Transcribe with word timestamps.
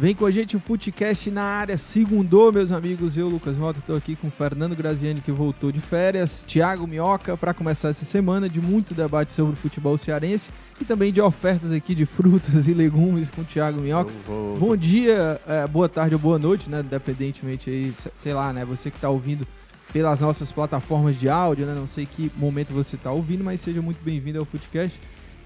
Vem 0.00 0.14
com 0.14 0.24
a 0.24 0.30
gente 0.30 0.56
o 0.56 0.58
Footcast 0.58 1.30
na 1.30 1.42
área, 1.42 1.76
segundou, 1.76 2.50
meus 2.50 2.72
amigos. 2.72 3.18
Eu, 3.18 3.28
Lucas 3.28 3.54
Mota, 3.54 3.80
estou 3.80 3.94
aqui 3.94 4.16
com 4.16 4.28
o 4.28 4.30
Fernando 4.30 4.74
Graziani, 4.74 5.20
que 5.20 5.30
voltou 5.30 5.70
de 5.70 5.78
férias, 5.78 6.42
Thiago 6.42 6.86
Minhoca, 6.86 7.36
para 7.36 7.52
começar 7.52 7.90
essa 7.90 8.06
semana 8.06 8.48
de 8.48 8.62
muito 8.62 8.94
debate 8.94 9.34
sobre 9.34 9.52
o 9.52 9.56
futebol 9.56 9.98
cearense 9.98 10.52
e 10.80 10.86
também 10.86 11.12
de 11.12 11.20
ofertas 11.20 11.70
aqui 11.70 11.94
de 11.94 12.06
frutas 12.06 12.66
e 12.66 12.72
legumes 12.72 13.28
com 13.28 13.42
o 13.42 13.44
Thiago 13.44 13.78
Minhoca. 13.78 14.10
Bom 14.58 14.74
dia, 14.74 15.38
é, 15.46 15.66
boa 15.66 15.86
tarde 15.86 16.14
ou 16.14 16.18
boa 16.18 16.38
noite, 16.38 16.70
né? 16.70 16.80
Independentemente 16.80 17.68
aí, 17.68 17.92
sei 18.14 18.32
lá, 18.32 18.54
né? 18.54 18.64
Você 18.64 18.90
que 18.90 18.96
está 18.96 19.10
ouvindo 19.10 19.46
pelas 19.92 20.22
nossas 20.22 20.50
plataformas 20.50 21.14
de 21.14 21.28
áudio, 21.28 21.66
né? 21.66 21.74
Não 21.74 21.86
sei 21.86 22.06
que 22.06 22.32
momento 22.38 22.72
você 22.72 22.96
está 22.96 23.12
ouvindo, 23.12 23.44
mas 23.44 23.60
seja 23.60 23.82
muito 23.82 24.02
bem-vindo 24.02 24.38
ao 24.38 24.46
Footcast. 24.46 24.98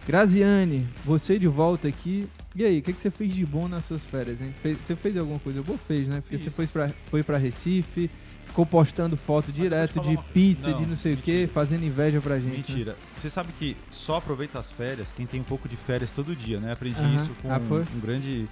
Graziane, 0.06 0.86
você 1.04 1.40
de 1.40 1.48
volta 1.48 1.88
aqui. 1.88 2.28
E 2.56 2.64
aí, 2.64 2.78
o 2.78 2.82
que, 2.82 2.92
que 2.92 3.00
você 3.00 3.10
fez 3.10 3.34
de 3.34 3.44
bom 3.44 3.66
nas 3.66 3.84
suas 3.84 4.04
férias, 4.04 4.40
hein? 4.40 4.54
Fez- 4.62 4.78
você 4.78 4.94
fez 4.94 5.16
alguma 5.16 5.38
coisa 5.40 5.60
boa? 5.62 5.76
Fez, 5.78 6.06
né? 6.06 6.20
Porque 6.20 6.36
Fiz. 6.38 6.44
você 6.44 6.50
foi 6.50 6.66
pra, 6.68 6.90
foi 7.10 7.22
pra 7.24 7.36
Recife, 7.36 8.08
ficou 8.46 8.64
postando 8.64 9.16
foto 9.16 9.46
te 9.46 9.52
direto 9.62 9.98
de 10.00 10.10
uma- 10.10 10.22
pizza, 10.22 10.70
Não, 10.70 10.80
de 10.82 10.86
não 10.86 10.96
sei 10.96 11.14
o 11.14 11.16
quê, 11.16 11.32
mentira. 11.32 11.52
fazendo 11.52 11.84
inveja 11.84 12.20
pra 12.20 12.36
gente. 12.38 12.46
né? 12.50 12.56
Mentira. 12.58 12.96
Você 13.16 13.28
sabe 13.28 13.52
que 13.58 13.76
só 13.90 14.18
aproveita 14.18 14.58
as 14.60 14.70
férias 14.70 15.10
quem 15.12 15.26
tem 15.26 15.40
um 15.40 15.44
pouco 15.44 15.68
de 15.68 15.76
férias 15.76 16.10
todo 16.12 16.36
dia, 16.36 16.60
né? 16.60 16.72
Aprendi 16.72 17.00
isso 17.16 17.30
com 17.42 17.52
Ah, 17.52 17.58
um, 17.58 17.96
um 17.96 18.00
grande 18.00 18.46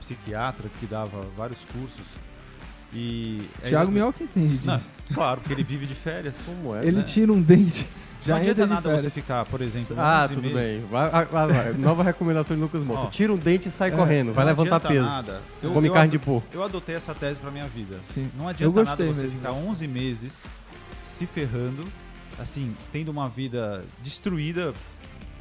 psiquiatra 0.00 0.68
que 0.78 0.84
dava 0.86 1.22
vários 1.36 1.58
cursos. 1.72 2.04
E. 2.92 3.40
é 3.62 3.68
Thiago 3.68 3.86
ele- 3.90 3.94
Minhoca 3.98 4.22
entende 4.22 4.58
disso. 4.58 4.66
Não, 4.66 4.80
claro, 5.14 5.40
porque 5.40 5.52
ele 5.54 5.64
vive 5.64 5.86
de 5.86 5.94
férias. 5.94 6.40
Como 6.44 6.74
é? 6.76 6.82
Ele 6.86 6.98
né? 6.98 7.02
tira 7.02 7.32
um 7.32 7.40
dente. 7.40 7.86
Já 8.26 8.34
não 8.34 8.40
adianta 8.42 8.66
nada 8.66 8.96
você 8.98 9.10
ficar, 9.10 9.44
por 9.46 9.60
exemplo, 9.60 9.96
Ah, 9.98 10.24
11 10.24 10.34
tudo 10.34 10.48
meses. 10.50 10.58
bem. 10.80 10.80
Vai, 10.90 11.10
vai, 11.10 11.46
vai. 11.48 11.72
Nova 11.78 12.02
recomendação 12.02 12.56
de 12.56 12.62
Lucas 12.62 12.82
Mota. 12.84 13.00
Ó. 13.02 13.06
Tira 13.06 13.32
um 13.32 13.36
dente 13.36 13.68
e 13.68 13.70
sai 13.70 13.88
É, 13.88 13.92
correndo. 13.92 14.32
Vai 14.32 14.44
Não 14.44 14.50
levantar 14.52 14.76
adianta 14.76 14.88
peso. 14.94 15.06
Nada. 15.06 15.40
Eu, 15.62 15.72
Come 15.72 15.88
eu 15.88 15.92
carne 15.92 16.10
de 16.10 16.18
porco. 16.18 16.46
Eu 16.52 16.62
adotei 16.62 16.94
essa 16.96 17.14
tese 17.14 17.38
pra 17.40 17.50
minha 17.50 17.66
vida. 17.66 17.98
Sim. 18.02 18.30
Não 18.36 18.48
adianta 18.48 18.84
nada 18.84 19.04
você 19.06 19.22
mesmo 19.22 19.38
ficar 19.38 19.52
disso. 19.52 19.66
11 19.68 19.86
meses 19.88 20.44
se 21.04 21.26
ferrando, 21.26 21.84
assim, 22.38 22.74
tendo 22.92 23.10
uma 23.10 23.28
vida 23.28 23.84
destruída 24.02 24.74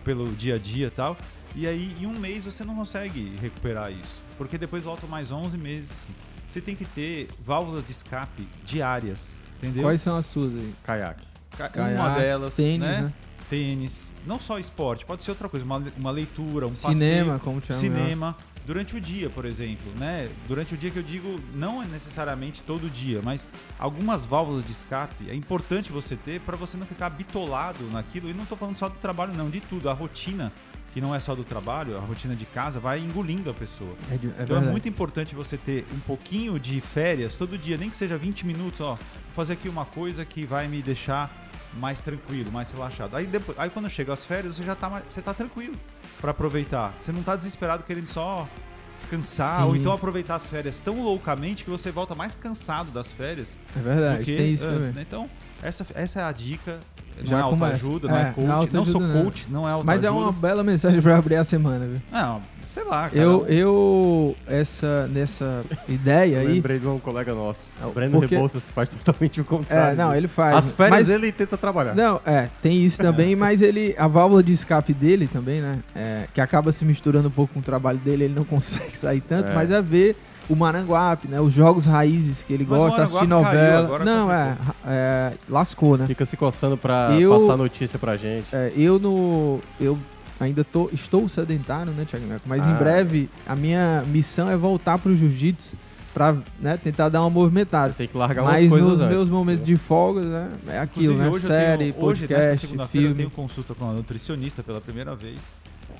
pelo 0.03 0.27
dia 0.33 0.55
a 0.55 0.57
dia 0.59 0.87
e 0.87 0.91
tal, 0.91 1.17
e 1.55 1.65
aí 1.67 1.95
em 1.99 2.05
um 2.05 2.17
mês 2.19 2.43
você 2.45 2.63
não 2.63 2.75
consegue 2.75 3.35
recuperar 3.41 3.91
isso, 3.91 4.21
porque 4.37 4.57
depois 4.57 4.83
volta 4.83 5.05
mais 5.07 5.31
11 5.31 5.57
meses. 5.57 5.91
Assim. 5.91 6.13
Você 6.47 6.61
tem 6.61 6.75
que 6.75 6.85
ter 6.85 7.27
válvulas 7.43 7.85
de 7.85 7.91
escape 7.91 8.47
diárias, 8.63 9.41
entendeu? 9.57 9.83
Quais 9.83 9.99
são 10.01 10.15
as 10.15 10.25
suas 10.27 10.53
aí? 10.53 10.73
Caiaque. 10.83 11.25
Ca- 11.57 11.69
Caiaque, 11.69 11.99
uma 11.99 12.09
delas, 12.15 12.55
tênis, 12.55 12.79
né? 12.79 13.01
né? 13.01 13.13
Tênis, 13.49 14.13
não 14.25 14.39
só 14.39 14.57
esporte, 14.57 15.05
pode 15.05 15.23
ser 15.23 15.31
outra 15.31 15.47
coisa, 15.47 15.65
uma, 15.65 15.83
uma 15.97 16.11
leitura, 16.11 16.67
um 16.67 16.75
Cinema, 16.75 17.33
passeio, 17.33 17.39
como 17.39 17.57
o 17.57 17.61
Thiago 17.61 17.81
Minhoca. 17.81 18.03
cinema 18.03 18.37
durante 18.65 18.95
o 18.95 19.01
dia, 19.01 19.29
por 19.29 19.45
exemplo, 19.45 19.91
né? 19.97 20.29
Durante 20.47 20.73
o 20.73 20.77
dia 20.77 20.89
que 20.89 20.97
eu 20.97 21.03
digo, 21.03 21.39
não 21.53 21.81
é 21.81 21.85
necessariamente 21.85 22.61
todo 22.63 22.89
dia, 22.89 23.21
mas 23.23 23.47
algumas 23.77 24.25
válvulas 24.25 24.65
de 24.65 24.71
escape 24.71 25.29
é 25.29 25.35
importante 25.35 25.91
você 25.91 26.15
ter 26.15 26.41
para 26.41 26.57
você 26.57 26.75
não 26.75 26.85
ficar 26.85 27.09
bitolado 27.09 27.83
naquilo. 27.91 28.29
E 28.29 28.33
não 28.33 28.45
tô 28.45 28.55
falando 28.55 28.75
só 28.77 28.89
do 28.89 28.95
trabalho, 28.95 29.33
não, 29.35 29.49
de 29.49 29.59
tudo. 29.61 29.89
A 29.89 29.93
rotina, 29.93 30.51
que 30.93 30.99
não 30.99 31.13
é 31.13 31.19
só 31.19 31.35
do 31.35 31.43
trabalho, 31.43 31.95
a 31.95 31.99
rotina 31.99 32.35
de 32.35 32.45
casa 32.45 32.79
vai 32.79 32.99
engolindo 32.99 33.49
a 33.49 33.53
pessoa. 33.53 33.95
É, 34.09 34.15
é 34.15 34.43
então 34.43 34.57
é 34.57 34.61
muito 34.61 34.89
importante 34.89 35.35
você 35.35 35.57
ter 35.57 35.85
um 35.93 35.99
pouquinho 35.99 36.59
de 36.59 36.81
férias 36.81 37.35
todo 37.35 37.57
dia, 37.57 37.77
nem 37.77 37.89
que 37.89 37.95
seja 37.95 38.17
20 38.17 38.45
minutos, 38.47 38.81
ó. 38.81 38.95
Vou 38.95 39.35
fazer 39.35 39.53
aqui 39.53 39.69
uma 39.69 39.85
coisa 39.85 40.25
que 40.25 40.45
vai 40.45 40.67
me 40.67 40.81
deixar 40.81 41.44
mais 41.75 41.99
tranquilo, 41.99 42.51
mais 42.51 42.71
relaxado. 42.71 43.15
Aí 43.15 43.25
depois, 43.25 43.57
aí 43.59 43.69
quando 43.69 43.89
chega 43.89 44.13
as 44.13 44.25
férias, 44.25 44.55
você 44.55 44.63
já 44.63 44.75
tá 44.75 44.89
mais, 44.89 45.03
você 45.07 45.21
tá 45.21 45.33
tranquilo 45.33 45.75
para 46.21 46.31
aproveitar. 46.31 46.93
Você 47.01 47.11
não 47.11 47.21
tá 47.23 47.35
desesperado 47.35 47.83
querendo 47.83 48.07
só 48.07 48.47
descansar 48.95 49.61
Sim. 49.61 49.67
ou 49.67 49.75
então 49.75 49.91
aproveitar 49.91 50.35
as 50.35 50.47
férias 50.47 50.79
tão 50.79 51.03
loucamente 51.03 51.63
que 51.65 51.69
você 51.69 51.91
volta 51.91 52.15
mais 52.15 52.35
cansado 52.37 52.91
das 52.91 53.11
férias 53.11 53.49
É 53.75 53.79
verdade, 53.79 54.19
do 54.19 54.23
que 54.23 54.37
tem 54.37 54.53
isso 54.53 54.63
antes, 54.65 54.77
também. 54.87 54.93
né? 54.93 55.01
Então, 55.05 55.29
essa, 55.61 55.85
essa 55.93 56.21
é 56.21 56.23
a 56.23 56.31
dica. 56.31 56.79
Não 57.17 57.25
Já 57.25 57.37
é 57.39 57.41
autoajuda, 57.41 58.07
não 58.09 58.15
É, 58.15 58.19
é 58.19 58.23
não 58.23 58.29
é 58.29 58.33
coach. 58.33 58.73
Não, 58.73 58.85
sou 58.85 59.01
autoajuda, 59.01 59.07
não. 59.13 59.23
coach, 59.25 59.45
não 59.49 59.59
é 59.67 59.71
autoajuda. 59.71 59.85
Mas 59.93 60.03
é 60.03 60.09
uma 60.11 60.31
bela 60.31 60.63
mensagem 60.63 61.01
pra 61.01 61.17
abrir 61.17 61.35
a 61.35 61.43
semana, 61.43 61.85
viu? 61.85 62.01
Não, 62.11 62.41
sei 62.65 62.83
lá, 62.83 63.09
cara. 63.09 63.15
Eu, 63.21 63.45
eu, 63.47 64.35
essa, 64.47 65.07
nessa 65.07 65.63
ideia 65.87 66.35
Eu 66.37 66.41
aí. 66.41 66.53
lembrei 66.55 66.79
de 66.79 66.87
um 66.87 66.99
colega 66.99 67.33
nosso, 67.33 67.71
o 67.83 67.89
Breno 67.91 68.19
porque- 68.19 68.35
Rebouças, 68.35 68.63
que 68.63 68.71
faz 68.71 68.89
totalmente 68.89 69.39
o 69.41 69.45
contrário. 69.45 69.93
É, 69.99 70.03
não, 70.03 70.15
ele 70.15 70.27
faz. 70.27 70.55
As 70.57 70.71
férias 70.71 71.07
mas, 71.07 71.09
ele 71.09 71.31
tenta 71.31 71.57
trabalhar. 71.57 71.95
Não, 71.95 72.19
é, 72.25 72.49
tem 72.61 72.83
isso 72.83 72.97
também, 73.01 73.35
mas 73.37 73.61
ele. 73.61 73.95
A 73.97 74.07
válvula 74.07 74.41
de 74.43 74.51
escape 74.51 74.93
dele 74.93 75.27
também, 75.31 75.61
né? 75.61 75.79
é, 75.95 76.25
que 76.33 76.41
acaba 76.41 76.71
se 76.71 76.83
misturando 76.85 77.27
um 77.27 77.31
pouco 77.31 77.53
com 77.53 77.59
o 77.59 77.63
trabalho 77.63 77.97
dele, 77.99 78.25
ele 78.25 78.33
não 78.35 78.43
consegue 78.45 78.95
sair 78.97 79.21
tanto, 79.21 79.51
É. 79.51 79.53
mas 79.55 79.71
é 79.71 79.81
ver 79.81 80.15
o 80.47 80.55
Maranguape, 80.55 81.27
né? 81.27 81.41
Os 81.41 81.51
jogos 81.53 81.85
raízes 81.85 82.43
que 82.43 82.53
ele 82.53 82.67
Mas 82.69 82.77
gosta, 82.79 83.03
assistir 83.03 83.27
caiu, 83.27 83.29
novela. 83.29 83.79
agora 83.79 84.05
não, 84.05 84.31
é, 84.31 84.55
é, 84.85 85.31
Lascou, 85.49 85.97
né? 85.97 86.05
Fica 86.05 86.23
se 86.25 86.37
coçando 86.37 86.77
pra 86.77 87.11
Eu- 87.19 87.31
passar 87.39 87.57
notícia 87.57 87.97
pra 87.97 88.15
gente. 88.15 88.45
É, 88.53 88.71
eu 88.77 88.99
no. 88.99 89.59
Eu 89.79 89.97
ainda 90.39 90.63
tô, 90.63 90.89
estou 90.93 91.27
sedentário, 91.29 91.91
né, 91.93 92.05
Thiago 92.05 92.25
Neco? 92.25 92.41
Mas 92.45 92.65
em 92.65 92.71
Ah. 92.71 92.75
breve 92.75 93.29
a 93.47 93.55
minha 93.55 94.03
missão 94.07 94.49
é 94.49 94.55
voltar 94.57 94.97
pro 94.97 95.15
jiu-jitsu 95.15 95.75
pra 96.13 96.35
né, 96.59 96.77
tentar 96.77 97.09
dar 97.09 97.21
uma 97.21 97.29
movimentada. 97.29 97.93
Tem 97.93 98.07
que 98.07 98.17
largar 98.17 98.43
Mas 98.43 98.61
umas 98.63 98.71
coisas 98.71 98.89
nos 98.89 98.99
antes. 99.01 99.15
meus 99.15 99.29
momentos 99.29 99.63
de 99.65 99.75
folga, 99.77 100.21
né? 100.21 100.51
É 100.67 100.79
aquilo, 100.79 101.13
Inclusive, 101.13 101.19
né? 101.23 101.29
hoje 101.35 101.43
eu 101.45 101.47
Série, 101.49 101.91
tenho, 101.93 102.05
hoje, 102.05 102.21
nesta 102.21 102.35
podcast, 102.35 102.67
segunda-feira, 102.67 103.07
eu 103.07 103.09
filme. 103.09 103.17
tenho 103.17 103.31
consulta 103.31 103.73
com 103.75 103.89
a 103.89 103.93
nutricionista 103.93 104.63
pela 104.63 104.79
primeira 104.79 105.13
vez. 105.15 105.39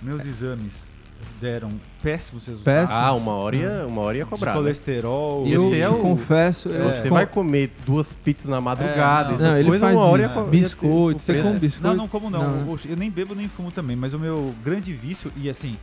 Meus 0.01 0.25
exames 0.25 0.89
deram 1.41 1.69
péssimos 2.01 2.45
resultados. 2.47 2.89
Péssimos? 2.89 3.03
Ah, 3.03 3.13
uma 3.13 3.31
hora 3.33 3.55
ia, 3.55 3.85
uma 3.87 4.01
hora 4.01 4.17
ia 4.17 4.23
De 4.23 4.29
cobrar. 4.29 4.51
né? 4.53 4.57
colesterol. 4.57 5.45
E 5.45 5.53
eu 5.53 5.73
é 5.73 5.81
te 5.81 5.87
o- 5.87 5.97
confesso. 6.01 6.69
eu- 6.69 6.91
Você 6.91 7.09
com- 7.09 7.15
vai 7.15 7.25
comer 7.25 7.71
duas 7.85 8.13
pizzas 8.13 8.45
na 8.49 8.61
madrugada, 8.61 9.29
É, 9.29 9.31
não. 9.31 9.35
essas 9.35 9.57
Não, 9.59 9.65
coisas, 9.65 9.91
uma 9.91 10.01
hora 10.05 10.21
ia, 10.21 10.25
isso. 10.27 10.39
ia 10.39 10.45
Biscoito, 10.45 11.21
você 11.21 11.41
come 11.41 11.59
biscoito? 11.59 11.87
Não, 11.87 11.95
não 11.95 12.07
como 12.07 12.29
não. 12.29 12.65
Não, 12.65 12.79
Eu 12.85 12.95
nem 12.95 13.11
bebo 13.11 13.35
nem 13.35 13.47
fumo 13.47 13.71
também, 13.71 13.95
mas 13.95 14.13
o 14.13 14.19
meu 14.19 14.53
grande 14.63 14.93
vício, 14.93 15.31
e 15.35 15.49
assim, 15.49 15.77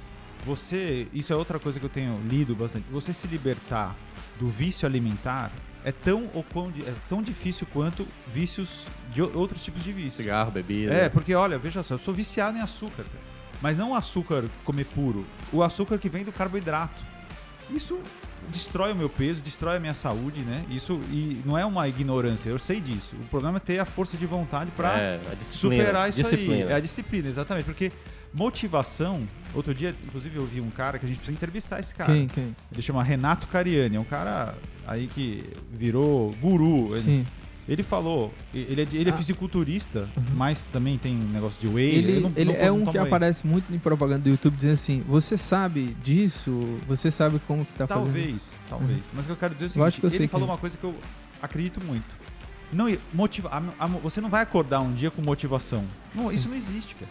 você. 0.44 1.06
Isso 1.12 1.32
é 1.32 1.36
outra 1.36 1.58
coisa 1.58 1.78
que 1.78 1.84
eu 1.86 1.90
tenho 1.90 2.18
lido 2.28 2.54
bastante. 2.54 2.86
Você 2.90 3.12
se 3.12 3.26
libertar 3.26 3.94
do 4.40 4.48
vício 4.48 4.86
alimentar 4.86 5.50
é 5.84 5.92
tão, 5.92 6.28
ou 6.34 6.42
quão 6.44 6.68
é 6.86 6.92
tão 7.08 7.22
difícil 7.22 7.66
quanto 7.72 8.06
vícios 8.32 8.86
de 9.12 9.20
outros 9.22 9.62
tipos 9.62 9.82
de 9.84 9.92
vício. 9.92 10.22
Cigarro, 10.22 10.50
bebida. 10.50 10.92
É, 10.94 11.08
porque 11.08 11.34
olha, 11.34 11.58
veja 11.58 11.82
só, 11.82 11.94
eu 11.94 11.98
sou 11.98 12.14
viciado 12.14 12.56
em 12.56 12.60
açúcar, 12.60 13.02
cara. 13.04 13.31
Mas 13.62 13.78
não 13.78 13.92
o 13.92 13.94
açúcar 13.94 14.44
comer 14.64 14.84
puro, 14.86 15.24
o 15.52 15.62
açúcar 15.62 15.96
que 15.98 16.08
vem 16.08 16.24
do 16.24 16.32
carboidrato. 16.32 17.00
Isso 17.70 17.98
destrói 18.50 18.92
o 18.92 18.96
meu 18.96 19.08
peso, 19.08 19.40
destrói 19.40 19.76
a 19.76 19.80
minha 19.80 19.94
saúde, 19.94 20.40
né? 20.40 20.64
Isso 20.68 21.00
e 21.10 21.40
não 21.46 21.56
é 21.56 21.64
uma 21.64 21.88
ignorância, 21.88 22.50
eu 22.50 22.58
sei 22.58 22.80
disso. 22.80 23.14
O 23.20 23.24
problema 23.28 23.58
é 23.58 23.60
ter 23.60 23.78
a 23.78 23.84
força 23.84 24.16
de 24.16 24.26
vontade 24.26 24.70
pra 24.72 24.98
É, 24.98 25.20
superar 25.42 26.08
isso 26.10 26.20
disciplina. 26.20 26.54
aí. 26.66 26.72
É 26.72 26.74
a 26.74 26.80
disciplina, 26.80 27.28
exatamente. 27.28 27.64
Porque 27.64 27.92
motivação. 28.34 29.26
Outro 29.54 29.74
dia, 29.74 29.94
inclusive, 30.04 30.36
eu 30.36 30.44
vi 30.44 30.60
um 30.60 30.70
cara 30.70 30.98
que 30.98 31.04
a 31.06 31.08
gente 31.08 31.18
precisa 31.18 31.36
entrevistar 31.36 31.78
esse 31.78 31.94
cara. 31.94 32.12
Quem, 32.12 32.26
quem? 32.26 32.56
Ele 32.72 32.82
chama 32.82 33.02
Renato 33.02 33.46
Cariani, 33.46 33.96
é 33.96 34.00
um 34.00 34.04
cara 34.04 34.54
aí 34.86 35.06
que 35.06 35.44
virou 35.70 36.32
guru. 36.40 36.88
Sim. 37.00 37.18
ele 37.20 37.26
falou, 37.84 38.32
ele 38.52 38.82
é, 38.82 38.86
ele 38.92 39.08
é 39.10 39.12
Ah. 39.12 39.16
fisiculturista, 39.16 40.08
mas 40.34 40.64
também 40.72 40.98
tem 40.98 41.14
um 41.16 41.28
negócio 41.28 41.60
de 41.60 41.68
whey. 41.68 41.94
Ele, 41.94 42.16
eu 42.16 42.20
não- 42.22 42.32
ele 42.36 42.52
não- 42.52 42.58
é 42.60 42.66
não 42.66 42.82
um 42.82 42.86
que 42.86 42.98
whey. 42.98 43.06
aparece 43.06 43.46
muito 43.46 43.72
em 43.72 43.78
propaganda 43.78 44.20
do 44.22 44.28
YouTube 44.28 44.56
dizendo 44.56 44.74
assim: 44.74 45.02
você 45.06 45.36
sabe 45.36 45.96
disso? 46.02 46.78
Você 46.88 47.10
sabe 47.10 47.38
como 47.46 47.64
que 47.64 47.72
tá 47.74 47.86
fazendo? 47.86 48.04
Talvez, 48.06 48.58
talvez. 48.68 49.04
Mas 49.14 49.24
o 49.24 49.26
que 49.26 49.32
eu 49.32 49.36
quero 49.36 49.54
dizer 49.54 49.64
é 49.64 49.66
o 49.66 49.68
Eu 49.86 49.90
seguinte, 49.90 50.00
que 50.00 50.06
eu 50.06 50.10
sei 50.10 50.18
ele 50.20 50.28
falou 50.28 50.46
quem. 50.46 50.52
uma 50.54 50.58
coisa 50.58 50.76
que 50.76 50.84
eu 50.84 50.94
acredito 51.40 51.80
muito. 51.84 52.22
Não, 52.72 52.86
motiva, 53.12 53.48
a- 53.50 53.84
a- 53.84 53.86
você 53.86 54.20
não 54.20 54.30
vai 54.30 54.42
acordar 54.42 54.80
um 54.80 54.92
dia 54.92 55.10
com 55.10 55.20
motivação. 55.22 55.84
Não, 56.14 56.32
isso 56.32 56.48
não 56.48 56.56
existe, 56.56 56.94
cara. 56.96 57.10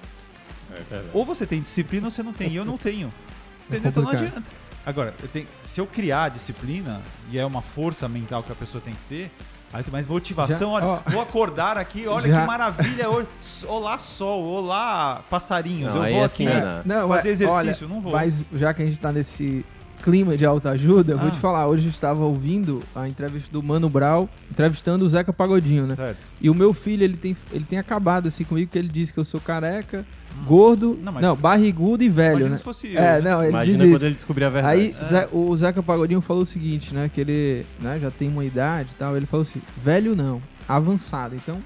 É. 0.91 1.03
Ou 1.13 1.25
você 1.25 1.45
tem 1.45 1.61
disciplina 1.61 2.07
ou 2.07 2.11
você 2.11 2.23
não 2.23 2.33
tem. 2.33 2.49
E 2.51 2.55
eu 2.55 2.65
não 2.65 2.77
tenho. 2.77 3.11
Entendeu? 3.69 3.89
então 3.89 4.03
não 4.03 4.09
adianta. 4.11 4.43
Agora, 4.85 5.13
eu 5.21 5.27
tenho, 5.27 5.45
se 5.63 5.79
eu 5.79 5.85
criar 5.85 6.29
disciplina, 6.29 7.01
e 7.31 7.37
é 7.37 7.45
uma 7.45 7.61
força 7.61 8.09
mental 8.09 8.41
que 8.41 8.51
a 8.51 8.55
pessoa 8.55 8.81
tem 8.81 8.93
que 8.95 8.99
ter, 9.07 9.31
Aí 9.73 9.83
tu 9.83 9.91
mais 9.91 10.05
motivação, 10.05 10.71
Já- 10.71 10.75
olha, 10.75 10.85
ó. 10.85 10.99
vou 11.11 11.21
acordar 11.21 11.77
aqui, 11.77 12.05
olha 12.05 12.27
Já- 12.27 12.41
que 12.41 12.47
maravilha 12.47 13.09
hoje. 13.09 13.27
Olá 13.67 13.97
sol, 13.97 14.43
olá 14.43 15.23
passarinhos. 15.29 15.93
Não, 15.95 16.05
eu 16.05 16.13
vou 16.13 16.21
é 16.21 16.25
aqui 16.25 16.45
assim, 16.45 16.45
né, 16.45 16.59
né? 16.61 16.81
Não, 16.83 17.07
fazer 17.07 17.29
é, 17.29 17.31
exercício, 17.31 17.87
olha, 17.87 17.93
não 17.95 18.01
vou. 18.01 18.11
Mas 18.11 18.43
já 18.53 18.73
que 18.73 18.81
a 18.81 18.85
gente 18.85 18.99
tá 18.99 19.11
nesse 19.13 19.65
clima 20.01 20.35
de 20.35 20.45
autoajuda, 20.45 21.13
eu 21.13 21.17
vou 21.17 21.27
Ah. 21.27 21.31
te 21.31 21.39
falar, 21.39 21.67
hoje 21.67 21.85
eu 21.85 21.89
estava 21.91 22.23
ouvindo 22.23 22.81
a 22.95 23.07
entrevista 23.07 23.49
do 23.51 23.61
Mano 23.61 23.89
Brown, 23.89 24.27
entrevistando 24.49 25.05
o 25.05 25.09
Zeca 25.09 25.31
Pagodinho, 25.31 25.85
né? 25.87 25.95
Certo. 25.95 26.17
E 26.41 26.49
o 26.49 26.53
meu 26.55 26.73
filho, 26.73 27.03
ele 27.03 27.15
tem, 27.17 27.35
ele 27.51 27.65
tem 27.69 27.77
acabado 27.79 28.27
assim 28.27 28.43
comigo, 28.43 28.69
que 28.71 28.77
ele 28.79 28.87
disse 28.87 29.13
que 29.13 29.19
eu 29.19 29.23
sou 29.23 29.39
careca, 29.39 30.05
gordo, 30.47 30.97
Não, 31.03 31.11
não, 31.13 31.35
barrigudo 31.35 32.03
e 32.03 32.09
velho, 32.09 32.47
né? 32.49 32.55
se 32.55 32.63
fosse 32.63 32.93
eu. 32.93 33.01
É, 33.01 33.21
né? 33.21 33.29
não, 33.31 33.41
ele 33.41 33.49
Imagina 33.51 33.77
diz 33.83 33.93
quando 33.93 34.03
ele 34.03 34.15
descobrir 34.15 34.45
a 34.45 34.49
verdade. 34.49 34.73
Aí 34.79 34.95
É. 34.99 35.05
Zé- 35.05 35.29
o 35.31 35.55
Zeca 35.57 35.83
Pagodinho 35.83 36.21
falou 36.21 36.43
o 36.43 36.45
seguinte, 36.45 36.93
né? 36.93 37.09
Que 37.13 37.21
ele 37.21 37.65
né, 37.79 37.99
já 37.99 38.09
tem 38.09 38.27
uma 38.29 38.43
idade 38.45 38.89
e 38.93 38.95
tal. 38.95 39.15
Ele 39.17 39.25
falou 39.25 39.41
assim: 39.43 39.61
velho 39.83 40.15
não, 40.15 40.41
avançado. 40.67 41.35
Então, 41.35 41.57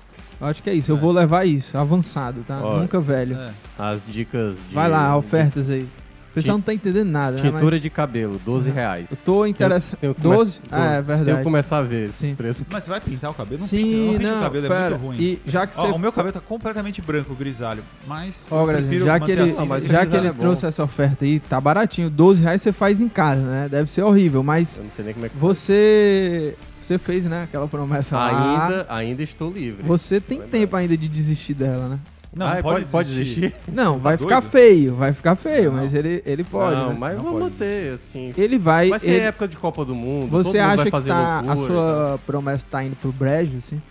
eu 0.42 0.48
acho 0.48 0.62
que 0.64 0.70
é 0.70 0.74
isso. 0.74 0.92
Eu 0.92 0.98
É. 0.98 1.00
vou 1.00 1.12
levar 1.12 1.46
isso, 1.48 1.78
avançado, 1.78 2.44
tá? 2.48 2.60
Ó, 2.62 2.78
Nunca 2.80 3.00
velho. 3.00 3.38
É. 3.38 3.52
As 3.78 4.02
dicas 4.08 4.56
de... 4.68 4.74
Vai 4.74 4.90
lá, 4.90 5.16
ofertas 5.16 5.70
aí. 5.70 5.88
O 6.36 6.40
pessoal 6.42 6.58
não 6.58 6.62
tá 6.62 6.74
entendendo 6.74 7.10
nada, 7.10 7.38
né? 7.38 7.44
Mas 7.44 7.54
Tintura 7.54 7.80
de 7.80 7.90
cabelo, 7.90 8.42
12 8.46 8.70
reais. 8.70 9.10
eu 9.12 9.18
tô 9.24 9.46
interessado. 9.46 9.98
Eu 10.02 10.14
12? 10.14 10.60
começo- 10.60 10.62
Ah, 10.70 10.96
é 10.96 11.02
verdade. 11.02 11.30
Eu 11.40 11.44
começar 11.44 11.78
a 11.78 11.82
ver 11.82 12.08
esses 12.10 12.16
Sim. 12.18 12.36
preços. 12.36 12.66
Mas 12.70 12.84
você 12.84 12.90
vai 12.90 13.00
pintar 13.00 13.32
o 13.32 13.34
cabelo? 13.34 13.62
Não 13.62 13.68
Sim, 13.68 13.84
pinta, 13.84 14.12
não 14.12 14.18
pinta 14.20 14.38
o 14.38 14.42
cabelo, 14.42 14.66
é 14.66 14.70
pera. 14.70 14.90
muito 14.98 15.02
ruim. 15.06 15.18
E 15.18 15.42
já 15.46 15.66
que 15.66 15.80
Ó, 15.80 15.86
você. 15.88 15.92
o 15.94 15.98
meu 15.98 16.12
cabelo 16.12 16.34
tá 16.34 16.42
completamente 16.42 17.02
branco, 17.02 17.34
grisalho. 17.34 17.84
Mas. 18.06 18.48
Ó, 18.52 18.62
eu 18.62 18.66
Grazinho, 18.66 18.88
prefiro 18.90 19.06
já 19.06 19.14
que 19.14 19.20
manter 19.22 19.32
ele, 19.32 19.42
assim, 19.50 19.60
Não, 19.60 19.66
mas 19.66 19.84
já 19.86 20.06
que 20.06 20.16
ele 20.18 20.28
é 20.28 20.32
bom. 20.34 20.40
trouxe 20.42 20.66
essa 20.66 20.84
oferta 20.84 21.24
aí, 21.24 21.40
tá 21.40 21.62
baratinho. 21.62 22.10
12 22.10 22.42
reais 22.42 22.62
você 22.62 22.74
faz 22.74 23.00
em 23.00 23.08
casa, 23.08 23.42
né? 23.42 23.70
Deve 23.70 23.90
ser 23.90 24.02
horrível, 24.04 24.44
mas 24.44 24.76
Eu 24.78 24.84
não 24.84 24.92
sei 24.92 25.06
nem 25.06 25.14
como 25.14 25.26
é 25.26 25.30
que 25.30 25.38
você. 25.38 26.54
Você 26.82 27.00
fez, 27.00 27.24
né? 27.26 27.44
Aquela 27.44 27.68
promessa 27.68 28.16
lá. 28.16 28.62
Ainda, 28.68 28.86
ainda 28.90 29.24
estou 29.24 29.52
livre. 29.52 29.82
Você 29.84 30.20
tem 30.22 30.38
Verdade. 30.38 30.60
tempo 30.60 30.76
ainda 30.76 30.96
de 30.96 31.08
desistir 31.08 31.56
dela, 31.56 31.88
né? 31.88 32.00
Não, 32.36 32.46
Ah, 32.48 32.56
não 32.56 32.62
pode, 32.64 32.86
pode 32.88 33.10
desistir? 33.10 33.56
Não, 33.72 33.98
vai 33.98 34.18
ficar 34.18 34.30
Tá 34.36 34.40
doido? 34.42 34.52
feio, 34.52 34.96
vai 34.96 35.14
ficar 35.14 35.36
feio, 35.36 35.72
Não. 35.72 35.80
mas 35.82 35.94
ele, 35.94 36.22
ele 36.26 36.44
pode. 36.44 36.76
não, 36.76 36.90
né? 36.90 36.96
mas 37.00 37.16
Não 37.16 37.24
vamos 37.24 37.40
pode. 37.40 37.54
manter, 37.54 37.94
assim. 37.94 38.34
Ele 38.38 38.58
vai. 38.58 38.90
Vai 38.90 39.00
ser 39.00 39.10
ele- 39.12 39.20
época 39.26 39.48
de 39.48 39.56
Copa 39.56 39.86
do 39.86 39.96
Mundo, 39.96 40.32
todo 40.32 40.44
Você 40.44 40.58
mundo 40.60 40.68
acha 40.68 40.90
vai 40.90 41.02
que 41.02 41.08
tá, 41.08 41.38
a 41.40 41.42
loucura 41.42 41.68
sua 41.68 42.20
promessa 42.26 42.66
tá 42.70 42.84
indo 42.84 42.96
pro 42.98 43.12
brejo, 43.14 43.58
assim? 43.58 43.82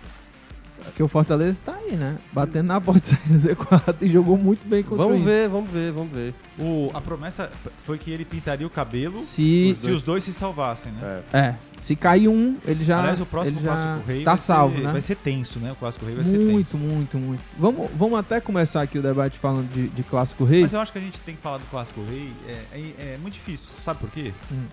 Porque 0.95 1.03
o 1.03 1.09
Fortaleza 1.09 1.61
tá 1.65 1.75
aí, 1.75 1.97
né? 1.97 2.19
Batendo 2.33 2.69
na 2.69 2.81
porta 2.81 3.01
saindo 3.05 3.37
Z4 3.37 3.97
e 4.01 4.09
jogou 4.09 4.39
muito 4.39 4.65
bem 4.65 4.81
contra 4.85 5.05
o 5.05 5.09
Vamos 5.09 5.25
ver, 5.25 5.49
vamos 5.49 5.69
ver, 5.69 5.91
vamos 5.91 6.13
ver. 6.13 6.33
O, 6.57 6.89
a 6.95 7.01
promessa 7.01 7.51
foi 7.85 7.99
que 7.99 8.13
ele 8.13 8.25
pintaria 8.25 8.65
o 8.65 8.71
cabelo 8.71 9.19
Se, 9.19 9.77
se 9.77 9.91
os 9.91 10.05
dois 10.05 10.23
se 10.23 10.33
salvassem, 10.33 10.93
né? 10.93 11.23
É. 11.33 11.39
é, 11.39 11.55
se 11.83 11.97
cair 11.97 12.29
um, 12.29 12.57
ele 12.65 12.85
já, 12.85 13.01
Aliás, 13.01 13.21
o 13.21 13.27
próximo 13.27 13.59
ele 13.59 13.65
já 13.67 13.97
Rei 14.07 14.23
tá 14.23 14.31
vai, 14.31 14.39
salvo, 14.39 14.77
ser, 14.77 14.83
né? 14.85 14.93
vai 14.93 15.03
ser 15.03 15.17
tenso, 15.17 15.59
né? 15.59 15.73
O 15.73 15.75
Clássico 15.75 16.07
Rei 16.07 16.15
vai 16.15 16.25
ser 16.25 16.39
Muito, 16.39 16.71
tenso. 16.71 16.79
muito, 16.79 17.19
muito. 17.19 17.43
Vamos, 17.59 17.91
vamos 17.97 18.17
até 18.17 18.41
começar 18.41 18.81
aqui 18.81 18.97
o 18.97 19.03
debate 19.03 19.37
falando 19.37 19.69
de, 19.73 19.89
de 19.89 20.03
Clássico 20.05 20.45
Rei. 20.45 20.61
Mas 20.63 20.73
eu 20.75 20.81
acho 20.81 20.93
que 20.93 20.99
a 20.99 21.03
gente 21.03 21.19
tem 21.23 21.35
que 21.35 21.43
falar 21.43 21.59
do 21.59 21.65
Clássico 21.65 22.05
Rei. 22.09 22.33
É, 22.47 22.53
é- 22.73 23.15
é 23.15 23.19
muito 23.21 23.35
difícil, 23.35 23.67
sabe 23.85 23.99
por 23.99 24.11
quê? 24.11 24.33
Hum. 24.53 24.67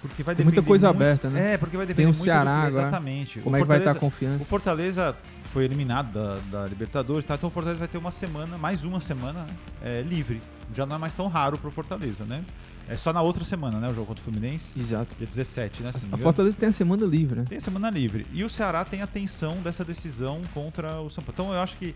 Porque 0.00 0.22
vai 0.22 0.34
Tem 0.34 0.44
depender 0.44 0.60
muita 0.60 0.62
coisa 0.68 0.88
muito- 0.88 1.02
aberta, 1.02 1.28
né? 1.30 1.54
É, 1.54 1.58
porque 1.58 1.76
vai 1.76 1.86
Tem 1.86 1.94
depender 1.94 2.06
o 2.10 2.14
muito 2.14 2.22
Ceará 2.22 2.60
do, 2.62 2.66
agora. 2.68 2.82
Exatamente. 2.82 3.40
Como 3.40 3.54
o 3.54 3.58
é 3.58 3.62
que 3.62 3.66
vai 3.66 3.78
estar 3.78 3.90
a 3.90 3.94
Fortaleza- 3.94 4.00
confiança? 4.16 4.42
O 4.42 4.46
Fortaleza 4.46 5.16
foi 5.52 5.64
eliminado 5.64 6.12
da, 6.12 6.38
da 6.60 6.66
Libertadores, 6.66 7.24
tá? 7.24 7.34
então 7.34 7.48
o 7.48 7.52
Fortaleza 7.52 7.78
vai 7.80 7.88
ter 7.88 7.98
uma 7.98 8.10
semana, 8.10 8.56
mais 8.58 8.84
uma 8.84 9.00
semana 9.00 9.46
é, 9.82 10.02
livre. 10.02 10.40
Já 10.74 10.84
não 10.86 10.96
é 10.96 10.98
mais 10.98 11.14
tão 11.14 11.26
raro 11.28 11.58
pro 11.58 11.70
Fortaleza, 11.70 12.24
né? 12.24 12.44
É 12.90 12.96
só 12.96 13.12
na 13.12 13.20
outra 13.20 13.44
semana, 13.44 13.78
né? 13.80 13.88
O 13.88 13.94
jogo 13.94 14.06
contra 14.06 14.22
o 14.22 14.24
Fluminense, 14.24 14.72
Exato. 14.78 15.14
dia 15.18 15.26
17, 15.26 15.82
né? 15.82 15.92
A. 16.12 16.16
Fortaleza 16.16 16.56
tem 16.56 16.68
a 16.68 16.72
semana 16.72 17.04
livre, 17.04 17.40
né? 17.40 17.44
Tem 17.48 17.58
a 17.58 17.60
semana 17.60 17.90
livre. 17.90 18.26
E 18.32 18.42
o 18.44 18.48
Ceará 18.48 18.82
tem 18.84 19.02
a 19.02 19.06
tensão 19.06 19.56
dessa 19.58 19.84
decisão 19.84 20.40
contra 20.54 20.98
o 21.00 21.10
São 21.10 21.22
Paulo. 21.22 21.34
Então 21.34 21.52
eu 21.54 21.60
acho 21.60 21.76
que 21.76 21.94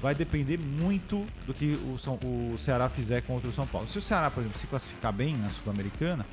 vai 0.00 0.14
depender 0.16 0.58
muito 0.58 1.24
do 1.46 1.54
que 1.54 1.78
o, 1.92 1.96
São, 1.98 2.14
o 2.24 2.56
Ceará 2.58 2.88
fizer 2.88 3.20
contra 3.22 3.48
o 3.48 3.52
São 3.52 3.66
Paulo. 3.68 3.86
Se 3.88 3.98
o 3.98 4.02
Ceará, 4.02 4.30
por 4.32 4.40
exemplo, 4.40 4.58
se 4.58 4.66
classificar 4.66 5.12
bem 5.12 5.36
na 5.36 5.48
Sul-Americana, 5.50 6.26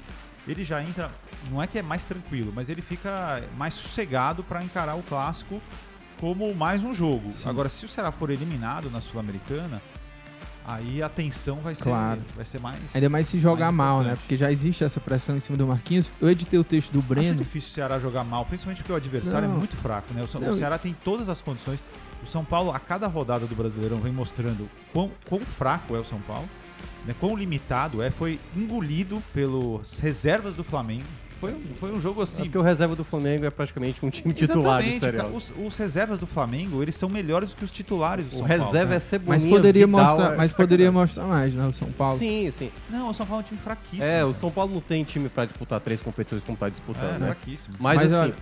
ele 0.48 0.64
já 0.64 0.82
entra. 0.84 1.10
Não 1.52 1.62
é 1.62 1.68
que 1.68 1.78
é 1.80 1.82
mais 1.82 2.04
tranquilo, 2.04 2.52
mas 2.54 2.70
ele 2.70 2.82
fica 2.82 3.44
mais 3.58 3.74
sossegado 3.74 4.44
para 4.44 4.64
encarar 4.64 4.96
o 4.96 5.04
clássico 5.04 5.62
como 6.20 6.54
mais 6.54 6.84
um 6.84 6.94
jogo. 6.94 7.32
Sim. 7.32 7.48
Agora, 7.50 7.70
se 7.70 7.86
o 7.86 7.90
Ceará 7.90 8.12
for 8.12 8.30
eliminado 8.30 8.90
na 8.90 9.00
Sul-Americana, 9.00 9.82
aí 10.66 11.02
a 11.02 11.08
tensão 11.10 11.56
vai 11.58 11.74
ser, 11.76 11.84
Claro. 11.84 12.22
vai 12.36 12.46
ser 12.46 12.60
mais. 12.60 12.80
Ainda 12.94 13.10
mais 13.10 13.28
se 13.28 13.40
jogar 13.40 13.72
mais 13.72 13.76
mal, 13.76 14.02
né? 14.04 14.16
Porque 14.16 14.36
já 14.36 14.52
existe 14.52 14.84
essa 14.84 15.00
pressão 15.00 15.36
em 15.38 15.40
cima 15.40 15.58
do 15.58 15.66
Marquinhos. 15.66 16.10
Eu 16.20 16.30
editei 16.30 16.60
o 16.60 16.64
texto 16.64 16.92
do 16.92 17.00
Acho 17.00 17.08
Breno. 17.08 17.38
difícil 17.38 17.70
o 17.70 17.74
Ceará 17.74 18.00
jogar 18.00 18.24
mal, 18.24 18.46
principalmente 18.46 18.80
porque 18.80 18.92
o 18.92 18.96
adversário 18.96 19.48
Não. 19.48 19.56
é 19.56 19.58
muito 19.60 19.76
fraco, 19.78 20.14
né? 20.14 20.22
O, 20.24 20.38
o 20.38 20.42
Não, 20.42 20.52
e- 20.54 20.58
Ceará 20.58 20.78
tem 20.78 20.94
todas 21.04 21.30
as 21.30 21.40
condições. 21.42 21.80
O 22.22 22.28
São 22.28 22.44
Paulo, 22.44 22.72
a 22.72 22.80
cada 22.80 23.08
rodada 23.08 23.46
do 23.48 23.56
Brasileirão, 23.56 24.00
vem 24.00 24.12
mostrando 24.12 24.70
quão, 24.92 25.10
quão 25.28 25.40
fraco 25.40 25.96
é 25.96 26.00
o 26.00 26.04
São 26.04 26.20
Paulo, 26.20 26.48
né? 27.06 27.16
quão 27.20 27.36
limitado 27.36 28.02
é. 28.02 28.10
Foi 28.10 28.40
engolido 28.56 29.22
pelas 29.34 30.00
reservas 30.00 30.56
do 30.56 30.64
Flamengo. 30.64 31.04
Foi 31.40 31.54
um, 31.54 31.62
foi 31.80 31.92
um 31.94 32.02
jogo 32.02 32.20
É 32.20 32.24
assim. 32.26 32.44
porque 32.44 32.58
o 32.58 32.62
reserva 32.62 32.98
do 32.98 33.04
Flamengo 33.06 33.46
é 33.46 33.50
praticamente 33.50 34.06
um 34.06 34.10
time 34.10 34.34
titular 34.34 34.82
de 34.84 34.90
Exatamente, 34.90 35.18
cara. 35.24 35.34
Os, 35.34 35.54
os 35.58 35.78
reservas 35.78 36.20
do 36.20 36.28
Flamengo, 36.28 36.82
eles 36.82 36.96
são 36.96 37.08
melhores 37.08 37.52
do 37.52 37.56
que 37.56 37.64
os 37.64 37.72
titulares 37.72 38.26
do 38.26 38.36
O 38.36 38.40
São 38.40 38.48
Paulo. 38.48 38.64
reserva 38.66 38.90
né? 38.90 38.96
é 38.98 39.00
Cebolinha, 39.00 39.40
Mas 39.46 39.50
poderia 39.58 39.86
Vidal, 39.88 40.06
mostrar, 40.06 40.34
é 40.34 40.36
mas 40.38 40.52
poderia 40.52 40.92
mostrar 40.92 41.24
mais, 41.24 41.54
né? 41.54 41.66
O 41.66 41.72
São 41.72 41.92
Paulo. 41.94 42.18
Sim, 42.18 42.52
sim. 42.52 42.70
Não, 42.90 43.10
o 43.10 43.14
São 43.14 43.26
Paulo 43.26 43.42
é 43.42 43.46
um 43.46 43.48
time 43.48 43.60
fraquíssimo. 43.62 44.04
É, 44.04 44.16
o 44.18 44.28
cara. 44.28 44.34
São 44.34 44.52
Paulo 44.52 44.74
não 44.74 44.82
tem 44.82 45.02
time 45.06 45.30
pra 45.30 45.46
disputar 45.46 45.80
três 45.80 46.02
competições 46.02 46.44
como 46.44 46.58
tá 46.58 46.68
disputando, 46.68 47.16
é, 47.16 47.20
né? 47.20 47.26
fraquíssimo. 47.28 47.74
Mas, 47.80 48.02
Mas, 48.02 48.12
assim, 48.14 48.22
olha- 48.26 48.36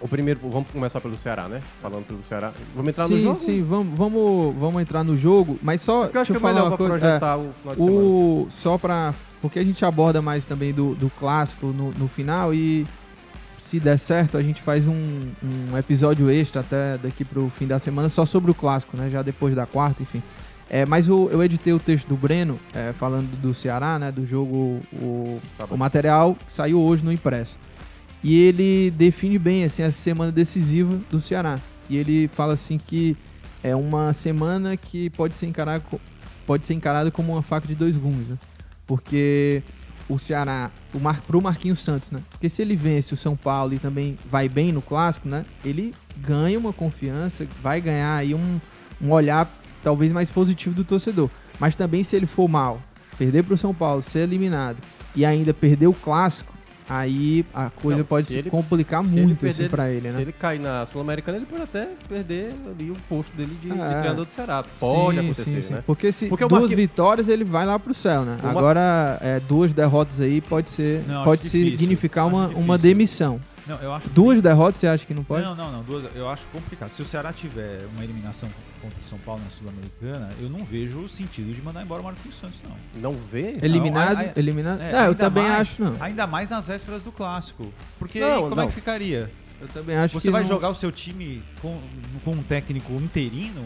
o 0.00 0.08
primeiro, 0.08 0.40
vamos 0.50 0.70
começar 0.70 1.00
pelo 1.00 1.16
Ceará, 1.18 1.48
né? 1.48 1.60
Falando 1.82 2.06
pelo 2.06 2.22
Ceará. 2.22 2.52
Vamos 2.74 2.88
entrar 2.90 3.08
no 3.08 3.16
sim, 3.16 3.22
jogo? 3.22 3.34
sim, 3.36 3.62
vamos, 3.62 3.98
vamos, 3.98 4.54
vamos 4.56 4.82
entrar 4.82 5.04
no 5.04 5.16
jogo, 5.16 5.58
mas 5.62 5.80
só 5.82 6.02
Porque 6.04 6.16
eu 6.16 6.20
acho 6.22 6.32
deixa 6.32 6.32
que 6.32 6.46
é 6.46 6.50
eu 6.50 6.54
falar 6.54 6.54
melhor 6.54 6.70
uma 6.70 6.76
pra 6.76 6.86
coisa. 6.88 6.98
projetar 6.98 7.36
o 7.36 7.52
final 7.52 7.74
é, 7.74 7.76
de 7.76 7.82
semana. 7.84 8.04
o, 8.06 8.48
só 8.50 8.78
pra. 8.78 9.14
Porque 9.42 9.58
a 9.58 9.64
gente 9.64 9.84
aborda 9.84 10.20
mais 10.20 10.44
também 10.44 10.72
do, 10.72 10.94
do 10.94 11.08
clássico 11.18 11.66
no, 11.68 11.90
no 11.92 12.08
final 12.08 12.52
e 12.52 12.86
se 13.58 13.78
der 13.80 13.98
certo, 13.98 14.36
a 14.36 14.42
gente 14.42 14.60
faz 14.62 14.86
um, 14.86 14.92
um 15.72 15.76
episódio 15.78 16.30
extra 16.30 16.60
até 16.62 16.98
daqui 16.98 17.24
pro 17.24 17.50
fim 17.58 17.66
da 17.66 17.78
semana 17.78 18.08
só 18.08 18.24
sobre 18.26 18.50
o 18.50 18.54
clássico, 18.54 18.96
né? 18.96 19.08
Já 19.10 19.22
depois 19.22 19.54
da 19.54 19.64
quarta, 19.66 20.02
enfim. 20.02 20.22
É, 20.68 20.86
mas 20.86 21.08
o- 21.08 21.28
eu 21.32 21.42
editei 21.42 21.72
o 21.72 21.78
texto 21.80 22.06
do 22.08 22.16
Breno, 22.16 22.58
é, 22.74 22.92
falando 22.92 23.28
do 23.40 23.52
Ceará, 23.54 23.98
né? 23.98 24.12
Do 24.12 24.24
jogo, 24.26 24.80
o, 24.92 25.40
o 25.70 25.76
material 25.76 26.34
que 26.46 26.52
saiu 26.52 26.80
hoje 26.80 27.04
no 27.04 27.12
impresso. 27.12 27.58
E 28.22 28.36
ele 28.36 28.90
define 28.90 29.38
bem 29.38 29.64
assim 29.64 29.82
essa 29.82 29.98
semana 29.98 30.30
decisiva 30.30 30.98
do 31.10 31.20
Ceará. 31.20 31.58
E 31.88 31.96
ele 31.96 32.28
fala 32.28 32.54
assim 32.54 32.78
que 32.78 33.16
é 33.62 33.74
uma 33.74 34.12
semana 34.12 34.76
que 34.76 35.10
pode 35.10 35.34
ser 35.34 35.46
encarada 35.46 35.82
pode 36.46 36.66
ser 36.66 36.74
encarada 36.74 37.10
como 37.10 37.32
uma 37.32 37.42
faca 37.42 37.68
de 37.68 37.74
dois 37.74 37.96
gumes, 37.96 38.26
né? 38.26 38.36
Porque 38.86 39.62
o 40.08 40.18
Ceará, 40.18 40.70
o 40.92 40.98
Mar, 40.98 41.20
pro 41.20 41.40
Marquinhos 41.40 41.80
Santos, 41.82 42.10
né? 42.10 42.18
Porque 42.28 42.48
se 42.48 42.60
ele 42.60 42.74
vence 42.74 43.14
o 43.14 43.16
São 43.16 43.36
Paulo 43.36 43.74
e 43.74 43.78
também 43.78 44.18
vai 44.28 44.48
bem 44.48 44.72
no 44.72 44.82
clássico, 44.82 45.28
né? 45.28 45.44
Ele 45.64 45.94
ganha 46.16 46.58
uma 46.58 46.72
confiança, 46.72 47.46
vai 47.62 47.80
ganhar 47.80 48.16
aí 48.16 48.34
um, 48.34 48.60
um 49.00 49.12
olhar 49.12 49.48
talvez 49.82 50.10
mais 50.10 50.28
positivo 50.28 50.74
do 50.74 50.84
torcedor. 50.84 51.30
Mas 51.60 51.76
também 51.76 52.02
se 52.02 52.16
ele 52.16 52.26
for 52.26 52.48
mal, 52.48 52.82
perder 53.16 53.44
pro 53.44 53.56
São 53.56 53.72
Paulo, 53.72 54.02
ser 54.02 54.20
eliminado 54.20 54.78
e 55.14 55.24
ainda 55.24 55.54
perder 55.54 55.86
o 55.86 55.92
clássico, 55.92 56.52
aí 56.90 57.44
a 57.54 57.70
coisa 57.70 57.98
Não, 57.98 58.04
pode 58.04 58.26
se 58.26 58.32
se 58.32 58.38
ele- 58.40 58.50
complicar 58.50 59.02
se 59.04 59.12
ele 59.16 59.26
muito 59.26 59.38
perder- 59.40 59.62
assim 59.64 59.70
pra 59.70 59.90
ele, 59.90 60.08
Se 60.10 60.14
né? 60.16 60.22
ele 60.22 60.32
cair 60.32 60.58
na 60.60 60.84
Sul-Americana, 60.86 61.38
ele 61.38 61.46
pode 61.46 61.62
até 61.62 61.88
perder 62.08 62.52
ali 62.68 62.90
o 62.90 62.96
posto 63.08 63.34
dele 63.36 63.56
de, 63.62 63.70
de 63.70 63.80
É. 63.80 63.90
treinador 64.00 64.24
do 64.26 64.32
Ceará. 64.32 64.64
Pode 64.78 65.18
Sim, 65.18 65.24
acontecer, 65.24 65.50
sim, 65.50 65.62
sim. 65.62 65.72
né? 65.74 65.82
Porque 65.86 66.10
se 66.12 66.26
Porque 66.26 66.46
duas 66.46 66.70
vitórias 66.70 67.28
ele 67.28 67.44
vai 67.44 67.64
lá 67.64 67.78
pro 67.78 67.94
céu, 67.94 68.22
né? 68.24 68.36
O 68.42 68.46
Mar- 68.46 68.56
Agora, 68.56 69.18
é, 69.20 69.40
duas 69.40 69.72
derrotas 69.72 70.20
aí 70.20 70.40
pode 70.40 70.70
ser, 70.70 71.02
Não, 71.06 71.24
pode 71.24 71.42
difícil. 71.44 71.78
significar 71.78 72.26
uma, 72.26 72.48
uma 72.48 72.76
demissão. 72.76 73.40
Não, 73.70 73.78
eu 73.80 73.92
acho 73.94 74.08
Duas 74.10 74.42
derrotas 74.42 74.80
você 74.80 74.86
acha 74.86 75.06
que 75.06 75.14
não 75.14 75.22
pode? 75.24 75.44
Não, 75.44 75.54
não, 75.54 75.70
não. 75.70 75.82
Duas, 75.82 76.04
eu 76.14 76.28
acho 76.28 76.46
complicado. 76.48 76.90
Se 76.90 77.00
o 77.02 77.06
Ceará 77.06 77.32
tiver 77.32 77.86
uma 77.94 78.02
eliminação 78.02 78.48
contra 78.82 78.98
o 78.98 79.04
São 79.08 79.18
Paulo 79.18 79.40
na 79.44 79.50
Sul-Americana, 79.50 80.30
eu 80.40 80.48
não 80.50 80.64
vejo 80.64 81.08
sentido 81.08 81.54
de 81.54 81.62
mandar 81.62 81.82
embora 81.82 82.00
o 82.02 82.04
Marquinhos 82.04 82.38
Santos, 82.38 82.58
não. 82.68 83.12
Não 83.12 83.18
vê? 83.30 83.56
Eliminado, 83.62 84.16
Não, 84.16 84.32
eliminado. 84.36 84.80
É, 84.80 84.92
não, 84.92 84.98
eu 84.98 85.04
ainda 85.06 85.14
também 85.14 85.44
mais- 85.44 85.60
acho 85.60 85.82
não. 85.84 85.96
Ainda 86.00 86.26
mais 86.26 86.48
nas 86.50 86.66
vésperas 86.66 87.02
do 87.02 87.12
clássico. 87.12 87.72
Porque 87.98 88.18
Não, 88.18 88.28
aí, 88.44 88.48
como 88.48 88.54
é 88.60 88.64
não. 88.64 88.68
que 88.68 88.74
ficaria? 88.74 89.30
Eu 89.60 89.68
também 89.68 89.94
acho 89.96 90.14
Você 90.18 90.28
que 90.28 90.32
vai 90.32 90.40
não- 90.42 90.48
jogar 90.48 90.70
o 90.70 90.74
seu 90.74 90.90
time 90.90 91.42
com, 91.60 91.78
com 92.24 92.30
um 92.32 92.42
técnico 92.42 92.92
interino? 92.94 93.62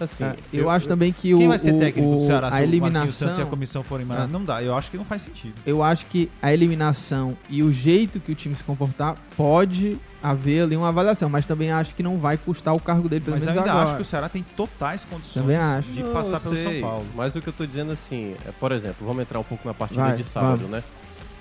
Assim, 0.00 0.24
É, 0.24 0.36
eu, 0.52 0.68
acho 0.68 0.88
também 0.88 1.12
que 1.12 1.22
Quem 1.34 1.46
o, 1.46 1.48
vai 1.48 1.58
ser 1.58 1.72
o- 1.72 1.78
técnico 1.78 2.08
o- 2.16 2.18
do 2.18 2.26
Ceará 2.26 2.48
a 2.48 2.50
se 2.50 2.56
o 2.56 2.58
Marquinhos 2.58 2.68
eliminação, 2.84 3.12
Santos 3.28 3.38
e 3.38 3.42
a 3.42 3.46
comissão 3.46 3.82
forem 3.84 4.04
mandados? 4.04 4.30
Ah. 4.34 4.38
Não 4.38 4.44
dá. 4.44 4.62
Eu 4.62 4.74
acho 4.76 4.90
que 4.90 4.96
não 4.96 5.04
faz 5.04 5.22
sentido. 5.22 5.54
eu 5.64 5.82
acho 5.82 6.06
que 6.06 6.28
a 6.42 6.52
eliminação 6.52 7.36
e 7.48 7.62
o 7.62 7.72
jeito 7.72 8.18
que 8.18 8.32
o 8.32 8.34
time 8.34 8.54
se 8.56 8.64
comportar 8.64 9.14
pode 9.36 9.96
haver 10.22 10.62
ali 10.62 10.76
uma 10.76 10.88
avaliação, 10.88 11.28
mas 11.28 11.44
também 11.46 11.70
acho 11.70 11.94
que 11.94 12.02
não 12.02 12.16
vai 12.16 12.36
custar 12.36 12.74
o 12.74 12.80
cargo 12.80 13.08
dele 13.08 13.20
pelo 13.24 13.36
Mas 13.36 13.44
eu 13.46 13.50
menos 13.52 13.60
ainda 13.62 13.70
agora. 13.72 13.88
acho 13.90 13.96
que 13.96 14.02
o 14.02 14.04
Ceará 14.10 14.28
tem 14.28 14.44
totais 14.56 15.04
condições 15.04 15.34
Também 15.34 15.56
acho. 15.56 15.88
de 15.90 16.02
Não, 16.02 16.12
passar 16.12 16.36
eu 16.36 16.40
pelo 16.40 16.54
sei, 16.56 16.80
São 16.80 16.88
Paulo. 16.88 17.06
Mas 17.14 17.36
o 17.36 17.40
que 17.42 17.48
eu 17.48 17.52
tô 17.52 17.64
dizendo 17.66 17.92
assim, 17.92 18.34
é, 18.48 18.50
por 18.58 18.72
exemplo, 18.72 19.06
vamos 19.06 19.22
entrar 19.22 19.38
um 19.38 19.44
pouco 19.44 19.68
na 19.68 19.74
partida 19.74 20.00
Vai, 20.02 20.16
de 20.16 20.24
sábado, 20.24 20.56
vamos. 20.56 20.70
né? 20.70 20.82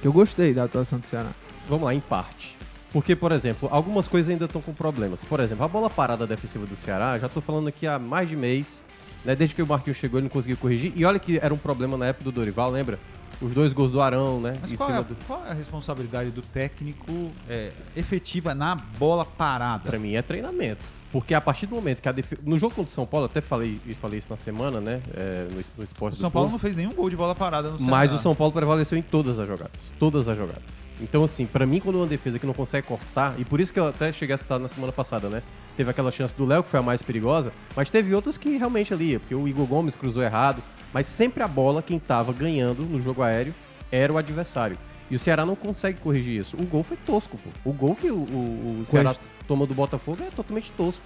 Que 0.01 0.07
eu 0.07 0.13
gostei 0.13 0.53
da 0.53 0.65
atuação 0.65 1.00
do 1.00 1.07
Ceará. 1.07 1.29
Vamos 1.67 1.86
lá, 1.86 1.93
empate. 1.95 2.57
Porque, 2.93 3.15
por 3.15 3.31
exemplo, 3.31 3.67
algumas 3.71 4.07
coisas 4.07 4.29
ainda 4.29 4.45
estão 4.45 4.62
com 4.62 4.71
problemas. 4.71 5.23
Por 5.23 5.39
exemplo, 5.39 5.65
a 5.65 5.67
bola 5.67 5.89
parada 5.89 6.27
defensiva 6.27 6.63
do 6.67 6.75
Ceará, 6.75 7.17
já 7.17 7.27
tô 7.27 7.41
falando 7.41 7.67
aqui 7.67 7.88
há 7.88 7.97
mais 7.97 8.29
de 8.29 8.35
mês, 8.35 8.83
né? 9.25 9.35
Desde 9.35 9.55
que 9.55 9.63
o 9.63 9.67
Marquinhos 9.67 9.97
chegou, 9.97 10.19
ele 10.19 10.25
não 10.25 10.29
conseguiu 10.29 10.57
corrigir. 10.57 10.93
E 10.95 11.03
olha 11.03 11.17
que 11.17 11.39
era 11.39 11.51
um 11.51 11.57
problema 11.57 11.97
na 11.97 12.05
época 12.05 12.25
do 12.25 12.31
Dorival, 12.31 12.69
lembra? 12.69 13.00
Os 13.41 13.51
dois 13.51 13.73
gols 13.73 13.91
do 13.91 14.00
Arão, 14.00 14.39
né? 14.39 14.55
Mas 14.62 14.71
qual 14.73 14.91
é, 14.91 15.03
do... 15.03 15.17
qual 15.25 15.43
é 15.43 15.50
a 15.50 15.53
responsabilidade 15.53 16.29
do 16.29 16.43
técnico 16.43 17.31
é, 17.50 17.71
efetiva 17.95 18.53
na 18.53 18.75
bola 18.75 19.25
parada? 19.25 19.89
Pra 19.89 19.97
mim 19.97 20.13
é 20.13 20.21
treinamento. 20.21 20.83
Porque 21.12 21.33
a 21.33 21.41
partir 21.41 21.65
do 21.65 21.75
momento 21.75 22.00
que 22.00 22.07
a 22.07 22.12
defesa. 22.12 22.41
No 22.45 22.59
jogo 22.59 22.75
contra 22.75 22.89
o 22.89 22.93
São 22.93 23.07
Paulo, 23.07 23.25
até 23.25 23.41
falei, 23.41 23.79
falei 24.00 24.19
isso 24.19 24.27
na 24.29 24.38
semana, 24.38 24.79
né? 24.79 25.01
é, 25.15 25.47
no, 25.50 25.62
no 25.77 25.83
esporte 25.83 26.13
O 26.13 26.17
do 26.17 26.21
São 26.21 26.31
Paulo 26.31 26.50
não 26.50 26.59
fez 26.59 26.75
nenhum 26.75 26.93
gol 26.93 27.09
de 27.09 27.15
bola 27.15 27.33
parada 27.33 27.69
no 27.69 27.79
Mas 27.79 28.09
Ceará. 28.09 28.15
o 28.15 28.19
São 28.19 28.35
Paulo 28.35 28.53
prevaleceu 28.53 28.97
em 28.97 29.01
todas 29.01 29.39
as 29.39 29.47
jogadas. 29.47 29.93
Todas 29.97 30.29
as 30.29 30.38
jogadas. 30.38 30.82
Então, 31.01 31.23
assim, 31.23 31.45
pra 31.45 31.65
mim, 31.65 31.79
quando 31.79 31.95
uma 31.97 32.07
defesa 32.07 32.39
que 32.39 32.45
não 32.45 32.53
consegue 32.53 32.88
cortar, 32.88 33.35
e 33.39 33.45
por 33.45 33.59
isso 33.59 33.73
que 33.73 33.79
eu 33.79 33.88
até 33.88 34.12
cheguei 34.12 34.35
a 34.35 34.38
citar 34.38 34.59
na 34.59 34.67
semana 34.67 34.91
passada, 34.91 35.27
né? 35.27 35.41
Teve 35.75 35.89
aquela 35.89 36.12
chance 36.12 36.33
do 36.35 36.45
Léo, 36.45 36.63
que 36.63 36.69
foi 36.69 36.79
a 36.79 36.83
mais 36.83 37.01
perigosa, 37.01 37.51
mas 37.75 37.89
teve 37.89 38.13
outras 38.13 38.38
que 38.38 38.57
realmente 38.57 38.93
ali, 38.93 39.17
porque 39.17 39.33
o 39.33 39.47
Igor 39.47 39.65
Gomes 39.65 39.95
cruzou 39.95 40.23
errado, 40.23 40.62
mas 40.93 41.05
sempre 41.05 41.41
a 41.41 41.47
bola, 41.47 41.81
quem 41.81 42.00
tava 42.00 42.31
ganhando 42.31 42.83
no 42.83 43.00
jogo 43.00 43.23
aéreo, 43.23 43.53
era 43.91 44.13
o 44.13 44.17
adversário. 44.17 44.77
E 45.09 45.15
o 45.15 45.19
Ceará 45.19 45.45
não 45.45 45.55
consegue 45.55 46.00
corrigir 46.00 46.39
isso. 46.39 46.55
O 46.57 46.65
gol 46.65 46.83
foi 46.83 46.97
tosco, 46.97 47.38
pô. 47.38 47.69
O 47.69 47.73
gol 47.73 47.95
que 47.95 48.09
o, 48.09 48.15
o, 48.15 48.79
o 48.81 48.85
Ceará 48.85 49.15
toma 49.47 49.67
do 49.67 49.73
Botafogo 49.73 50.23
é 50.23 50.29
totalmente 50.31 50.71
tosco. 50.71 51.03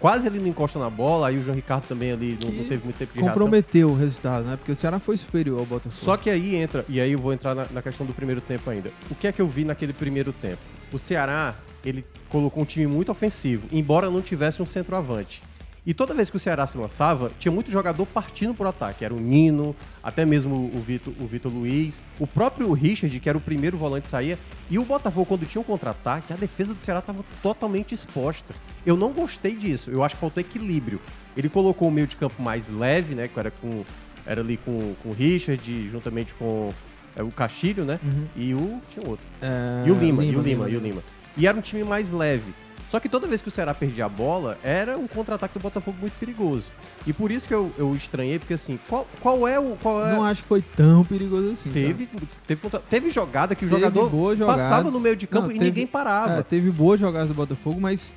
Quase 0.00 0.26
ele 0.26 0.40
não 0.40 0.46
encosta 0.46 0.78
na 0.78 0.88
bola, 0.88 1.28
aí 1.28 1.36
o 1.36 1.42
João 1.42 1.54
Ricardo 1.54 1.86
também 1.86 2.10
ali 2.10 2.38
não, 2.42 2.50
não 2.50 2.64
teve 2.64 2.82
muito 2.82 2.96
tempo 2.96 3.12
de 3.12 3.20
reação. 3.20 3.34
Comprometeu 3.34 3.90
o 3.90 3.94
resultado, 3.94 4.46
né? 4.46 4.56
Porque 4.56 4.72
o 4.72 4.76
Ceará 4.76 4.98
foi 4.98 5.14
superior 5.18 5.60
ao 5.60 5.66
Botafogo. 5.66 5.94
Só 6.04 6.16
que 6.16 6.30
aí 6.30 6.56
entra, 6.56 6.86
e 6.88 6.98
aí 6.98 7.12
eu 7.12 7.18
vou 7.18 7.34
entrar 7.34 7.54
na, 7.54 7.66
na 7.70 7.82
questão 7.82 8.06
do 8.06 8.14
primeiro 8.14 8.40
tempo 8.40 8.68
ainda. 8.70 8.90
O 9.10 9.14
que 9.14 9.26
é 9.26 9.32
que 9.32 9.42
eu 9.42 9.46
vi 9.46 9.62
naquele 9.62 9.92
primeiro 9.92 10.32
tempo? 10.32 10.62
O 10.90 10.98
Ceará, 10.98 11.54
ele 11.84 12.02
colocou 12.30 12.62
um 12.62 12.66
time 12.66 12.86
muito 12.86 13.12
ofensivo, 13.12 13.68
embora 13.70 14.10
não 14.10 14.22
tivesse 14.22 14.62
um 14.62 14.66
centroavante. 14.66 15.42
E 15.86 15.94
toda 15.94 16.12
vez 16.12 16.28
que 16.28 16.36
o 16.36 16.40
Ceará 16.40 16.66
se 16.66 16.76
lançava, 16.76 17.30
tinha 17.38 17.50
muito 17.50 17.70
jogador 17.70 18.04
partindo 18.06 18.52
por 18.52 18.66
ataque. 18.66 19.04
Era 19.04 19.14
o 19.14 19.20
Nino, 19.20 19.74
até 20.02 20.26
mesmo 20.26 20.70
o 20.74 20.80
Vitor, 20.80 21.14
o 21.18 21.26
Vitor 21.26 21.52
Luiz, 21.52 22.02
o 22.18 22.26
próprio 22.26 22.70
Richard, 22.72 23.18
que 23.18 23.28
era 23.28 23.38
o 23.38 23.40
primeiro 23.40 23.78
volante, 23.78 24.08
saía. 24.08 24.38
E 24.70 24.78
o 24.78 24.84
Botafogo, 24.84 25.26
quando 25.26 25.46
tinha 25.46 25.60
um 25.60 25.64
contra-ataque, 25.64 26.32
a 26.32 26.36
defesa 26.36 26.74
do 26.74 26.82
Ceará 26.82 27.00
estava 27.00 27.24
totalmente 27.42 27.94
exposta. 27.94 28.54
Eu 28.84 28.96
não 28.96 29.10
gostei 29.10 29.54
disso. 29.54 29.90
Eu 29.90 30.04
acho 30.04 30.14
que 30.16 30.20
faltou 30.20 30.40
equilíbrio. 30.40 31.00
Ele 31.36 31.48
colocou 31.48 31.88
o 31.88 31.90
meio 31.90 32.06
de 32.06 32.16
campo 32.16 32.42
mais 32.42 32.68
leve, 32.68 33.14
né? 33.14 33.28
Que 33.28 33.38
era 33.38 33.50
com. 33.50 33.84
Era 34.26 34.42
ali 34.42 34.58
com, 34.58 34.94
com 35.02 35.08
o 35.08 35.12
Richard, 35.12 35.88
juntamente 35.88 36.34
com 36.34 36.72
é, 37.16 37.22
o 37.22 37.30
Castilho, 37.30 37.84
né? 37.84 37.98
Uhum. 38.02 38.26
E 38.36 38.54
o. 38.54 38.82
Tinha 38.92 39.08
outro. 39.08 39.24
É, 39.40 39.84
E 39.86 39.90
o 39.90 39.94
Lima, 39.94 40.24
e 40.24 40.36
o 40.36 40.42
Lima, 40.42 40.68
e 40.68 40.76
o 40.76 40.80
Lima. 40.80 41.02
E 41.36 41.46
era 41.46 41.56
um 41.56 41.60
time 41.60 41.82
mais 41.84 42.10
leve. 42.10 42.52
Só 42.90 42.98
que 42.98 43.08
toda 43.08 43.26
vez 43.28 43.40
que 43.40 43.46
o 43.46 43.50
Ceará 43.52 43.72
perdia 43.72 44.06
a 44.06 44.08
bola, 44.08 44.58
era 44.64 44.98
um 44.98 45.06
contra-ataque 45.06 45.54
do 45.56 45.62
Botafogo 45.62 45.96
muito 46.00 46.14
perigoso. 46.18 46.66
E 47.06 47.12
por 47.12 47.30
isso 47.30 47.46
que 47.46 47.54
eu, 47.54 47.72
eu 47.78 47.94
estranhei, 47.94 48.38
porque 48.38 48.54
assim, 48.54 48.80
qual, 48.88 49.06
qual 49.20 49.46
é 49.46 49.60
o. 49.60 49.76
Qual 49.80 50.04
é... 50.04 50.12
Não 50.12 50.24
acho 50.24 50.42
que 50.42 50.48
foi 50.48 50.60
tão 50.60 51.04
perigoso 51.04 51.52
assim. 51.52 51.68
tá? 51.68 51.74
Teve, 51.74 52.08
teve, 52.46 52.60
teve 52.90 53.10
jogada 53.10 53.54
que 53.54 53.64
o 53.64 53.68
Teve 53.68 53.80
jogador 53.80 54.36
passava 54.44 54.90
no 54.90 54.98
meio 54.98 55.14
de 55.14 55.28
campo 55.28 55.46
Não, 55.46 55.50
e 55.52 55.54
teve- 55.54 55.64
ninguém 55.66 55.86
parava. 55.86 56.32
É, 56.32 56.42
teve 56.42 56.68
boas 56.70 56.98
jogadas 56.98 57.28
do 57.28 57.34
Botafogo, 57.34 57.80
mas 57.80 58.12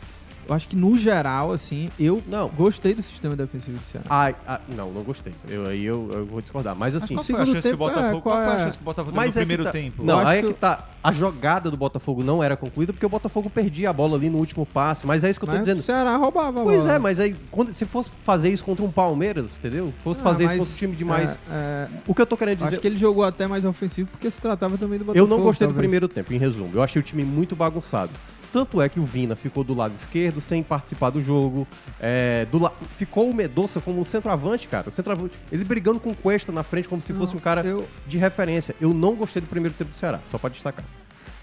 eu 0.48 0.54
acho 0.54 0.68
que 0.68 0.76
no 0.76 0.98
geral, 0.98 1.52
assim, 1.52 1.90
eu 2.00 2.22
Não. 2.28 2.50
gostei 2.50 2.94
do 2.94 3.02
sistema 3.02 3.36
defensivo 3.36 3.78
do 3.78 3.84
Ceará. 3.86 4.06
Ai, 4.10 4.36
ah, 4.48 4.60
não, 4.76 4.92
não 4.92 5.02
gostei. 5.04 5.34
Eu, 5.48 5.66
aí 5.68 5.84
eu, 5.86 6.10
eu 6.14 6.26
vou 6.26 6.42
discordar. 6.42 6.76
Mas 6.76 6.94
Mas 6.94 7.04
assim. 7.04 7.16
qual 7.16 7.24
foi 7.24 7.36
a 7.36 7.40
segundo 7.40 7.54
chance 7.56 7.68
que 7.70 7.74
o 7.74 7.78
tempo, 7.78 7.84
é, 7.90 7.94
Botafogo... 7.94 8.22
qual 8.22 8.36
qual 8.36 8.46
foi 8.46 8.54
a 8.54 8.56
é? 8.58 8.60
chance 8.66 8.78
que 8.78 8.84
o 8.84 8.86
Botafogo 8.86 9.12
teve 9.14 9.26
Mas 9.26 9.36
no 9.36 9.42
é 9.42 9.44
primeiro 9.46 9.64
tá- 9.64 9.72
tempo? 9.72 10.04
Não, 10.04 10.20
Eu 10.22 10.28
aí 10.28 10.38
é 10.38 10.40
acho 10.42 10.48
que 10.50 10.54
tá. 10.60 10.88
A 11.04 11.12
jogada 11.12 11.70
do 11.70 11.76
Botafogo 11.76 12.24
não 12.24 12.42
era 12.42 12.56
concluída 12.56 12.94
porque 12.94 13.06
o 13.06 13.10
Botafogo 13.10 13.50
perdia 13.50 13.90
a 13.90 13.94
bola 13.94 14.16
ali 14.16 14.30
no 14.30 14.38
último 14.38 14.66
passe. 14.66 15.06
Mas 15.06 15.24
é 15.24 15.30
isso 15.30 15.38
que 15.40 15.44
eu 15.44 15.50
tô 15.50 15.56
Mas 15.56 15.64
dizendo. 15.66 15.80
o 15.80 15.84
Ceará 15.84 16.16
roubava 16.16 16.62
a 16.62 16.64
Pois 16.64 16.84
bola. 16.84 16.94
é, 16.94 17.00
mas 17.00 17.20
aí, 17.20 17.36
quando, 17.52 17.74
se 17.74 17.86
fosse 17.86 18.10
fazer 18.24 18.50
isso 18.50 18.64
contra 18.64 18.86
um 18.86 18.92
Palmeiras, 18.92 19.58
entendeu? 19.60 19.94
Fosse 20.04 20.22
Ah, 20.22 20.24
fazer 20.24 20.46
mas, 20.46 20.54
isso 20.54 20.62
contra 20.66 20.74
um 20.76 20.78
time 20.80 20.96
de 20.96 21.04
mais. 21.06 21.34
é, 21.34 21.38
é, 21.52 21.88
O 22.08 22.16
que 22.16 22.22
eu 22.22 22.26
tô 22.26 22.38
querendo 22.38 22.60
acho 22.62 22.70
dizer. 22.70 22.80
que 22.82 22.88
ele 22.88 22.98
jogou 22.98 23.24
até 23.26 23.48
mais 23.48 23.66
ofensivo 23.66 24.10
porque 24.12 24.30
se 24.32 24.40
tratava 24.40 24.78
também 24.78 24.98
do 24.98 25.04
Eu 25.04 25.08
Botafogo. 25.08 25.30
não 25.36 25.42
gostei 25.44 25.68
do 25.68 25.72
talvez. 25.72 25.82
primeiro 25.82 26.08
tempo, 26.08 26.34
em 26.34 26.38
resumo. 26.38 26.70
Eu 26.74 26.82
achei 26.82 27.02
o 27.02 27.04
time 27.04 27.24
muito 27.26 27.54
bagunçado. 27.56 28.12
Tanto 28.54 28.80
é 28.80 28.88
que 28.88 29.00
o 29.00 29.04
Vina 29.04 29.36
ficou 29.36 29.64
do 29.64 29.74
lado 29.74 29.96
esquerdo, 29.96 30.40
sem 30.40 30.62
participar 30.62 31.10
do 31.10 31.20
jogo. 31.20 31.68
É, 32.00 32.46
do 32.52 32.60
la... 32.60 32.72
Ficou 32.96 33.28
o 33.28 33.34
Medoça 33.34 33.82
como 33.82 34.00
um 34.00 34.04
centroavante, 34.06 34.68
cara. 34.68 34.90
O 34.90 34.92
centroavante, 34.92 35.34
ele 35.52 35.64
brigando 35.66 36.00
com 36.00 36.12
o 36.12 36.16
Cuesta 36.16 36.52
na 36.52 36.62
frente 36.62 36.88
como 36.88 37.02
se 37.02 37.12
fosse 37.14 37.34
Não, 37.34 37.40
um 37.40 37.44
cara 37.44 37.66
eu- 37.66 37.88
de 38.06 38.20
referência. 38.20 38.76
Eu 38.80 38.94
não 38.94 39.16
gostei 39.16 39.42
do 39.42 39.48
primeiro 39.48 39.74
tempo 39.74 39.90
do 39.90 39.98
Ceará, 39.98 40.20
só 40.30 40.38
pra 40.38 40.52
destacar. 40.52 40.86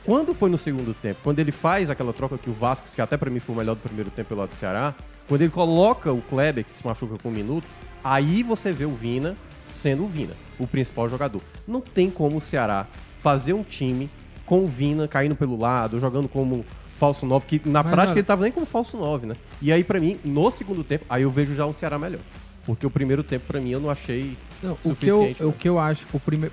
Quando 0.05 0.33
foi 0.33 0.49
no 0.49 0.57
segundo 0.57 0.95
tempo, 0.95 1.19
quando 1.25 1.41
ele 1.41 1.51
faz 1.51 1.91
aquela 1.91 2.13
troca 2.13 2.39
que 2.39 2.49
o 2.49 2.53
Vasquez, 2.55 2.95
que 2.95 3.03
até 3.03 3.17
pra 3.17 3.29
mim 3.29 3.41
foi 3.41 3.57
o 3.57 3.59
melhor 3.59 3.75
do 3.75 3.81
primeiro 3.81 4.09
tempo 4.11 4.29
pelo 4.29 4.41
lado 4.41 4.51
do 4.51 4.55
Ceará, 4.57 4.95
quando 5.27 5.43
ele 5.43 5.51
coloca 5.51 6.13
o 6.13 6.23
Kleber, 6.23 6.65
que 6.65 6.73
se 6.73 6.87
machuca 6.87 7.19
com 7.21 7.29
um 7.29 7.33
minuto, 7.33 7.67
aí 8.05 8.45
você 8.45 8.73
vê 8.73 8.85
o 8.85 8.95
Vina 8.95 9.37
sendo 9.69 10.05
o 10.05 10.09
Vina, 10.09 10.35
o 10.61 10.67
principal 10.67 11.09
jogador. 11.09 11.43
Não 11.67 11.81
tem 11.81 12.09
como 12.09 12.39
o 12.39 12.41
Ceará 12.41 12.87
fazer 13.21 13.53
um 13.53 13.65
time 13.65 14.09
com 14.47 14.63
o 14.63 14.67
Vina 14.67 15.07
caindo 15.09 15.35
pelo 15.37 15.59
lado, 15.59 15.99
jogando 16.01 16.29
como 16.29 16.65
falso 17.01 17.25
9, 17.25 17.47
que 17.47 17.69
na 17.69 17.83
Mas, 17.83 17.93
prática 17.93 18.19
ele 18.19 18.27
tava 18.27 18.43
nem 18.43 18.53
como 18.53 18.67
falso 18.67 18.99
9, 18.99 19.27
né? 19.27 19.35
E 19.63 19.73
aí, 19.73 19.83
pra 19.83 19.99
mim, 19.99 20.19
no 20.23 20.51
segundo 20.51 20.85
tempo, 20.85 21.07
aí 21.09 21.23
eu 21.23 21.31
vejo 21.31 21.55
já 21.55 21.65
um 21.65 21.73
Ceará 21.73 21.99
melhor. 21.99 22.21
Porque 22.67 22.87
o 22.87 22.91
primeiro 22.91 23.23
tempo, 23.23 23.47
pra 23.47 23.59
mim, 23.59 23.71
eu 23.71 23.81
não 23.81 23.89
achei 23.89 24.37
Não, 24.63 24.73
o 24.73 24.77
que, 24.77 25.07
eu, 25.07 25.17
suficiente. 25.17 25.43
o 25.43 25.47
né? 25.49 25.55
que 25.59 25.67
eu 25.69 25.79
acho, 25.79 26.07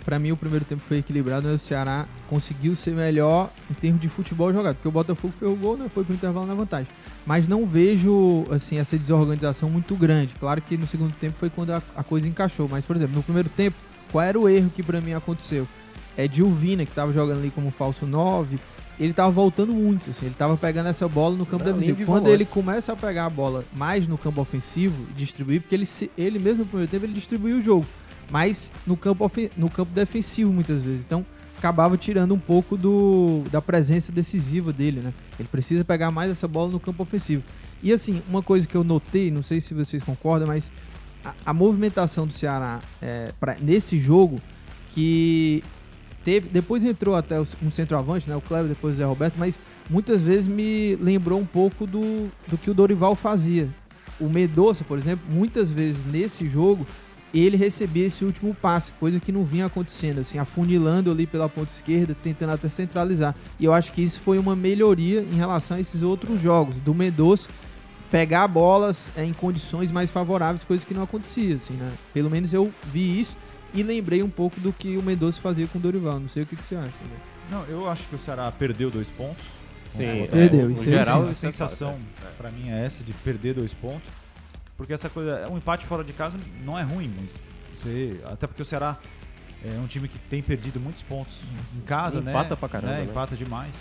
pra 0.06 0.18
mim 0.18 0.32
o 0.32 0.38
primeiro 0.38 0.64
tempo 0.64 0.82
foi 0.88 1.00
equilibrado, 1.00 1.46
mas 1.50 1.62
o 1.62 1.64
Ceará 1.64 2.08
conseguiu 2.30 2.78
ser 2.78 2.92
melhor 2.96 3.50
em 3.70 3.74
termos 3.74 4.02
de 4.02 4.08
futebol 4.08 4.52
jogado, 4.54 4.76
porque 4.76 4.88
o 4.88 4.92
Botafogo 4.92 5.34
fez 5.38 5.52
o 5.52 5.56
gol, 5.56 5.76
né, 5.76 5.92
foi 5.94 6.06
pro 6.06 6.14
intervalo 6.16 6.48
na 6.48 6.54
vantagem. 6.54 6.88
Mas 7.26 7.46
não 7.46 7.66
vejo, 7.66 8.46
assim, 8.50 8.80
essa 8.80 8.98
desorganização 8.98 9.70
muito 9.70 9.96
grande. 9.96 10.34
Claro 10.40 10.62
que 10.62 10.78
no 10.78 10.88
segundo 10.88 11.14
tempo 11.14 11.36
foi 11.38 11.50
quando 11.50 11.72
a, 11.72 11.84
a 11.94 12.04
coisa 12.04 12.26
encaixou, 12.28 12.70
mas, 12.70 12.86
por 12.86 12.96
exemplo, 12.96 13.18
no 13.18 13.22
primeiro 13.22 13.50
tempo, 13.50 13.76
qual 14.10 14.24
era 14.24 14.40
o 14.40 14.48
erro 14.48 14.72
que 14.74 14.82
pra 14.82 15.02
mim 15.02 15.14
aconteceu? 15.14 15.68
É 16.16 16.26
de 16.26 16.42
Vina, 16.42 16.86
que 16.86 16.94
tava 16.94 17.12
jogando 17.12 17.40
ali 17.40 17.52
como 17.52 17.70
falso 17.70 18.08
9, 18.08 18.58
ele 19.00 19.14
tava 19.14 19.30
voltando 19.30 19.74
muito, 19.74 20.10
assim, 20.10 20.26
ele 20.26 20.36
tava 20.36 20.58
pegando 20.58 20.90
essa 20.90 21.08
bola 21.08 21.36
no 21.36 21.46
campo 21.46 21.64
defensivo. 21.64 21.98
de 21.98 22.06
Quando 22.06 22.24
volantes. 22.24 22.34
ele 22.34 22.46
começa 22.46 22.94
a 22.94 22.96
pegar 22.96 23.26
a 23.26 23.30
bola 23.30 23.64
mais 23.76 24.08
no 24.08 24.18
campo 24.18 24.42
ofensivo 24.42 25.06
e 25.12 25.14
distribuir, 25.14 25.62
porque 25.62 25.76
ele, 25.76 25.88
ele 26.18 26.40
mesmo 26.40 26.60
no 26.60 26.66
primeiro 26.66 26.90
tempo 26.90 27.06
ele 27.06 27.14
distribuiu 27.14 27.58
o 27.58 27.62
jogo, 27.62 27.86
mas 28.32 28.72
no 28.86 28.98
campo, 28.98 29.32
no 29.56 29.70
campo 29.70 29.92
defensivo 29.94 30.52
muitas 30.52 30.82
vezes. 30.82 31.06
Então 31.06 31.26
acabava 31.58 31.98
tirando 31.98 32.34
um 32.34 32.40
pouco 32.40 32.78
do, 32.78 33.44
da 33.52 33.62
presença 33.62 34.12
decisiva 34.12 34.72
dele, 34.72 35.02
né? 35.02 35.14
Ele 35.40 35.48
precisa 35.48 35.84
pegar 35.84 36.12
mais 36.12 36.32
essa 36.32 36.48
bola 36.48 36.72
no 36.72 36.80
campo 36.80 37.02
ofensivo. 37.04 37.44
E 37.82 37.92
assim, 37.92 38.22
uma 38.28 38.42
coisa 38.42 38.68
que 38.68 38.76
eu 38.76 38.84
notei, 38.84 39.32
não 39.32 39.44
sei 39.44 39.62
se 39.62 39.74
vocês 39.74 40.04
concordam, 40.04 40.48
mas 40.48 40.72
a, 41.24 41.34
a 41.48 41.54
movimentação 41.54 42.26
do 42.26 42.34
Ceará 42.34 42.80
é, 43.02 43.32
pra, 43.40 43.56
nesse 43.60 44.00
jogo 44.00 44.40
que 44.92 45.64
teve, 46.28 46.50
depois 46.50 46.84
entrou 46.84 47.16
até 47.16 47.40
um 47.40 47.72
centroavante, 47.72 48.30
né, 48.30 48.36
o 48.36 48.42
Cleber, 48.42 48.68
depois 48.68 48.96
o 48.96 48.98
Zé 48.98 49.06
Roberto, 49.06 49.36
mas 49.38 49.58
muitas 49.90 50.22
vezes 50.22 50.46
me 50.46 50.98
lembrou 50.98 51.40
um 51.40 51.46
pouco 51.46 51.88
do, 51.88 52.28
do 52.50 52.58
que 52.58 52.70
o 52.70 52.74
Dorival 52.74 53.16
fazia. 53.16 53.70
O 54.20 54.28
Medoça, 54.28 54.84
por 54.84 54.98
exemplo, 54.98 55.26
muitas 55.30 55.72
vezes 55.72 56.06
nesse 56.06 56.46
jogo 56.50 56.86
ele 57.34 57.56
recebia 57.56 58.08
esse 58.08 58.26
último 58.26 58.54
passe, 58.54 58.92
coisa 59.00 59.22
que 59.22 59.32
não 59.32 59.46
vinha 59.46 59.68
acontecendo, 59.68 60.20
assim, 60.20 60.38
afunilando 60.38 61.10
ali 61.10 61.26
pela 61.26 61.48
ponta 61.48 61.72
esquerda, 61.72 62.14
tentando 62.22 62.52
até 62.52 62.68
centralizar. 62.68 63.34
E 63.58 63.64
eu 63.64 63.74
acho 63.74 63.94
que 63.94 64.02
isso 64.02 64.20
foi 64.20 64.38
uma 64.38 64.56
melhoria 64.56 65.22
em 65.22 65.36
relação 65.36 65.78
a 65.78 65.80
esses 65.80 66.04
outros 66.04 66.42
jogos, 66.42 66.76
do 66.76 66.94
Medoça 66.94 67.48
pegar 68.12 68.50
bolas 68.50 69.14
é, 69.16 69.24
em 69.24 69.32
condições 69.32 69.94
mais 69.94 70.12
favoráveis, 70.12 70.66
coisa 70.66 70.86
que 70.86 70.94
não 70.94 71.04
acontecia, 71.04 71.56
assim, 71.56 71.76
né? 71.76 71.90
Pelo 72.14 72.30
menos 72.30 72.54
eu 72.54 72.70
vi 72.92 73.22
isso 73.22 73.38
e 73.78 73.84
lembrei 73.84 74.24
um 74.24 74.30
pouco 74.30 74.60
do 74.60 74.74
que 74.74 74.98
o 74.98 75.04
Mendoza 75.04 75.40
fazia 75.40 75.68
com 75.68 75.78
o 75.78 75.82
Dorival. 75.82 76.20
Não 76.20 76.28
sei 76.28 76.42
o 76.42 76.46
que, 76.48 76.56
que 76.56 76.66
você 76.66 76.76
acha. 76.76 76.88
Né? 76.88 77.18
Não, 77.52 77.64
eu 77.66 77.88
acho 77.88 78.04
que 78.08 78.16
o 78.16 78.20
Ceará 78.20 78.52
perdeu 78.52 78.90
dois 78.90 79.12
pontos. 79.12 79.46
Sim, 79.92 80.04
É, 80.04 80.24
é, 80.24 80.28
Perdeu, 80.28 80.72
isso 80.72 80.82
aí 80.82 80.90
geral, 80.90 81.22
sim. 81.22 81.28
a 81.28 81.32
é 81.32 81.34
sensação 81.34 82.00
fato, 82.16 82.36
pra 82.38 82.52
mim 82.52 82.72
é 82.72 82.86
essa 82.86 83.04
de 83.04 83.14
perder 83.14 83.54
dois 83.54 83.74
pontos. 83.76 84.10
Porque 84.76 84.94
essa 84.94 85.10
coisa, 85.10 85.48
um 85.48 85.58
empate 85.58 85.86
fora 85.86 86.04
de 86.04 86.12
casa 86.12 86.40
não 86.66 86.78
é 86.78 86.82
ruim, 86.82 87.14
mas 87.22 87.38
você, 87.72 88.20
até 88.26 88.48
porque 88.48 88.64
o 88.64 88.66
Ceará 88.66 88.98
é 89.64 89.80
um 89.80 89.86
time 89.86 90.08
que 90.08 90.18
tem 90.18 90.42
perdido 90.42 90.80
muitos 90.80 91.04
pontos 91.04 91.40
em 91.76 91.82
casa, 91.82 92.20
né? 92.20 92.32
Empata 92.32 92.58
pra 92.58 92.68
caramba, 92.68 92.94
né? 92.94 93.00
né? 93.02 93.06
Empata 93.06 93.36
demais. 93.36 93.76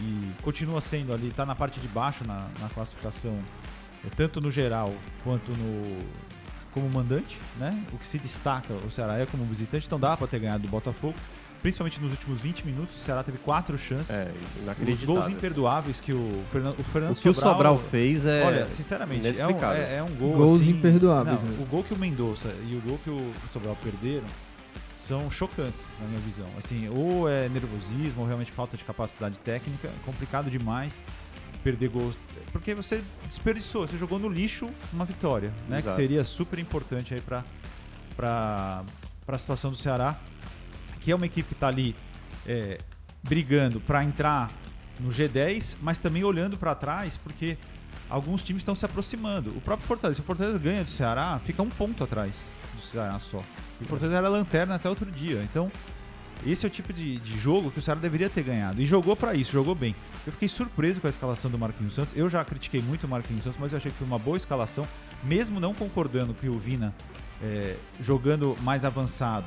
E 0.00 0.42
continua 0.42 0.80
sendo 0.80 1.12
ali, 1.12 1.30
tá 1.30 1.46
na 1.46 1.54
parte 1.54 1.78
de 1.78 1.88
baixo 1.88 2.24
na, 2.26 2.48
na 2.60 2.68
classificação, 2.68 3.38
é, 4.04 4.10
tanto 4.14 4.40
no 4.40 4.50
geral 4.50 4.92
quanto 5.22 5.52
no 5.52 5.98
como 6.72 6.88
mandante, 6.88 7.38
né? 7.58 7.82
O 7.92 7.98
que 7.98 8.06
se 8.06 8.18
destaca 8.18 8.72
o 8.72 8.90
Ceará 8.90 9.18
é 9.18 9.26
como 9.26 9.44
visitante, 9.44 9.86
então 9.86 9.98
dá 9.98 10.16
pra 10.16 10.26
ter 10.26 10.38
ganhado 10.38 10.62
do 10.62 10.68
Botafogo. 10.68 11.14
Principalmente 11.62 12.00
nos 12.00 12.12
últimos 12.12 12.40
20 12.40 12.64
minutos, 12.64 12.96
o 12.96 13.04
Ceará 13.04 13.22
teve 13.22 13.36
quatro 13.36 13.76
chances. 13.76 14.08
É, 14.08 14.32
Os 14.88 15.04
gols 15.04 15.28
imperdoáveis 15.28 16.00
que 16.00 16.10
o 16.12 16.44
Fernando, 16.50 16.78
o 16.78 16.82
Fernando 16.82 17.12
O 17.12 17.16
que 17.16 17.28
o 17.28 17.34
Sobral 17.34 17.78
fez 17.78 18.24
é. 18.24 18.44
Olha, 18.44 18.70
sinceramente, 18.70 19.20
é 19.26 19.30
um, 19.30 19.50
inexplicável. 19.50 19.82
é, 19.82 19.96
é 19.96 20.02
um 20.02 20.14
gol 20.14 20.36
Gols 20.36 20.62
assim, 20.62 20.70
imperdoáveis 20.70 21.42
não, 21.42 21.48
mesmo. 21.48 21.62
o 21.62 21.66
gol 21.66 21.84
que 21.84 21.92
o 21.92 21.98
Mendonça 21.98 22.48
e 22.66 22.74
o 22.74 22.80
gol 22.80 22.98
que 23.04 23.10
o 23.10 23.32
Sobral 23.52 23.76
perderam 23.82 24.24
são 24.96 25.30
chocantes, 25.30 25.88
na 26.00 26.06
minha 26.06 26.20
visão. 26.20 26.46
Assim, 26.56 26.88
ou 26.88 27.28
é 27.28 27.48
nervosismo, 27.48 28.22
ou 28.22 28.26
realmente 28.26 28.52
falta 28.52 28.76
de 28.76 28.84
capacidade 28.84 29.38
técnica, 29.38 29.88
é 29.88 30.04
complicado 30.06 30.50
demais 30.50 31.02
perder 31.62 31.88
gols. 31.88 32.16
Porque 32.52 32.74
você 32.74 33.02
desperdiçou, 33.26 33.86
você 33.86 33.96
jogou 33.96 34.18
no 34.18 34.28
lixo 34.28 34.68
uma 34.92 35.04
vitória, 35.04 35.52
né? 35.68 35.78
Exato. 35.78 35.96
Que 35.96 36.02
seria 36.02 36.24
super 36.24 36.58
importante 36.58 37.14
aí 37.14 37.20
para 37.20 37.44
para 38.16 38.84
a 39.26 39.38
situação 39.38 39.70
do 39.70 39.76
Ceará, 39.76 40.18
que 41.00 41.10
é 41.10 41.14
uma 41.14 41.24
equipe 41.24 41.48
que 41.48 41.54
está 41.54 41.68
ali 41.68 41.96
é, 42.46 42.78
brigando 43.22 43.80
para 43.80 44.04
entrar 44.04 44.50
no 44.98 45.08
G10, 45.08 45.76
mas 45.80 45.98
também 45.98 46.22
olhando 46.22 46.58
para 46.58 46.74
trás, 46.74 47.16
porque 47.16 47.56
alguns 48.08 48.42
times 48.42 48.60
estão 48.60 48.74
se 48.74 48.84
aproximando. 48.84 49.50
O 49.56 49.60
próprio 49.60 49.86
Fortaleza, 49.86 50.16
se 50.16 50.20
o 50.20 50.24
Fortaleza 50.24 50.58
ganha 50.58 50.84
do 50.84 50.90
Ceará, 50.90 51.38
fica 51.38 51.62
um 51.62 51.68
ponto 51.70 52.04
atrás 52.04 52.34
do 52.74 52.82
Ceará 52.82 53.18
só. 53.18 53.42
E 53.80 53.84
o 53.84 53.86
Fortaleza 53.86 54.18
era 54.18 54.28
lanterna 54.28 54.74
até 54.74 54.88
outro 54.88 55.10
dia. 55.10 55.42
Então, 55.42 55.72
esse 56.46 56.64
é 56.64 56.68
o 56.68 56.70
tipo 56.70 56.92
de, 56.92 57.16
de 57.18 57.38
jogo 57.38 57.70
que 57.70 57.78
o 57.78 57.82
Ceará 57.82 58.00
deveria 58.00 58.28
ter 58.30 58.42
ganhado. 58.42 58.80
E 58.80 58.86
jogou 58.86 59.14
para 59.16 59.34
isso, 59.34 59.52
jogou 59.52 59.74
bem. 59.74 59.94
Eu 60.26 60.32
fiquei 60.32 60.48
surpreso 60.48 61.00
com 61.00 61.06
a 61.06 61.10
escalação 61.10 61.50
do 61.50 61.58
Marquinhos 61.58 61.94
Santos. 61.94 62.12
Eu 62.16 62.28
já 62.30 62.44
critiquei 62.44 62.80
muito 62.82 63.04
o 63.04 63.08
Marquinhos 63.08 63.44
Santos, 63.44 63.58
mas 63.60 63.72
eu 63.72 63.78
achei 63.78 63.90
que 63.90 63.96
foi 63.98 64.06
uma 64.06 64.18
boa 64.18 64.36
escalação, 64.36 64.86
mesmo 65.24 65.60
não 65.60 65.74
concordando 65.74 66.32
com 66.34 66.46
o 66.48 66.58
Vina 66.58 66.94
é, 67.42 67.76
jogando 68.00 68.56
mais 68.62 68.84
avançado 68.84 69.46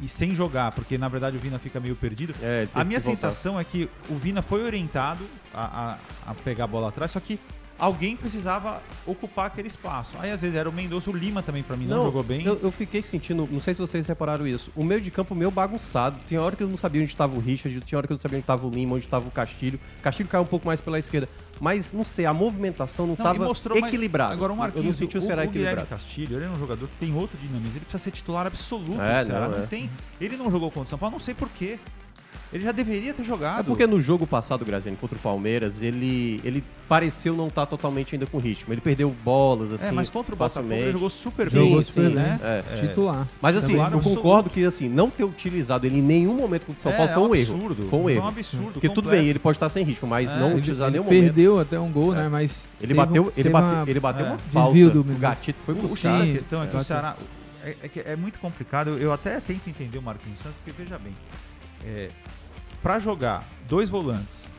e 0.00 0.08
sem 0.08 0.34
jogar, 0.34 0.72
porque 0.72 0.98
na 0.98 1.08
verdade 1.08 1.36
o 1.36 1.40
Vina 1.40 1.58
fica 1.58 1.78
meio 1.78 1.94
perdido. 1.94 2.34
É, 2.42 2.66
A 2.74 2.82
minha 2.84 2.98
que 2.98 3.06
voltar. 3.06 3.20
sensação 3.28 3.58
é 3.60 3.64
que 3.64 3.88
o 4.08 4.16
Vina 4.16 4.42
foi 4.42 4.64
orientado 4.64 5.24
a, 5.54 5.92
a- 5.92 6.30
a 6.30 6.34
pegar 6.34 6.64
a 6.64 6.66
bola 6.66 6.88
atrás, 6.88 7.10
só 7.12 7.20
que 7.20 7.38
alguém 7.82 8.16
precisava 8.16 8.80
ocupar 9.04 9.46
aquele 9.46 9.66
espaço. 9.66 10.12
Aí 10.20 10.30
às 10.30 10.40
vezes 10.40 10.56
era 10.56 10.70
o 10.70 10.72
Mendonça, 10.72 11.10
o 11.10 11.16
Lima 11.16 11.42
também 11.42 11.64
pra 11.64 11.76
mim 11.76 11.86
não, 11.86 12.04
jogou 12.04 12.22
bem. 12.22 12.46
Eu, 12.46 12.56
eu 12.62 12.70
fiquei 12.70 13.02
sentindo, 13.02 13.48
não 13.50 13.60
sei 13.60 13.74
se 13.74 13.80
vocês 13.80 14.06
repararam 14.06 14.46
isso, 14.46 14.70
o 14.76 14.84
meio 14.84 15.00
de 15.00 15.10
campo 15.10 15.34
meio 15.34 15.50
bagunçado. 15.50 16.16
Tinha 16.24 16.40
hora 16.40 16.54
que 16.54 16.62
eu 16.62 16.68
não 16.68 16.76
sabia 16.76 17.02
onde 17.02 17.10
estava 17.10 17.34
o 17.36 17.40
Richard, 17.40 17.80
tinha 17.80 17.98
hora 17.98 18.06
que 18.06 18.12
eu 18.12 18.14
não 18.14 18.20
sabia 18.20 18.36
onde 18.38 18.44
estava 18.44 18.64
o 18.64 18.70
Lima, 18.70 18.94
onde 18.94 19.04
estava 19.04 19.26
o 19.26 19.32
Castilho. 19.32 19.80
Castilho 20.00 20.28
caiu 20.28 20.44
um 20.44 20.46
pouco 20.46 20.64
mais 20.64 20.80
pela 20.80 20.96
esquerda. 20.96 21.28
Mas, 21.60 21.92
não 21.92 22.04
sei, 22.04 22.24
a 22.24 22.32
movimentação 22.32 23.04
não 23.06 23.16
Não, 23.18 23.52
estava 23.52 23.78
equilibrada. 23.86 24.32
Agora 24.32 24.52
o 24.52 24.56
Marquinhos, 24.56 24.84
eu 24.84 24.92
não 24.92 24.98
senti 24.98 25.18
o 25.18 25.22
Ceará 25.22 25.42
o, 25.42 25.46
o 25.46 25.48
Guilherme 25.50 25.80
equilibrado. 25.82 25.88
Castilho, 26.04 26.36
ele 26.36 26.44
é 26.44 26.48
um 26.48 26.58
jogador 26.58 26.86
que 26.88 26.96
tem 26.98 27.12
outro 27.14 27.36
dinamismo. 27.38 27.78
Ele 27.78 27.80
precisa 27.84 28.02
ser 28.02 28.10
titular 28.12 28.46
absoluto 28.46 29.00
É, 29.00 29.24
Ceará. 29.24 29.48
não, 29.48 29.56
Não 29.58 29.64
é. 29.64 29.66
tem, 29.66 29.90
ele 30.20 30.36
não 30.36 30.50
jogou 30.52 30.70
contra 30.70 30.86
o 30.86 30.88
São 30.88 30.98
Paulo, 30.98 31.14
não 31.14 31.20
sei 31.20 31.34
porquê. 31.34 31.78
Ele 32.52 32.64
já 32.64 32.72
deveria 32.72 33.14
ter 33.14 33.24
jogado. 33.24 33.60
É 33.60 33.62
porque 33.62 33.86
no 33.86 33.98
jogo 34.00 34.26
passado, 34.26 34.62
Graziani, 34.64 34.96
contra 34.96 35.16
o 35.16 35.20
Palmeiras, 35.20 35.82
ele, 35.82 36.38
ele 36.44 36.62
pareceu 36.86 37.34
não 37.34 37.48
estar 37.48 37.64
totalmente 37.64 38.14
ainda 38.14 38.26
com 38.26 38.36
ritmo. 38.38 38.74
Ele 38.74 38.80
perdeu 38.82 39.14
bolas, 39.24 39.72
assim, 39.72 39.86
é, 39.86 39.92
mas 39.92 40.10
contra 40.10 40.34
o 40.34 40.36
Botafogo 40.36 40.60
facilmente. 40.66 40.82
ele 40.84 40.92
jogou 40.92 41.08
super 41.08 41.48
Sim, 41.48 41.56
bem. 41.58 41.68
Jogou 41.68 41.82
sim, 41.84 41.92
super 41.92 42.02
bem. 42.04 42.14
né? 42.14 42.40
É. 42.42 42.76
Titular. 42.76 43.26
Mas 43.40 43.56
assim, 43.56 43.68
Titular 43.68 43.92
eu 43.92 44.00
concordo 44.00 44.50
que 44.50 44.62
assim, 44.64 44.88
não 44.88 45.08
ter 45.08 45.24
utilizado 45.24 45.86
ele 45.86 45.98
em 45.98 46.02
nenhum 46.02 46.34
momento 46.34 46.66
contra 46.66 46.78
o 46.78 46.82
São 46.82 46.92
É, 46.92 46.96
Paulo 46.96 47.10
é 47.10 47.14
foi 47.14 47.22
um 47.22 47.28
um 47.30 47.34
erro. 47.34 47.54
absurdo. 47.54 47.82
Foi 47.88 47.98
um 47.98 48.02
Foi 48.02 48.12
erro. 48.12 48.24
um 48.24 48.28
absurdo 48.28 48.72
Porque 48.72 48.88
tudo 48.88 49.04
completo. 49.04 49.20
bem, 49.22 49.30
ele 49.30 49.38
pode 49.38 49.56
estar 49.56 49.68
sem 49.70 49.84
ritmo, 49.84 50.06
mas 50.08 50.30
É, 50.30 50.38
não 50.38 50.50
ele- 50.50 50.58
utilizar 50.58 50.88
Ele 50.88 50.98
nenhum 50.98 51.04
momento. 51.04 51.22
perdeu 51.24 51.58
até 51.60 51.80
um 51.80 51.90
gol, 51.90 52.12
né? 52.12 52.28
Mas 52.28 52.68
Ele 52.80 52.88
teve 52.88 52.94
bateu, 52.94 53.24
um- 53.24 53.32
ele 53.34 53.48
bateu, 53.48 53.68
uma- 53.78 53.90
ele 53.90 54.00
bateu 54.00 54.26
é, 54.26 54.28
uma 54.28 54.38
falta. 54.38 54.90
do 54.90 55.00
o 55.00 55.04
gatito 55.18 55.60
foi 55.60 55.74
O 55.74 55.78
buscar. 55.78 56.18
Da 56.18 56.24
Sim, 56.26 56.32
questão 56.34 56.62
é 56.62 56.66
que 56.66 56.76
o. 56.76 56.84
Ceará 56.84 57.16
é, 57.64 57.76
é 57.82 58.12
é 58.12 58.16
muito 58.16 58.38
complicado. 58.38 58.90
Eu 58.98 59.12
até 59.12 59.40
tento 59.40 59.68
entender 59.70 59.96
o 59.96 60.02
Marquinhos 60.02 60.38
Santos, 60.40 60.56
porque 60.64 60.82
veja 60.82 60.98
bem, 60.98 61.14
é, 61.84 62.10
para 62.82 62.98
jogar 62.98 63.48
dois 63.68 63.88
volantes, 63.88 64.52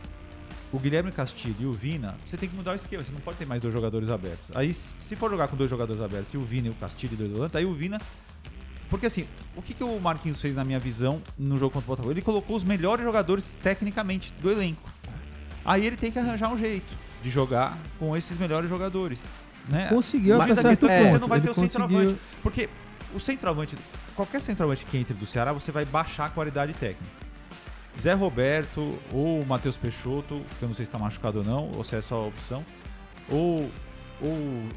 o 0.72 0.80
Guilherme 0.80 1.12
Castilho 1.12 1.56
e 1.60 1.66
o 1.66 1.72
Vina, 1.72 2.16
você 2.26 2.36
tem 2.36 2.50
que 2.50 2.56
mudar 2.56 2.72
o 2.72 2.76
esquema. 2.76 3.04
Você 3.04 3.12
não 3.12 3.20
pode 3.20 3.38
ter 3.38 3.46
mais 3.46 3.62
dois 3.62 3.74
jogadores 3.74 4.10
abertos. 4.10 4.50
Aí, 4.56 4.74
se 4.74 5.16
for 5.16 5.30
jogar 5.30 5.48
com 5.48 5.56
dois 5.56 5.70
jogadores 5.70 6.02
abertos, 6.02 6.34
e 6.34 6.38
o 6.38 6.42
Vina 6.42 6.68
e 6.68 6.72
o 6.72 6.76
Castilho 6.76 7.14
e 7.14 7.18
dois 7.18 7.32
volantes, 7.32 7.56
aí 7.56 7.66
o 7.66 7.74
Vina 7.74 8.00
porque 8.94 9.08
assim, 9.08 9.26
o 9.56 9.62
que, 9.64 9.74
que 9.74 9.84
o 9.84 10.00
Marquinhos 10.00 10.40
fez 10.40 10.56
na 10.56 10.64
minha 10.64 10.78
visão 10.78 11.20
no 11.36 11.58
jogo 11.58 11.74
contra 11.74 11.86
o 11.86 11.88
Botafogo? 11.88 12.14
Ele 12.14 12.22
colocou 12.22 12.56
os 12.56 12.64
melhores 12.64 13.04
jogadores 13.04 13.58
tecnicamente 13.64 14.32
do 14.40 14.52
elenco. 14.52 14.88
Aí 15.66 15.84
ele 15.84 15.96
tem 15.96 16.12
que 16.12 16.20
arranjar 16.20 16.54
um 16.54 16.58
jeito 16.60 16.96
de 17.24 17.30
jogar 17.32 17.76
com 17.98 18.16
esses 18.16 18.38
melhores 18.38 18.70
jogadores. 18.70 19.24
Né? 19.68 19.88
Conseguiu 19.88 20.38
Mas 20.38 20.52
a 20.60 20.64
questão 20.64 20.90
é 20.92 21.04
que 21.06 21.10
você 21.10 21.18
não 21.18 21.28
vai 21.28 21.42
ter 21.42 21.50
Ele 21.50 21.52
o 21.52 21.56
centroavante. 21.56 22.20
Porque 22.44 22.70
o 23.16 23.20
centroavante, 23.20 23.76
qualquer 24.16 24.42
centroavante 24.42 24.86
que 24.86 24.98
entre 24.98 25.14
do 25.14 25.26
Ceará, 25.26 25.52
você 25.54 25.72
vai 25.72 25.86
baixar 25.86 26.26
a 26.26 26.30
qualidade 26.30 26.74
técnica. 26.74 27.24
Zé 28.00 28.14
Roberto 28.14 28.98
ou 29.12 29.46
Matheus 29.46 29.78
Peixoto, 29.78 30.44
que 30.58 30.64
eu 30.64 30.68
não 30.68 30.76
sei 30.76 30.86
se 30.86 30.90
está 30.90 30.98
machucado 30.98 31.40
ou 31.40 31.44
não, 31.44 31.72
ou 31.76 31.84
se 31.84 31.96
é 31.96 32.02
só 32.02 32.28
opção, 32.28 32.66
ou, 33.30 33.70
ou 34.22 34.32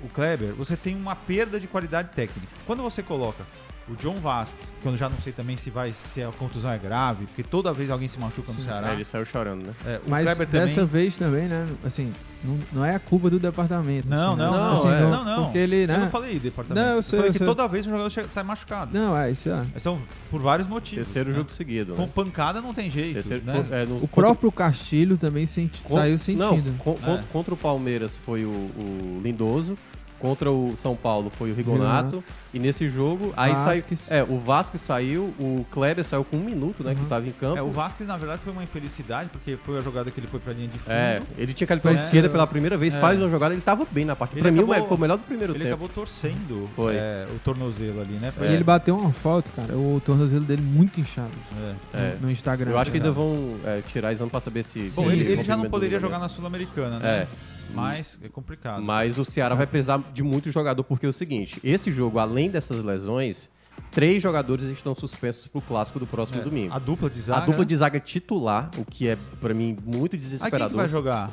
o 0.05 0.09
Kleber, 0.13 0.55
você 0.55 0.77
tem 0.77 0.95
uma 0.95 1.17
perda 1.17 1.59
de 1.59 1.67
qualidade 1.67 2.11
técnica. 2.11 2.53
Quando 2.67 2.83
você 2.83 3.03
coloca 3.03 3.45
o 3.89 3.95
John 3.95 4.15
Vasquez, 4.17 4.73
que 4.83 4.89
eu 4.89 4.97
já 4.97 5.09
não 5.09 5.17
sei 5.19 5.33
também 5.33 5.57
se 5.57 5.71
vai 5.71 5.93
se 5.93 6.21
a 6.23 6.29
contusão 6.33 6.71
é 6.73 6.79
grave, 6.79 7.27
porque 7.27 7.43
toda 7.45 7.73
vez 7.73 7.89
alguém 7.91 8.09
se 8.09 8.19
machuca 8.19 8.53
no 8.53 8.59
Sim. 8.59 8.65
Ceará. 8.67 8.91
É, 8.91 8.93
ele 8.95 9.05
saiu 9.05 9.25
chorando, 9.25 9.65
né? 9.65 9.73
É, 9.87 10.01
o 10.05 10.11
Mas 10.11 10.25
Kleber 10.25 10.47
dessa 10.49 10.75
também. 10.75 10.87
vez 10.87 11.17
também, 11.17 11.47
né? 11.47 11.67
Assim, 11.85 12.13
não, 12.43 12.59
não 12.73 12.85
é 12.85 12.97
a 12.97 12.99
culpa 12.99 13.31
do 13.31 13.39
departamento. 13.39 14.09
Não, 14.09 14.33
assim, 14.33 14.39
não, 14.43 14.53
né? 14.53 14.59
não, 14.59 14.73
Assim, 14.73 14.89
é. 14.89 15.01
não, 15.03 15.25
não. 15.25 15.45
Porque 15.45 15.59
ele, 15.59 15.87
né? 15.87 15.95
Eu 15.95 15.99
não 16.01 16.11
falei 16.11 16.39
departamento. 16.39 16.85
Não, 16.87 16.95
eu 16.97 17.03
sei, 17.03 17.17
falei 17.19 17.29
eu 17.29 17.33
que 17.33 17.39
sei. 17.39 17.47
toda 17.47 17.69
vez 17.69 17.87
o 17.87 17.91
jogador 17.91 18.11
sai 18.29 18.43
machucado. 18.43 18.91
Não, 18.99 19.17
é 19.17 19.31
isso. 19.31 19.49
É. 19.51 19.65
São 19.79 20.01
por 20.33 20.41
vários 20.41 20.67
motivos. 20.69 21.05
Terceiro 21.07 21.29
né? 21.31 21.37
jogo 21.37 21.51
seguido, 21.53 21.95
Com 21.95 22.03
né? 22.03 22.11
pancada 22.13 22.61
não 22.61 22.75
tem 22.75 22.91
jeito. 22.91 23.15
Terceiro, 23.15 23.45
né? 23.45 23.65
foi- 23.69 23.77
é, 23.79 23.87
no- 23.87 23.97
O 23.99 24.01
contra- 24.09 24.15
próprio 24.23 24.51
Castilho 24.51 25.17
também 25.17 25.47
senti- 25.47 25.81
con- 25.83 25.95
saiu 25.97 26.13
Não, 26.13 26.19
sentindo. 26.19 26.79
con- 26.79 26.95
con- 26.97 27.15
É. 27.15 27.23
contra 27.33 27.55
o 27.55 27.57
Palmeiras 27.57 28.17
foi 28.17 28.45
o, 28.45 28.49
o 28.49 29.21
Lindoso. 29.23 29.79
Contra 30.19 30.51
o 30.51 30.75
São 30.77 30.97
Paulo 30.97 31.31
foi 31.31 31.51
o 31.53 31.55
Rigonato. 31.55 32.25
E 32.55 32.59
nesse 32.59 32.89
jogo, 32.89 33.35
aí 33.37 33.55
saiu. 33.55 33.81
Vasquez. 33.83 34.11
É, 34.11 34.23
o 34.23 34.39
Vasquez 34.39 34.81
saiu, 34.81 35.25
o 35.39 35.67
Kleber 35.71 36.03
saiu 36.03 36.25
com 36.25 36.39
um 36.39 36.43
minuto, 36.45 36.83
né? 36.83 36.95
Que 36.95 37.01
Uhum. 37.03 37.07
tava 37.07 37.27
em 37.29 37.33
campo. 37.33 37.59
É, 37.59 37.63
o 37.63 37.71
Vasquez, 37.71 38.09
na 38.09 38.17
verdade, 38.17 38.41
foi 38.43 38.51
uma 38.51 38.63
infelicidade, 38.65 39.29
porque 39.31 39.59
foi 39.59 39.77
a 39.79 39.83
jogada 39.83 40.11
que 40.11 40.19
ele 40.19 40.27
foi 40.27 40.41
pra 40.41 40.55
linha 40.55 40.69
de 40.69 40.79
fundo. 40.79 40.91
É, 40.93 41.21
ele 41.37 41.53
tinha 41.53 41.67
caído 41.67 41.83
pela 41.83 41.95
É. 41.95 41.99
esquerda 41.99 42.31
pela 42.31 42.47
primeira 42.47 42.79
vez, 42.79 42.95
É. 42.95 42.99
faz 43.01 43.21
uma 43.21 43.29
jogada, 43.29 43.53
ele 43.53 43.61
tava 43.61 43.87
bem 43.91 44.07
na 44.07 44.17
partida. 44.17 44.39
Ele 44.41 44.43
Pra 44.43 44.51
mim, 44.53 44.71
acabou- 44.71 44.89
foi 44.89 44.97
o 44.97 45.01
melhor 45.01 45.19
do 45.19 45.25
primeiro 45.25 45.53
Ele 45.53 45.65
tempo. 45.65 45.75
acabou 45.75 45.89
torcendo 45.91 46.67
Foi. 46.75 46.95
é, 46.95 47.27
o 47.35 47.39
tornozelo 47.41 48.01
ali, 48.01 48.15
né? 48.15 48.33
E 48.41 48.45
ele 48.45 48.65
bateu 48.65 48.97
uma 48.97 49.13
foto, 49.13 49.51
cara. 49.55 49.75
O 49.77 50.01
tornozelo 50.03 50.45
dele 50.47 50.63
muito 50.63 50.99
inchado 50.99 51.29
É. 51.93 51.99
É. 51.99 52.17
no, 52.21 52.27
no 52.29 52.33
Instagram. 52.33 52.71
Eu 52.71 52.79
acho 52.79 52.91
que 52.91 52.97
ainda 52.97 53.13
vão 53.13 53.57
é, 53.65 53.83
tirar 53.93 54.13
exame 54.13 54.31
pra 54.31 54.41
saber 54.41 54.63
se. 54.63 54.81
Bom, 54.97 55.11
ele, 55.11 55.31
ele 55.31 55.43
já 55.43 55.57
não 55.59 55.69
poderia 55.69 56.01
jogar 56.01 56.19
na 56.19 56.29
Sul-Americana, 56.29 56.99
né? 57.01 57.09
É. 57.09 57.27
Mas 57.75 58.19
é 58.23 58.29
complicado. 58.29 58.83
Mas 58.85 59.19
o 59.19 59.25
Ceará 59.25 59.55
vai 59.55 59.67
precisar 59.67 60.01
de 60.13 60.23
muito 60.23 60.51
jogador, 60.51 60.83
porque 60.85 61.07
é 61.07 61.09
o 61.09 61.13
seguinte: 61.13 61.61
esse 61.63 61.91
jogo, 61.93 62.19
além 62.19 62.49
dessas 62.51 62.83
lesões, 62.83 63.51
três 63.91 64.23
jogadores 64.23 64.65
estão 64.71 64.95
suspensos 64.95 65.47
pro 65.47 65.61
clássico 65.61 65.99
do 65.99 66.07
próximo 66.07 66.41
É, 66.41 66.45
domingo. 66.45 66.73
A 66.75 66.79
dupla 66.79 67.11
de 67.11 67.19
A 67.19 67.23
zaga. 67.23 67.47
dupla 67.47 67.67
de 67.67 67.77
zaga 67.77 68.01
titular, 68.01 68.71
o 68.79 68.85
que 68.85 69.09
é 69.09 69.17
pra 69.41 69.53
mim 69.53 69.77
muito 69.85 70.15
Aí 70.15 70.19
quem 70.19 70.21
que 70.21 70.25
desesperador. 70.27 70.77
vai 70.77 70.89
jogar? 70.89 71.31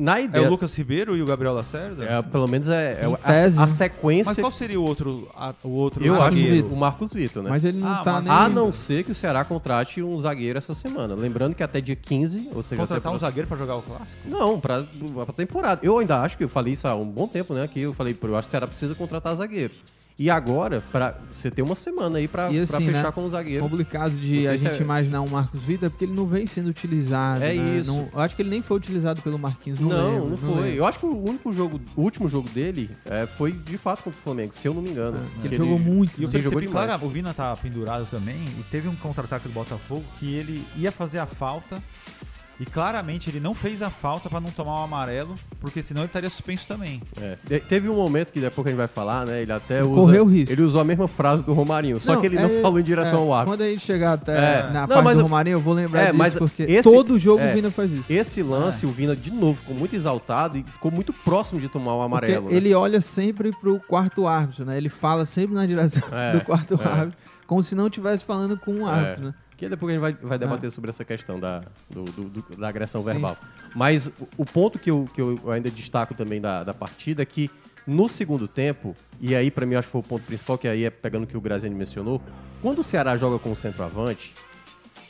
Na 0.00 0.18
É 0.18 0.24
ideia, 0.24 0.46
o 0.46 0.50
Lucas 0.50 0.74
Ribeiro 0.74 1.14
e 1.14 1.22
o 1.22 1.26
Gabriel 1.26 1.52
Lacerda? 1.52 2.04
é, 2.04 2.22
pelo 2.22 2.48
menos 2.48 2.68
é, 2.70 3.02
é 3.02 3.04
a- 3.04 3.62
a, 3.64 3.66
sequência. 3.66 4.30
Mas 4.30 4.38
qual 4.38 4.50
seria 4.50 4.80
o 4.80 4.82
outro, 4.82 5.28
a- 5.36 5.54
o 5.62 5.68
outro 5.70 6.04
eu 6.04 6.14
acho 6.14 6.36
zagueiro? 6.36 6.68
que 6.68 6.74
o 6.74 6.76
Marcos 6.76 7.12
Vitor, 7.12 7.42
né? 7.42 7.50
Mas 7.50 7.64
ele 7.64 7.78
não 7.78 7.86
Ah, 7.88 8.02
tá 8.02 8.20
nem. 8.20 8.32
A 8.32 8.48
não 8.48 8.72
ser 8.72 9.04
que 9.04 9.12
o 9.12 9.14
Ceará 9.14 9.44
contrate 9.44 10.02
um 10.02 10.18
zagueiro 10.18 10.56
essa 10.56 10.72
semana. 10.72 11.14
Lembrando 11.14 11.54
que 11.54 11.62
até 11.62 11.80
dia 11.80 11.96
15, 11.96 12.48
ou 12.54 12.62
seja, 12.62 12.80
Contratar 12.80 13.12
um 13.12 13.18
zagueiro 13.18 13.46
pra 13.46 13.58
jogar 13.58 13.76
o 13.76 13.82
clássico? 13.82 14.22
Não, 14.26 14.58
pra, 14.58 14.84
pra 15.26 15.34
temporada. 15.34 15.80
Eu 15.84 15.98
ainda 15.98 16.22
acho 16.22 16.36
que 16.38 16.44
eu 16.44 16.48
falei 16.48 16.72
isso 16.72 16.88
há 16.88 16.94
um 16.94 17.04
bom 17.04 17.28
tempo, 17.28 17.52
né? 17.52 17.68
Que 17.68 17.80
eu 17.80 17.92
falei, 17.92 18.16
eu 18.20 18.36
acho 18.36 18.46
que 18.46 18.48
o 18.48 18.50
Ceará 18.50 18.66
precisa 18.66 18.94
contratar 18.94 19.34
zagueiro. 19.36 19.74
E 20.22 20.28
agora, 20.28 20.82
pra, 20.92 21.14
você 21.32 21.50
tem 21.50 21.64
uma 21.64 21.74
semana 21.74 22.18
aí 22.18 22.28
pra, 22.28 22.52
E 22.52 22.66
pra 22.66 22.76
assim, 22.76 22.86
fechar 22.88 23.04
né, 23.04 23.10
com 23.10 23.24
o 23.24 23.30
zagueiro. 23.30 23.62
complicado 23.62 24.12
Não 24.12 24.20
de 24.20 24.46
a 24.46 24.54
gente 24.54 24.78
é- 24.78 24.82
imaginar 24.82 25.22
um 25.22 25.28
Marcos 25.28 25.62
Vitor 25.62 25.88
porque 25.88 26.04
ele 26.04 26.12
não 26.12 26.26
vem 26.26 26.46
sendo 26.46 26.68
utilizado. 26.68 27.42
É 27.42 27.54
né? 27.54 27.78
isso. 27.78 27.90
Não- 27.90 28.06
eu 28.12 28.20
acho 28.20 28.36
que 28.36 28.42
ele 28.42 28.50
nem 28.50 28.60
foi 28.60 28.76
utilizado 28.76 29.22
pelo 29.22 29.38
Marquinhos. 29.38 29.80
Não, 29.80 29.88
Não, 29.88 30.12
lembro, 30.12 30.28
não 30.28 30.36
foi. 30.36 30.48
lembro. 30.60 30.68
Eu 30.76 30.84
acho 30.84 30.98
que 30.98 31.06
o 31.06 31.24
único 31.26 31.50
jogo, 31.54 31.80
o 31.96 32.02
último 32.02 32.28
jogo 32.28 32.50
dele 32.50 32.90
é, 33.06 33.24
foi 33.24 33.50
de 33.52 33.78
fato 33.78 34.02
contra 34.02 34.20
o 34.20 34.22
Flamengo, 34.22 34.52
se 34.52 34.68
eu 34.68 34.74
não 34.74 34.82
me 34.82 34.90
engano. 34.90 35.16
É, 35.38 35.40
Que 35.40 35.48
ele 35.48 35.56
jogou 35.56 35.78
muito. 35.78 36.20
E 36.20 36.24
eu 36.24 36.28
Sim, 36.28 36.32
percebi, 36.32 36.42
jogou 36.54 36.60
demais. 36.68 36.86
claro, 36.86 37.06
o 37.06 37.08
Vina 37.08 37.32
tá 37.32 37.56
pendurado 37.56 38.06
também, 38.10 38.36
e 38.58 38.62
teve 38.70 38.88
um 38.88 38.96
contra-ataque 38.96 39.48
do 39.48 39.54
Botafogo 39.54 40.04
que 40.18 40.34
ele 40.34 40.62
ia 40.76 40.92
fazer 40.92 41.18
a 41.20 41.24
falta, 41.26 41.82
e 42.60 42.66
claramente 42.66 43.30
ele 43.30 43.40
não 43.40 43.54
fez 43.54 43.80
a 43.80 43.88
falta 43.88 44.28
pra 44.28 44.38
não 44.38 44.50
tomar 44.50 44.80
o 44.82 44.84
amarelo, 44.84 45.34
porque 45.60 45.82
senão 45.82 46.02
ele 46.02 46.08
estaria 46.08 46.28
suspenso 46.28 46.66
também. 46.68 47.00
É. 47.20 47.36
Te- 47.48 47.60
Teve 47.60 47.88
um 47.88 47.96
momento 47.96 48.32
que 48.32 48.38
depois 48.40 48.62
que 48.62 48.68
a 48.68 48.72
gente 48.72 48.78
vai 48.78 48.86
falar, 48.86 49.24
né? 49.26 49.40
Ele 49.40 49.50
até 49.52 49.76
Ele 49.78 49.84
usa. 49.84 50.00
correu 50.02 50.26
risco. 50.26 50.52
Ele 50.52 50.60
usou 50.62 50.80
a 50.80 50.84
mesma 50.84 51.08
frase 51.08 51.42
do 51.42 51.54
Romarinho, 51.54 51.98
só 51.98 52.16
que 52.16 52.26
ele 52.26 52.36
não 52.36 52.50
é- 52.50 52.60
falou 52.60 52.78
em 52.78 52.82
direção 52.82 53.20
é, 53.20 53.22
ao 53.22 53.32
árbitro. 53.32 53.52
Quando 53.58 53.62
a 53.66 53.70
gente 53.72 53.80
chegar 53.86 54.12
até 54.12 54.32
É. 54.36 54.62
na 54.70 54.80
Não, 54.82 54.88
parte 54.88 55.04
mas 55.04 55.14
do 55.16 55.20
eu- 55.20 55.24
Romarinho, 55.24 55.54
eu 55.54 55.60
vou 55.60 55.72
lembrar 55.72 56.00
É, 56.00 56.04
disso, 56.06 56.18
mas 56.18 56.36
porque 56.36 56.62
esse- 56.64 56.82
todo 56.82 57.18
jogo 57.18 57.42
é. 57.42 57.50
o 57.50 57.54
Vina 57.54 57.70
faz 57.70 57.90
isso. 57.90 58.04
Esse 58.12 58.42
lance, 58.42 58.84
o 58.84 58.90
Vina 58.90 59.16
de 59.16 59.30
novo 59.30 59.58
ficou 59.58 59.74
muito 59.74 59.96
exaltado 59.96 60.58
e 60.58 60.62
ficou 60.62 60.90
muito 60.90 61.12
próximo 61.12 61.58
de 61.58 61.68
tomar 61.68 61.94
o 61.94 62.02
amarelo. 62.02 62.50
né? 62.50 62.54
ele 62.56 62.74
olha 62.74 63.00
sempre 63.00 63.52
pro 63.52 63.80
quarto 63.80 64.26
árbitro, 64.26 64.64
né? 64.66 64.76
Ele 64.76 64.88
fala 64.90 65.24
sempre 65.24 65.54
na 65.54 65.64
direção 65.64 66.02
É, 66.12 66.32
do 66.36 66.44
quarto 66.44 66.74
é. 66.82 66.86
árbitro, 66.86 67.18
como 67.46 67.62
se 67.62 67.74
não 67.74 67.86
estivesse 67.86 68.24
falando 68.24 68.56
com 68.58 68.72
um 68.72 68.86
árbitro, 68.86 69.24
né? 69.26 69.34
Que 69.60 69.68
depois 69.68 69.90
a 69.90 69.92
gente 69.94 70.00
vai, 70.00 70.12
vai 70.28 70.36
É. 70.36 70.38
debater 70.38 70.70
sobre 70.72 70.88
essa 70.88 71.04
questão 71.04 71.38
da, 71.38 71.62
do- 71.90 72.04
do- 72.04 72.28
do- 72.30 72.56
da 72.56 72.68
agressão 72.68 73.00
Sim. 73.02 73.08
verbal. 73.08 73.36
Mas 73.76 74.06
o, 74.06 74.12
o 74.38 74.44
ponto 74.46 74.78
que 74.78 74.90
eu, 74.90 75.06
que 75.14 75.20
eu 75.20 75.38
ainda 75.52 75.70
destaco 75.70 76.14
também 76.14 76.40
da, 76.40 76.64
da 76.64 76.72
partida 76.74 77.22
é 77.22 77.26
que 77.26 77.50
No 77.86 78.08
segundo 78.08 78.46
tempo, 78.46 78.94
e 79.20 79.34
aí 79.34 79.50
pra 79.50 79.64
mim 79.66 79.74
acho 79.74 79.88
que 79.88 79.92
foi 79.92 80.00
o 80.02 80.04
ponto 80.04 80.22
principal, 80.24 80.56
que 80.58 80.68
aí 80.68 80.84
é 80.84 80.90
pegando 80.90 81.24
o 81.24 81.26
que 81.26 81.36
o 81.36 81.40
Graziani 81.40 81.74
mencionou, 81.74 82.20
quando 82.62 82.78
o 82.80 82.82
Ceará 82.82 83.16
joga 83.16 83.38
com 83.38 83.50
o 83.52 83.56
centroavante, 83.56 84.34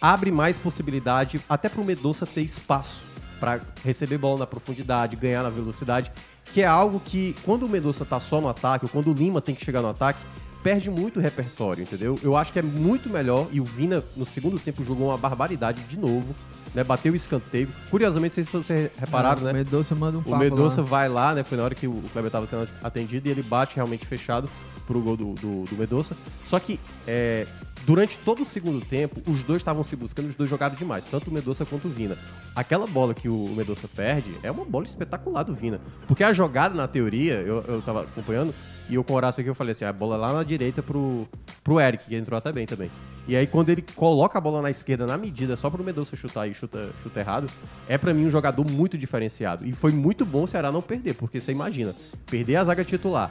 abre 0.01 0.31
mais 0.31 0.57
possibilidade 0.59 1.41
até 1.49 1.69
pro 1.69 1.85
Medoça 1.85 2.25
ter 2.27 2.43
espaço 2.43 3.05
para 3.41 3.61
receber 3.85 4.19
bola 4.19 4.39
na 4.41 4.47
profundidade, 4.47 5.17
ganhar 5.17 5.43
na 5.43 5.51
velocidade, 5.51 6.13
que 6.53 6.63
é 6.63 6.67
algo 6.67 7.01
que 7.01 7.35
quando 7.45 7.65
o 7.67 7.69
Medoça 7.69 8.05
tá 8.05 8.19
só 8.21 8.41
no 8.41 8.49
ataque, 8.49 8.85
ou 8.85 8.89
quando 8.89 9.11
o 9.11 9.15
Lima 9.15 9.41
tem 9.41 9.55
que 9.55 9.65
chegar 9.65 9.83
no 9.83 9.89
ataque, 9.91 10.21
perde 10.63 10.91
muito 10.91 11.19
o 11.19 11.23
repertório, 11.23 11.83
entendeu? 11.83 12.19
Eu 12.23 12.37
acho 12.37 12.53
que 12.53 12.59
é 12.59 12.63
muito 12.63 13.09
melhor, 13.09 13.49
e 13.51 13.61
o 13.61 13.65
Vina 13.65 14.05
no 14.17 14.27
segundo 14.27 14.59
tempo 14.59 14.85
jogou 14.85 15.09
uma 15.09 15.19
barbaridade 15.19 15.83
de 15.85 15.99
novo, 15.99 16.35
né? 16.75 16.85
Bateu 16.85 17.13
o 17.13 17.17
escanteio. 17.17 17.69
Curiosamente, 17.91 18.31
não 18.33 18.35
sei 18.35 18.45
se 18.45 18.51
vocês 18.53 18.91
repararam, 18.99 19.43
O 19.43 19.45
né? 19.45 19.53
Medoça 19.53 19.95
manda 19.95 20.19
um 20.19 20.21
O 20.21 20.25
papo 20.25 20.37
Medoça 20.37 20.81
lá. 20.83 20.87
vai 20.87 21.09
lá, 21.09 21.35
né? 21.35 21.43
Foi 21.43 21.57
na 21.59 21.65
hora 21.65 21.75
que 21.75 21.87
o 21.87 22.03
Kleber 22.13 22.31
tava 22.31 22.47
sendo 22.47 22.69
atendido 22.83 23.29
e 23.29 23.31
ele 23.31 23.43
bate 23.43 23.75
realmente 23.77 24.07
fechado 24.07 24.49
pro 24.91 25.01
gol 25.01 25.17
do, 25.17 25.35
do, 25.35 25.65
do 25.65 25.77
Medoça. 25.77 26.17
Só 26.45 26.59
que 26.59 26.81
é, 27.07 27.47
durante 27.87 28.19
todo 28.19 28.43
o 28.43 28.47
segundo 28.47 28.85
tempo, 28.85 29.23
os 29.31 29.41
dois 29.43 29.61
estavam 29.61 29.85
se 29.85 29.95
buscando, 29.95 30.29
os 30.29 30.35
dois 30.35 30.51
jogaram 30.51 30.75
demais, 30.75 31.05
tanto 31.05 31.31
o 31.31 31.33
Medoça 31.33 31.65
quanto 31.65 31.87
o 31.87 31.91
Vina. 31.91 32.19
Aquela 32.57 32.89
bola 32.89 33.15
que 33.15 33.29
o 33.29 33.49
Medoça 33.57 33.87
perde 33.87 34.35
é 34.43 34.51
uma 34.51 34.65
bola 34.65 34.85
espetacular 34.85 35.45
do 35.45 35.55
Vina. 35.55 35.81
Porque 36.09 36.25
a 36.25 36.33
jogada, 36.33 36.75
na 36.75 36.89
teoria, 36.89 37.35
eu, 37.35 37.63
eu 37.69 37.83
tava 37.83 38.03
acompanhando, 38.03 38.53
e 38.89 38.97
eu 38.97 39.05
com 39.05 39.13
o 39.13 39.17
Horácio 39.17 39.41
aqui 39.41 39.49
eu 39.49 39.55
falei 39.55 39.71
assim: 39.71 39.85
a 39.85 39.93
bola 39.93 40.17
é 40.17 40.19
lá 40.19 40.33
na 40.33 40.43
direita 40.43 40.83
pro, 40.83 41.29
pro 41.63 41.81
Eric, 41.81 42.07
que 42.07 42.17
entrou 42.17 42.37
até 42.37 42.51
bem 42.51 42.67
também. 42.67 42.91
E 43.29 43.37
aí, 43.37 43.47
quando 43.47 43.69
ele 43.69 43.85
coloca 43.95 44.39
a 44.39 44.41
bola 44.41 44.61
na 44.61 44.71
esquerda 44.71 45.07
na 45.07 45.17
medida, 45.17 45.57
só 45.57 45.71
pro 45.71 45.85
Medoça 45.85 46.17
chutar 46.17 46.49
e 46.49 46.55
chuta, 46.55 46.91
chuta 47.01 47.21
errado, 47.21 47.49
é 47.89 47.97
pra 47.97 48.13
mim 48.13 48.27
um 48.27 48.31
jogador 48.31 48.69
muito 48.69 48.99
diferenciado. 48.99 49.65
E 49.65 49.73
foi 49.73 49.93
muito 49.93 50.25
bom 50.25 50.43
o 50.43 50.49
Ceará 50.49 50.73
não 50.73 50.83
perder, 50.83 51.15
porque 51.15 51.41
você 51.41 51.53
imagina, 51.53 51.95
perder 52.29 52.57
a 52.57 52.65
zaga 52.65 52.85
titular, 52.85 53.31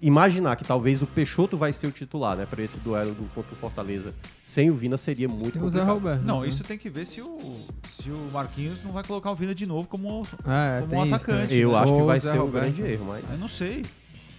imaginar 0.00 0.56
que 0.56 0.64
talvez 0.64 1.00
o 1.02 1.06
Peixoto 1.06 1.56
vai 1.56 1.72
ser 1.72 1.86
o 1.86 1.90
titular, 1.90 2.36
né, 2.36 2.46
pra 2.48 2.62
esse 2.62 2.78
duelo 2.80 3.14
do, 3.14 3.24
contra 3.34 3.52
o 3.52 3.56
Fortaleza, 3.56 4.12
sem 4.44 4.70
o 4.70 4.74
Vina 4.76 4.96
seria 4.96 5.28
muito 5.28 5.52
Tem 5.54 5.62
o 5.62 5.70
Zé 5.70 5.78
complicado. 5.80 5.94
Roberto. 5.94 6.22
Não, 6.22 6.40
né? 6.42 6.48
isso 6.48 6.62
tem 6.64 6.76
que 6.76 6.88
ver 6.90 7.06
se 7.06 7.20
o, 7.22 7.64
se 7.88 8.10
o 8.10 8.28
Marquinhos 8.32 8.82
não 8.84 8.92
vai 8.92 9.02
colocar 9.04 9.30
o 9.30 9.34
Vina 9.34 9.54
de 9.54 9.66
novo 9.66 9.88
como, 9.88 10.26
É, 10.46 10.80
como 10.82 11.00
um 11.00 11.06
isso 11.06 11.14
atacante. 11.14 11.40
também. 11.48 11.58
Eu 11.58 11.72
né? 11.72 11.78
acho 11.78 11.92
que 11.92 12.00
Ou 12.00 12.06
vai 12.06 12.18
o 12.18 12.20
Zé 12.20 12.30
ser 12.32 12.38
um 12.38 12.42
Roberto. 12.42 12.64
grande 12.74 12.82
erro, 12.92 13.04
mas... 13.06 13.24
Eu 13.30 13.38
não 13.38 13.48
sei. 13.48 13.84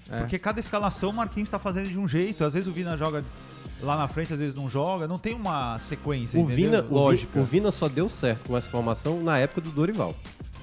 É. 0.10 0.20
Porque 0.20 0.39
cada 0.39 0.60
escalação 0.60 1.10
o 1.10 1.13
Marquinhos 1.13 1.50
tá 1.50 1.60
fazendo 1.60 1.89
de 1.89 2.00
um 2.00 2.08
jeito. 2.08 2.43
Às 2.46 2.54
vezes 2.54 2.67
o 2.67 2.72
Vina 2.72 2.96
joga 2.96 3.26
lá 3.82 3.98
na 3.98 4.08
frente, 4.08 4.32
às 4.32 4.39
vezes 4.39 4.56
não 4.56 4.70
joga. 4.70 5.06
Não 5.06 5.17
tem 5.17 5.34
uma 5.34 5.78
sequência, 5.80 6.39
O 6.39 6.43
entendeu? 6.43 6.65
Vina, 6.65 6.80
o 6.80 6.84
Vi- 6.88 6.93
Lógica. 6.93 7.39
o 7.39 7.43
Vina 7.43 7.72
só 7.72 7.89
deu 7.89 8.08
certo 8.08 8.48
com 8.48 8.56
essa 8.56 8.70
formação 8.70 9.22
na 9.22 9.38
época 9.38 9.60
do 9.60 9.70
Dorival. 9.70 10.15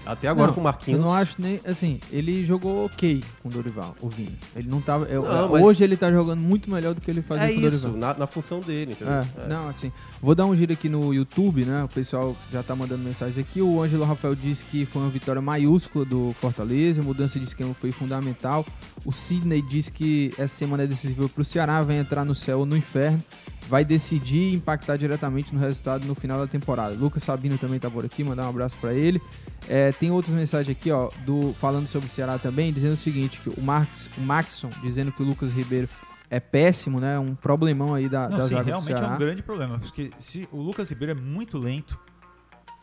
Até 0.06 0.28
agora 0.28 0.48
Não, 0.48 0.54
com 0.54 0.60
o 0.60 0.64
Marquinhos. 0.64 1.00
Eu 1.00 1.04
não 1.06 1.14
acho 1.14 1.40
nem. 1.40 1.60
Assim, 1.64 1.98
ele 2.12 2.44
jogou 2.44 2.84
ok 2.86 3.22
com 3.42 3.48
o 3.48 3.52
Dorival, 3.52 3.96
o 4.00 4.08
Vina. 4.08 4.32
Ele 4.54 4.68
não 4.68 4.80
tava. 4.80 5.04
eu- 5.06 5.22
Não, 5.22 5.48
mas- 5.48 5.62
hoje 5.64 5.82
ele 5.82 5.96
tá 5.96 6.12
jogando 6.12 6.40
muito 6.40 6.70
melhor 6.70 6.94
do 6.94 7.00
que 7.00 7.10
ele 7.10 7.22
fazia 7.22 7.46
É 7.50 7.52
com 7.54 7.60
o 7.60 7.66
isso, 7.66 7.78
Dorival. 7.80 7.96
na, 8.12 8.14
na 8.18 8.26
função 8.26 8.60
dele, 8.60 8.92
entendeu? 8.92 9.14
É, 9.14 9.26
É. 9.44 9.48
não, 9.48 9.68
assim, 9.68 9.90
vou 10.20 10.34
dar 10.34 10.44
um 10.46 10.54
giro 10.54 10.72
aqui 10.72 10.88
no 10.88 11.12
YouTube, 11.14 11.64
né? 11.64 11.84
O 11.84 11.88
pessoal 11.88 12.36
já 12.52 12.62
tá 12.62 12.76
mandando 12.76 13.02
mensagem 13.02 13.40
aqui. 13.42 13.62
O 13.62 13.82
Ângelo 13.82 14.04
Rafael 14.04 14.34
disse 14.34 14.64
que 14.66 14.84
foi 14.84 15.02
uma 15.02 15.10
vitória 15.10 15.40
maiúscula 15.40 16.04
do 16.04 16.34
Fortaleza, 16.40 17.00
a 17.00 17.04
mudança 17.04 17.38
de 17.38 17.46
esquema 17.46 17.72
foi 17.74 17.90
fundamental. 17.92 18.64
O 19.04 19.12
Sidney 19.12 19.60
disse 19.60 19.92
que 19.92 20.32
essa 20.38 20.54
semana 20.54 20.84
é 20.84 20.86
decisiva 20.86 21.28
pro 21.28 21.44
Ceará, 21.44 21.80
vai 21.82 21.96
entrar 21.98 22.24
no 22.24 22.34
céu 22.34 22.60
ou 22.60 22.66
no 22.66 22.76
inferno, 22.76 23.22
vai 23.68 23.84
decidir 23.84 24.52
e 24.52 24.54
impactar 24.54 24.96
diretamente 24.96 25.54
no 25.54 25.60
resultado 25.60 26.06
no 26.06 26.14
final 26.14 26.38
da 26.38 26.46
temporada. 26.46 26.94
Lucas 26.94 27.22
Sabino 27.22 27.58
também 27.58 27.78
tá 27.78 27.90
por 27.90 28.04
aqui, 28.04 28.24
mandar 28.24 28.46
um 28.46 28.48
abraço 28.48 28.76
pra 28.80 28.94
ele. 28.94 29.20
É, 29.68 29.92
tem 29.92 30.10
outras 30.10 30.34
mensagens 30.34 30.74
aqui, 30.74 30.90
ó, 30.90 31.10
do, 31.26 31.54
falando 31.60 31.86
sobre 31.86 32.08
o 32.08 32.10
Ceará 32.10 32.38
também, 32.38 32.72
dizendo 32.72 32.94
o 32.94 32.96
seguinte, 32.98 33.40
que 33.40 33.48
o, 33.50 33.62
Marx, 33.62 34.08
o 34.16 34.20
Maxson 34.22 34.70
dizendo 34.82 35.12
que 35.12 35.22
o 35.22 35.26
Lucas 35.26 35.50
Ribeiro 35.52 35.88
é 36.30 36.40
péssimo, 36.40 36.98
né? 36.98 37.18
Um 37.18 37.34
problemão 37.34 37.94
aí 37.94 38.08
da, 38.08 38.28
Não, 38.28 38.38
da 38.38 38.44
sim, 38.44 38.50
zaga 38.50 38.62
do 38.64 38.66
realmente 38.68 38.92
é 38.92 38.96
Ceará. 38.98 39.14
um 39.14 39.18
grande 39.18 39.42
problema. 39.42 39.78
Porque 39.78 40.10
se 40.18 40.48
o 40.50 40.60
Lucas 40.60 40.88
Ribeiro 40.88 41.12
é 41.12 41.14
muito 41.14 41.58
lento, 41.58 41.98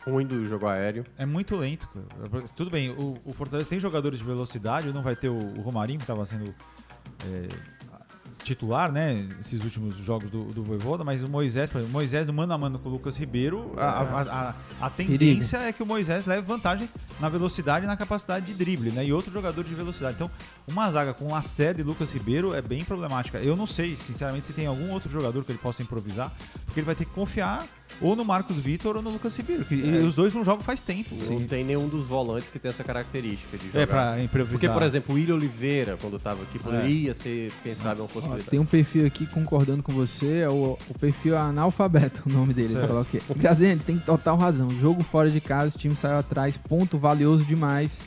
Ruim 0.04 0.26
do 0.26 0.44
jogo 0.46 0.66
aéreo. 0.66 1.04
é 1.16 1.24
muito 1.24 1.54
lento. 1.56 1.88
cara. 1.88 2.42
Tudo 2.56 2.70
bem, 2.70 2.90
o, 2.90 3.16
o 3.24 3.32
Fortaleza 3.32 3.68
tem 3.68 3.78
jogadores 3.78 4.18
de 4.18 4.24
velocidade, 4.24 4.92
não 4.92 5.02
vai 5.02 5.14
ter 5.16 5.28
o, 5.28 5.34
o 5.38 5.60
Romarinho, 5.62 5.98
que 5.98 6.04
estava 6.04 6.24
sendo 6.26 6.52
é, 7.24 7.48
titular, 8.42 8.90
né? 8.90 9.28
Esses 9.40 9.62
últimos 9.62 9.94
jogos 9.96 10.30
do, 10.30 10.44
do 10.46 10.62
Voivoda, 10.64 11.04
mas 11.04 11.22
o 11.22 11.30
Moisés, 11.30 11.68
por 11.68 11.78
exemplo, 11.78 11.90
o 11.90 11.92
Moisés 11.92 12.26
no 12.26 12.32
mano 12.32 12.52
a 12.52 12.58
mano 12.58 12.78
com 12.78 12.88
o 12.88 12.92
Lucas 12.92 13.16
Ribeiro, 13.18 13.72
a, 13.76 13.82
a, 13.84 14.22
a- 14.50 14.54
a 14.80 14.90
tendência 14.90 15.58
é 15.58 15.72
que 15.72 15.82
o 15.82 15.86
Moisés 15.86 16.24
leve 16.26 16.42
vantagem 16.42 16.88
na 17.20 17.28
velocidade 17.28 17.84
e 17.84 17.88
na 17.88 17.96
capacidade 17.96 18.46
de 18.46 18.54
drible, 18.54 18.90
né? 18.90 19.04
E 19.04 19.12
outro 19.12 19.30
jogador 19.30 19.62
de 19.62 19.74
velocidade. 19.74 20.14
Então, 20.16 20.30
uma 20.66 20.90
zaga 20.90 21.12
com 21.12 21.30
Lacerda 21.30 21.80
e 21.80 21.84
Lucas 21.84 22.12
Ribeiro 22.12 22.54
é 22.54 22.62
bem 22.62 22.82
problemática. 22.84 23.38
Eu 23.38 23.54
não 23.54 23.66
sei, 23.66 23.96
sinceramente, 23.96 24.46
se 24.46 24.52
tem 24.52 24.66
algum 24.66 24.90
outro 24.90 25.10
jogador 25.12 25.44
que 25.44 25.52
ele 25.52 25.58
possa 25.58 25.82
improvisar, 25.82 26.32
porque 26.72 26.80
ele 26.80 26.86
vai 26.86 26.94
ter 26.94 27.04
que 27.04 27.10
confiar 27.12 27.66
ou 28.00 28.16
no 28.16 28.24
Marcos 28.24 28.56
Vitor 28.56 28.96
ou 28.96 29.02
no 29.02 29.10
Lucas 29.10 29.36
Ribeiro, 29.36 29.64
que 29.66 29.74
É. 29.74 29.98
os 29.98 30.14
dois 30.14 30.32
não 30.32 30.42
jogam 30.42 30.62
faz 30.64 30.80
tempo. 30.80 31.14
Não 31.30 31.44
tem 31.46 31.62
nenhum 31.62 31.86
dos 31.86 32.06
volantes 32.06 32.48
que 32.48 32.58
tem 32.58 32.70
essa 32.70 32.82
característica 32.82 33.58
de 33.58 33.66
jogar. 33.66 33.80
É, 33.80 33.86
pra 33.86 34.22
improvisar. 34.22 34.52
Porque, 34.58 34.68
por 34.68 34.82
exemplo, 34.82 35.14
o 35.14 35.18
William 35.18 35.34
Oliveira, 35.34 35.98
quando 36.00 36.16
estava 36.16 36.42
aqui, 36.42 36.58
poderia 36.58 37.12
ser, 37.12 37.52
quem 37.62 37.74
sabe, 37.74 38.00
uma 38.00 38.06
Ó, 38.06 38.08
possibilidade. 38.08 38.48
tem 38.50 38.58
um 38.58 38.64
perfil 38.64 39.06
aqui 39.06 39.26
concordando 39.26 39.82
com 39.82 39.92
você, 39.92 40.38
é 40.38 40.48
o, 40.48 40.78
o 40.88 40.98
perfil 40.98 41.36
analfabeto, 41.36 42.22
o 42.26 42.32
nome 42.32 42.54
dele. 42.54 42.72
Falou 42.74 43.02
aqui. 43.02 43.20
Graziani 43.36 43.80
tem 43.80 43.98
total 43.98 44.38
razão. 44.38 44.70
Jogo 44.70 45.02
fora 45.02 45.30
de 45.30 45.40
casa, 45.40 45.76
o 45.76 45.78
time 45.78 45.94
saiu 45.94 46.16
atrás, 46.16 46.56
ponto 46.56 46.96
valioso 46.98 47.44
demais. 47.44 47.98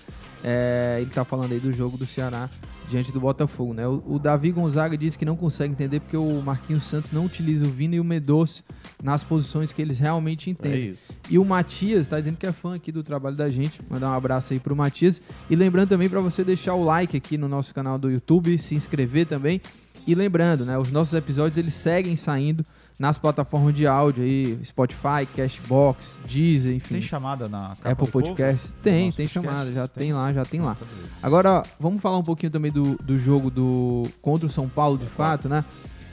É, 0.44 0.98
ele 1.02 1.10
tá 1.12 1.24
falando 1.24 1.52
aí 1.52 1.60
do 1.60 1.72
jogo 1.72 1.98
do 1.98 2.06
Ceará 2.06 2.50
diante 2.90 3.12
do 3.12 3.20
Botafogo, 3.20 3.74
né? 3.74 3.88
O, 3.88 4.04
o 4.06 4.20
Davi 4.20 4.52
Gonzaga 4.52 4.98
disse 4.98 5.18
que 5.18 5.26
não 5.26 5.36
consegue 5.36 5.72
entender 5.74 6.00
porque 6.00 6.16
o 6.18 6.42
Marquinhos 6.42 6.84
Santos 6.84 7.12
não 7.12 7.26
utiliza 7.26 7.66
o 7.66 7.70
Vina 7.70 7.96
e 7.96 8.00
o 8.00 8.04
Medoce 8.04 8.64
nas 9.04 9.24
posições 9.24 9.72
que 9.74 9.82
eles 9.82 9.98
realmente 10.00 10.50
É 10.50 10.52
entendem. 10.52 10.90
isso. 10.90 11.12
E 11.30 11.38
o 11.40 11.46
Matias 11.46 12.08
tá 12.08 12.20
dizendo 12.20 12.38
que 12.38 12.46
é 12.46 12.52
fã 12.52 12.76
aqui 12.76 12.92
do 12.92 13.04
trabalho 13.04 13.36
da 13.36 13.50
gente. 13.50 13.82
Mandar 13.90 14.10
um 14.10 14.14
abraço 14.14 14.54
aí 14.54 14.60
pro 14.60 14.76
Matias. 14.76 15.22
E 15.50 15.56
lembrando 15.56 15.90
também 15.90 16.08
para 16.10 16.20
você 16.22 16.44
deixar 16.44 16.74
o 16.76 16.84
like 16.84 17.16
aqui 17.18 17.38
no 17.38 17.48
nosso 17.48 17.74
canal 17.74 17.98
do 17.98 18.10
YouTube, 18.10 18.58
se 18.60 18.76
inscrever 18.76 19.26
também. 19.26 19.62
E 20.08 20.14
lembrando, 20.14 20.66
né, 20.66 20.78
os 20.78 20.92
nossos 20.92 21.14
episódios 21.16 21.58
eles 21.58 21.74
seguem 21.74 22.16
saindo 22.16 22.64
nas 23.00 23.18
plataformas 23.18 23.74
de 23.74 23.86
áudio 23.86 24.24
aí, 24.24 24.58
Spotify, 24.64 25.26
Cashbox, 25.36 26.20
Deezer, 26.26 26.74
enfim, 26.74 26.96
Tem 26.96 27.02
chamada 27.02 27.50
na 27.50 27.72
Apple 27.72 27.96
Povo? 27.96 28.12
Podcast. 28.12 28.68
No 28.68 28.74
Tem, 28.84 29.06
nosso 29.06 29.18
tem 29.18 29.26
podcast? 29.28 29.34
chamada, 29.50 29.72
já 29.72 29.88
tem 29.88 30.14
lá, 30.14 30.34
já 30.34 30.46
tem 30.46 30.62
lá. 30.62 30.76
Tá. 30.76 30.86
Agora, 31.22 31.64
vamos 31.80 32.02
falar 32.02 32.18
um 32.18 32.24
pouquinho 32.24 32.52
também 32.52 32.72
do, 32.72 32.96
do 33.04 33.18
jogo 33.18 33.50
do 33.52 34.04
contra 34.22 34.48
o 34.48 34.50
São 34.50 34.70
Paulo, 34.70 34.98
de 34.98 35.08
fato, 35.08 35.50
né? 35.50 35.66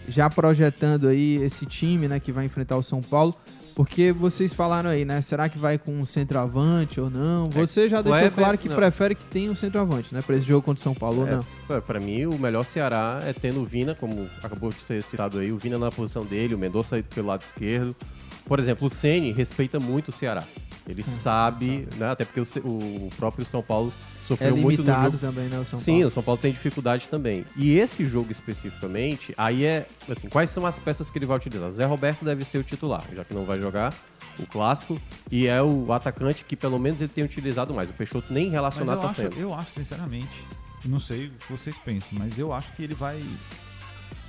Já 0.09 0.29
projetando 0.29 1.07
aí 1.07 1.37
esse 1.37 1.65
time, 1.65 2.09
né, 2.09 2.19
que 2.19 2.33
vai 2.33 2.45
enfrentar 2.45 2.77
o 2.77 2.83
São 2.83 3.01
Paulo. 3.01 3.35
Porque 3.75 4.13
vocês 4.13 4.53
falaram 4.53 4.91
aí, 4.91 5.05
né? 5.05 5.21
Será 5.23 5.49
que 5.49 5.57
vai 5.59 5.79
com 5.79 5.93
um 5.99 6.05
centroavante 6.05 7.01
ou 7.01 7.09
não? 7.09 7.49
Você 7.51 7.89
já 7.89 8.03
deixou 8.03 8.19
Kleber, 8.21 8.33
claro 8.39 8.59
que 8.59 8.69
não. 8.69 8.77
prefere 8.77 9.15
que 9.15 9.25
tenha 9.25 9.51
um 9.51 9.57
centroavante, 9.57 10.15
né? 10.15 10.21
Pra 10.21 10.37
esse 10.37 10.45
jogo 10.47 10.63
contra 10.63 10.81
o 10.81 10.83
São 10.83 10.95
Paulo, 10.95 11.27
É, 11.27 11.37
não? 11.69 11.81
pra- 11.81 11.99
mim, 12.01 12.27
o 12.27 12.39
melhor 12.39 12.65
Ceará 12.65 13.23
é 13.25 13.33
tendo 13.33 13.61
o 13.61 13.65
Vina, 13.65 13.95
como 13.95 14.29
acabou 14.43 14.71
de 14.71 14.81
ser 14.81 15.03
citado 15.03 15.39
aí, 15.39 15.51
o 15.53 15.57
Vina 15.59 15.79
na 15.79 15.91
posição 15.91 16.25
dele, 16.25 16.55
o 16.55 16.59
Mendonça 16.59 17.03
pelo 17.15 17.29
lado 17.29 17.43
esquerdo. 17.43 17.97
Por 18.45 18.59
exemplo, 18.59 18.89
o 18.89 18.91
Ceni 18.91 19.33
respeita 19.33 19.79
muito 19.81 20.09
o 20.09 20.13
Ceará. 20.13 20.43
Ele 20.87 21.03
sabe, 21.03 21.87
né? 21.97 22.11
Até 22.11 22.25
porque 22.25 22.41
o, 22.41 22.69
o 22.69 23.11
próprio 23.17 23.45
São 23.47 23.63
Paulo 23.63 23.93
É 24.23 24.27
sofreu 24.27 24.57
muito 24.57 24.83
no 24.83 24.93
jogo. 25.05 25.19
também, 25.19 25.49
né? 25.49 25.59
O 25.59 25.65
São 25.65 25.79
Sim, 25.79 25.93
Paulo. 25.93 26.07
o 26.07 26.11
São 26.11 26.23
Paulo 26.23 26.41
tem 26.41 26.53
dificuldade 26.53 27.09
também. 27.09 27.45
E 27.57 27.79
esse 27.79 28.07
jogo 28.07 28.31
especificamente, 28.33 29.35
aí 29.37 29.65
é, 29.65 29.87
assim, 30.11 30.29
quais 30.29 30.51
são 30.51 30.65
as 30.65 30.79
peças 30.79 31.11
que 31.11 31.19
ele 31.19 31.27
vai 31.27 31.37
utilizar? 31.37 31.71
Zé 31.71 31.85
Roberto 31.85 32.25
deve 32.25 32.45
ser 32.45 32.59
o 32.59 32.65
titular, 32.65 33.05
já 33.15 33.25
que 33.25 33.35
não 33.35 33.45
vai 33.45 33.59
jogar 33.61 33.93
o 34.39 34.47
clássico, 34.47 35.01
e 35.31 35.47
é 35.47 35.61
o 35.63 35.93
atacante 35.93 36.45
que 36.45 36.57
pelo 36.57 36.79
menos 36.79 37.01
ele 37.03 37.11
tem 37.15 37.25
utilizado 37.25 37.75
mais. 37.75 37.91
O 37.91 37.93
Peixoto 37.93 38.33
nem 38.33 38.45
Mas 38.45 38.53
relacionado 38.53 38.97
eu 38.99 39.03
tá 39.03 39.07
acho, 39.09 39.17
sendo. 39.23 39.39
eu 39.39 39.53
acho, 39.55 39.71
sinceramente, 39.73 40.45
não 40.85 40.99
sei 41.01 41.27
o 41.27 41.31
que 41.33 41.53
vocês 41.53 41.77
pensam, 41.77 42.09
mas 42.13 42.39
eu 42.39 42.53
acho 42.53 42.73
que 42.75 42.83
ele 42.83 42.95
vai 42.95 43.23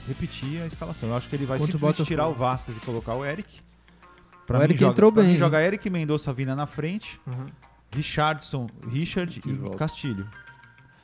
repetir 0.08 0.62
a 0.62 0.68
escalação. 0.68 1.10
Eu 1.10 1.16
acho 1.18 1.30
que 1.30 1.36
ele 1.36 1.46
vai 1.46 1.58
Contra 1.58 1.76
o 1.76 1.80
simplesmente 1.80 2.08
tirar 2.08 2.28
o 2.28 2.34
Vasquez 2.34 2.76
e 2.78 2.80
colocar 2.82 3.14
o 3.14 3.24
Eric. 3.26 3.62
Pra 4.46 4.58
O 4.58 4.60
mim, 4.60 4.66
Eric 4.66 4.80
joga, 4.82 4.92
entrou 4.92 5.12
pra 5.12 5.22
bem, 5.22 5.30
Mim, 5.32 5.38
né? 5.38 5.40
joga 5.40 5.62
Eric 5.62 5.90
Mendonça 5.90 6.34
Vina 6.34 6.56
na 6.56 6.66
frente, 6.68 7.20
Uhum. 7.26 7.46
Richardson, 7.96 8.68
Richard 8.90 9.42
e 9.46 9.52
volta. 9.54 9.78
Castilho. 9.78 10.28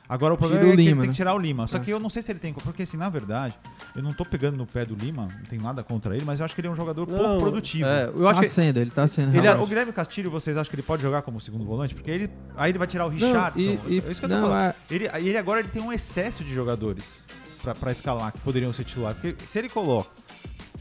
Agora 0.08 0.34
o 0.34 0.36
Tira 0.36 0.48
problema 0.48 0.70
o 0.70 0.72
é 0.72 0.76
que 0.76 0.82
Lima, 0.82 0.90
ele 0.90 0.98
tem 1.02 1.06
né? 1.06 1.12
que 1.12 1.16
tirar 1.16 1.34
o 1.34 1.38
Lima. 1.38 1.66
Só 1.68 1.76
É. 1.76 1.80
que 1.80 1.90
eu 1.90 2.00
não 2.00 2.10
sei 2.10 2.20
se 2.20 2.32
ele 2.32 2.40
tem. 2.40 2.52
Porque, 2.52 2.82
assim, 2.82 2.96
na 2.96 3.08
verdade, 3.08 3.54
eu 3.94 4.02
não 4.02 4.12
tô 4.12 4.24
pegando 4.24 4.56
no 4.56 4.66
pé 4.66 4.84
do 4.84 4.96
Lima, 4.96 5.28
não 5.32 5.44
tenho 5.44 5.62
nada 5.62 5.84
contra 5.84 6.16
ele, 6.16 6.24
mas 6.24 6.40
eu 6.40 6.44
acho 6.44 6.52
que 6.52 6.60
ele 6.60 6.66
é 6.66 6.70
um 6.70 6.74
jogador 6.74 7.06
pouco 7.06 7.22
Não, 7.22 7.38
produtivo. 7.38 7.88
é, 7.88 8.06
eu 8.12 8.26
acho 8.26 8.40
tá 8.40 8.46
que 8.46 8.52
sendo, 8.52 8.78
ele 8.78 8.90
tá 8.90 9.06
sendo. 9.06 9.36
Ele, 9.36 9.46
é- 9.46 9.54
o 9.54 9.64
Guilherme 9.64 9.92
Castilho, 9.92 10.28
vocês 10.28 10.56
acham 10.56 10.68
que 10.68 10.74
ele 10.74 10.82
pode 10.82 11.00
jogar 11.00 11.22
como 11.22 11.40
segundo 11.40 11.64
volante? 11.64 11.94
Porque 11.94 12.10
ele, 12.10 12.28
aí 12.56 12.72
ele 12.72 12.78
vai 12.78 12.88
tirar 12.88 13.06
o 13.06 13.10
Não, 13.10 13.14
Richardson. 13.16 13.60
e- 13.60 13.78
e- 13.86 14.02
é 14.04 14.10
isso 14.10 14.18
que 14.20 14.24
eu 14.26 14.28
tô 14.30 14.34
não, 14.34 14.42
falando. 14.48 14.60
é- 14.62 14.74
Ele, 14.90 15.08
ele 15.14 15.36
agora 15.38 15.60
ele 15.60 15.68
tem 15.68 15.80
um 15.80 15.92
excesso 15.92 16.42
de 16.42 16.52
jogadores 16.52 17.24
pra, 17.62 17.72
pra 17.76 17.92
escalar 17.92 18.32
que 18.32 18.40
poderiam 18.40 18.72
ser 18.72 18.82
titular. 18.82 19.14
Porque 19.14 19.36
se 19.46 19.60
ele 19.60 19.68
coloca 19.68 20.10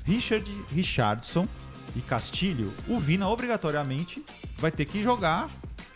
Richard, 0.06 0.50
Richardson 0.74 1.48
e 1.96 2.02
Castilho, 2.02 2.74
o 2.88 3.00
Vina 3.00 3.28
obrigatoriamente 3.30 4.26
vai 4.58 4.72
ter 4.72 4.86
que 4.86 5.04
jogar 5.04 5.48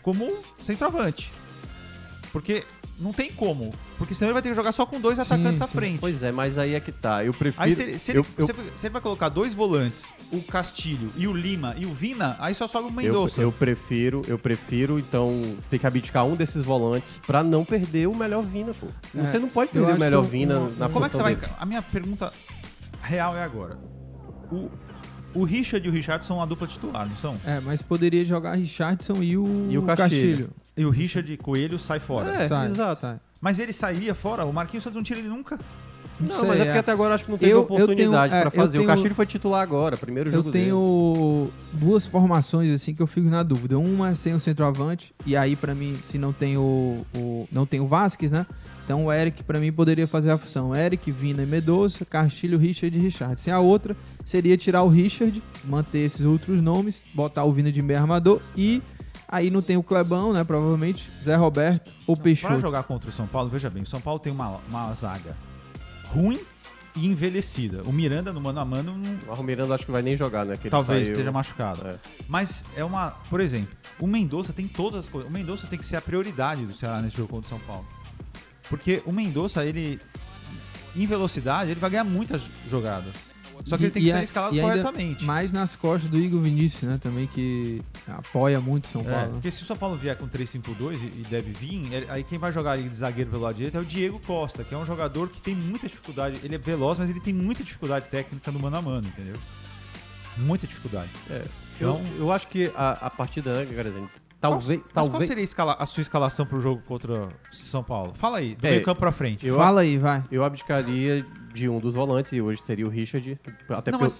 como 0.04 0.32
centroavante. 0.62 1.32
Porque 2.32 2.64
não 2.98 3.12
tem 3.12 3.30
como. 3.32 3.70
Porque 3.96 4.12
senão 4.14 4.28
ele 4.28 4.32
vai 4.34 4.42
ter 4.42 4.48
que 4.50 4.54
jogar 4.56 4.72
só 4.72 4.84
com 4.84 5.00
dois 5.00 5.16
Sim, 5.16 5.22
atacantes 5.22 5.62
à 5.62 5.66
sim. 5.66 5.72
frente. 5.72 5.98
Pois 6.00 6.22
é, 6.22 6.30
mas 6.32 6.58
aí 6.58 6.74
é 6.74 6.80
que 6.80 6.90
tá. 6.92 7.24
Eu 7.24 7.32
prefiro. 7.32 7.62
Aí 7.64 7.74
se, 7.74 7.82
ele- 7.82 7.98
se 7.98 8.10
ele, 8.12 8.18
eu, 8.18 8.26
eu, 8.38 8.46
se 8.76 8.86
ele- 8.86 8.92
vai 8.92 9.00
colocar 9.00 9.28
dois 9.28 9.54
volantes, 9.54 10.12
o 10.32 10.40
Castilho 10.42 11.12
e 11.16 11.26
o 11.28 11.32
Lima 11.32 11.74
e 11.78 11.86
o 11.86 11.94
Vina, 11.94 12.36
aí 12.40 12.54
só 12.54 12.66
sobe 12.68 12.86
o 12.86 12.90
eu, 12.90 12.92
Mendonça. 12.92 13.40
eu 13.40 13.52
prefiro, 13.52 14.22
eu 14.26 14.36
prefiro, 14.38 14.98
então, 14.98 15.56
ter 15.70 15.78
que 15.78 15.86
abdicar 15.86 16.24
um 16.26 16.34
desses 16.36 16.62
volantes 16.62 17.20
pra 17.26 17.42
não 17.44 17.64
perder 17.64 18.08
o 18.08 18.14
melhor 18.14 18.42
Vina, 18.44 18.74
pô. 18.74 18.88
É, 19.16 19.26
Você 19.26 19.38
não 19.38 19.48
pode 19.48 19.70
eu 19.74 19.84
perder 19.84 19.96
o 19.96 20.00
melhor 20.00 20.22
Vina 20.22 20.58
o- 20.58 20.76
na 20.76 20.88
Como 20.88 21.04
é 21.04 21.08
que 21.08 21.14
você 21.16 21.22
função 21.22 21.22
vai. 21.22 21.36
dele. 21.36 21.52
A 21.58 21.64
minha 21.66 21.82
pergunta 21.82 22.32
real 23.02 23.36
é 23.36 23.42
agora. 23.44 23.78
O, 24.50 24.70
o 25.34 25.44
Richard 25.44 25.86
e 25.86 25.90
o 25.90 25.92
Richard 25.92 26.24
são 26.24 26.36
uma 26.36 26.46
dupla 26.46 26.66
titular, 26.66 27.08
não 27.08 27.16
são? 27.16 27.36
É, 27.46 27.60
mas 27.60 27.82
poderia 27.82 28.24
jogar 28.24 28.54
Richardson 28.54 29.22
e 29.22 29.36
o, 29.36 29.68
E 29.70 29.76
o 29.78 29.82
Castilho. 29.82 30.50
E 30.76 30.84
o 30.84 30.90
Richard 30.90 31.32
e 31.32 31.36
Coelho 31.36 31.78
sai 31.78 32.00
fora. 32.00 32.30
É, 32.34 32.48
Sai, 32.48 32.66
exato. 32.68 33.00
sai. 33.00 33.16
Mas 33.40 33.58
ele 33.58 33.72
sairia 33.72 34.14
fora, 34.14 34.44
o 34.44 34.52
Marquinhos 34.52 34.82
Santos 34.84 34.96
não 34.96 35.02
tira 35.02 35.18
ele 35.20 35.28
nunca. 35.28 35.58
Não, 36.20 36.28
sei, 36.38 36.48
mas 36.48 36.60
é 36.60 36.64
porque 36.64 36.76
é. 36.76 36.80
até 36.80 36.92
agora 36.92 37.14
acho 37.14 37.24
que 37.24 37.30
não 37.32 37.38
teve 37.38 37.50
Eu- 37.52 37.56
eu 37.58 37.62
oportunidade 37.64 38.30
tenho- 38.30 38.38
é, 38.38 38.40
pra 38.42 38.56
eu 38.56 38.62
fazer. 38.62 38.78
tenho- 38.78 38.84
O 38.84 38.86
Castilho 38.86 39.14
foi 39.16 39.26
titular 39.26 39.60
agora, 39.62 39.96
primeiro 39.96 40.30
Eu 40.30 40.34
jogo 40.34 40.50
dele. 40.52 40.66
tenho 40.66 41.50
duas 41.72 42.06
formações 42.06 42.70
assim 42.70 42.94
que 42.94 43.02
eu 43.02 43.06
fico 43.06 43.28
na 43.28 43.42
dúvida. 43.42 43.76
Uma 43.78 44.10
é 44.10 44.14
sem 44.14 44.32
o 44.32 44.38
centroavante 44.40 45.12
e 45.26 45.36
aí 45.36 45.56
pra 45.56 45.74
mim 45.74 45.96
se 46.02 46.16
não 46.16 46.32
tem 46.32 46.56
o, 46.56 47.04
o- 47.16 47.48
não 47.50 47.66
tem 47.66 47.80
o 47.80 47.86
Vasquez, 47.88 48.30
né? 48.30 48.46
Então 48.84 49.06
o 49.06 49.12
Eric 49.12 49.42
pra 49.42 49.58
mim 49.58 49.72
poderia 49.72 50.06
fazer 50.06 50.30
a 50.30 50.36
função 50.38 50.74
Eric, 50.76 51.10
Vina 51.10 51.42
e 51.42 51.46
Medoça, 51.46 52.04
Castilho, 52.04 52.58
Richard 52.58 52.96
e 52.96 53.00
Richard. 53.00 53.40
Se 53.40 53.50
a 53.50 53.58
outra 53.58 53.96
seria 54.24 54.56
tirar 54.58 54.82
o 54.82 54.88
Richard, 54.88 55.42
manter 55.64 56.00
esses 56.00 56.20
outros 56.24 56.60
nomes, 56.62 57.02
botar 57.14 57.44
o 57.44 57.50
Vina 57.50 57.72
de 57.72 57.80
meio 57.80 57.98
armador 57.98 58.40
e 58.56 58.82
aí 59.26 59.50
não 59.50 59.62
tem 59.62 59.76
o 59.78 59.82
Clebão, 59.82 60.32
né? 60.34 60.44
Provavelmente 60.44 61.10
Zé 61.24 61.34
Roberto 61.34 61.92
ou 62.06 62.14
Pra 62.14 62.24
Peixoto. 62.24 62.60
jogar 62.60 62.82
contra 62.82 63.08
o 63.08 63.12
São 63.12 63.26
Paulo, 63.26 63.48
veja 63.48 63.70
bem, 63.70 63.82
o 63.82 63.86
São 63.86 64.00
Paulo 64.02 64.20
tem 64.20 64.30
uma, 64.32 64.60
uma 64.68 64.92
zaga 64.92 65.34
ruim 66.08 66.38
e 66.94 67.06
envelhecida. 67.08 67.82
O 67.84 67.92
Miranda 67.92 68.32
no 68.34 68.40
mano 68.40 68.60
a 68.60 68.64
mano 68.66 68.94
não- 68.96 69.34
O 69.34 69.42
Miranda 69.42 69.74
acho 69.74 69.86
que 69.86 69.90
vai 69.90 70.02
nem 70.02 70.14
jogar, 70.14 70.44
né? 70.44 70.56
que 70.56 70.64
ele 70.64 70.70
talvez 70.70 71.04
saiu- 71.08 71.12
esteja 71.12 71.32
machucado. 71.32 71.88
É. 71.88 71.94
Mas 72.28 72.64
é 72.76 72.84
uma. 72.84 73.10
Por 73.30 73.40
exemplo, 73.40 73.74
o 73.98 74.06
Mendonça 74.06 74.52
tem 74.52 74.68
todas 74.68 75.00
as 75.00 75.08
coisas. 75.08 75.28
O 75.28 75.32
Mendonça 75.32 75.66
tem 75.66 75.78
que 75.78 75.86
ser 75.86 75.96
a 75.96 76.00
prioridade 76.02 76.64
do 76.66 76.74
Ceará 76.74 77.00
nesse 77.00 77.16
jogo 77.16 77.30
contra 77.30 77.46
o 77.46 77.48
São 77.48 77.58
Paulo. 77.66 77.84
Porque 78.68 79.02
o 79.06 79.12
Mendonça, 79.12 79.64
ele. 79.64 80.00
Em 80.96 81.06
velocidade, 81.06 81.70
ele 81.72 81.80
vai 81.80 81.90
ganhar 81.90 82.04
muitas 82.04 82.42
jogadas. 82.70 83.12
Só 83.66 83.76
que 83.76 83.84
E- 83.84 83.86
ele 83.86 83.92
tem 83.92 84.02
que 84.02 84.10
ser 84.10 84.16
a- 84.16 84.22
escalado 84.24 84.56
corretamente. 84.60 85.24
Mais 85.24 85.52
nas 85.52 85.76
costas 85.76 86.10
do 86.10 86.18
Igor 86.18 86.40
Vinícius, 86.40 86.82
né? 86.82 86.98
Também 87.00 87.26
que 87.26 87.80
apoia 88.08 88.60
muito 88.60 88.86
o 88.86 88.88
São 88.88 89.00
É, 89.02 89.04
Paulo. 89.04 89.26
né? 89.26 89.32
porque 89.34 89.50
se 89.50 89.62
o 89.62 89.66
São 89.66 89.76
Paulo 89.76 89.96
vier 89.96 90.16
com 90.16 90.26
3-5-2 90.28 91.00
e, 91.02 91.06
e 91.06 91.24
deve 91.30 91.52
vir, 91.52 91.92
ele- 91.92 92.06
aí 92.10 92.24
quem 92.24 92.36
vai 92.38 92.52
jogar 92.52 92.72
ali 92.72 92.88
de 92.88 92.96
zagueiro 92.96 93.30
pelo 93.30 93.42
lado 93.42 93.54
direito 93.56 93.76
é 93.76 93.80
o 93.80 93.84
Diego 93.84 94.18
Costa, 94.20 94.64
que 94.64 94.74
é 94.74 94.78
um 94.78 94.84
jogador 94.84 95.28
que 95.28 95.40
tem 95.40 95.54
muita 95.54 95.86
dificuldade. 95.88 96.38
Ele 96.42 96.54
é 96.56 96.58
veloz, 96.58 96.98
mas 96.98 97.08
ele 97.10 97.20
tem 97.20 97.32
muita 97.32 97.62
dificuldade 97.62 98.06
técnica 98.06 98.50
no 98.50 98.58
mano 98.58 98.76
a 98.76 98.82
mano, 98.82 99.06
entendeu? 99.06 99.36
Muita 100.36 100.66
dificuldade. 100.66 101.10
É. 101.30 101.44
Então- 101.76 102.00
Eu, 102.16 102.24
eu 102.26 102.32
acho 102.32 102.48
que 102.48 102.72
a, 102.74 103.06
a 103.06 103.10
partida, 103.10 103.54
né, 103.54 103.64
talvez. 104.50 104.80
Mas 104.82 104.92
qual 104.92 105.08
talvez 105.08 105.28
seria 105.28 105.42
a, 105.42 105.44
escala- 105.44 105.76
a 105.78 105.86
sua 105.86 106.00
escalação 106.02 106.44
pro 106.46 106.60
jogo 106.60 106.82
contra 106.86 107.22
o 107.22 107.54
São 107.54 107.82
Paulo? 107.82 108.12
Fala 108.14 108.38
aí, 108.38 108.54
do 108.54 108.66
É, 108.66 108.70
meio 108.70 108.82
campo 108.84 109.00
pra 109.00 109.12
frente. 109.12 109.46
eu- 109.46 109.56
Fala 109.56 109.80
aí, 109.82 109.98
vai. 109.98 110.22
eu 110.30 110.44
abdicaria 110.44 111.24
de 111.52 111.68
um 111.68 111.78
dos 111.78 111.94
volantes, 111.94 112.32
e 112.32 112.40
hoje 112.40 112.60
seria 112.62 112.86
o 112.86 112.90
Richard. 112.90 113.38
Até 113.68 113.90
não, 113.92 113.98
porque. 113.98 114.14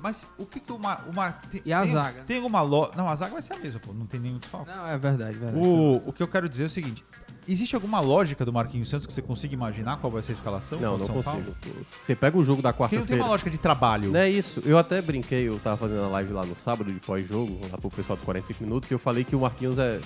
mas 0.02 0.26
o 0.38 0.44
que 0.46 0.58
que 0.58 0.72
o 0.72 0.78
Mar... 0.78 1.04
O 1.10 1.14
Mar 1.14 1.40
tem, 1.50 1.62
E 1.64 1.72
a 1.72 1.82
tem- 1.82 1.92
zaga? 1.92 2.22
Tem 2.24 2.36
alguma 2.38 2.60
lo... 2.62 2.90
Não, 2.96 3.08
a 3.08 3.14
zaga 3.14 3.32
vai 3.32 3.42
ser 3.42 3.54
a 3.54 3.58
mesma, 3.58 3.78
pô. 3.78 3.92
Não 3.92 4.06
tem 4.06 4.18
nenhum 4.18 4.38
desfalque. 4.38 4.70
Não, 4.74 4.86
é 4.88 4.98
verdade, 4.98 5.36
verdade. 5.38 5.64
O, 5.64 6.02
o 6.08 6.12
que 6.12 6.22
eu 6.22 6.28
quero 6.28 6.48
dizer 6.48 6.64
é 6.64 6.66
o 6.66 6.70
seguinte. 6.70 7.04
Existe 7.48 7.74
alguma 7.74 7.98
lógica 8.00 8.44
do 8.44 8.52
Marquinhos 8.52 8.88
Santos 8.88 9.06
que 9.06 9.12
você 9.12 9.20
consiga 9.20 9.54
imaginar 9.54 9.96
qual 9.96 10.12
vai 10.12 10.22
ser 10.22 10.32
a 10.32 10.34
escalação? 10.34 10.78
não, 10.78 10.96
não 10.96 11.04
o 11.04 11.06
São 11.06 11.14
consigo. 11.16 11.54
Paulo? 11.60 11.86
Você 12.00 12.14
pega 12.14 12.38
o 12.38 12.44
jogo 12.44 12.62
da 12.62 12.72
Porque 12.72 12.82
não 12.82 12.88
tem 12.88 12.98
quarta-feira. 13.00 13.22
uma 13.24 13.30
lógica 13.30 13.50
de 13.50 13.58
trabalho. 13.58 14.10
Não 14.10 14.20
é 14.20 14.30
isso. 14.30 14.62
Eu 14.64 14.78
até 14.78 15.02
brinquei, 15.02 15.48
eu 15.48 15.58
tava 15.58 15.76
fazendo 15.76 16.02
a 16.04 16.08
live 16.08 16.32
lá 16.32 16.44
no 16.44 16.54
sábado 16.54 16.92
de 16.92 17.00
pós-jogo, 17.00 17.58
lá 17.70 17.78
pro 17.78 17.90
pessoal 17.90 18.16
do 18.16 18.24
45 18.24 18.62
minutos, 18.62 18.90
e 18.90 18.94
eu 18.94 18.98
falei 18.98 19.24
que 19.24 19.34
o 19.34 19.40
Marquinhos 19.40 19.78
é, 19.78 20.00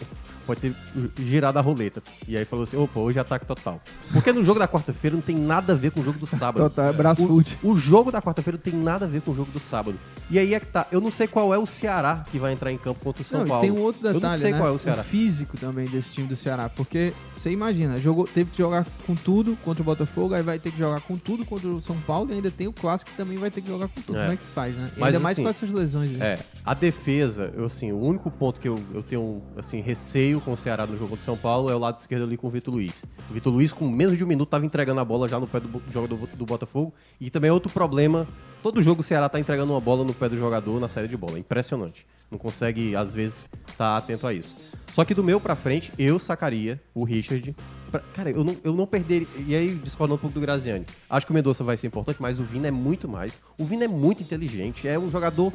pode 0.46 0.60
ter 0.60 0.74
girado 1.18 1.58
a 1.58 1.62
roleta. 1.62 2.02
E 2.26 2.36
aí 2.36 2.44
falou 2.44 2.62
assim, 2.62 2.76
opa, 2.76 3.00
hoje 3.00 3.18
é 3.18 3.20
ataque 3.20 3.44
total. 3.44 3.80
Porque 4.12 4.32
no 4.32 4.42
jogo 4.42 4.58
da 4.58 4.66
quarta-feira 4.66 5.14
não 5.14 5.22
tem 5.22 5.36
nada 5.36 5.74
a 5.74 5.76
ver 5.76 5.90
com 5.90 6.00
o 6.00 6.04
jogo 6.04 6.18
do 6.18 6.26
sábado. 6.26 6.62
Total, 6.70 6.86
é 6.86 6.92
Brasfoot. 6.92 7.58
O, 7.62 7.72
o 7.72 7.78
jogo 7.78 8.10
da 8.10 8.22
quarta-feira 8.22 8.56
não 8.56 8.62
tem 8.62 8.80
nada 8.80 9.04
a 9.04 9.08
ver 9.08 9.20
com 9.20 9.32
o 9.32 9.34
jogo 9.34 9.50
do 9.52 9.60
sábado. 9.60 9.98
E 10.30 10.38
aí 10.38 10.54
é 10.54 10.60
que 10.60 10.66
tá. 10.66 10.86
Eu 10.90 11.00
não 11.00 11.10
sei 11.12 11.28
qual 11.28 11.54
é 11.54 11.58
o 11.58 11.66
Ceará 11.66 12.24
que 12.30 12.38
vai 12.38 12.52
entrar 12.52 12.72
em 12.72 12.78
campo 12.78 12.98
contra 13.04 13.22
o 13.22 13.24
São 13.24 13.40
Não, 13.40 13.46
e 13.46 13.48
Paulo. 13.48 13.62
tem 13.62 13.70
um 13.70 13.80
outro 13.80 14.02
detalhe, 14.02 14.24
eu 14.24 14.30
não 14.30 14.38
sei 14.38 14.52
né? 14.52 14.58
qual 14.58 14.68
é 14.68 14.72
o 14.72 14.78
Ceará. 14.78 15.04
físico 15.04 15.56
também 15.56 15.86
desse 15.86 16.12
time 16.12 16.26
do 16.26 16.34
Ceará, 16.34 16.68
porque 16.68 17.12
você 17.36 17.50
imagina, 17.50 17.98
jogou, 17.98 18.26
teve 18.26 18.50
que 18.50 18.58
jogar 18.58 18.86
com 19.06 19.14
tudo 19.14 19.56
contra 19.64 19.82
o 19.82 19.84
Botafogo, 19.84 20.34
aí 20.34 20.42
vai 20.42 20.58
ter 20.58 20.70
que 20.70 20.78
jogar 20.78 21.00
com 21.02 21.16
tudo 21.16 21.44
contra 21.44 21.68
o 21.68 21.80
São 21.80 21.96
Paulo 22.00 22.30
e 22.30 22.34
ainda 22.34 22.50
tem 22.50 22.66
o 22.66 22.72
clássico 22.72 23.10
que 23.10 23.16
também 23.16 23.36
vai 23.36 23.50
ter 23.50 23.60
que 23.60 23.68
jogar 23.68 23.88
com 23.88 24.00
tudo. 24.00 24.18
É. 24.18 24.22
Como 24.22 24.32
é 24.32 24.36
que 24.36 24.44
faz, 24.54 24.74
né? 24.74 24.90
Mas, 24.96 25.06
ainda 25.06 25.20
mais 25.20 25.34
assim, 25.34 25.42
com 25.42 25.48
essas 25.48 25.70
lesões. 25.70 26.20
aí. 26.20 26.28
É, 26.28 26.38
a 26.64 26.74
defesa, 26.74 27.52
eu 27.54 27.66
assim, 27.66 27.92
o 27.92 27.98
único 27.98 28.30
ponto 28.30 28.58
que 28.58 28.68
eu, 28.68 28.80
eu 28.94 29.02
tenho 29.02 29.42
assim, 29.56 29.80
receio 29.80 30.40
com 30.40 30.52
o 30.52 30.56
Ceará 30.56 30.86
no 30.86 30.94
jogo 30.94 31.10
contra 31.10 31.22
o 31.22 31.24
São 31.24 31.36
Paulo 31.36 31.70
é 31.70 31.74
o 31.74 31.78
lado 31.78 31.98
esquerdo 31.98 32.24
ali 32.24 32.36
com 32.36 32.46
o 32.46 32.50
Vitor 32.50 32.72
Luiz. 32.72 33.04
O 33.30 33.34
Vitor 33.34 33.52
Luiz, 33.52 33.72
com 33.72 33.88
menos 33.88 34.16
de 34.16 34.24
um 34.24 34.26
minuto, 34.26 34.48
tava 34.48 34.64
entregando 34.64 35.00
a 35.00 35.04
bola 35.04 35.28
já 35.28 35.38
no 35.38 35.46
pé 35.46 35.60
do 35.60 35.82
jogador 35.92 36.16
do, 36.16 36.36
do 36.36 36.46
Botafogo. 36.46 36.94
E 37.20 37.30
também 37.30 37.50
é 37.50 37.52
outro 37.52 37.70
problema. 37.70 38.26
Todo 38.62 38.82
jogo 38.82 39.00
o 39.00 39.04
Ceará 39.04 39.28
tá 39.28 39.38
entregando 39.38 39.72
uma 39.72 39.80
bola 39.80 40.02
no 40.04 40.12
pé 40.12 40.28
do 40.28 40.36
jogador 40.36 40.80
na 40.80 40.88
saída 40.88 41.08
de 41.08 41.16
bola. 41.16 41.36
É 41.36 41.40
impressionante. 41.40 42.04
Não 42.30 42.38
consegue, 42.38 42.96
às 42.96 43.14
vezes, 43.14 43.48
estar 43.68 43.96
atento 43.96 44.26
a 44.26 44.34
isso. 44.34 44.56
Só 44.92 45.04
que 45.04 45.14
do 45.14 45.22
meu 45.22 45.38
pra 45.38 45.54
frente, 45.54 45.92
eu 45.98 46.18
sacaria 46.18 46.80
o 46.94 47.04
Richard. 47.04 47.54
pra- 47.92 48.00
cara, 48.14 48.30
eu 48.30 48.42
não, 48.42 48.56
eu 48.64 48.72
não 48.74 48.84
perderia. 48.84 49.28
E 49.46 49.54
aí, 49.54 49.72
discordando 49.76 50.16
um 50.16 50.18
pouco 50.18 50.34
do 50.34 50.40
Graziani. 50.40 50.84
Acho 51.08 51.24
que 51.24 51.30
o 51.30 51.34
Mendonça 51.34 51.62
vai 51.62 51.76
ser 51.76 51.86
importante, 51.86 52.20
mas 52.20 52.40
o 52.40 52.42
Vina 52.42 52.66
é 52.66 52.70
muito 52.72 53.06
mais. 53.08 53.40
O 53.56 53.64
Vina 53.64 53.84
é 53.84 53.88
muito 53.88 54.24
inteligente. 54.24 54.88
É 54.88 54.98
um 54.98 55.08
jogador. 55.08 55.52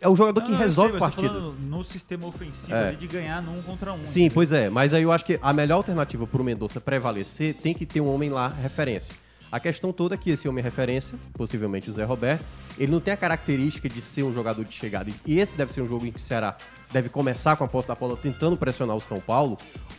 É 0.00 0.08
um 0.08 0.16
jogador 0.16 0.40
que 0.40 0.48
Não, 0.48 0.54
eu 0.54 0.60
resolve 0.60 0.92
sei, 0.92 1.00
partidas. 1.00 1.52
No 1.60 1.84
sistema 1.84 2.26
ofensivo 2.26 2.74
É. 2.74 2.92
de 2.92 3.06
ganhar 3.06 3.42
no 3.42 3.58
um 3.58 3.62
contra 3.62 3.92
um. 3.92 4.02
Sim, 4.02 4.30
pois 4.30 4.50
é. 4.54 4.70
Mas 4.70 4.94
aí 4.94 5.02
eu 5.02 5.12
acho 5.12 5.26
que 5.26 5.38
a 5.42 5.52
melhor 5.52 5.76
alternativa 5.76 6.26
pro 6.26 6.42
Mendonça 6.42 6.80
prevalecer 6.80 7.52
tem 7.54 7.74
que 7.74 7.84
ter 7.84 8.00
um 8.00 8.08
homem 8.10 8.30
lá 8.30 8.48
referência. 8.48 9.14
A 9.50 9.58
questão 9.58 9.92
toda 9.92 10.14
é 10.14 10.18
que 10.18 10.28
esse 10.30 10.46
homem 10.46 10.62
referência, 10.62 11.18
possivelmente 11.32 11.88
o 11.88 11.92
Zé 11.92 12.04
Roberto, 12.04 12.44
ele 12.78 12.92
não 12.92 13.00
tem 13.00 13.14
a 13.14 13.16
característica 13.16 13.88
de 13.88 14.02
ser 14.02 14.22
um 14.22 14.32
jogador 14.32 14.62
de 14.62 14.74
chegada. 14.74 15.10
E 15.24 15.38
esse 15.40 15.54
deve 15.54 15.72
ser 15.72 15.80
um 15.80 15.86
jogo 15.88 16.04
em 16.06 16.12
que 16.12 16.18
o 16.18 16.22
Ceará 16.22 16.56
deve 16.92 17.08
começar 17.08 17.56
com 17.56 17.64
a 17.64 17.68
posse 17.68 17.88
da 17.88 17.94
bola 17.94 18.14
tentando 18.16 18.56
pressionar 18.58 18.94
o 18.94 19.00
São 19.00 19.18
Paulo. 19.18 19.56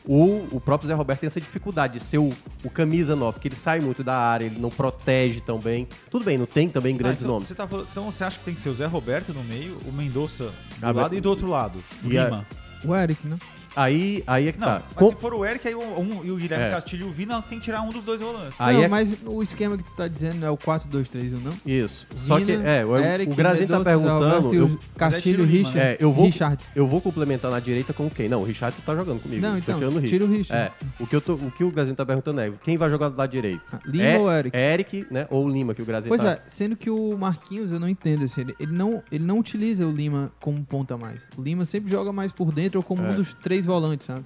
Ou 0.07 0.47
o 0.51 0.61
próprio 0.61 0.87
Zé 0.87 0.93
Roberto 0.93 1.21
tem 1.21 1.27
essa 1.27 1.41
dificuldade 1.41 1.93
de 1.93 1.99
ser 1.99 2.19
o, 2.19 2.29
o 2.63 2.69
camisa 2.69 3.15
9, 3.15 3.33
porque 3.33 3.47
ele 3.47 3.55
sai 3.55 3.79
muito 3.79 4.03
da 4.03 4.15
área, 4.15 4.45
ele 4.45 4.59
não 4.59 4.69
protege 4.69 5.41
tão 5.41 5.57
bem. 5.59 5.87
Tudo 6.11 6.23
bem, 6.25 6.37
não 6.37 6.45
tem 6.45 6.69
também 6.69 6.93
Ah, 6.93 6.97
grandes 6.99 7.21
então, 7.21 7.31
nomes. 7.33 7.47
Você 7.47 7.55
tá 7.55 7.67
falando- 7.67 7.87
então 7.91 8.11
você 8.11 8.23
acha 8.23 8.37
que 8.37 8.45
tem 8.45 8.53
que 8.53 8.61
ser 8.61 8.69
o 8.69 8.75
Zé 8.75 8.85
Roberto 8.85 9.33
no 9.33 9.43
meio, 9.43 9.77
o 9.85 9.91
Mendonça 9.91 10.45
do 10.45 10.85
Ah, 10.85 10.91
lado 10.91 11.15
e 11.15 11.21
do 11.21 11.29
outro 11.29 11.47
lado, 11.47 11.79
o 12.03 12.11
E 12.11 12.17
a- 12.19 12.25
Lima? 12.25 12.47
O 12.85 12.95
Eric, 12.95 13.27
né? 13.27 13.37
Aí, 13.75 14.23
aí 14.27 14.47
é 14.47 14.51
que 14.51 14.59
Não, 14.59 14.67
tá. 14.67 14.81
mas 14.89 14.95
Com- 14.95 15.09
se 15.09 15.15
for 15.21 15.33
o 15.33 15.45
Eric 15.45 15.67
aí 15.67 15.75
um, 15.75 15.99
um- 15.99 16.25
e 16.25 16.31
o 16.31 16.35
Guilherme 16.37 16.65
É. 16.65 16.69
Castilho 16.71 17.07
e 17.07 17.09
o 17.09 17.11
Vina, 17.13 17.41
tem 17.41 17.59
que 17.59 17.65
tirar 17.65 17.81
um 17.81 17.89
dos 17.89 18.03
dois 18.03 18.19
volantes. 18.19 18.59
Aí 18.59 18.75
não, 18.77 18.83
é- 18.83 18.87
mas 18.87 19.15
o 19.25 19.41
esquema 19.43 19.77
que 19.77 19.83
tu 19.83 19.91
tá 19.95 20.07
dizendo 20.07 20.45
é 20.45 20.49
o 20.49 20.57
4-2-3-1, 20.57 21.39
não? 21.41 21.53
Isso. 21.65 22.07
Só 22.15 22.37
que, 22.39 22.45
Vina, 22.45 22.63
é, 22.67 22.85
o, 22.85 22.97
Eric, 22.97 23.31
o 23.31 23.35
Grazinho 23.35 23.67
tá 23.67 23.79
Mendonça, 23.79 23.89
Zé 23.91 23.97
perguntando. 24.31 24.53
E 24.53 24.57
eu- 24.57 24.65
o 24.65 24.79
Castilho, 24.97 25.43
o 25.43 25.47
Richard. 25.47 25.79
É, 25.79 25.97
eu 25.99 26.11
vou- 26.11 26.25
Richard. 26.25 26.63
Eu 26.75 26.87
vou 26.87 27.01
complementar 27.01 27.51
na 27.51 27.59
direita 27.59 27.93
com 27.93 28.09
quem? 28.09 28.27
Não, 28.27 28.41
o 28.41 28.43
Richard 28.45 28.75
tá 28.81 28.95
jogando 28.95 29.21
comigo. 29.21 29.41
Não, 29.41 29.57
então, 29.57 29.77
tirando 29.77 29.97
o 29.97 30.01
tira 30.01 30.23
o 30.25 30.27
Richard. 30.27 30.39
Richard. 30.71 30.73
É, 30.99 31.03
o 31.03 31.07
que, 31.07 31.15
eu 31.15 31.21
tô, 31.21 31.33
o 31.35 31.51
que 31.51 31.63
o 31.63 31.71
Grazinho 31.71 31.95
tá 31.95 32.05
perguntando 32.05 32.41
é 32.41 32.51
quem 32.63 32.77
vai 32.77 32.89
jogar 32.89 33.09
do 33.09 33.17
lado 33.17 33.29
direito? 33.29 33.61
Ah, 33.71 33.79
Lima 33.85 34.03
é, 34.05 34.17
ou 34.17 34.31
Eric? 34.31 34.57
Eric, 34.57 35.07
né? 35.11 35.27
Ou 35.29 35.45
o 35.45 35.49
Lima, 35.49 35.73
que 35.73 35.81
o 35.81 35.85
Grazinho 35.85 36.09
Pois 36.09 36.21
tá... 36.21 36.31
é, 36.31 36.41
sendo 36.47 36.75
que 36.75 36.89
o 36.89 37.17
Marquinhos, 37.17 37.71
eu 37.71 37.79
não 37.79 37.87
entendo 37.89 38.23
assim, 38.25 38.41
ele, 38.41 38.55
ele 38.59 38.71
não, 38.71 39.03
ele 39.11 39.23
não 39.23 39.39
utiliza 39.39 39.85
o 39.85 39.91
Lima 39.91 40.31
como 40.39 40.63
ponta 40.65 40.97
mais. 40.97 41.21
O 41.37 41.41
Lima 41.41 41.65
sempre 41.65 41.89
joga 41.91 42.11
mais 42.11 42.31
por 42.31 42.51
dentro 42.51 42.79
ou 42.79 42.83
como 42.83 43.03
É. 43.03 43.09
um 43.09 43.15
dos 43.15 43.33
três 43.35 43.58
volantes, 43.65 44.07
sabe? 44.07 44.25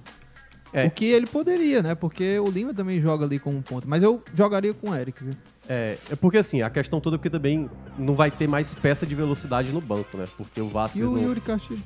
É. 0.72 0.86
O 0.86 0.90
que 0.90 1.04
ele 1.04 1.26
poderia, 1.26 1.82
né? 1.82 1.94
Porque 1.94 2.36
o 2.40 2.50
Lima 2.50 2.74
também 2.74 3.00
joga 3.00 3.24
ali 3.24 3.38
como 3.38 3.62
ponta. 3.62 3.86
Mas 3.86 4.02
eu 4.02 4.22
jogaria 4.34 4.74
com 4.74 4.90
o 4.90 4.94
Eric, 4.94 5.22
viu? 5.22 5.34
É, 5.68 5.96
é 6.10 6.16
porque 6.16 6.38
assim, 6.38 6.62
a 6.62 6.68
questão 6.70 7.00
toda 7.00 7.14
é 7.14 7.18
porque 7.18 7.30
também 7.30 7.70
não 7.96 8.16
vai 8.16 8.28
ter 8.30 8.48
mais 8.48 8.74
peça 8.74 9.06
de 9.06 9.14
velocidade 9.14 9.70
no 9.70 9.80
banco, 9.80 10.16
né? 10.16 10.26
Porque 10.36 10.60
o 10.60 10.66
E 10.66 10.70
Vasquez 10.70 11.06
o 11.06 11.12
não, 11.12 11.22
Yuri 11.22 11.40
Castilho? 11.40 11.82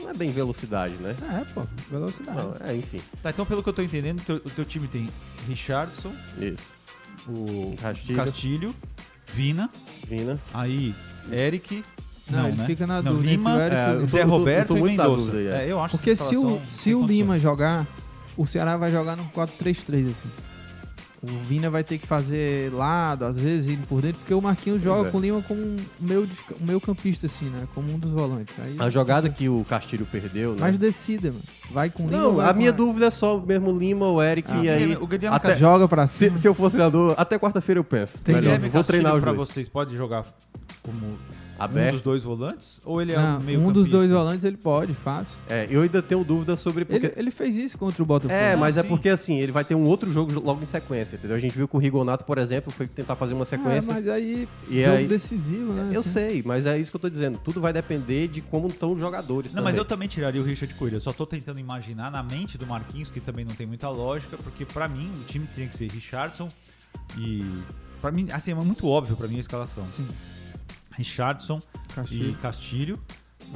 não 0.00 0.10
é 0.10 0.14
bem 0.14 0.30
velocidade, 0.30 0.94
né? 0.94 1.16
É, 1.32 1.44
pô, 1.52 1.62
velocidade. 1.90 2.38
Não, 2.38 2.54
é, 2.64 2.76
enfim. 2.76 3.00
Tá, 3.20 3.30
então 3.30 3.44
pelo 3.44 3.60
que 3.60 3.68
eu 3.68 3.72
tô 3.72 3.82
entendendo, 3.82 4.20
o 4.20 4.22
teu, 4.24 4.36
o 4.36 4.50
teu 4.50 4.64
time 4.64 4.86
tem 4.86 5.10
Richardson, 5.48 6.12
Isso. 6.38 6.62
o 7.28 7.74
Castilho. 7.82 8.16
Castilho, 8.16 8.74
Vina, 9.34 9.68
Vina. 10.06 10.38
aí 10.54 10.94
Eric. 11.32 11.82
Não, 12.30 12.38
Não, 12.40 12.48
ele 12.48 12.56
né? 12.56 12.66
fica 12.66 12.86
na 12.86 13.00
Não, 13.02 13.12
dúvida 13.12 13.30
Lima, 13.30 13.56
o 13.56 13.60
Eric 13.60 13.80
é, 13.80 13.88
o- 13.88 13.92
eu 14.00 14.06
Zé 14.06 14.20
tô- 14.22 14.26
tô- 14.30 14.36
Roberto 14.38 14.68
tô 14.68 14.76
e 14.78 14.82
Mendonça. 14.82 15.30
dúvida 15.30 15.38
é. 15.56 15.64
É, 15.66 15.70
eu 15.72 15.80
acho 15.80 15.96
Porque 15.96 16.10
essa 16.10 16.24
se 16.28 16.36
o, 16.36 16.60
se 16.68 16.94
o. 16.94 17.06
Lima 17.06 17.38
jogar, 17.38 17.86
o 18.36 18.46
Ceará 18.46 18.76
vai 18.76 18.90
jogar 18.90 19.16
no 19.16 19.24
4-3-3, 19.26 20.08
assim. 20.10 20.28
o 21.22 21.28
Vina 21.44 21.68
vai 21.70 21.82
ter 21.82 21.98
que 21.98 22.06
fazer 22.06 22.72
lado, 22.72 23.24
às 23.24 23.36
vezes, 23.38 23.68
indo 23.74 23.84
por 23.86 24.00
dentro, 24.02 24.18
porque 24.18 24.34
o 24.34 24.40
Marquinhos 24.40 24.80
joga 24.82 25.08
é. 25.08 25.10
com 25.10 25.18
o 25.18 25.20
Lima 25.20 25.42
como 25.42 25.60
um 25.60 25.76
meio, 25.98 26.28
um 26.60 26.64
meio 26.66 26.80
campista, 26.80 27.26
assim, 27.26 27.46
né? 27.46 27.66
Como 27.74 27.92
um 27.92 27.98
dos 27.98 28.12
volantes. 28.12 28.54
Aí, 28.62 28.76
A 28.78 28.88
jogada 28.90 29.28
que 29.28 29.48
o 29.48 29.64
Castilho 29.68 30.06
perdeu, 30.06 30.50
né? 30.52 30.58
Mas 30.60 30.78
decida, 30.78 31.28
mano. 31.30 31.42
Vai 31.70 31.90
com 31.90 32.04
o 32.04 32.06
Lima 32.06 32.18
Não, 32.22 32.40
a 32.40 32.52
minha 32.52 32.68
Eric? 32.68 32.76
dúvida 32.76 33.06
é 33.06 33.10
só 33.10 33.38
mesmo 33.40 33.72
o 33.72 33.78
Lima 33.78 34.06
ou 34.06 34.16
o 34.16 34.22
Eric. 34.22 34.48
Ah, 34.52 34.62
e 34.64 34.68
aí, 34.68 34.96
o 34.96 35.06
Guilherme 35.06 35.34
até- 35.36 35.48
Castilho- 35.48 35.68
Joga 35.70 35.88
pra 35.88 36.06
se, 36.06 36.26
cima. 36.26 36.36
se 36.36 36.46
eu 36.46 36.54
for 36.54 36.70
treinador, 36.70 37.14
até 37.16 37.38
quarta-feira 37.38 37.78
eu 37.80 37.84
penso. 37.84 38.22
Tem 38.22 38.34
Melhor, 38.34 38.44
Guilherme 38.52 38.68
vou 38.68 38.84
treinar 38.84 39.16
os 39.16 39.22
pra 39.22 39.32
vocês 39.32 39.68
pode 39.68 39.96
jogar 39.96 40.24
como 40.82 41.16
um 41.58 41.62
Aberto. 41.64 41.92
dos 41.94 42.02
dois 42.02 42.22
volantes? 42.22 42.80
Ou 42.84 43.00
ele 43.00 43.12
é 43.12 43.16
Não, 43.16 43.38
um 43.38 43.40
meio 43.40 43.60
um 43.60 43.72
dos 43.72 43.88
dois 43.88 44.10
volantes 44.10 44.44
ele 44.44 44.56
pode, 44.56 44.92
fácil. 44.94 45.34
É, 45.48 45.66
eu 45.70 45.82
ainda 45.82 46.02
tenho 46.02 46.22
dúvida 46.22 46.54
sobre 46.56 46.84
porque... 46.84 47.06
Ele, 47.06 47.14
ele 47.16 47.30
fez 47.30 47.56
isso 47.56 47.78
contra 47.78 48.02
o 48.02 48.06
Botafogo. 48.06 48.34
É, 48.38 48.52
Não, 48.52 48.60
mas 48.60 48.76
é 48.76 48.82
sim. 48.82 48.88
porque 48.88 49.08
assim, 49.08 49.38
ele 49.38 49.52
vai 49.52 49.64
ter 49.64 49.74
um 49.74 49.84
outro 49.84 50.12
jogo 50.12 50.38
logo 50.38 50.62
em 50.62 50.66
sequência, 50.66 51.16
entendeu? 51.16 51.36
A 51.36 51.40
gente 51.40 51.56
viu 51.56 51.66
que 51.66 51.74
o 51.76 51.78
Rigonato, 51.78 52.24
por 52.24 52.38
exemplo, 52.38 52.70
foi 52.70 52.86
tentar 52.86 53.16
fazer 53.16 53.34
uma 53.34 53.44
sequência. 53.44 53.90
É, 53.90 53.94
mas 53.94 54.08
aí, 54.08 54.48
E 54.68 54.82
jogo 54.84 54.96
aí- 54.96 55.06
decisivo, 55.06 55.72
né? 55.72 55.90
Eu 55.94 56.00
assim. 56.00 56.10
sei, 56.10 56.42
mas 56.44 56.66
é 56.66 56.78
isso 56.78 56.90
que 56.90 56.96
eu 56.96 57.00
tô 57.00 57.08
dizendo. 57.08 57.38
Tudo 57.42 57.60
vai 57.60 57.72
depender 57.72 58.28
de 58.28 58.40
como 58.42 58.68
estão 58.68 58.92
os 58.92 59.00
jogadores. 59.00 59.52
Não, 59.52 59.62
mas 59.62 59.72
também. 59.72 59.78
eu 59.78 59.84
também 59.84 60.08
tiraria 60.08 60.40
o 60.40 60.44
Richard 60.44 60.74
Coelho. 60.74 60.96
Eu 60.96 61.00
só 61.00 61.12
tô 61.12 61.24
tentando 61.26 61.58
imaginar 61.58 62.10
na 62.10 62.22
mente 62.22 62.58
do 62.58 62.66
Marquinhos, 62.66 63.10
que 63.10 63.20
também 63.20 63.44
não 63.44 63.54
tem 63.54 63.66
muita 63.66 63.88
lógica, 63.88 64.36
porque 64.36 64.64
pra 64.66 64.86
mim 64.88 65.10
o 65.22 65.24
time 65.24 65.48
tinha 65.54 65.66
que 65.66 65.76
ser 65.76 65.90
Richardson 65.90 66.48
e. 67.16 67.42
Pra 68.00 68.10
mim, 68.12 68.28
assim, 68.30 68.52
é 68.52 68.54
muito 68.54 68.86
óbvio 68.86 69.16
pra 69.16 69.26
mim 69.26 69.36
a 69.38 69.40
escalação. 69.40 69.86
Sim, 69.86 70.06
Richardson 70.96 71.60
Castilho, 71.94 72.30
e 72.30 72.34
Castilho, 72.34 72.98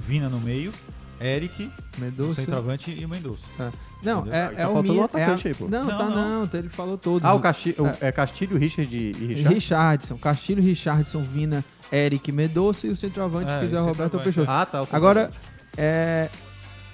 Vina 0.06 0.28
no 0.28 0.40
meio, 0.40 0.72
Eric, 1.20 1.70
o 1.96 2.00
Mendonça. 2.00 2.40
centroavante 2.40 2.90
e 2.90 3.04
o 3.04 3.08
Mendonça. 3.08 3.44
Não, 4.02 4.20
Entendeu? 4.20 4.34
é, 4.34 4.46
Ah, 4.46 4.52
é 4.52 4.62
tá 4.62 4.68
o 4.70 4.82
minha, 4.82 5.00
um 5.00 5.04
atacante 5.04 5.46
é 5.48 5.50
a- 5.50 5.52
aí, 5.52 5.58
pô. 5.58 5.68
Não, 5.68 5.84
Não, 5.84 5.98
tá 5.98 6.04
não. 6.08 6.40
não, 6.40 6.46
tá, 6.48 6.58
ele 6.58 6.68
falou 6.70 6.96
todos. 6.96 7.22
Ah, 7.28 7.34
o 7.34 7.40
Castilho, 7.40 7.76
é. 8.00 8.10
Castilho, 8.12 8.56
Richard 8.56 8.96
e 8.96 9.10
e 9.10 9.26
Richard? 9.34 9.54
Richardson, 9.54 10.16
Castilho, 10.16 10.62
Richardson, 10.62 11.22
Vina, 11.22 11.64
Eric, 11.92 12.30
Mendonça 12.32 12.86
e 12.86 12.90
o 12.90 12.96
centroavante, 12.96 13.50
É, 13.50 13.56
o 13.56 13.60
Roberto 13.60 13.70
centroavante, 13.90 14.22
Peixoto. 14.24 14.50
Ah, 14.50 14.64
tá. 14.64 14.82
o 14.82 14.86
Agora, 14.92 15.20
centroavante. 15.26 15.40
é... 15.76 16.30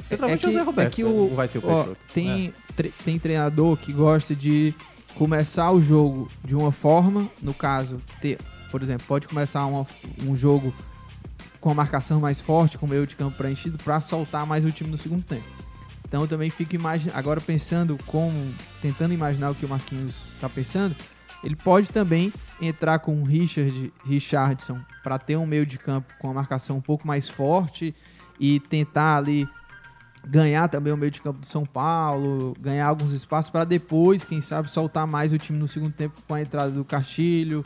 Centroavante 0.09 0.45
é 0.45 0.47
é 0.47 0.51
o 0.51 0.53
Zé 0.53 0.63
Roberto, 0.63 0.89
é 0.89 0.91
que 0.95 1.03
né? 1.05 1.11
o, 1.11 1.29
não 1.29 1.37
vai 1.37 1.49
ser 1.49 1.59
o 1.59 1.69
ó, 1.69 1.75
Peixoto. 1.83 1.97
tem, 2.15 2.55
tre- 2.75 2.93
tem 3.05 3.19
treinador 3.19 3.77
que 3.77 3.93
gosta 3.93 4.35
de 4.35 4.75
começar 5.15 5.71
o 5.73 5.81
jogo 5.81 6.29
de 6.45 6.55
uma 6.55 6.73
forma, 6.73 7.29
no 7.43 7.53
caso, 7.55 8.01
ter, 8.21 8.39
por 8.71 8.83
exemplo, 8.83 9.07
pode 9.07 9.29
começar 9.29 9.65
uma- 9.67 9.87
um 10.25 10.35
jogo 10.35 10.73
com 11.61 11.71
a 11.71 11.75
marcação 11.75 12.21
mais 12.21 12.41
forte, 12.41 12.79
com 12.79 12.87
o 12.87 12.89
meio 12.89 13.07
de 13.07 13.17
campo 13.17 13.37
preenchido, 13.37 13.79
para 13.79 14.01
soltar 14.01 14.47
mais 14.47 14.65
o 14.65 14.71
time 14.71 14.91
no 14.91 14.99
segundo 14.99 15.25
tempo. 15.25 15.45
Então 16.07 16.21
eu 16.23 16.29
também 16.29 16.51
fico 16.51 16.71
agora 17.13 17.41
pensando 17.41 17.99
como, 18.07 18.33
tentando 18.81 19.13
imaginar 19.13 19.51
o 19.51 19.55
que 19.55 19.67
o 19.67 19.69
Marquinhos 19.69 20.15
está 20.35 20.49
pensando, 20.49 20.95
ele 21.43 21.57
pode 21.57 21.91
também 21.91 22.33
entrar 22.61 23.01
com 23.01 23.21
o 23.21 23.25
Richard, 23.25 23.93
Richardson 24.05 24.81
para 25.03 25.19
ter 25.19 25.37
um 25.37 25.47
meio 25.47 25.67
de 25.67 25.79
campo 25.79 26.13
com 26.19 26.31
a 26.31 26.35
marcação 26.35 26.77
um 26.77 26.81
pouco 26.81 27.07
mais 27.07 27.29
forte 27.29 27.95
e 28.39 28.61
tentar 28.61 29.17
ali 29.17 29.49
ganhar 30.25 30.69
também 30.69 30.93
o 30.93 30.97
meio 30.97 31.11
de 31.11 31.21
campo 31.21 31.41
do 31.41 31.47
São 31.47 31.65
Paulo, 31.65 32.57
ganhar 32.61 32.87
alguns 32.87 33.13
espaços 33.13 33.51
para 33.51 33.65
depois, 33.65 34.25
quem 34.25 34.41
sabe, 34.41 34.71
soltar 34.71 35.07
mais 35.07 35.33
o 35.33 35.39
time 35.39 35.59
no 35.59 35.69
segundo 35.69 35.93
tempo 35.93 36.15
com 36.27 36.35
a 36.35 36.41
entrada 36.41 36.71
do 36.71 36.85
Castilho 36.85 37.65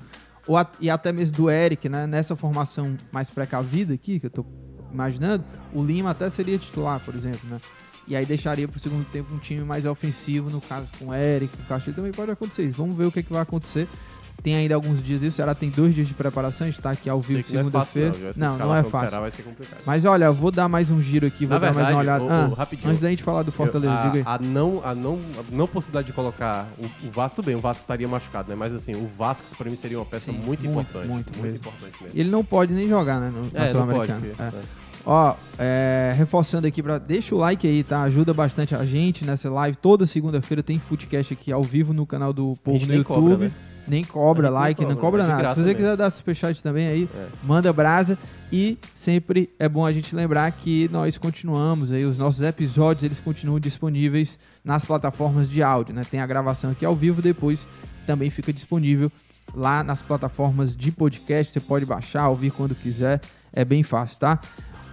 e 0.81 0.91
até 0.91 1.13
mesmo 1.13 1.37
do 1.37 1.51
Eric, 1.51 1.89
né? 1.89 2.07
Nessa 2.07 2.35
formação 2.35 2.97
mais 3.13 3.31
precavida 3.31 3.95
aqui, 3.95 4.19
que 4.19 4.27
eu 4.27 4.31
tô 4.31 4.45
imaginando, 4.93 5.45
o 5.73 5.83
Lima 5.83 6.11
até 6.11 6.29
seria 6.29 6.59
titular, 6.59 7.01
por 7.01 7.15
exemplo, 7.15 7.49
né? 7.49 7.61
E 8.09 8.17
aí 8.17 8.27
deixaria 8.27 8.67
pro 8.67 8.81
segundo 8.81 9.05
tempo 9.05 9.33
um 9.33 9.39
time 9.39 9.63
mais 9.63 9.87
ofensivo, 9.87 10.51
no 10.51 10.61
caso 10.61 10.91
com 10.99 11.07
o 11.07 11.15
Eric, 11.15 11.57
com 11.57 11.63
o 11.63 11.67
Castilho, 11.67 11.95
também 11.95 12.13
pode 12.13 12.31
acontecer 12.31 12.65
isso. 12.65 12.77
Vamos 12.77 12.97
ver 12.97 13.05
o 13.05 13.13
que, 13.13 13.23
que 13.23 13.33
vai 13.33 13.43
acontecer. 13.43 13.87
Tem 14.43 14.55
ainda 14.57 14.75
alguns 14.75 15.03
dias 15.03 15.23
aí, 15.23 15.29
o 15.29 15.33
Ceará 15.33 15.55
tem 15.55 15.69
dois 15.71 15.95
dias 15.95 16.07
de 16.09 16.15
preparação, 16.15 16.67
a 16.67 16.71
gente 16.71 16.81
tá 16.81 16.91
aqui 16.91 17.09
ao 17.11 17.21
vivo 17.21 17.43
que 17.43 17.55
não 17.55 17.69
é 17.69 17.71
fácil, 17.71 18.03
segunda-feira. 18.13 18.33
não. 18.39 18.59
Não, 18.59 18.75
é 18.75 18.83
do 18.83 18.91
Ceará 18.91 19.07
fácil. 19.07 19.21
vai 19.21 19.31
ser 19.31 19.43
complicado. 19.43 19.81
Mas 19.85 20.05
olha, 20.05 20.33
vou 20.33 20.51
dar 20.51 20.69
mais 20.69 20.91
um 20.91 21.01
giro 21.01 21.27
aqui, 21.27 21.45
vou 21.47 21.59
Na 21.59 21.67
dar 21.67 21.75
mais 21.75 21.89
uma 21.89 22.03
verdade, 22.03 22.23
olhada. 22.25 22.25
ô, 22.25 22.49
ô, 22.51 22.53
Ah, 22.55 22.57
rapidinho. 22.57 22.89
antes 22.89 23.01
da 23.01 23.11
gente 23.11 23.23
falar 23.23 23.43
do 23.43 23.53
Fortaleza, 23.53 23.93
Eu- 23.95 24.11
diga 24.11 24.19
aí. 24.19 24.23
a, 24.27 24.35
a 24.35 24.39
não, 24.39 24.81
a, 24.85 24.95
não, 24.95 25.19
a 25.39 25.55
não 25.55 25.67
possibilidade 25.67 26.07
de 26.07 26.13
colocar 26.13 26.67
o, 26.79 26.85
o 27.07 27.11
Vasco, 27.11 27.37
tudo 27.37 27.47
bem, 27.47 27.55
o 27.55 27.61
Vasco 27.61 27.83
estaria 27.83 28.09
machucado, 28.09 28.49
né? 28.49 28.55
Mas 28.57 28.73
assim, 28.75 28.93
o 28.93 29.09
Vasco 29.19 29.47
pra 29.57 29.69
mim 29.69 29.77
seria 29.77 29.99
uma 29.99 30.07
peça 30.07 30.33
Sim, 30.33 30.39
muito, 30.39 30.63
muito, 30.65 30.81
importante. 30.81 31.09
muito 31.09 31.39
mesmo. 31.39 31.57
importante 31.57 31.95
mesmo. 32.03 32.19
Ele 32.19 32.31
não 32.31 32.45
pode 32.45 32.73
nem 32.73 32.89
jogar, 32.89 33.21
né, 33.21 33.31
no, 33.31 33.43
na 33.53 33.67
É, 33.67 33.73
não 33.73 33.87
pode. 33.87 34.07
Sul-Americana. 34.07 34.27
É. 34.39 34.43
é. 34.57 34.81
Ó, 35.07 35.35
é, 35.59 36.13
reforçando 36.15 36.67
aqui, 36.67 36.83
pra, 36.83 36.99
deixa 36.99 37.35
o 37.35 37.39
like 37.39 37.67
aí, 37.67 37.83
tá? 37.83 38.03
Ajuda 38.03 38.35
bastante 38.35 38.75
a 38.75 38.85
gente 38.85 39.25
nessa 39.25 39.49
live. 39.51 39.75
Toda 39.79 40.05
segunda-feira 40.05 40.63
tem 40.63 40.79
Footcast 40.79 41.33
aqui 41.33 41.51
ao 41.51 41.63
vivo 41.63 41.95
no 41.95 42.05
canal 42.05 42.35
do 42.35 42.53
A 42.53 42.57
Povo 42.65 42.87
no 42.87 42.95
YouTube. 42.95 43.05
cobra, 43.05 43.37
né? 43.39 43.51
Nem 43.89 44.05
cobra 44.05 44.49
nem 44.51 44.59
like, 44.61 44.81
não 44.85 44.95
cobra, 44.95 45.23
cobra 45.23 45.23
é 45.25 45.27
nada. 45.27 45.49
Se 45.51 45.55
você 45.57 45.61
mesmo. 45.63 45.75
quiser 45.77 45.97
dar 45.97 46.11
superchat 46.11 46.63
também 46.63 46.87
aí, 46.89 47.09
É. 47.15 47.27
manda 47.43 47.73
brasa. 47.73 48.19
E 48.53 48.79
sempre 48.95 49.49
é 49.59 49.69
bom 49.69 49.87
a 49.87 49.93
gente 49.93 50.15
lembrar 50.15 50.51
que 50.53 50.89
nós 50.93 51.17
continuamos 51.19 51.93
aí, 51.93 52.05
os 52.05 52.19
nossos 52.19 52.43
episódios, 52.43 53.05
eles 53.05 53.21
continuam 53.21 53.61
disponíveis 53.61 54.39
nas 54.65 54.85
plataformas 54.85 55.49
de 55.49 55.63
áudio, 55.63 55.95
né? 55.95 56.03
Tem 56.09 56.21
a 56.21 56.27
gravação 56.27 56.71
aqui 56.73 56.85
ao 56.85 56.95
vivo, 56.97 57.23
depois 57.23 57.67
também 58.07 58.29
fica 58.31 58.53
disponível 58.53 59.11
lá 59.55 59.83
nas 59.85 60.03
plataformas 60.03 60.77
de 60.77 60.91
podcast. 60.93 61.53
Você 61.53 61.61
pode 61.61 61.85
baixar, 61.85 62.29
ouvir 62.29 62.51
quando 62.51 62.75
quiser, 62.75 63.21
é 63.53 63.65
bem 63.65 63.83
fácil, 63.83 64.19
tá? 64.19 64.41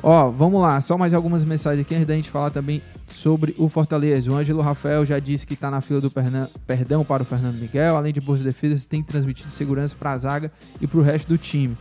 Ó, 0.01 0.29
vamos 0.29 0.61
lá, 0.61 0.79
só 0.79 0.97
mais 0.97 1.13
algumas 1.13 1.43
mensagens 1.43 1.81
aqui 1.85 1.95
antes 1.95 2.05
da 2.07 2.13
gente 2.15 2.29
falar 2.29 2.49
também 2.51 2.81
sobre 3.11 3.55
o 3.57 3.67
Fortaleza. 3.67 4.31
O 4.31 4.35
Ângelo 4.35 4.61
Rafael 4.61 5.05
já 5.05 5.17
disse 5.19 5.45
que 5.47 5.53
está 5.55 5.71
na 5.71 5.81
fila 5.81 5.99
do 5.99 6.11
perna- 6.11 6.49
perdão 6.67 7.03
para 7.03 7.23
o 7.23 7.25
Fernando 7.25 7.55
Miguel. 7.55 7.95
Além 7.97 8.13
de 8.13 8.21
boas 8.21 8.41
defesas, 8.41 8.85
tem 8.85 9.01
transmitido 9.01 9.49
segurança 9.51 9.95
para 9.97 10.11
a 10.11 10.17
zaga 10.17 10.51
e 10.79 10.85
para 10.87 10.99
o 10.99 11.01
resto 11.01 11.27
do 11.27 11.37
time. 11.37 11.75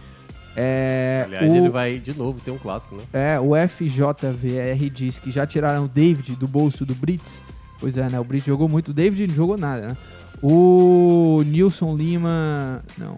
É, 0.59 1.25
Aliás, 1.27 1.53
o, 1.53 1.57
ele 1.57 1.69
vai 1.69 1.99
de 1.99 2.17
novo 2.17 2.41
ter 2.43 2.51
um 2.51 2.57
clássico, 2.57 2.97
né? 2.97 3.03
é, 3.13 3.39
o 3.39 3.51
FJVR 3.55 4.89
diz 4.91 5.19
que 5.19 5.31
já 5.31 5.47
tiraram 5.47 5.85
o 5.85 5.89
David 5.89 6.35
do 6.37 6.49
bolso 6.49 6.87
do 6.87 6.95
Brits. 6.95 7.43
Pois 7.79 7.99
é, 7.99 8.09
né? 8.09 8.19
O 8.19 8.25
Brits 8.25 8.47
jogou 8.47 8.67
muito. 8.67 8.89
O 8.89 8.95
David 8.95 9.27
não 9.29 9.35
jogou 9.35 9.59
nada, 9.59 9.89
né? 9.89 9.97
O 10.43 11.43
Nilson 11.47 11.95
Lima. 11.95 12.83
Não. 12.97 13.17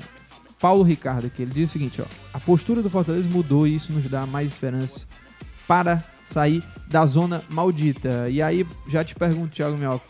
Paulo 0.61 0.83
Ricardo 0.83 1.27
aqui. 1.27 1.43
Ele 1.43 1.53
diz 1.53 1.71
o 1.71 1.73
seguinte: 1.73 2.03
ó. 2.03 2.05
A 2.33 2.41
postura 2.41 2.83
do 2.83 2.91
Fortaleza 2.91 3.29
mudou 3.29 3.67
e 3.67 3.77
isso 3.77 3.93
nos 3.93 4.05
dá 4.07 4.27
mais 4.27 4.49
esperança 4.49 5.07
para 5.67 6.03
sair 6.25 6.63
da 6.87 7.05
zona 7.07 7.43
maldita. 7.49 8.29
E 8.29 8.41
aí, 8.43 8.67
já 8.89 9.05
te 9.05 9.15
pergunto, 9.15 9.55
Thiago 9.55 9.79
Mioca. 9.79 10.05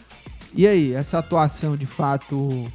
E 0.54 0.66
aí, 0.66 0.92
essa 0.92 1.18
atuação 1.18 1.76
de 1.76 1.86
fato 1.86 2.70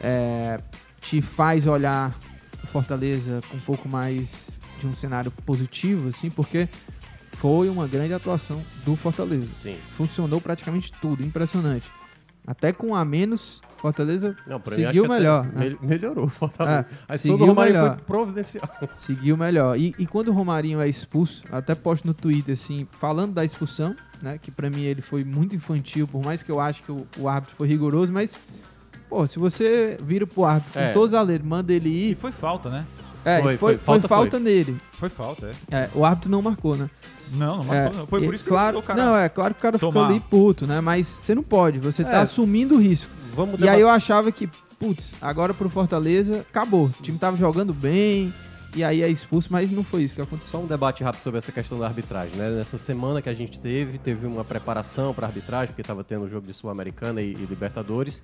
é, 0.00 0.60
te 1.00 1.20
faz 1.20 1.66
olhar 1.66 2.18
o 2.62 2.66
Fortaleza 2.66 3.40
com 3.50 3.56
um 3.56 3.60
pouco 3.60 3.88
mais 3.88 4.50
de 4.78 4.86
um 4.86 4.94
cenário 4.94 5.30
positivo, 5.44 6.08
assim, 6.08 6.30
porque 6.30 6.68
foi 7.32 7.68
uma 7.68 7.86
grande 7.86 8.14
atuação 8.14 8.62
do 8.84 8.96
Fortaleza. 8.96 9.48
Sim. 9.54 9.76
Funcionou 9.96 10.40
praticamente 10.40 10.90
tudo, 11.00 11.24
impressionante. 11.24 11.90
Até 12.50 12.72
com 12.72 12.96
a 12.96 13.04
menos, 13.04 13.60
Fortaleza 13.76 14.36
Não, 14.44 14.60
seguiu 14.66 15.06
melhor. 15.08 15.44
né? 15.44 15.52
mel- 15.68 15.78
Melhorou 15.80 16.24
o 16.24 16.28
Fortaleza. 16.28 16.84
É, 17.08 17.14
a 17.14 17.16
seguiu 17.16 17.38
do 17.38 17.46
Romário 17.46 17.72
melhor. 17.74 17.94
foi 17.94 18.04
providencial. 18.04 18.68
Seguiu 18.98 19.36
melhor. 19.36 19.78
E, 19.78 19.94
e 19.96 20.04
quando 20.04 20.28
o 20.28 20.32
Romarinho 20.32 20.80
é 20.80 20.88
expulso, 20.88 21.44
eu 21.48 21.56
até 21.58 21.76
posto 21.76 22.06
no 22.08 22.12
Twitter 22.12 22.54
assim, 22.54 22.88
falando 22.90 23.34
da 23.34 23.44
expulsão, 23.44 23.94
né? 24.20 24.36
Que 24.42 24.50
pra 24.50 24.68
mim 24.68 24.82
ele 24.82 25.00
foi 25.00 25.22
muito 25.22 25.54
infantil, 25.54 26.08
por 26.08 26.24
mais 26.24 26.42
que 26.42 26.50
eu 26.50 26.58
acho 26.58 26.82
que 26.82 26.90
o, 26.90 27.06
o 27.18 27.28
árbitro 27.28 27.54
foi 27.56 27.68
rigoroso, 27.68 28.12
mas, 28.12 28.34
pô, 29.08 29.24
se 29.28 29.38
você 29.38 29.96
vira 30.02 30.26
pro 30.26 30.44
árbitro 30.44 30.80
É. 30.80 30.88
com 30.88 30.92
todos 30.94 31.10
os 31.10 31.14
aleiros, 31.14 31.46
manda 31.46 31.72
ele 31.72 31.88
E 31.88 32.10
ir. 32.10 32.14
foi 32.16 32.32
falta, 32.32 32.68
né? 32.68 32.84
É, 33.24 33.40
Foi, 33.42 33.42
foi, 33.42 33.56
foi. 33.58 33.74
foi 33.78 33.84
Falta 33.84 34.08
falta, 34.08 34.30
foi. 34.32 34.40
nele. 34.40 34.76
Foi 34.92 35.08
falta, 35.08 35.50
é. 35.70 35.76
É, 35.76 35.90
o 35.94 36.04
árbitro 36.04 36.30
não 36.30 36.40
marcou, 36.42 36.76
né? 36.76 36.88
Não, 37.32 37.62
não 37.64 37.74
É, 37.74 37.82
marcou, 37.84 37.98
não. 38.00 38.06
Foi 38.06 38.24
por 38.24 38.34
isso 38.34 38.42
que 38.44 38.50
claro, 38.50 38.78
o 38.78 38.82
cara... 38.82 39.02
Não, 39.04 39.16
é 39.16 39.28
claro 39.28 39.54
que 39.54 39.60
o 39.60 39.62
cara 39.62 39.78
ficou 39.78 39.92
tomar. 39.92 40.08
ali 40.08 40.20
puto, 40.20 40.66
né? 40.66 40.80
Mas 40.80 41.06
você 41.22 41.34
não 41.34 41.42
pode, 41.42 41.78
você 41.78 42.02
tá 42.02 42.12
É. 42.12 42.16
assumindo 42.16 42.76
o 42.76 42.78
risco. 42.80 43.10
Vamos 43.34 43.60
E 43.60 43.68
aí 43.68 43.80
eu 43.80 43.88
achava 43.88 44.32
que, 44.32 44.48
putz, 44.78 45.14
agora 45.20 45.54
pro 45.54 45.68
Fortaleza, 45.70 46.44
acabou. 46.50 46.86
O 46.86 47.02
time 47.02 47.18
tava 47.18 47.36
jogando 47.36 47.72
bem, 47.72 48.34
e 48.74 48.82
aí 48.82 49.02
é 49.02 49.08
expulso, 49.08 49.48
mas 49.50 49.70
não 49.70 49.84
foi 49.84 50.02
isso 50.02 50.14
que 50.14 50.20
aconteceu. 50.20 50.50
Só 50.52 50.58
um 50.64 50.66
debate 50.66 51.04
rápido 51.04 51.22
sobre 51.22 51.38
essa 51.38 51.52
questão 51.52 51.78
da 51.78 51.86
arbitragem, 51.86 52.34
né? 52.36 52.50
Nessa 52.50 52.78
semana 52.78 53.20
que 53.22 53.28
a 53.28 53.34
gente 53.34 53.60
teve, 53.60 53.98
teve 53.98 54.26
uma 54.26 54.44
preparação 54.44 55.12
para 55.14 55.26
arbitragem, 55.26 55.68
porque 55.68 55.82
estava 55.82 56.02
tendo 56.02 56.24
o 56.24 56.28
jogo 56.28 56.46
de 56.46 56.54
Sul-Americana 56.54 57.20
e, 57.22 57.32
e 57.32 57.46
Libertadores. 57.48 58.22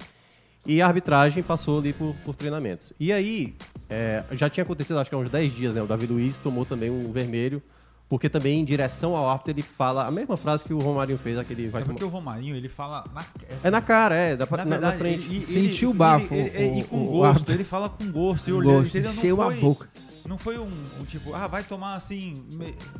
E 0.64 0.80
a 0.82 0.86
arbitragem 0.86 1.42
passou 1.42 1.78
ali 1.78 1.92
por, 1.92 2.14
por 2.24 2.34
treinamentos. 2.34 2.92
E 2.98 3.12
aí, 3.12 3.54
é, 3.88 4.24
já 4.32 4.48
tinha 4.50 4.64
acontecido, 4.64 4.98
acho 4.98 5.08
que 5.10 5.14
há 5.14 5.18
uns 5.18 5.30
10 5.30 5.52
dias, 5.54 5.74
né? 5.74 5.82
O 5.82 5.86
Davi 5.86 6.06
Luiz 6.06 6.38
tomou 6.38 6.64
também 6.64 6.90
um 6.90 7.12
vermelho, 7.12 7.62
porque 8.08 8.28
também 8.28 8.60
em 8.60 8.64
direção 8.64 9.14
ao 9.16 9.28
árbitro 9.28 9.52
ele 9.52 9.62
fala 9.62 10.06
a 10.06 10.10
mesma 10.10 10.36
frase 10.36 10.64
que 10.64 10.72
o 10.74 10.78
Romarinho 10.78 11.18
fez, 11.18 11.38
aquele 11.38 11.68
vai 11.68 11.82
É 11.82 11.84
porque 11.84 12.00
tomar... 12.00 12.10
o 12.10 12.14
Romarinho, 12.14 12.56
ele 12.56 12.68
fala... 12.68 13.04
Na, 13.14 13.24
É 13.62 13.70
na 13.70 13.80
cara, 13.80 14.14
é, 14.16 14.36
da, 14.36 14.46
Na 14.50 14.64
na, 14.64 14.78
na 14.78 14.92
frente. 14.92 15.24
ele- 15.26 15.36
ele- 15.36 15.44
Sentiu 15.44 15.90
o 15.90 15.92
ele- 15.92 15.98
bafo, 15.98 16.34
ele- 16.34 16.50
ele- 16.54 16.70
o- 16.72 16.78
e 16.80 16.84
com 16.84 17.02
o- 17.02 17.06
gosto, 17.12 17.26
árbitro. 17.26 17.54
ele 17.54 17.64
fala 17.64 17.88
com 17.88 18.10
gosto. 18.10 18.48
E 18.48 18.52
olhando, 18.52 18.72
gosto, 18.78 18.88
entendeu? 18.90 19.12
Não 19.12 19.18
encheu 19.18 19.42
a 19.42 19.44
foi- 19.46 19.60
boca. 19.60 19.88
Não 20.26 20.38
foi 20.38 20.58
um, 20.58 20.68
um 21.00 21.04
tipo, 21.04 21.32
ah, 21.32 21.46
vai 21.46 21.62
tomar 21.62 21.94
assim, 21.94 22.34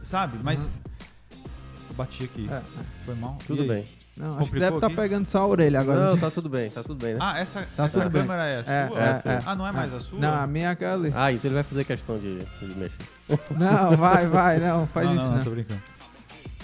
sabe? 0.05 0.39
Mas 0.45 0.69
bati 1.97 2.25
aqui. 2.25 2.49
É, 2.51 2.55
é. 2.55 2.63
Foi 3.05 3.15
mal. 3.15 3.39
Tudo 3.47 3.65
bem. 3.65 3.85
Não, 4.17 4.39
acho 4.39 4.51
que 4.51 4.59
deve 4.59 4.77
estar 4.77 4.87
aqui? 4.87 4.97
pegando 4.97 5.25
só 5.27 5.41
a 5.43 5.47
orelha 5.47 5.81
agora. 5.81 6.07
Não, 6.11 6.19
tá 6.19 6.31
tudo 6.31 6.49
bem, 6.49 6.71
tá 6.71 6.83
tudo 6.83 7.05
bem, 7.05 7.15
né? 7.15 7.21
Ah, 7.23 7.39
essa, 7.39 7.67
Tá 7.77 7.85
essa 7.85 8.01
tudo 8.01 8.11
bem. 8.11 8.23
câmera 8.23 8.45
é 8.47 8.61
a 8.61 8.65
sua? 8.65 8.73
É, 8.73 8.79
é, 8.79 9.33
é. 9.35 9.43
Ah, 9.45 9.55
não 9.55 9.67
é 9.67 9.73
mais 9.73 9.93
a 9.93 10.01
sua? 10.01 10.19
Não, 10.19 10.35
a 10.41 10.47
minha 10.47 10.69
é 10.69 10.71
aquela 10.71 10.95
ali. 10.95 11.13
Ah, 11.15 11.31
então 11.33 11.49
ele 11.49 11.55
vai 11.55 11.63
fazer 11.65 11.85
questão 11.85 12.19
de, 12.19 12.39
de 12.39 12.75
mexer. 12.79 12.97
Não, 13.59 13.97
vai, 13.97 14.27
vai, 14.29 14.59
não, 14.61 14.87
faz 14.87 15.07
não, 15.09 15.15
isso 15.17 15.25
não, 15.25 15.31
não. 15.31 15.37
não, 15.39 15.45
tô 15.45 15.51
brincando. 15.51 15.83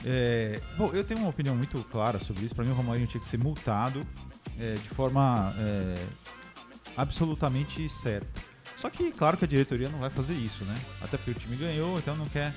É, 0.04 0.60
bom, 0.78 0.90
eu 0.92 1.02
tenho 1.04 1.18
uma 1.20 1.28
opinião 1.28 1.56
muito 1.56 1.76
clara 1.90 2.18
sobre 2.20 2.44
isso. 2.44 2.54
Pra 2.54 2.64
mim, 2.64 2.70
o 2.70 2.74
Romarinho 2.74 3.06
tinha 3.08 3.20
que 3.20 3.26
ser 3.26 3.36
multado 3.36 4.06
é, 4.58 4.74
de 4.74 4.88
forma 4.90 5.52
é, 5.58 5.94
absolutamente 6.96 7.88
certa. 7.88 8.40
Só 8.78 8.88
que, 8.90 9.10
claro 9.12 9.36
que 9.36 9.44
a 9.44 9.48
diretoria 9.48 9.88
não 9.88 9.98
vai 9.98 10.10
fazer 10.10 10.34
isso, 10.34 10.64
né? 10.64 10.74
Até 11.02 11.16
porque 11.16 11.32
o 11.32 11.34
time 11.34 11.56
ganhou, 11.56 11.98
então 11.98 12.16
não 12.16 12.26
quer. 12.26 12.52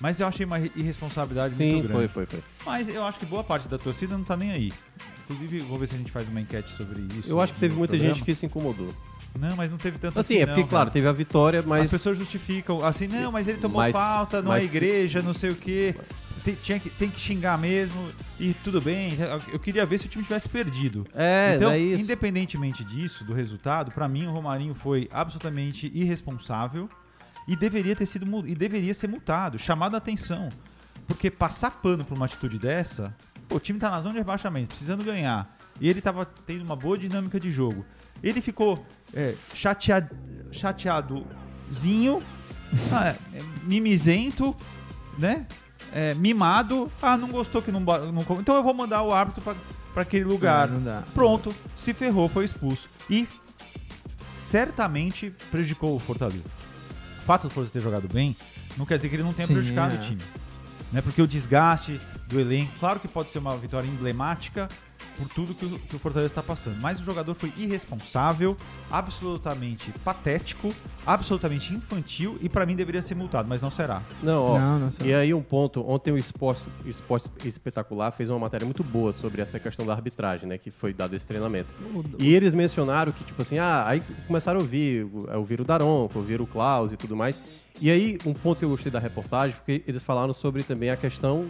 Mas 0.00 0.20
eu 0.20 0.26
achei 0.26 0.44
uma 0.44 0.58
irresponsabilidade 0.58 1.54
Sim, 1.54 1.72
muito 1.72 1.88
grande. 1.88 2.08
foi, 2.08 2.26
foi, 2.26 2.26
foi. 2.26 2.42
Mas 2.64 2.88
eu 2.88 3.04
acho 3.04 3.18
que 3.18 3.26
boa 3.26 3.42
parte 3.44 3.66
da 3.68 3.78
torcida 3.78 4.16
não 4.16 4.24
tá 4.24 4.36
nem 4.36 4.50
aí. 4.52 4.72
Inclusive, 5.24 5.60
vou 5.60 5.78
ver 5.78 5.88
se 5.88 5.94
a 5.94 5.98
gente 5.98 6.12
faz 6.12 6.28
uma 6.28 6.40
enquete 6.40 6.70
sobre 6.72 7.00
isso. 7.18 7.28
Eu 7.28 7.40
acho 7.40 7.52
que 7.54 7.60
teve 7.60 7.74
muita 7.74 7.92
programa. 7.92 8.14
gente 8.14 8.24
que 8.24 8.34
se 8.34 8.46
incomodou. 8.46 8.94
Não, 9.38 9.54
mas 9.56 9.70
não 9.70 9.76
teve 9.76 9.98
tanto 9.98 10.18
Assim, 10.18 10.34
assim. 10.34 10.42
é 10.42 10.46
porque, 10.46 10.60
não, 10.62 10.68
claro, 10.68 10.90
teve 10.90 11.06
a 11.06 11.12
vitória, 11.12 11.62
mas. 11.66 11.84
As 11.84 11.90
pessoas 11.90 12.16
justificam, 12.16 12.82
assim, 12.84 13.06
não, 13.06 13.30
mas 13.32 13.46
ele 13.48 13.58
tomou 13.58 13.78
Mas- 13.82 13.94
falta, 13.94 14.40
não 14.40 14.52
é 14.52 14.60
mas 14.60 14.74
igreja, 14.74 15.20
não 15.22 15.34
sei 15.34 15.50
o 15.50 15.56
quê. 15.56 15.94
Tem, 16.44 16.54
tinha 16.54 16.78
que, 16.78 16.88
tem 16.88 17.10
que 17.10 17.18
xingar 17.20 17.58
mesmo, 17.58 18.08
e 18.38 18.54
tudo 18.62 18.80
bem. 18.80 19.14
Eu 19.52 19.58
queria 19.58 19.84
ver 19.84 19.98
se 19.98 20.06
o 20.06 20.08
time 20.08 20.22
tivesse 20.22 20.48
perdido. 20.48 21.04
É, 21.12 21.54
então, 21.56 21.70
é 21.70 21.78
isso. 21.78 22.04
independentemente 22.04 22.84
disso, 22.84 23.24
do 23.24 23.32
resultado, 23.34 23.90
pra 23.90 24.06
mim 24.08 24.26
o 24.26 24.30
Romarinho 24.30 24.74
foi 24.74 25.08
absolutamente 25.12 25.90
irresponsável 25.92 26.88
e 27.46 27.54
deveria 27.54 27.94
ter 27.94 28.06
sido 28.06 28.46
e 28.46 28.54
deveria 28.54 28.92
ser 28.92 29.08
multado, 29.08 29.58
chamado 29.58 29.94
a 29.94 29.98
atenção. 29.98 30.48
Porque 31.06 31.30
passar 31.30 31.70
pano 31.70 32.04
pra 32.04 32.14
uma 32.14 32.26
atitude 32.26 32.58
dessa, 32.58 33.14
pô, 33.48 33.56
o 33.56 33.60
time 33.60 33.78
tá 33.78 33.90
na 33.90 34.00
zona 34.00 34.12
de 34.12 34.18
rebaixamento, 34.18 34.68
precisando 34.68 35.04
ganhar. 35.04 35.56
E 35.80 35.88
ele 35.88 36.00
tava 36.00 36.24
tendo 36.24 36.62
uma 36.62 36.74
boa 36.74 36.98
dinâmica 36.98 37.38
de 37.38 37.52
jogo. 37.52 37.84
Ele 38.22 38.40
ficou 38.40 38.84
é, 39.14 39.34
chateado, 39.54 40.16
chateadozinho, 40.50 42.22
ah, 42.92 43.14
é, 43.32 43.42
mimizento, 43.62 44.56
né? 45.18 45.46
É, 45.92 46.14
mimado. 46.14 46.90
Ah, 47.00 47.16
não 47.16 47.28
gostou 47.28 47.62
que 47.62 47.70
não, 47.70 47.80
não. 47.80 48.26
Então 48.40 48.56
eu 48.56 48.62
vou 48.62 48.74
mandar 48.74 49.02
o 49.02 49.12
árbitro 49.12 49.42
pra 49.92 50.02
aquele 50.02 50.24
lugar. 50.24 50.68
Não, 50.68 50.76
não 50.76 50.84
dá. 50.84 51.02
Pronto, 51.14 51.54
se 51.76 51.94
ferrou, 51.94 52.28
foi 52.28 52.44
expulso. 52.44 52.88
E 53.08 53.28
certamente 54.32 55.30
prejudicou 55.50 55.94
o 55.94 55.98
Fortaleza. 55.98 56.44
O 57.26 57.32
fato 57.34 57.42
do 57.42 57.50
Fortaleza 57.50 57.72
ter 57.72 57.80
jogado 57.80 58.06
bem 58.06 58.36
não 58.76 58.86
quer 58.86 58.98
dizer 58.98 59.08
que 59.08 59.16
ele 59.16 59.24
não 59.24 59.32
tenha 59.32 59.48
Sim, 59.48 59.54
prejudicado 59.54 59.96
é. 59.96 59.98
o 59.98 60.00
time. 60.00 60.22
Né? 60.92 61.02
Porque 61.02 61.20
o 61.20 61.26
desgaste 61.26 62.00
do 62.28 62.38
elenco, 62.38 62.70
claro 62.78 63.00
que 63.00 63.08
pode 63.08 63.30
ser 63.30 63.40
uma 63.40 63.56
vitória 63.56 63.88
emblemática 63.88 64.68
por 65.16 65.28
tudo 65.28 65.54
que 65.54 65.64
o, 65.64 65.78
que 65.78 65.96
o 65.96 65.98
Fortaleza 65.98 66.32
está 66.32 66.42
passando. 66.42 66.78
Mas 66.80 67.00
o 67.00 67.04
jogador 67.04 67.34
foi 67.34 67.52
irresponsável, 67.56 68.56
absolutamente 68.90 69.90
patético, 70.04 70.72
absolutamente 71.06 71.74
infantil 71.74 72.38
e 72.40 72.48
pra 72.48 72.66
mim 72.66 72.76
deveria 72.76 73.02
ser 73.02 73.14
multado, 73.14 73.48
mas 73.48 73.62
não 73.62 73.70
será. 73.70 74.02
Não, 74.22 74.42
ó. 74.42 74.58
Não, 74.58 74.78
não 74.78 74.92
sei. 74.92 75.08
E 75.08 75.14
aí 75.14 75.34
um 75.34 75.42
ponto, 75.42 75.88
ontem 75.88 76.12
o 76.12 76.18
Esporte, 76.18 76.66
o 76.84 76.88
Esporte 76.88 77.28
Espetacular 77.44 78.12
fez 78.12 78.28
uma 78.28 78.38
matéria 78.38 78.64
muito 78.64 78.84
boa 78.84 79.12
sobre 79.12 79.42
essa 79.42 79.58
questão 79.58 79.86
da 79.86 79.92
arbitragem, 79.92 80.48
né, 80.48 80.58
que 80.58 80.70
foi 80.70 80.92
dado 80.92 81.14
esse 81.14 81.26
treinamento. 81.26 81.68
E 82.18 82.34
eles 82.34 82.54
mencionaram 82.54 83.12
que, 83.12 83.24
tipo 83.24 83.40
assim, 83.42 83.58
ah, 83.58 83.84
aí 83.86 84.02
começaram 84.26 84.60
a 84.60 84.62
ouvir, 84.62 85.06
a 85.28 85.38
ouvir 85.38 85.60
o 85.60 85.64
Daronco, 85.64 86.18
ouvir 86.18 86.40
o 86.40 86.46
Klaus 86.46 86.92
e 86.92 86.96
tudo 86.96 87.16
mais. 87.16 87.40
E 87.80 87.90
aí, 87.90 88.18
um 88.24 88.32
ponto 88.32 88.58
que 88.58 88.64
eu 88.64 88.70
gostei 88.70 88.90
da 88.90 88.98
reportagem, 88.98 89.54
porque 89.54 89.82
eles 89.86 90.02
falaram 90.02 90.32
sobre 90.32 90.62
também 90.62 90.88
a 90.88 90.96
questão 90.96 91.46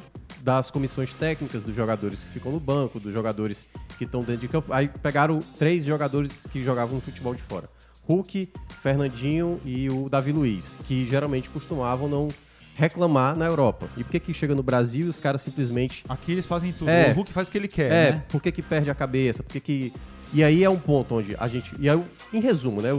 das 0.46 0.70
comissões 0.70 1.12
técnicas 1.12 1.60
dos 1.64 1.74
jogadores 1.74 2.22
que 2.22 2.30
ficam 2.30 2.52
no 2.52 2.60
banco, 2.60 3.00
dos 3.00 3.12
jogadores 3.12 3.68
que 3.98 4.04
estão 4.04 4.22
dentro 4.22 4.42
de 4.42 4.48
campo. 4.48 4.72
Aí 4.72 4.86
pegaram 4.86 5.40
três 5.58 5.84
jogadores 5.84 6.46
que 6.52 6.62
jogavam 6.62 6.94
no 6.94 7.00
futebol 7.00 7.34
de 7.34 7.42
fora. 7.42 7.68
Hulk, 8.08 8.52
Fernandinho 8.80 9.60
e 9.64 9.90
o 9.90 10.08
Davi 10.08 10.30
Luiz, 10.30 10.78
que 10.84 11.04
geralmente 11.04 11.48
costumavam 11.48 12.08
não 12.08 12.28
reclamar 12.76 13.34
na 13.34 13.46
Europa. 13.46 13.88
E 13.96 14.04
por 14.04 14.12
que 14.12 14.20
que 14.20 14.32
chega 14.32 14.54
no 14.54 14.62
Brasil 14.62 15.06
e 15.06 15.08
os 15.08 15.18
caras 15.18 15.40
simplesmente 15.40 16.04
Aqui 16.08 16.30
eles 16.30 16.46
fazem 16.46 16.72
tudo. 16.72 16.90
É. 16.90 17.10
O 17.10 17.14
Hulk 17.14 17.32
faz 17.32 17.48
o 17.48 17.50
que 17.50 17.58
ele 17.58 17.66
quer, 17.66 17.90
é, 17.90 18.12
né? 18.12 18.24
por 18.28 18.40
que, 18.40 18.52
que 18.52 18.62
perde 18.62 18.88
a 18.88 18.94
cabeça? 18.94 19.42
Por 19.42 19.52
que 19.52 19.58
que... 19.58 19.92
E 20.32 20.42
aí 20.42 20.64
é 20.64 20.68
um 20.70 20.78
ponto 20.78 21.14
onde 21.14 21.36
a 21.38 21.48
gente. 21.48 21.70
E 21.78 21.88
aí, 21.88 22.02
em 22.32 22.40
resumo, 22.40 22.82
né? 22.82 22.90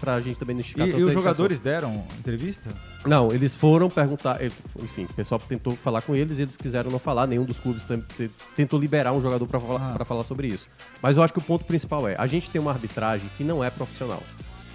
Pra 0.00 0.20
gente 0.20 0.38
também 0.38 0.54
não 0.54 0.60
E, 0.60 0.64
esticar 0.64 0.88
e 0.88 0.92
tanto 0.92 1.06
os 1.06 1.12
jogadores 1.12 1.60
deram 1.60 2.04
entrevista? 2.18 2.70
Não, 3.04 3.30
eles 3.32 3.54
foram 3.54 3.90
perguntar. 3.90 4.38
Enfim, 4.82 5.04
o 5.04 5.12
pessoal 5.12 5.40
tentou 5.40 5.74
falar 5.76 6.00
com 6.02 6.14
eles 6.14 6.38
e 6.38 6.42
eles 6.42 6.56
quiseram 6.56 6.90
não 6.90 6.98
falar. 6.98 7.26
Nenhum 7.26 7.44
dos 7.44 7.58
clubes 7.58 7.84
tentou 8.54 8.78
liberar 8.80 9.12
um 9.12 9.20
jogador 9.20 9.46
pra 9.46 9.58
falar, 9.60 9.90
Ah. 9.90 9.94
pra 9.94 10.04
falar 10.04 10.24
sobre 10.24 10.46
isso. 10.46 10.68
Mas 11.02 11.16
eu 11.16 11.22
acho 11.22 11.32
que 11.32 11.38
o 11.38 11.42
ponto 11.42 11.64
principal 11.64 12.08
é: 12.08 12.14
a 12.16 12.26
gente 12.26 12.48
tem 12.50 12.60
uma 12.60 12.70
arbitragem 12.70 13.28
que 13.36 13.42
não 13.44 13.62
é 13.62 13.68
profissional. 13.70 14.22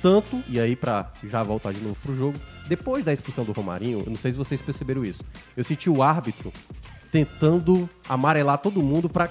Tanto, 0.01 0.41
e 0.49 0.59
aí 0.59 0.75
pra 0.75 1.11
já 1.29 1.43
voltar 1.43 1.71
de 1.71 1.79
novo 1.79 1.95
pro 2.01 2.13
jogo, 2.15 2.37
depois 2.67 3.05
da 3.05 3.13
expulsão 3.13 3.43
do 3.45 3.51
Romarinho, 3.51 3.99
eu 4.05 4.09
não 4.09 4.15
sei 4.17 4.31
se 4.31 4.37
vocês 4.37 4.61
perceberam 4.61 5.05
isso. 5.05 5.23
Eu 5.55 5.63
senti 5.63 5.89
o 5.89 6.01
árbitro 6.03 6.51
tentando 7.11 7.89
amarelar 8.07 8.57
todo 8.57 8.81
mundo 8.83 9.07
pra. 9.09 9.29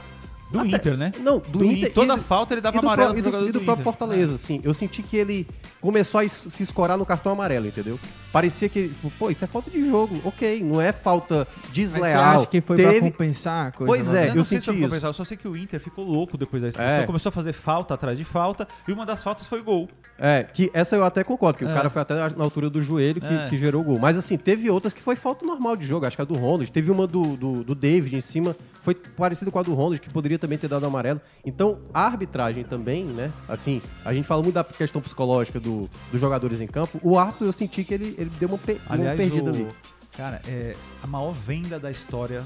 Do 0.51 0.59
Até- 0.59 0.69
Inter, 0.69 0.97
né? 0.97 1.13
Não, 1.21 1.39
do, 1.39 1.59
Do 1.59 1.65
Inter. 1.65 1.79
Inter, 1.79 1.93
toda 1.95 2.15
e 2.17 2.21
falta 2.21 2.55
ele 2.55 2.61
dava 2.61 2.77
e 2.77 2.79
amarelo 2.81 3.11
pro 3.11 3.19
e 3.19 3.23
do, 3.23 3.25
jogador 3.27 3.49
e 3.49 3.53
do 3.53 3.59
do 3.61 3.65
próprio 3.65 3.83
Inter. 3.83 3.85
Fortaleza, 3.85 4.35
assim. 4.35 4.61
Eu 4.65 4.75
senti 4.75 5.03
que 5.03 5.17
ele 5.17 5.47
começou 5.81 6.21
a 6.21 6.29
se 6.29 6.63
escorar 6.63 6.99
no 6.99 7.07
cartão 7.07 7.31
amarelo, 7.33 7.67
entendeu? 7.69 7.99
Parecia 8.33 8.69
que, 8.69 8.91
pô, 9.19 9.31
isso 9.31 9.45
é 9.45 9.47
falta 9.47 9.71
de 9.71 9.89
jogo. 9.89 10.21
Ok, 10.25 10.63
não 10.63 10.81
é 10.81 10.93
falta 10.93 11.47
Mas 11.63 11.73
desleal. 11.73 12.03
você 12.33 12.37
acha 12.39 12.47
que 12.47 12.61
foi 12.61 12.77
pra 12.77 12.93
Teve... 12.93 13.11
compensar 13.11 13.67
a 13.69 13.73
coisa? 13.73 13.93
Pois 13.93 14.15
é, 14.15 14.25
eu 14.25 14.29
eu 14.31 14.35
não 14.37 14.45
sei 14.45 14.59
senti 14.59 14.61
se 14.61 14.65
foi 14.67 14.75
pra 14.75 14.81
isso. 14.81 14.89
compensar, 14.89 15.09
eu 15.11 15.15
só 15.15 15.25
sei 15.25 15.37
que 15.37 15.49
o 15.49 15.57
Inter 15.57 15.81
ficou 15.81 16.05
louco 16.05 16.37
depois 16.37 16.63
da 16.63 16.69
expulsão. 16.69 16.95
É. 16.95 17.07
Começou 17.07 17.31
a 17.31 17.33
fazer 17.33 17.53
falta 17.53 17.95
atrás 17.95 18.17
de 18.19 18.25
falta 18.25 18.67
e 18.87 18.93
uma 18.93 19.05
das 19.07 19.23
faltas 19.23 19.47
foi 19.47 19.63
gol. 19.63 19.89
É, 20.19 20.45
que 20.45 20.71
essa 20.75 20.97
eu 20.97 21.05
até 21.05 21.25
concordo, 21.25 21.59
que 21.59 21.65
É. 21.65 21.71
o 21.71 21.73
cara 21.75 21.89
foi 21.91 22.03
até 22.03 22.15
na 22.37 22.45
altura 22.45 22.69
do 22.69 22.83
joelho 22.83 23.21
que, 23.21 23.27
É. 23.27 23.47
que 23.49 23.57
gerou 23.57 23.81
o 23.81 23.85
gol. 23.85 23.99
Mas 23.99 24.17
assim, 24.19 24.37
teve 24.37 24.69
outras 24.71 24.93
que 24.93 25.03
foi 25.03 25.17
falta 25.17 25.45
normal 25.47 25.77
de 25.77 25.87
jogo. 25.87 26.07
Acho 26.07 26.15
que 26.17 26.23
a 26.23 26.25
do 26.25 26.35
Ronald. 26.35 26.71
Teve 26.71 26.91
uma 26.91 27.07
do, 27.07 27.37
do, 27.37 27.65
do 27.65 27.75
David 27.75 28.15
em 28.17 28.21
cima, 28.21 28.55
foi 28.83 28.95
parecida 28.95 29.51
com 29.51 29.59
a 29.59 29.63
do 29.63 29.75
Ronald, 29.75 29.99
que 30.01 30.11
poderia 30.11 30.39
também 30.41 30.59
ter 30.59 30.69
dado 30.69 30.85
amarelo. 30.87 31.21
Então, 31.45 31.79
a 31.95 32.05
arbitragem 32.07 32.65
também, 32.65 33.05
né? 33.05 33.31
Assim, 33.49 33.81
a 34.05 34.13
gente 34.13 34.27
fala 34.27 34.43
muito 34.43 34.55
da 34.55 34.65
questão 34.65 35.01
psicológica 35.01 35.61
do, 35.61 35.89
dos 36.11 36.21
jogadores 36.21 36.61
em 36.61 36.67
campo. 36.67 36.99
O 37.03 37.19
árbitro, 37.19 37.47
eu 37.47 37.53
senti 37.53 37.85
que 37.85 37.95
ele, 37.95 38.15
ele 38.19 38.31
deu 38.41 38.49
uma, 38.49 38.59
pe- 38.59 38.81
uma 38.87 38.95
Aliás, 38.95 39.17
perdida 39.17 39.51
o- 39.51 39.55
ali. 39.55 39.69
Cara, 40.17 40.43
é, 40.47 40.75
a 41.03 41.07
maior 41.07 41.33
venda 41.33 41.79
da 41.79 41.91
história 41.91 42.43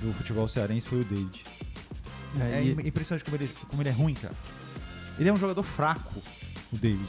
do 0.00 0.12
futebol 0.14 0.46
cearense 0.48 0.86
foi 0.86 1.00
o 1.00 1.04
David. 1.04 1.44
É, 2.40 2.58
É 2.58 2.62
e- 2.64 2.72
im- 2.72 2.86
impressionante 2.88 3.24
como 3.24 3.36
ele, 3.36 3.50
como 3.68 3.82
ele 3.82 3.88
é 3.88 3.92
ruim, 3.92 4.14
cara. 4.14 4.34
Ele 5.18 5.28
é 5.28 5.32
um 5.32 5.36
jogador 5.36 5.62
fraco, 5.62 6.22
o 6.72 6.76
David. 6.76 7.08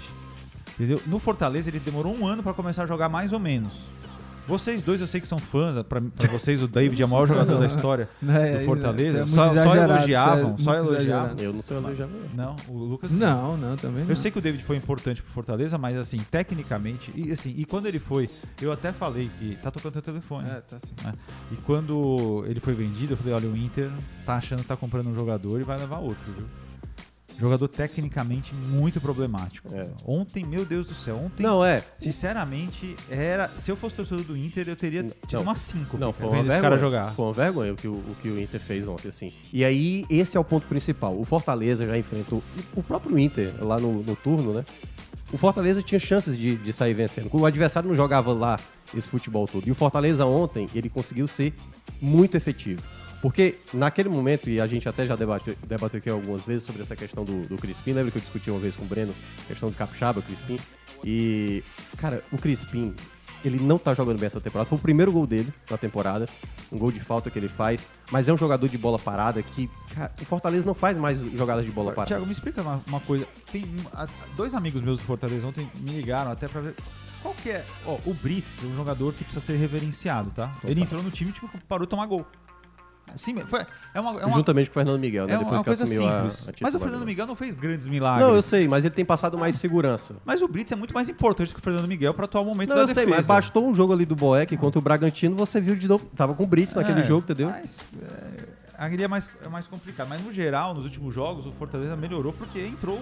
Entendeu? 0.73 1.01
No 1.05 1.19
Fortaleza 1.19 1.69
ele 1.69 1.79
demorou 1.79 2.13
um 2.15 2.25
ano 2.25 2.41
pra 2.43 2.53
começar 2.53 2.83
a 2.83 2.87
jogar 2.87 3.07
mais 3.07 3.31
ou 3.31 3.39
menos. 3.39 3.73
Vocês 4.47 4.83
dois, 4.83 4.99
eu 4.99 5.07
sei 5.07 5.21
que 5.21 5.27
são 5.27 5.39
fãs, 5.39 5.81
pra, 5.83 6.01
pra 6.01 6.27
vocês 6.27 6.61
o 6.61 6.67
David 6.67 7.01
é 7.01 7.05
o 7.05 7.09
maior 7.09 7.27
jogador 7.27 7.59
da 7.59 7.65
história 7.65 8.09
né, 8.21 8.57
do 8.57 8.65
Fortaleza. 8.65 9.21
é 9.21 9.25
só, 9.25 9.53
só 9.53 9.75
elogiavam, 9.75 10.55
é 10.57 10.61
só 10.61 10.75
elogiavam. 10.75 11.33
exagerado. 11.33 11.43
Eu 11.43 11.53
não 11.53 11.95
já 11.95 12.05
veio. 12.05 12.29
Não, 12.33 12.55
o 12.67 12.77
Lucas 12.77 13.11
sim. 13.11 13.17
Não, 13.17 13.55
não, 13.55 13.75
também 13.77 14.03
não. 14.03 14.09
Eu 14.09 14.15
sei 14.15 14.31
que 14.31 14.37
o 14.37 14.41
David 14.41 14.63
foi 14.63 14.75
importante 14.75 15.21
pro 15.21 15.31
Fortaleza, 15.31 15.77
mas 15.77 15.97
assim, 15.97 16.17
tecnicamente, 16.29 17.11
e 17.15 17.31
assim, 17.31 17.53
e 17.57 17.63
quando 17.65 17.85
ele 17.85 17.99
foi, 17.99 18.29
eu 18.61 18.71
até 18.71 18.91
falei 18.91 19.29
que 19.39 19.55
tá 19.55 19.71
tocando 19.71 19.93
teu 19.93 20.01
telefone. 20.01 20.49
É, 20.49 20.61
tá 20.61 20.77
assim. 20.77 20.93
E 21.51 21.55
quando 21.57 22.43
ele 22.47 22.59
foi 22.59 22.73
vendido, 22.73 23.13
eu 23.13 23.17
falei, 23.17 23.33
olha, 23.33 23.49
o 23.49 23.55
Inter 23.55 23.89
tá 24.25 24.35
achando 24.35 24.61
que 24.61 24.67
tá 24.67 24.75
comprando 24.75 25.07
um 25.07 25.15
jogador 25.15 25.59
e 25.59 25.63
vai 25.63 25.77
levar 25.77 25.99
outro, 25.99 26.31
viu? 26.33 26.45
Jogador 27.39 27.67
tecnicamente 27.67 28.53
muito 28.53 29.01
problemático. 29.01 29.73
É. 29.75 29.89
Ontem, 30.05 30.45
meu 30.45 30.65
Deus 30.65 30.87
do 30.87 30.93
céu, 30.93 31.17
ontem, 31.17 31.43
Não, 31.43 31.63
é. 31.65 31.83
sinceramente, 31.97 32.95
era. 33.09 33.49
Se 33.57 33.71
eu 33.71 33.75
fosse 33.75 33.95
torcedor 33.95 34.23
do 34.23 34.37
Inter, 34.37 34.69
eu 34.69 34.75
teria 34.75 35.03
tido 35.03 35.15
Não. 35.33 35.41
umas 35.41 35.59
5 35.59 35.97
Não, 35.97 36.13
foi 36.13 36.27
uma 36.27 36.35
vergonha. 36.37 36.61
cara 36.61 36.77
jogar. 36.77 37.13
Foi 37.15 37.25
uma 37.25 37.33
vergonha 37.33 37.73
o 37.73 37.75
que 37.75 37.87
o, 37.87 37.93
o 37.95 38.15
que 38.21 38.29
o 38.29 38.39
Inter 38.39 38.59
fez 38.59 38.87
ontem, 38.87 39.09
assim. 39.09 39.31
E 39.51 39.65
aí, 39.65 40.05
esse 40.09 40.37
é 40.37 40.39
o 40.39 40.43
ponto 40.43 40.67
principal. 40.67 41.19
O 41.19 41.25
Fortaleza 41.25 41.85
já 41.85 41.97
enfrentou 41.97 42.41
o 42.75 42.83
próprio 42.83 43.17
Inter 43.17 43.51
lá 43.61 43.79
no, 43.79 44.03
no 44.03 44.15
turno, 44.15 44.53
né? 44.53 44.65
O 45.31 45.37
Fortaleza 45.37 45.81
tinha 45.81 45.99
chances 45.99 46.37
de, 46.37 46.55
de 46.55 46.71
sair 46.71 46.93
vencendo. 46.93 47.27
O 47.31 47.45
adversário 47.45 47.89
não 47.89 47.95
jogava 47.95 48.31
lá 48.31 48.59
esse 48.95 49.09
futebol 49.09 49.47
todo. 49.47 49.67
E 49.67 49.71
o 49.71 49.75
Fortaleza 49.75 50.25
ontem, 50.25 50.69
ele 50.75 50.89
conseguiu 50.89 51.27
ser 51.27 51.53
muito 51.99 52.37
efetivo. 52.37 52.81
Porque 53.23 53.55
naquele 53.73 54.09
momento, 54.09 54.49
e 54.49 54.59
a 54.59 54.67
gente 54.67 54.87
até 54.89 55.05
já 55.07 55.15
debateu, 55.15 55.55
debateu 55.65 55.97
aqui 55.97 56.09
algumas 56.09 56.43
vezes 56.43 56.63
sobre 56.63 56.81
essa 56.81 56.93
questão 56.93 57.23
do, 57.23 57.47
do 57.47 57.57
Crispim, 57.57 57.93
lembra 57.93 58.11
que 58.11 58.17
eu 58.17 58.21
discuti 58.21 58.51
uma 58.51 58.59
vez 58.59 58.75
com 58.75 58.83
o 58.83 58.85
Breno, 58.85 59.15
questão 59.47 59.69
do 59.69 59.75
Capixaba, 59.77 60.21
Crispim? 60.21 60.59
E, 61.05 61.63
cara, 61.97 62.21
o 62.33 62.37
Crispim, 62.37 62.93
ele 63.45 63.57
não 63.61 63.77
tá 63.77 63.93
jogando 63.93 64.19
bem 64.19 64.27
essa 64.27 64.41
temporada. 64.41 64.67
Foi 64.69 64.77
o 64.77 64.81
primeiro 64.81 65.09
gol 65.09 65.25
dele 65.25 65.53
na 65.71 65.77
temporada, 65.77 66.27
um 66.69 66.77
gol 66.77 66.91
de 66.91 66.99
falta 66.99 67.31
que 67.31 67.39
ele 67.39 67.47
faz, 67.47 67.87
mas 68.11 68.27
é 68.27 68.33
um 68.33 68.37
jogador 68.37 68.67
de 68.67 68.77
bola 68.77 68.99
parada 68.99 69.41
que, 69.41 69.69
cara, 69.95 70.11
o 70.21 70.25
Fortaleza 70.25 70.65
não 70.65 70.73
faz 70.73 70.97
mais 70.97 71.21
jogadas 71.21 71.63
de 71.63 71.71
bola 71.71 71.93
parada. 71.93 72.07
Tiago, 72.09 72.25
me 72.25 72.31
explica 72.33 72.61
uma, 72.61 72.81
uma 72.85 72.99
coisa. 72.99 73.25
Tem 73.53 73.65
a- 73.93 74.05
dois 74.35 74.53
amigos 74.53 74.81
meus 74.81 74.99
do 74.99 75.05
Fortaleza 75.05 75.47
ontem 75.47 75.65
me 75.79 75.91
ligaram 75.91 76.29
até 76.29 76.49
pra 76.49 76.59
ver. 76.59 76.75
Qual 77.21 77.33
que 77.35 77.51
é? 77.51 77.65
Ó, 77.85 77.97
o 78.05 78.13
Brits 78.13 78.61
é 78.61 78.65
um 78.67 78.75
jogador 78.75 79.13
que 79.13 79.23
precisa 79.23 79.39
ser 79.45 79.55
reverenciado, 79.55 80.29
tá? 80.31 80.53
Ele 80.65 80.81
entrou 80.81 81.01
no 81.01 81.09
time 81.09 81.29
e 81.29 81.33
tipo, 81.33 81.49
parou 81.69 81.85
de 81.85 81.89
tomar 81.89 82.05
gol. 82.05 82.25
Sim, 83.15 83.35
foi, 83.41 83.59
é 83.93 83.99
uma, 84.01 84.19
é 84.21 84.25
uma, 84.25 84.35
Juntamente 84.37 84.69
com 84.69 84.71
o 84.71 84.73
Fernando 84.73 84.99
Miguel, 84.99 85.27
né? 85.27 85.33
é 85.33 85.37
uma 85.37 85.43
Depois 85.43 85.61
que 85.61 85.65
coisa 85.65 85.83
assumiu 85.83 86.07
a, 86.07 86.21
a 86.25 86.29
simples. 86.31 86.61
Mas 86.61 86.73
o. 86.73 86.79
Fernando 86.79 87.05
Miguel 87.05 87.27
não 87.27 87.35
fez 87.35 87.53
grandes 87.53 87.85
milagres. 87.85 88.27
Não, 88.27 88.33
eu 88.35 88.41
sei, 88.41 88.67
mas 88.67 88.83
ele 88.85 88.93
tem 88.95 89.05
passado 89.05 89.37
mais 89.37 89.55
segurança. 89.55 90.15
Mas 90.25 90.41
o 90.41 90.47
Brits 90.47 90.71
é 90.71 90.75
muito 90.75 90.93
mais 90.95 91.09
importante 91.09 91.53
que 91.53 91.59
o 91.59 91.61
Fernando 91.61 91.87
Miguel 91.87 92.13
para 92.13 92.25
atual 92.25 92.43
momento 92.43 92.69
Não, 92.69 92.75
da 92.77 92.81
eu 92.83 92.87
sei, 92.87 93.05
defesa. 93.05 93.17
mas 93.17 93.27
bastou 93.27 93.67
um 93.67 93.75
jogo 93.75 93.93
ali 93.93 94.05
do 94.05 94.15
Boeck 94.15 94.57
contra 94.57 94.79
o 94.79 94.81
Bragantino, 94.81 95.35
você 95.35 95.61
viu 95.61 95.75
de 95.75 95.87
novo. 95.87 96.05
Tava 96.15 96.33
com 96.33 96.43
o 96.43 96.47
Brits 96.47 96.73
naquele 96.73 97.01
É, 97.01 97.05
jogo, 97.05 97.23
entendeu? 97.23 97.49
Mas, 97.49 97.83
é, 98.01 98.43
ali 98.83 99.03
é 99.03 99.07
mais, 99.07 99.29
é 99.45 99.49
mais 99.49 99.67
complicado. 99.67 100.07
Mas 100.09 100.21
no 100.23 100.33
geral, 100.33 100.73
nos 100.73 100.85
últimos 100.85 101.13
jogos, 101.13 101.45
o 101.45 101.51
Fortaleza 101.51 101.95
melhorou 101.95 102.33
porque 102.33 102.59
entrou. 102.59 102.99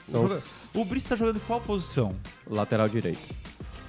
São 0.00 0.22
o, 0.22 0.24
os- 0.24 0.70
o 0.74 0.84
Brits 0.84 1.04
tá 1.06 1.14
jogando 1.14 1.36
em 1.36 1.40
qual 1.40 1.60
posição? 1.60 2.14
Lateral 2.48 2.88
direito. 2.88 3.20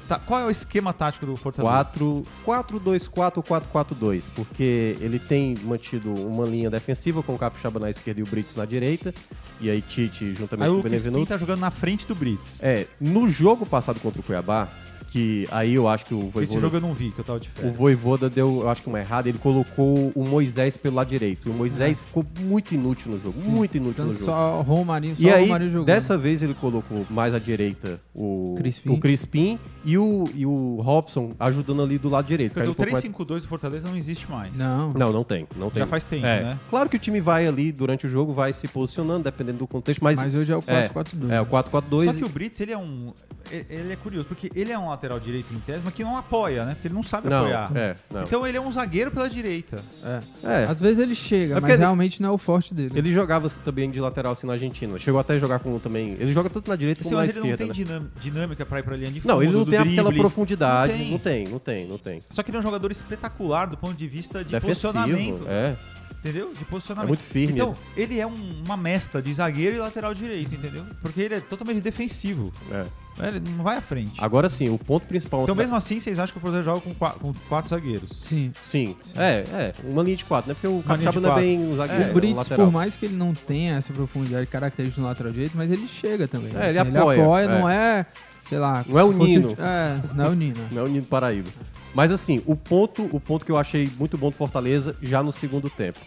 Tá, 0.08 0.20
qual 0.20 0.42
é 0.42 0.46
o 0.46 0.50
esquema 0.52 0.92
tático 0.94 1.26
do 1.26 1.38
Fortaleza? 1.38 1.90
4, 1.94 2.26
4-2-4, 2.46 3.44
4-4-2, 3.44 4.30
porque 4.36 4.98
ele 5.00 5.20
tem 5.20 5.56
mantido 5.64 6.14
uma 6.14 6.46
linha 6.46 6.70
defensiva 6.70 7.24
com 7.24 7.34
o 7.36 7.38
Capixaba 7.38 7.80
na 7.80 7.90
esquerda 7.90 8.20
e 8.20 8.24
o 8.24 8.26
Brits 8.26 8.56
na 8.56 8.66
direita, 8.66 9.14
e 9.60 9.70
aí 9.70 9.82
Tite 9.82 10.34
juntamente 10.36 10.64
Aí 10.66 10.70
com 10.70 10.76
o 10.76 10.80
o 10.80 10.82
Crispim 10.84 11.04
Benevenuto. 11.10 11.30
tá 11.30 11.38
jogando 11.38 11.60
na 11.60 11.72
frente 11.72 12.06
do 12.06 12.14
Brits. 12.16 12.62
É, 12.64 12.88
no 13.00 13.30
jogo 13.30 13.66
passado 13.66 14.00
contra 14.00 14.20
o 14.20 14.24
Cuiabá, 14.24 14.68
que 15.10 15.48
aí 15.52 15.74
eu 15.74 15.88
acho 15.88 16.06
que 16.06 16.14
o 16.14 16.20
Esse 16.20 16.32
Voivoda, 16.32 16.62
jogo 16.62 16.76
eu 16.78 16.82
não 16.82 16.94
vi, 16.94 17.12
que 17.12 17.20
eu 17.20 17.24
tava 17.26 17.40
de 17.40 17.48
o 17.50 17.52
férias. 17.52 17.76
Voivoda 17.76 18.30
deu, 18.30 18.62
eu 18.62 18.70
acho 18.70 18.82
que 18.82 18.88
uma 18.90 19.00
errada, 19.00 19.28
ele 19.30 19.38
colocou 19.38 20.12
o 20.16 20.26
Moisés 20.26 20.78
pelo 20.78 20.96
lado 20.96 21.08
direito. 21.10 21.48
E 21.48 21.52
o 21.52 21.54
Moisés 21.54 21.98
ficou 21.98 22.26
muito 22.42 22.74
inútil 22.74 23.12
no 23.12 23.20
jogo, 23.20 23.40
muito 23.42 23.76
inútil 23.78 24.04
no 24.06 24.10
Tanto 24.12 24.20
jogo. 24.20 24.32
só 24.32 24.62
Romarinho, 24.62 25.16
só 25.16 25.22
E 25.22 25.26
o 25.26 25.34
aí, 25.36 25.44
Romarinho 25.46 25.72
jogou. 25.72 25.86
dessa 25.86 26.18
vez 26.18 26.42
ele 26.44 26.54
colocou 26.54 27.06
mais 27.10 27.34
à 27.34 27.40
direita 27.40 28.00
o 28.16 28.56
Crispim. 28.58 28.90
o 28.90 28.98
Crispim 29.00 29.60
e 29.84 29.98
o, 29.98 30.26
e 30.36 30.46
o 30.46 30.80
Robson 30.82 31.32
ajudando 31.40 31.82
ali 31.82 31.98
do 31.98 32.10
lado 32.10 32.26
direito. 32.28 32.54
Quer 32.54 32.62
dizer, 32.62 32.68
Caiu 32.68 32.72
o 32.72 32.74
um 32.74 32.76
pouco 32.76 32.92
mais- 32.92 33.04
3-5-2 33.40 33.42
do 33.42 33.48
Fortaleza 33.48 33.88
não 33.90 33.98
existe 33.98 34.30
mais. 34.30 34.58
Não. 34.58 34.94
Não, 34.94 35.12
não 35.12 35.24
tem, 35.24 35.48
não 35.56 35.70
tem. 35.70 35.82
Já 35.82 35.88
faz 35.88 36.04
tempo, 36.06 36.26
É. 36.26 36.44
né? 36.44 36.60
Claro 36.70 36.90
que 36.90 36.96
o 36.96 37.00
time 37.00 37.20
vai 37.22 37.48
ali 37.48 37.72
durante 37.72 38.06
o 38.06 38.10
jogo, 38.10 38.34
vai 38.34 38.54
se 38.54 38.68
posicionando, 38.68 39.24
dependendo 39.24 39.60
do 39.60 39.68
contexto, 39.68 40.04
mas, 40.04 40.18
Mas 40.18 40.36
hoje 40.36 40.52
é 40.52 40.56
o 40.56 40.64
é, 40.68 40.88
4-4-2. 40.90 41.32
é 41.32 41.42
o 41.42 41.46
4-4-2. 41.46 42.06
Só 42.06 42.14
que 42.14 42.26
o 42.26 42.30
Brits, 42.30 42.60
ele 42.60 42.72
é 42.74 42.78
um. 42.78 43.14
e- 43.52 43.66
Ele 43.72 43.94
é 43.94 43.96
curioso, 43.96 44.28
porque 44.28 44.52
ele 44.54 44.72
é 44.72 44.78
um 44.78 44.91
lateral 44.92 45.20
direito 45.20 45.54
em 45.54 45.60
tese, 45.60 45.82
mas 45.84 45.94
que 45.94 46.04
não 46.04 46.16
apoia, 46.16 46.66
né? 46.66 46.74
Porque 46.76 46.88
ele 46.88 46.96
não 46.96 47.04
sabe 47.04 47.28
Não, 47.30 47.40
apoiar. 47.40 47.72
é, 47.76 47.96
não. 48.14 48.24
Então 48.24 48.46
ele 48.46 48.58
é 48.58 48.62
um 48.62 48.72
zagueiro 48.72 49.12
pela 49.12 49.30
direita. 49.30 49.84
É. 50.04 50.20
É. 50.44 50.64
Às 50.66 50.80
vezes 50.80 51.00
ele 51.00 51.16
chega, 51.16 51.58
É 51.58 51.60
mas 51.60 51.72
ele- 51.72 51.80
realmente 51.80 52.22
não 52.22 52.30
é 52.30 52.32
o 52.34 52.38
forte 52.38 52.74
dele. 52.74 52.92
Ele 52.96 53.12
jogava 53.12 53.50
também 53.50 53.90
de 53.90 54.00
lateral 54.00 54.34
assim 54.34 54.46
na 54.48 54.54
Argentina. 54.54 54.98
Chegou 55.00 55.20
até 55.20 55.34
a 55.34 55.38
jogar 55.38 55.60
com 55.60 55.78
também. 55.80 56.16
Ele 56.20 56.32
joga 56.32 56.50
tanto 56.50 56.70
na 56.70 56.76
direita 56.76 57.02
Assim, 57.02 57.10
como 57.10 57.22
na 57.22 57.26
mas 57.28 57.36
ele 57.36 57.46
não 57.48 57.54
esquerda. 57.54 57.74
tem 57.74 57.86
né? 57.86 58.02
dinâmica 58.20 58.66
pra 58.66 58.80
ir 58.80 58.84
pra 58.84 58.96
linha 58.96 59.12
de 59.12 59.22
fundo. 59.22 59.34
Não, 59.34 59.42
ele 59.42 59.52
não 59.52 59.64
do 59.64 59.72
tem 59.72 59.80
aquela 59.80 60.10
drible. 60.10 60.20
profundidade. 60.20 60.94
Não 60.94 61.12
Não 61.12 61.18
tem. 61.20 61.44
tem, 61.44 61.52
não 61.54 61.60
tem, 61.60 61.88
não 61.88 61.98
tem. 61.98 62.20
Só 62.30 62.44
que 62.44 62.50
ele 62.52 62.58
é 62.58 62.60
um 62.60 62.64
jogador 62.64 62.92
espetacular 62.92 63.66
do 63.68 63.78
ponto 63.78 63.94
de 63.96 64.08
vista 64.08 64.44
de 64.44 64.52
Defensivo, 64.52 64.94
posicionamento. 64.94 65.44
é. 65.48 65.76
Entendeu? 66.24 66.54
De 66.54 66.64
posicionamento. 66.66 67.08
É 67.08 67.08
muito 67.08 67.24
firme 67.24 67.54
Então, 67.54 67.76
ele 67.98 68.20
é 68.20 68.28
um- 68.28 68.62
uma 68.64 68.78
mescla 68.78 69.22
de 69.22 69.34
zagueiro 69.34 69.76
e 69.76 69.80
lateral 69.80 70.14
direito, 70.14 70.54
entendeu? 70.54 70.86
Porque 71.02 71.20
ele 71.20 71.34
é 71.36 71.40
totalmente 71.40 71.82
defensivo. 71.82 72.52
é. 72.72 72.86
Ele 73.20 73.42
não 73.56 73.64
vai 73.64 73.76
à 73.78 73.82
frente. 73.82 74.14
Agora 74.20 74.48
sim, 74.48 74.70
o 74.70 74.78
ponto 74.80 75.06
principal. 75.06 75.44
Então, 75.44 75.54
mesmo 75.54 75.76
assim, 75.76 76.00
vocês 76.00 76.18
acham 76.18 76.32
que 76.32 76.38
o 76.38 76.42
Fortaleza 76.42 76.64
joga 76.64 76.80
com 76.80 76.94
qua- 76.94 77.12
com 77.12 77.34
quatro, 77.50 77.70
zagueiros? 77.70 78.10
Sim. 78.24 78.54
Sim, 78.64 78.96
é, 79.16 79.44
é. 79.52 79.74
Uma 79.84 80.02
linha 80.02 80.16
de 80.16 80.24
quatro, 80.26 80.48
né? 80.48 80.54
Porque 80.56 80.66
o 80.68 80.82
Capixaba 80.82 81.20
não 81.20 81.30
é 81.30 81.34
quatro. 81.34 81.46
bem 81.46 81.60
um 81.60 81.76
zagueiro. 81.76 82.02
É, 82.02 82.06
é 82.06 82.08
o 82.08 82.12
um 82.12 82.14
Brits, 82.14 82.36
lateral. 82.38 82.66
por 82.66 82.72
mais 82.72 82.96
que 82.96 83.06
ele 83.08 83.16
não 83.16 83.34
tenha 83.34 83.76
essa 83.76 83.92
profundidade 83.94 84.48
característica 84.48 85.02
no 85.02 85.08
lateral 85.10 85.32
direito, 85.34 85.56
mas 85.58 85.70
ele 85.70 85.88
chega 85.90 86.26
também. 86.28 86.52
É, 86.56 86.70
ele 86.70 86.80
apoia, 86.80 87.44
é. 87.44 87.48
não 87.60 87.70
é, 87.70 88.06
sei 88.46 88.58
lá... 88.60 88.84
Não 88.88 88.98
é 88.98 89.04
o 89.04 89.12
Nino. 89.12 89.56
É, 89.60 90.16
não 90.16 90.26
é 90.26 90.30
o 90.30 90.34
Nino. 90.34 90.68
Não 90.72 90.82
é 90.82 90.86
o 90.86 90.88
Nino 90.88 91.06
Paraíba. 91.06 91.50
Mas 91.94 92.12
assim, 92.12 92.42
o 92.46 92.56
ponto, 92.56 93.04
o 93.12 93.20
ponto 93.20 93.46
que 93.46 93.52
eu 93.52 93.58
achei 93.58 93.90
muito 94.00 94.18
bom 94.18 94.30
do 94.30 94.36
Fortaleza 94.36 94.96
já 95.02 95.22
no 95.22 95.32
segundo 95.32 95.70
tempo. 95.70 96.00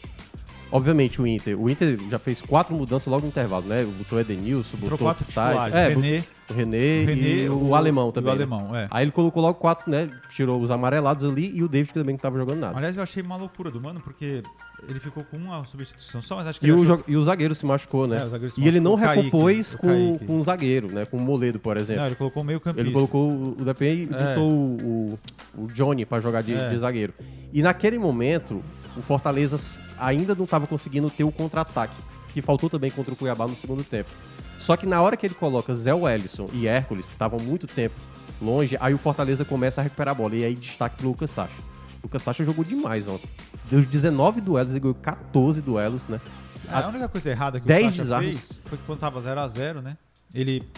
Obviamente 0.71 1.23
o 1.23 1.27
Inter, 1.27 1.61
o 1.61 1.71
Inter 1.71 1.99
já 2.11 2.19
fez 2.19 2.41
quatro 2.41 2.75
mudanças 2.75 3.07
logo 3.07 3.23
no 3.23 3.29
intervalo, 3.29 3.67
né? 3.67 3.85
Botou 3.85 4.19
Edenilson, 4.19 4.77
botou 4.77 5.15
Tais, 5.33 5.73
é, 5.73 5.89
René, 5.89 6.25
o 6.51 6.53
René, 6.53 7.03
o 7.05 7.07
René, 7.07 7.15
e 7.45 7.49
o, 7.49 7.75
alemão 7.75 8.11
e 8.11 8.13
também. 8.13 8.33
o 8.33 8.37
né? 8.37 8.43
alemão, 8.43 8.77
é. 8.77 8.87
Aí 8.91 9.05
ele 9.05 9.13
colocou 9.13 9.43
logo 9.43 9.55
quatro, 9.59 9.91
né? 9.91 10.11
Tirou 10.31 10.61
os 10.61 10.71
amarelados 10.71 11.25
ali 11.25 11.51
e 11.55 11.63
o 11.63 11.69
David 11.69 11.89
que 11.89 11.95
também 11.99 12.15
não 12.15 12.21
tava 12.21 12.39
jogando 12.39 12.59
nada. 12.61 12.77
Aliás, 12.77 12.97
eu 12.97 13.03
achei 13.03 13.23
uma 13.23 13.37
loucura 13.37 13.71
do 13.71 13.81
mano, 13.81 14.01
porque 14.01 14.43
ele 14.87 15.01
ficou 15.01 15.25
com 15.25 15.37
uma 15.39 15.65
substituição 15.65 16.21
só, 16.21 16.37
mas 16.37 16.47
acho 16.47 16.61
que 16.61 16.67
E 16.67 16.71
ele 16.71 16.79
o, 16.79 16.83
achou- 16.83 16.97
jo- 16.99 17.05
e 17.09 17.17
o 17.17 17.23
zagueiro 17.23 17.55
se 17.55 17.65
machucou, 17.65 18.07
né? 18.07 18.19
É, 18.21 18.25
o 18.27 18.29
zagueiro 18.31 18.55
se 18.55 18.61
e 18.61 18.69
ele 18.69 18.81
não 18.81 18.93
machucou, 18.97 19.13
o 19.13 19.17
recompôs 19.25 19.75
o 19.75 19.79
com, 19.79 20.19
com 20.19 20.37
um 20.37 20.43
zagueiro, 20.43 20.93
né? 20.93 21.07
Com 21.07 21.17
o 21.17 21.21
Moledo, 21.21 21.59
por 21.59 21.77
exemplo. 21.79 22.01
Não, 22.03 22.09
ele 22.09 22.17
colocou 22.17 22.43
o 22.43 22.47
meio 22.47 22.61
campista. 22.61 22.81
Ele 22.83 22.91
colocou 22.93 23.31
o 23.31 23.57
o 23.59 23.65
DP 23.65 23.85
e 23.85 24.09
É. 24.15 24.39
o, 24.39 24.43
o, 24.43 25.19
o 25.63 25.67
Johnny 25.69 26.05
pra 26.05 26.21
jogar 26.21 26.43
de, 26.43 26.53
É. 26.55 26.69
de 26.69 26.77
zagueiro. 26.77 27.15
E 27.53 27.63
naquele 27.63 27.99
momento, 27.99 28.63
o 28.97 29.01
Fortaleza 29.01 29.57
ainda 29.99 30.35
não 30.35 30.45
estava 30.45 30.67
conseguindo 30.67 31.09
ter 31.09 31.25
o 31.25 31.33
contra-ataque, 31.33 31.97
que 32.35 32.43
faltou 32.43 32.69
também 32.69 32.91
contra 32.91 33.15
o 33.15 33.17
Cuiabá 33.17 33.47
no 33.47 33.55
segundo 33.55 33.85
tempo. 33.85 34.11
Só 34.59 34.77
que 34.77 34.87
na 34.87 35.01
hora 35.01 35.17
que 35.17 35.25
ele 35.25 35.37
coloca 35.37 35.73
Zé 35.73 35.95
Wellison 35.95 36.49
e 36.53 36.67
Hércules, 36.67 37.07
que 37.07 37.15
estavam 37.15 37.39
muito 37.39 37.65
tempo 37.69 37.95
longe, 38.43 38.77
aí 38.81 38.93
o 38.93 38.99
Fortaleza 38.99 39.45
começa 39.45 39.81
a 39.81 39.85
recuperar 39.85 40.13
a 40.13 40.15
bola. 40.15 40.35
E 40.35 40.45
aí 40.45 40.55
destaque 40.57 40.97
pro 40.97 41.09
Lucas 41.09 41.31
Sacha. 41.31 41.55
O 42.03 42.07
Lucas 42.07 42.23
Sacha 42.23 42.45
jogou 42.45 42.65
demais 42.65 43.07
ontem. 43.07 43.31
Deu 43.71 43.81
19 43.81 44.41
duelos, 44.41 44.73
ele 44.73 44.81
ganhou 44.81 44.97
14 44.97 45.63
duelos, 45.63 46.03
né? 46.09 46.21
É, 46.69 46.75
a 46.75 46.89
única 46.89 47.09
coisa 47.09 47.31
errada 47.31 47.61
que 47.61 47.69
10 47.69 47.99
o 47.99 48.05
Sacha 48.05 48.21
fez 48.21 48.61
foi 48.65 48.79
que 48.79 48.85
quando 48.85 48.99
tava 48.99 49.23
0x0, 49.23 49.81
né? 49.81 49.97
Ele, 50.35 50.69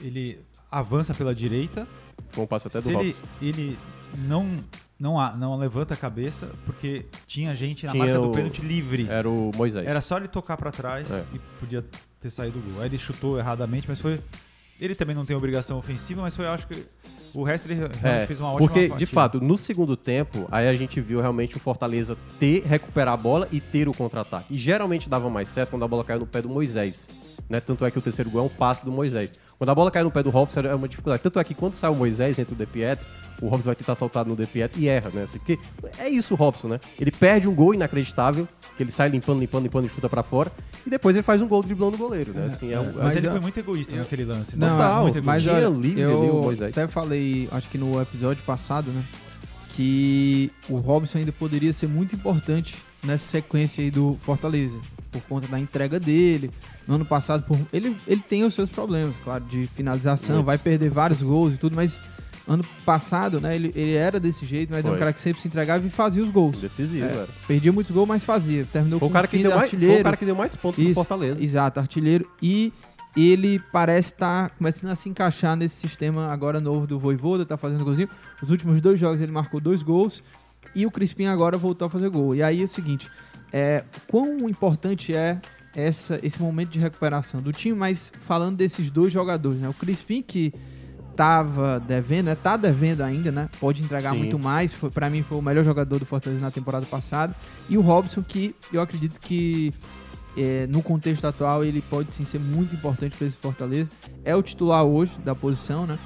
ele 0.00 0.40
avança 0.70 1.12
pela 1.12 1.34
direita. 1.34 1.86
Foi 2.30 2.44
um 2.44 2.46
passe 2.46 2.68
até 2.68 2.80
do 2.80 2.84
se 2.84 2.96
ele, 2.96 3.16
ele 3.42 3.78
não, 4.26 4.64
não, 5.02 5.18
a- 5.18 5.36
não 5.36 5.56
levanta 5.58 5.94
a 5.94 5.96
cabeça, 5.96 6.50
porque 6.64 7.06
tinha 7.26 7.54
gente 7.56 7.84
na 7.84 7.90
Tinha 7.92 8.04
marca 8.04 8.20
o- 8.20 8.28
do 8.28 8.30
pênalti 8.32 8.62
livre. 8.62 9.08
Era 9.10 9.28
o 9.28 9.50
Moisés. 9.56 9.84
Era 9.86 10.00
só 10.00 10.16
ele 10.16 10.28
tocar 10.28 10.56
pra 10.56 10.70
trás 10.70 11.10
É. 11.10 11.24
e 11.34 11.38
podia 11.58 11.84
ter 12.20 12.30
saído 12.30 12.58
o 12.58 12.62
gol. 12.62 12.80
Aí 12.82 12.88
ele 12.88 12.98
chutou 12.98 13.36
erradamente, 13.38 13.86
mas 13.88 13.98
foi. 13.98 14.20
Ele 14.80 14.94
também 14.94 15.14
não 15.14 15.24
tem 15.24 15.34
obrigação 15.36 15.76
ofensiva, 15.78 16.22
mas 16.22 16.36
foi, 16.36 16.46
acho 16.46 16.66
que. 16.68 16.86
O 17.34 17.42
resto 17.42 17.66
ele 17.66 17.74
realmente 17.76 18.06
É, 18.06 18.26
fez 18.26 18.38
uma 18.40 18.50
ótima 18.52 18.68
porque, 18.68 18.82
de 18.82 18.88
partida. 18.90 19.10
fato, 19.10 19.40
no 19.40 19.56
segundo 19.56 19.96
tempo, 19.96 20.46
aí 20.52 20.68
a 20.68 20.74
gente 20.76 21.00
viu 21.00 21.18
realmente 21.18 21.56
o 21.56 21.60
Fortaleza 21.60 22.14
ter, 22.38 22.62
recuperar 22.66 23.14
a 23.14 23.16
bola 23.16 23.48
e 23.50 23.58
ter 23.58 23.88
o 23.88 23.94
contra-ataque. 23.94 24.54
E 24.54 24.58
geralmente 24.58 25.08
dava 25.08 25.30
mais 25.30 25.48
certo 25.48 25.70
quando 25.70 25.82
a 25.84 25.88
bola 25.88 26.04
caiu 26.04 26.20
no 26.20 26.26
pé 26.26 26.42
do 26.42 26.48
Moisés. 26.50 27.08
Né? 27.52 27.60
Tanto 27.60 27.84
é 27.84 27.90
que 27.90 27.98
o 27.98 28.00
terceiro 28.02 28.30
gol 28.30 28.40
é 28.40 28.44
um 28.46 28.48
passe 28.48 28.82
do 28.82 28.90
Moisés. 28.90 29.34
Quando 29.58 29.68
a 29.68 29.74
bola 29.74 29.90
cai 29.90 30.02
no 30.02 30.10
pé 30.10 30.22
do 30.22 30.30
Robson 30.30 30.60
é 30.60 30.74
uma 30.74 30.88
dificuldade. 30.88 31.22
Tanto 31.22 31.38
é 31.38 31.44
que 31.44 31.54
quando 31.54 31.74
sai 31.74 31.90
o 31.90 31.94
Moisés 31.94 32.38
entre 32.38 32.54
o 32.54 32.56
De 32.56 32.64
Pietro, 32.64 33.06
o 33.42 33.48
Robson 33.48 33.66
vai 33.66 33.74
tentar 33.76 33.94
soltar 33.94 34.24
no 34.24 34.34
De 34.34 34.46
Pietro 34.46 34.80
e 34.80 34.88
erra, 34.88 35.10
né? 35.12 35.24
Assim, 35.24 35.36
porque 35.38 35.58
é 35.98 36.08
isso 36.08 36.32
o 36.32 36.36
Robson, 36.38 36.68
né? 36.68 36.80
Ele 36.98 37.10
perde 37.10 37.46
um 37.46 37.54
gol 37.54 37.74
inacreditável, 37.74 38.48
que 38.74 38.82
ele 38.82 38.90
sai 38.90 39.10
limpando, 39.10 39.38
limpando, 39.40 39.64
limpando 39.64 39.84
e 39.84 39.88
chuta 39.90 40.08
pra 40.08 40.22
fora. 40.22 40.50
E 40.86 40.88
depois 40.88 41.14
ele 41.14 41.22
faz 41.22 41.42
um 41.42 41.46
gol 41.46 41.62
driblando 41.62 41.94
o 41.94 41.98
goleiro, 41.98 42.32
né? 42.32 42.46
Assim, 42.46 42.72
é, 42.72 42.80
um- 42.80 42.84
Mas, 42.86 42.94
Mas 42.96 43.16
ele 43.16 43.26
eu- 43.26 43.32
foi 43.32 43.40
muito 43.40 43.58
egoísta 43.60 43.94
naquele 43.94 44.24
lance. 44.24 44.56
Não, 44.58 44.66
né? 44.66 44.82
Total, 44.82 45.02
muito 45.02 45.22
mas 45.22 45.42
tinha 45.42 45.54
olha, 45.54 45.68
livre 45.68 46.02
ali 46.04 46.12
o 46.14 46.24
eu 46.24 46.42
Moisés. 46.42 46.70
até 46.76 46.88
falei, 46.88 47.48
acho 47.52 47.68
que 47.68 47.76
no 47.76 48.00
episódio 48.00 48.42
passado, 48.44 48.90
né, 48.90 49.02
que 49.76 50.50
o 50.68 50.76
Robson 50.78 51.18
ainda 51.18 51.32
poderia 51.32 51.72
ser 51.72 51.86
muito 51.88 52.14
importante 52.14 52.76
nessa 53.04 53.26
sequência 53.26 53.82
aí 53.82 53.90
do 53.90 54.16
Fortaleza, 54.20 54.78
por 55.12 55.20
conta 55.22 55.46
da 55.46 55.60
entrega 55.60 56.00
dele. 56.00 56.50
No 56.88 56.94
ano 56.96 57.04
passado, 57.04 57.44
por- 57.46 57.58
ele, 57.72 57.96
ele 58.08 58.20
tem 58.26 58.42
os 58.44 58.54
seus 58.54 58.68
problemas, 58.70 59.14
claro, 59.22 59.44
de 59.44 59.68
finalização, 59.74 60.42
vai 60.42 60.58
perder 60.58 60.90
vários 60.90 61.22
gols 61.22 61.54
e 61.54 61.58
tudo, 61.58 61.76
mas 61.76 62.00
ano 62.48 62.64
passado, 62.84 63.40
né, 63.40 63.54
ele, 63.54 63.70
ele 63.76 63.92
era 63.94 64.18
desse 64.18 64.44
jeito, 64.44 64.70
mas 64.72 64.84
é 64.84 64.88
um 64.88 64.92
Foi. 64.92 64.98
cara 64.98 65.12
que 65.12 65.20
sempre 65.20 65.40
se 65.40 65.46
entregava 65.46 65.86
e 65.86 65.90
fazia 65.90 66.22
os 66.22 66.30
gols. 66.30 66.60
decisivo, 66.60 67.04
É, 67.04 67.08
era. 67.08 67.28
perdia 67.46 67.72
muitos 67.72 67.92
gols, 67.92 68.08
mas 68.08 68.24
fazia. 68.24 68.66
Terminou 68.72 68.98
Foi 68.98 69.06
o 69.06 69.10
com 69.10 69.12
cara 69.14 69.28
que 69.28 69.36
15 69.36 69.48
deu 69.48 69.56
mais, 69.56 69.70
foi 69.70 69.76
artilheiro. 69.78 70.00
o 70.00 70.04
cara 70.04 70.16
que 70.16 70.24
deu 70.24 70.34
mais 70.34 70.56
pontos 70.56 70.76
pro 70.76 70.84
Isso, 70.84 70.94
Fortaleza. 70.94 71.42
Exato, 71.42 71.78
artilheiro. 71.78 72.26
E 72.42 72.72
ele 73.16 73.60
parece 73.70 74.12
estar 74.12 74.50
começando 74.50 74.90
a 74.90 74.94
se 74.96 75.08
encaixar 75.08 75.54
nesse 75.54 75.76
sistema 75.76 76.32
agora 76.32 76.58
novo 76.60 76.86
do 76.86 76.98
Voivoda, 76.98 77.44
tá 77.46 77.56
fazendo 77.56 77.84
golzinho. 77.84 78.08
Os 78.42 78.50
últimos 78.50 78.80
dois 78.80 78.98
jogos 78.98 79.20
ele 79.20 79.30
marcou 79.30 79.60
dois 79.60 79.82
gols 79.82 80.22
e 80.74 80.84
o 80.86 80.90
Crispim 80.90 81.26
agora 81.26 81.56
voltou 81.58 81.86
a 81.86 81.90
fazer 81.90 82.08
gol. 82.08 82.34
E 82.34 82.42
aí 82.42 82.60
é 82.62 82.64
o 82.64 82.68
seguinte, 82.68 83.08
é, 83.52 83.84
quão 84.08 84.48
importante 84.48 85.14
é 85.14 85.40
essa, 85.74 86.18
esse 86.22 86.40
momento 86.40 86.70
de 86.70 86.78
recuperação 86.78 87.40
do 87.40 87.52
time, 87.52 87.76
mas 87.76 88.12
falando 88.26 88.56
desses 88.56 88.90
dois 88.90 89.12
jogadores, 89.12 89.58
né? 89.58 89.68
O 89.68 89.74
Crispim 89.74 90.22
que 90.22 90.52
tava 91.16 91.78
devendo, 91.80 92.26
né? 92.26 92.34
Tá 92.34 92.56
devendo 92.56 93.02
ainda, 93.02 93.30
né? 93.30 93.48
Pode 93.60 93.82
entregar 93.82 94.12
Sim. 94.12 94.20
muito 94.20 94.38
mais. 94.38 94.72
Para 94.72 95.10
mim 95.10 95.22
foi 95.22 95.38
o 95.38 95.42
melhor 95.42 95.64
jogador 95.64 95.98
do 95.98 96.06
Fortaleza 96.06 96.40
na 96.40 96.50
temporada 96.50 96.86
passada. 96.86 97.34
E 97.68 97.76
o 97.76 97.80
Robson 97.80 98.22
que 98.22 98.54
eu 98.72 98.80
acredito 98.80 99.20
que 99.20 99.72
é, 100.36 100.66
no 100.66 100.82
contexto 100.82 101.26
atual 101.26 101.64
ele 101.64 101.82
pode 101.82 102.14
sim 102.14 102.24
ser 102.24 102.38
muito 102.38 102.74
importante 102.74 103.16
para 103.16 103.26
esse 103.26 103.36
Fortaleza. 103.36 103.90
É 104.24 104.34
o 104.34 104.42
titular 104.42 104.84
hoje 104.84 105.12
da 105.24 105.34
posição, 105.34 105.86
né? 105.86 105.98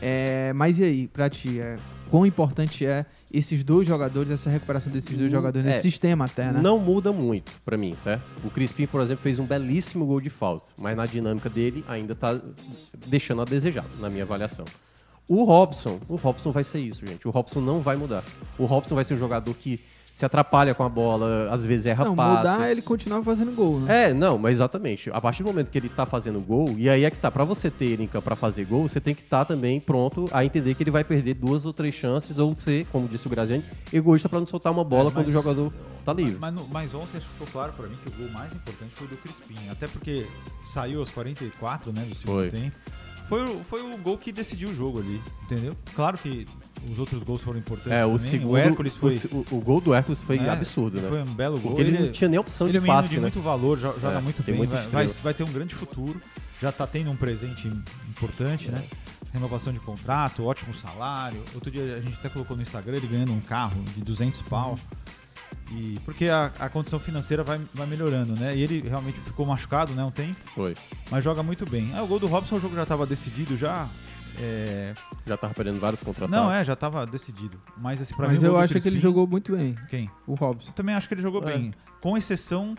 É, 0.00 0.52
mas 0.54 0.78
e 0.78 0.84
aí, 0.84 1.08
pra 1.08 1.28
ti, 1.28 1.58
é, 1.58 1.76
quão 2.10 2.26
importante 2.26 2.86
é 2.86 3.06
esses 3.32 3.62
dois 3.62 3.86
jogadores, 3.86 4.30
essa 4.30 4.48
recuperação 4.48 4.92
desses 4.92 5.16
dois 5.16 5.30
jogadores 5.30 5.66
é. 5.66 5.74
nesse 5.74 5.90
sistema 5.90 6.24
até, 6.24 6.52
né? 6.52 6.60
Não 6.62 6.78
muda 6.78 7.12
muito 7.12 7.52
pra 7.64 7.76
mim, 7.76 7.94
certo? 7.96 8.24
O 8.44 8.50
Crispim, 8.50 8.86
por 8.86 9.00
exemplo, 9.00 9.22
fez 9.22 9.38
um 9.38 9.44
belíssimo 9.44 10.06
gol 10.06 10.20
de 10.20 10.30
falta, 10.30 10.66
mas 10.78 10.96
na 10.96 11.06
dinâmica 11.06 11.50
dele 11.50 11.84
ainda 11.88 12.14
tá 12.14 12.40
deixando 13.06 13.42
a 13.42 13.44
desejar, 13.44 13.84
na 13.98 14.08
minha 14.08 14.24
avaliação. 14.24 14.64
O 15.28 15.42
Robson, 15.42 15.98
o 16.08 16.14
Robson 16.14 16.52
vai 16.52 16.62
ser 16.62 16.78
isso, 16.78 17.04
gente. 17.04 17.26
O 17.26 17.30
Robson 17.32 17.60
não 17.60 17.80
vai 17.80 17.96
mudar. 17.96 18.22
O 18.56 18.64
Robson 18.64 18.94
vai 18.94 19.02
ser 19.02 19.14
um 19.14 19.18
jogador 19.18 19.52
que 19.54 19.80
se 20.16 20.24
atrapalha 20.24 20.74
com 20.74 20.82
a 20.82 20.88
bola, 20.88 21.50
às 21.52 21.62
vezes 21.62 21.84
erra 21.84 22.06
Não, 22.06 22.16
passe. 22.16 22.38
mudar 22.38 22.70
ele 22.70 22.80
continuava 22.80 23.22
fazendo 23.22 23.52
gol, 23.54 23.80
né? 23.80 24.04
É, 24.08 24.14
não, 24.14 24.38
mas 24.38 24.56
exatamente. 24.56 25.10
A 25.12 25.20
partir 25.20 25.42
do 25.42 25.46
momento 25.48 25.70
que 25.70 25.76
ele 25.76 25.90
tá 25.90 26.06
fazendo 26.06 26.40
gol, 26.40 26.74
e 26.78 26.88
aí 26.88 27.04
é 27.04 27.10
que 27.10 27.18
tá, 27.18 27.30
pra 27.30 27.44
você 27.44 27.70
ter 27.70 27.84
ele 27.84 28.04
em 28.04 28.06
campo 28.06 28.24
pra 28.24 28.34
fazer 28.34 28.64
gol, 28.64 28.88
você 28.88 28.98
tem 28.98 29.14
que 29.14 29.20
estar 29.20 29.44
também 29.44 29.78
pronto 29.78 30.26
a 30.32 30.42
entender 30.42 30.74
que 30.74 30.82
ele 30.82 30.90
vai 30.90 31.04
perder 31.04 31.34
duas 31.34 31.66
ou 31.66 31.72
três 31.74 31.94
chances, 31.94 32.38
ou 32.38 32.56
ser, 32.56 32.86
como 32.90 33.06
disse 33.06 33.26
o 33.26 33.30
Graziani, 33.30 33.62
egoísta 33.92 34.26
pra 34.26 34.40
não 34.40 34.46
soltar 34.46 34.72
uma 34.72 34.82
bola 34.84 35.10
É, 35.10 35.12
quando 35.12 35.26
o 35.26 35.32
mas- 35.32 35.34
jogador 35.34 35.70
tá 36.02 36.14
livre. 36.14 36.38
Mas, 36.40 36.54
no- 36.54 36.66
mas 36.68 36.94
ontem 36.94 37.18
acho 37.18 37.26
que 37.26 37.32
ficou 37.34 37.48
claro 37.52 37.74
pra 37.74 37.86
mim 37.86 37.96
que 38.02 38.08
o 38.08 38.12
gol 38.12 38.30
mais 38.32 38.54
importante 38.54 38.92
foi 38.94 39.06
o 39.08 39.10
do 39.10 39.16
Crispim. 39.18 39.68
Até 39.70 39.86
porque 39.86 40.26
saiu 40.62 41.00
aos 41.00 41.10
44, 41.10 41.92
né, 41.92 42.00
do 42.08 42.14
segundo 42.14 42.36
Foi. 42.36 42.48
tempo. 42.50 42.74
Foi, 43.28 43.42
o- 43.44 43.64
foi 43.64 43.82
o 43.82 43.96
gol 43.98 44.16
que 44.18 44.30
decidiu 44.32 44.68
o 44.68 44.74
jogo 44.74 45.00
ali, 45.00 45.20
entendeu? 45.44 45.76
Claro 45.94 46.16
que 46.16 46.46
os 46.90 46.98
outros 46.98 47.22
gols 47.22 47.42
foram 47.42 47.58
importantes 47.58 47.92
É, 47.92 48.04
o 48.04 48.10
também. 48.16 48.30
segundo. 48.30 48.52
O 48.52 48.56
Hércules 48.56 48.94
foi... 48.94 49.16
o 49.32 49.44
O, 49.50 49.60
gol 49.60 49.80
do 49.80 49.92
Hércules 49.94 50.20
foi 50.20 50.38
né, 50.38 50.48
absurdo, 50.48 51.00
né? 51.00 51.08
Foi 51.08 51.22
um 51.22 51.34
belo 51.34 51.58
gol. 51.58 51.72
Porque 51.74 51.82
ele, 51.88 51.98
não 52.06 52.12
tinha 52.12 52.28
nem 52.28 52.38
opção 52.38 52.68
ele 52.68 52.76
é 52.76 52.80
de 52.80 52.84
um 52.84 52.86
menino 52.86 52.96
passe, 53.02 53.08
de 53.10 53.16
né? 53.16 53.22
muito 53.22 53.40
valor, 53.40 53.76
jo- 53.78 53.94
joga 54.00 54.18
É, 54.18 54.20
muito 54.20 54.42
bem, 54.42 54.54
muita 54.54 54.76
vai, 54.76 55.06
vai, 55.06 55.06
vai 55.08 55.34
ter 55.34 55.42
um 55.42 55.50
grande 55.52 55.74
futuro. 55.74 56.20
Já 56.62 56.70
tá 56.72 56.86
tendo 56.86 57.10
um 57.10 57.16
presente 57.16 57.66
importante, 58.08 58.70
né? 58.70 58.82
Renovação 59.32 59.72
de 59.72 59.80
contrato, 59.80 60.44
ótimo 60.44 60.72
salário. 60.72 61.42
Outro 61.54 61.70
dia 61.70 61.96
a 61.96 62.00
gente 62.00 62.14
até 62.14 62.28
colocou 62.28 62.56
no 62.56 62.62
Instagram 62.62 62.96
ele 62.96 63.06
ganhando 63.08 63.32
um 63.32 63.40
carro 63.40 63.82
de 63.94 64.02
200 64.02 64.40
pau. 64.42 64.78
E 65.72 65.98
porque 66.04 66.28
a, 66.28 66.52
a 66.58 66.68
condição 66.68 66.98
financeira 67.00 67.42
vai, 67.42 67.60
vai 67.74 67.86
melhorando, 67.86 68.34
né? 68.38 68.54
E 68.56 68.62
ele 68.62 68.80
realmente 68.88 69.18
ficou 69.20 69.44
machucado, 69.44 69.92
né, 69.94 70.04
um 70.04 70.10
tempo, 70.10 70.36
Foi. 70.46 70.76
mas 71.10 71.24
joga 71.24 71.42
muito 71.42 71.68
bem. 71.68 71.90
Ah, 71.94 72.02
o 72.02 72.06
gol 72.06 72.18
do 72.20 72.26
Robson, 72.26 72.56
o 72.56 72.60
jogo 72.60 72.74
já 72.76 72.84
estava 72.84 73.04
decidido 73.06 73.56
já. 73.56 73.88
É... 74.38 74.94
Já 75.26 75.36
tava 75.36 75.54
perdendo 75.54 75.80
vários 75.80 76.02
contra 76.02 76.28
Não, 76.28 76.52
é, 76.52 76.62
já 76.64 76.74
estava 76.74 77.06
decidido. 77.06 77.60
Mas 77.76 78.00
assim, 78.02 78.14
pra 78.14 78.28
Mas 78.28 78.42
mim, 78.42 78.48
eu 78.48 78.56
acho 78.58 78.78
que 78.80 78.86
ele 78.88 79.00
jogou 79.00 79.26
muito 79.26 79.56
bem, 79.56 79.74
Quem? 79.88 80.10
o 80.26 80.34
Robson. 80.34 80.70
Eu 80.70 80.74
também 80.74 80.94
acho 80.94 81.08
que 81.08 81.14
ele 81.14 81.22
jogou 81.22 81.42
É. 81.42 81.46
bem. 81.56 81.72
Com 82.00 82.16
exceção 82.16 82.76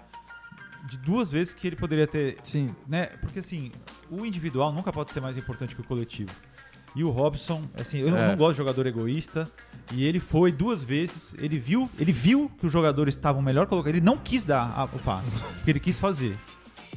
de 0.87 0.97
duas 0.99 1.29
vezes 1.29 1.53
que 1.53 1.67
ele 1.67 1.75
poderia 1.75 2.07
ter. 2.07 2.37
Sim. 2.43 2.73
Né? 2.87 3.07
Porque 3.21 3.39
assim, 3.39 3.71
o 4.09 4.25
individual 4.25 4.71
nunca 4.71 4.93
pode 4.93 5.11
ser 5.11 5.19
mais 5.19 5.35
importante 5.35 5.75
que 5.75 5.81
o 5.81 5.83
coletivo. 5.83 6.31
E 6.97 7.03
o 7.03 7.09
Robson, 7.11 7.61
assim, 7.79 7.99
eu 7.99 8.09
não- 8.09 8.17
É. 8.17 8.27
não 8.29 8.35
gosto 8.35 8.53
de 8.53 8.57
jogador 8.57 8.87
egoísta. 8.87 9.47
E 9.93 10.03
ele 10.03 10.19
foi 10.19 10.51
duas 10.51 10.83
vezes, 10.83 11.35
ele 11.39 11.57
viu, 11.59 11.89
ele 11.99 12.11
viu 12.11 12.51
que 12.59 12.65
os 12.65 12.71
jogadores 12.73 13.13
estavam 13.15 13.41
melhor 13.41 13.67
colocados. 13.67 13.95
Ele 13.97 14.05
não 14.05 14.17
quis 14.17 14.43
dar 14.43 14.73
a- 14.75 14.85
o 14.85 14.99
passe, 14.99 15.29
porque 15.57 15.71
ele 15.71 15.79
quis 15.79 15.97
fazer. 15.99 16.35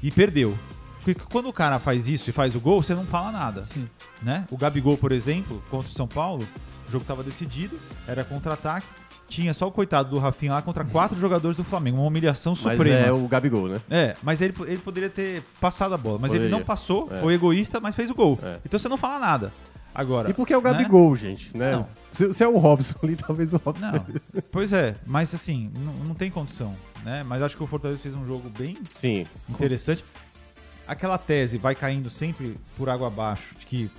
E 0.02 0.10
perdeu. 0.10 0.58
Porque 1.04 1.14
quando 1.30 1.48
o 1.48 1.52
cara 1.52 1.78
faz 1.78 2.08
isso 2.08 2.28
e 2.30 2.32
faz 2.32 2.54
o 2.56 2.60
gol, 2.60 2.82
você 2.82 2.94
não 2.94 3.04
fala 3.06 3.30
nada 3.30 3.64
Sim. 3.64 3.88
né? 4.22 4.44
O 4.50 4.56
Gabigol, 4.56 4.96
por 4.98 5.12
exemplo, 5.12 5.62
contra 5.70 5.88
o 5.88 5.92
São 5.92 6.06
Paulo, 6.08 6.46
o 6.88 6.90
jogo 6.90 7.02
estava 7.02 7.22
decidido, 7.22 7.78
era 8.08 8.22
contra-ataque, 8.24 8.86
tinha 9.28 9.54
só 9.54 9.66
o 9.68 9.70
coitado 9.70 10.10
do 10.10 10.18
Rafinha 10.18 10.54
lá 10.54 10.60
contra 10.62 10.84
quatro 10.84 11.16
jogadores 11.20 11.56
do 11.56 11.64
Flamengo, 11.64 11.98
uma 11.98 12.06
humilhação 12.06 12.52
Mas 12.52 12.76
suprema. 12.76 13.06
é 13.06 13.12
o 13.12 13.26
Gabigol, 13.28 13.68
né? 13.68 13.80
É, 13.88 14.16
mas 14.22 14.40
ele, 14.42 14.52
ele 14.66 14.78
poderia 14.78 15.08
ter 15.08 15.42
passado 15.60 15.94
a 15.94 15.98
bola, 15.98 16.18
mas 16.20 16.32
ele 16.32 16.40
Poderia. 16.40 16.58
não 16.58 16.64
passou, 16.66 17.08
É. 17.12 17.20
foi 17.20 17.34
egoísta, 17.34 17.78
mas 17.80 17.94
fez 17.94 18.10
o 18.10 18.14
gol. 18.14 18.38
É. 18.42 18.58
Então 18.64 18.78
você 18.78 18.88
não 18.88 18.96
fala 18.98 19.18
nada. 19.20 19.52
Agora. 19.94 20.30
E 20.30 20.34
porque 20.34 20.52
é 20.52 20.58
o 20.58 20.62
né? 20.62 20.72
Gabigol, 20.72 21.16
gente, 21.16 21.56
né? 21.56 21.72
Não. 21.72 21.88
Se, 22.12 22.32
se 22.32 22.42
é 22.44 22.48
o 22.48 22.58
Robson 22.58 22.94
ali, 23.02 23.16
talvez 23.16 23.52
o 23.52 23.56
Robson. 23.56 23.86
Não, 23.86 24.04
pois 24.50 24.72
é, 24.72 24.94
mas 25.06 25.34
assim, 25.34 25.70
não, 25.78 25.92
não 26.08 26.14
tem 26.14 26.30
condição, 26.30 26.74
né? 27.04 27.22
Mas 27.22 27.42
acho 27.42 27.56
que 27.56 27.62
o 27.62 27.66
Fortaleza 27.66 28.00
fez 28.00 28.14
um 28.14 28.26
jogo 28.26 28.48
bem 28.50 28.78
Sim. 28.90 29.26
interessante. 29.48 30.04
Aquela 30.86 31.18
tese 31.18 31.56
vai 31.56 31.74
caindo 31.74 32.10
sempre 32.10 32.56
por 32.76 32.88
água 32.88 33.06
abaixo, 33.06 33.54
de 33.58 33.66
que 33.66 33.90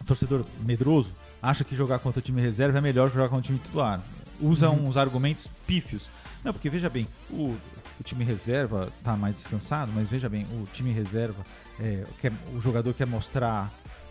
o 0.00 0.04
torcedor 0.04 0.44
medroso 0.64 1.12
acha 1.42 1.64
que 1.64 1.74
jogar 1.74 1.98
contra 1.98 2.20
o 2.20 2.22
time 2.22 2.40
reserva 2.40 2.78
é 2.78 2.80
melhor 2.80 3.08
que 3.08 3.14
jogar 3.16 3.28
contra 3.28 3.40
o 3.40 3.46
time 3.46 3.58
titular. 3.58 4.02
Usa 4.40 4.70
uns 4.70 4.96
argumentos 4.96 5.48
pífios. 5.66 6.10
Não, 6.44 6.52
porque 6.52 6.70
veja 6.70 6.88
bem, 6.88 7.06
o, 7.30 7.54
o 7.98 8.02
time 8.02 8.24
reserva 8.24 8.90
tá 9.04 9.16
mais 9.16 9.34
descansado, 9.34 9.92
mas 9.94 10.08
veja 10.08 10.28
bem, 10.28 10.46
o 10.52 10.66
time 10.72 10.90
reserva, 10.92 11.44
é, 11.78 12.04
quer, 12.20 12.32
o 12.54 12.60
jogador 12.60 12.94
quer 12.94 13.06
mostrar 13.06 13.70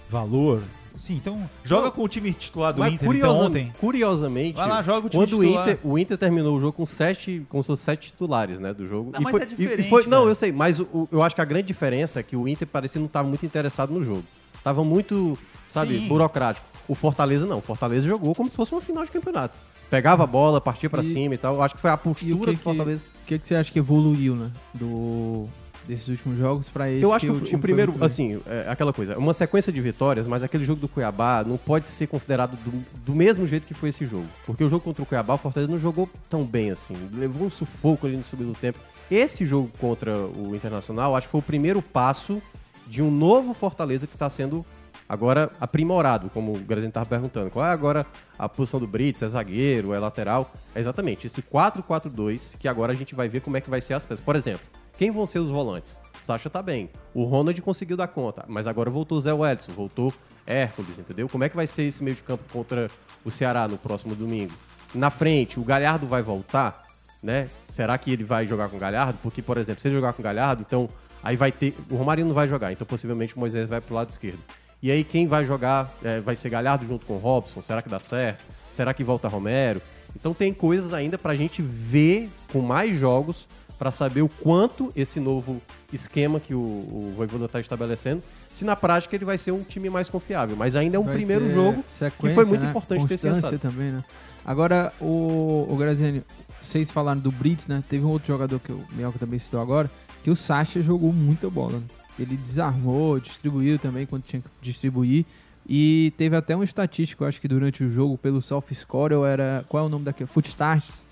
valor. 0.09 0.61
Sim, 0.97 1.15
então 1.15 1.49
joga 1.63 1.89
com 1.91 2.03
o 2.03 2.07
time 2.09 2.33
titular 2.33 2.73
do 2.73 2.79
Mas 2.81 2.93
Inter, 2.93 3.07
curiosa- 3.07 3.33
então 3.35 3.47
ontem. 3.47 3.73
curiosamente, 3.79 4.55
Vai 4.57 4.67
lá, 4.67 4.81
joga 4.81 5.07
o 5.07 5.09
time 5.09 5.23
quando 5.25 5.37
o. 5.39 5.43
Inter, 5.45 5.79
o 5.81 5.97
Inter 5.97 6.17
terminou 6.17 6.57
o 6.57 6.59
jogo 6.59 6.73
com 6.73 6.85
sete, 6.85 7.45
com 7.47 7.63
seus 7.63 7.79
sete 7.79 8.07
titulares, 8.09 8.59
né, 8.59 8.73
do 8.73 8.85
jogo. 8.85 9.11
Não, 9.13 9.21
e 9.21 9.23
mas 9.23 9.31
foi, 9.31 9.41
é 9.41 9.45
e- 9.45 9.53
e 9.53 9.55
diferente, 9.55 9.89
foi- 9.89 10.03
não, 10.03 10.17
cara. 10.19 10.31
eu 10.31 10.35
sei, 10.35 10.51
mas 10.51 10.77
o- 10.79 11.07
eu 11.09 11.23
acho 11.23 11.33
que 11.35 11.41
a 11.41 11.45
grande 11.45 11.67
diferença 11.67 12.19
é 12.19 12.23
que 12.23 12.35
o 12.35 12.45
Inter 12.49 12.67
parecia 12.67 12.99
não 12.99 13.05
estar 13.07 13.23
muito 13.23 13.45
interessado 13.45 13.93
no 13.93 14.03
jogo. 14.03 14.23
Tava 14.61 14.83
muito, 14.83 15.37
sabe, 15.69 15.99
Sim. 15.99 16.07
burocrático. 16.09 16.65
O 16.85 16.93
Fortaleza 16.95 17.45
não, 17.45 17.59
o 17.59 17.61
Fortaleza 17.61 18.05
jogou 18.05 18.35
como 18.35 18.49
se 18.49 18.57
fosse 18.57 18.73
uma 18.73 18.81
final 18.81 19.05
de 19.05 19.11
campeonato. 19.11 19.57
Pegava 19.89 20.23
a 20.25 20.27
bola, 20.27 20.59
partia 20.59 20.89
pra 20.89 21.01
E- 21.01 21.05
cima 21.13 21.33
e 21.33 21.37
tal. 21.37 21.55
Eu 21.55 21.61
acho 21.61 21.75
que 21.75 21.81
foi 21.81 21.91
a 21.91 21.93
E 21.93 21.97
postura 21.97 22.51
que 22.51 22.57
do 22.57 22.61
Fortaleza. 22.61 23.01
que, 23.01 23.07
o 23.07 23.27
que, 23.27 23.39
que 23.39 23.47
você 23.47 23.55
acha 23.55 23.71
que 23.71 23.79
evoluiu, 23.79 24.35
né? 24.35 24.51
Do, 24.73 25.47
desses 25.89 26.07
últimos 26.07 26.37
jogos 26.37 26.69
pra 26.69 26.89
esse 26.89 27.01
Eu 27.01 27.11
acho 27.11 27.25
que, 27.25 27.31
o 27.31 27.55
o, 27.55 27.57
o 27.57 27.59
primeiro, 27.59 27.93
assim, 27.99 28.39
é 28.45 28.69
aquela 28.69 28.93
coisa, 28.93 29.17
uma 29.17 29.33
sequência 29.33 29.73
de 29.73 29.81
vitórias, 29.81 30.27
mas 30.27 30.43
aquele 30.43 30.63
jogo 30.63 30.79
do 30.79 30.87
Cuiabá 30.87 31.43
não 31.43 31.57
pode 31.57 31.89
ser 31.89 32.05
considerado 32.05 32.51
do, 32.57 32.71
do 33.03 33.15
mesmo 33.15 33.47
jeito 33.47 33.65
que 33.65 33.73
foi 33.73 33.89
esse 33.89 34.05
jogo. 34.05 34.27
Porque 34.45 34.63
o 34.63 34.69
jogo 34.69 34.83
contra 34.83 35.01
o 35.01 35.05
Cuiabá, 35.05 35.33
o 35.33 35.37
Fortaleza 35.37 35.71
não 35.71 35.79
jogou 35.79 36.07
tão 36.29 36.45
bem 36.45 36.69
assim. 36.69 36.93
Levou 37.13 37.47
um 37.47 37.49
sufoco 37.49 38.05
ali 38.05 38.15
no 38.15 38.23
segundo 38.23 38.53
tempo. 38.53 38.77
Esse 39.09 39.43
jogo 39.43 39.71
contra 39.79 40.15
o 40.15 40.55
Internacional, 40.55 41.15
acho 41.15 41.27
que 41.27 41.31
foi 41.31 41.39
o 41.39 41.43
primeiro 41.43 41.81
passo 41.81 42.39
de 42.85 43.01
um 43.01 43.09
novo 43.09 43.55
Fortaleza 43.55 44.05
que 44.05 44.15
está 44.15 44.29
sendo 44.29 44.63
agora 45.07 45.51
aprimorado, 45.59 46.29
como 46.29 46.53
o 46.53 46.59
Grazinho 46.59 46.89
estava 46.89 47.09
perguntando. 47.09 47.49
Qual 47.49 47.65
é 47.65 47.71
agora 47.71 48.05
a 48.37 48.47
posição 48.47 48.79
do 48.79 48.85
Brits? 48.85 49.23
É 49.23 49.27
zagueiro? 49.27 49.91
É 49.91 49.97
lateral? 49.97 50.51
É 50.75 50.79
exatamente, 50.79 51.25
esse 51.25 51.41
4-4-2 51.41 52.57
que 52.59 52.67
agora 52.67 52.91
a 52.91 52.95
gente 52.95 53.15
vai 53.15 53.27
ver 53.27 53.41
como 53.41 53.57
é 53.57 53.61
que 53.61 53.71
vai 53.71 53.81
ser 53.81 53.95
as 53.95 54.05
peças. 54.05 54.23
Por 54.23 54.35
exemplo, 54.35 54.61
quem 54.99 55.11
vão 55.11 55.25
ser 55.25 55.39
os 55.39 55.49
volantes? 55.49 55.97
Sacha 56.19 56.49
tá 56.49 56.61
bem. 56.61 56.89
O 57.13 57.23
Ronald 57.23 57.61
conseguiu 57.61 57.95
dar 57.95 58.09
conta, 58.09 58.43
mas 58.49 58.67
agora 58.67 58.89
voltou 58.89 59.17
Zé 59.21 59.31
Wellison, 59.31 59.71
voltou 59.71 60.13
Hércules, 60.45 60.99
entendeu? 60.99 61.29
Como 61.29 61.41
é 61.41 61.47
que 61.47 61.55
vai 61.55 61.65
ser 61.65 61.83
esse 61.83 62.03
meio 62.03 62.17
de 62.17 62.21
campo 62.21 62.43
contra 62.51 62.91
o 63.23 63.31
Ceará 63.31 63.65
no 63.65 63.77
próximo 63.77 64.13
domingo? 64.13 64.51
Na 64.93 65.09
frente, 65.09 65.57
o 65.57 65.63
Galhardo 65.63 66.05
vai 66.05 66.21
voltar, 66.21 66.85
né? 67.23 67.47
Será 67.69 67.97
que 67.97 68.11
ele 68.11 68.25
vai 68.25 68.45
jogar 68.45 68.69
com 68.69 68.75
o 68.75 68.79
Galhardo? 68.79 69.17
Porque, 69.23 69.41
por 69.41 69.57
exemplo, 69.57 69.81
se 69.81 69.87
ele 69.87 69.95
jogar 69.95 70.11
com 70.11 70.21
o 70.21 70.25
Galhardo, 70.25 70.65
então 70.67 70.89
aí 71.23 71.37
vai 71.37 71.53
ter. 71.53 71.73
O 71.89 71.95
Romarinho 71.95 72.27
não 72.27 72.35
vai 72.35 72.49
jogar, 72.49 72.73
então 72.73 72.85
possivelmente 72.85 73.37
o 73.37 73.39
Moisés 73.39 73.69
vai 73.69 73.79
pro 73.79 73.95
lado 73.95 74.09
esquerdo. 74.09 74.39
E 74.83 74.91
aí 74.91 75.05
quem 75.05 75.27
vai 75.27 75.45
jogar 75.45 75.89
é, 76.03 76.19
vai 76.19 76.35
ser 76.35 76.49
Galhardo 76.49 76.85
junto 76.85 77.05
com 77.05 77.13
o 77.13 77.19
Robson? 77.19 77.61
Será 77.61 77.81
que 77.81 77.87
dá 77.87 78.01
certo? 78.01 78.43
Será 78.73 78.93
que 78.93 79.05
volta 79.05 79.29
Romero? 79.29 79.81
Então 80.13 80.33
tem 80.33 80.51
coisas 80.51 80.93
ainda 80.93 81.17
pra 81.17 81.35
gente 81.35 81.61
ver 81.61 82.29
com 82.51 82.59
mais 82.59 82.99
jogos 82.99 83.47
pra 83.79 83.91
saber 83.91 84.21
o 84.21 84.27
quanto 84.27 84.91
esse 84.93 85.21
novo 85.21 85.61
esquema 85.91 86.39
que 86.39 86.53
o, 86.53 86.59
o 86.59 87.13
Voivoda 87.15 87.47
tá 87.47 87.61
estabelecendo, 87.61 88.21
se 88.51 88.65
na 88.65 88.75
prática 88.75 89.15
ele 89.15 89.23
vai 89.23 89.37
ser 89.37 89.53
um 89.53 89.63
time 89.63 89.89
mais 89.89 90.09
confiável. 90.09 90.57
Mas 90.57 90.75
ainda 90.75 90.97
é 90.97 90.99
um 90.99 91.05
Vai 91.05 91.15
primeiro 91.15 91.49
jogo 91.49 91.83
sequência, 91.87 92.35
foi 92.35 92.45
muito 92.45 92.61
né? 92.61 92.69
importante 92.69 93.07
ter 93.07 93.13
esse 93.13 93.27
resultado. 93.27 93.57
também, 93.59 93.91
né? 93.91 94.03
Agora, 94.45 94.91
o, 94.99 95.65
o 95.69 95.75
Graziani, 95.77 96.21
vocês 96.61 96.91
falaram 96.91 97.21
do 97.21 97.31
Brits, 97.31 97.67
né? 97.67 97.81
Teve 97.87 98.03
um 98.03 98.09
outro 98.09 98.27
jogador 98.27 98.59
que 98.59 98.71
o 98.71 98.85
Mioca 98.91 99.17
também 99.17 99.39
citou 99.39 99.61
agora, 99.61 99.89
que 100.23 100.29
o 100.29 100.35
Sacha 100.35 100.81
jogou 100.81 101.13
muita 101.13 101.49
bola. 101.49 101.79
né? 101.79 101.83
Ele 102.19 102.35
desarmou, 102.35 103.17
distribuiu 103.19 103.79
também 103.79 104.05
quando 104.05 104.23
tinha 104.23 104.41
que 104.41 104.49
distribuir. 104.61 105.25
E 105.67 106.11
teve 106.17 106.35
até 106.35 106.53
uma 106.55 106.65
estatística, 106.65 107.23
eu 107.23 107.27
acho 107.27 107.39
que 107.39 107.47
durante 107.47 107.83
o 107.83 107.89
jogo, 107.91 108.17
pelo 108.17 108.41
Soft 108.41 108.73
Score, 108.73 109.13
era. 109.25 109.63
Qual 109.69 109.83
é 109.83 109.87
o 109.87 109.89
nome 109.89 110.03
daquele? 110.03 110.27
Footstarts, 110.27 111.03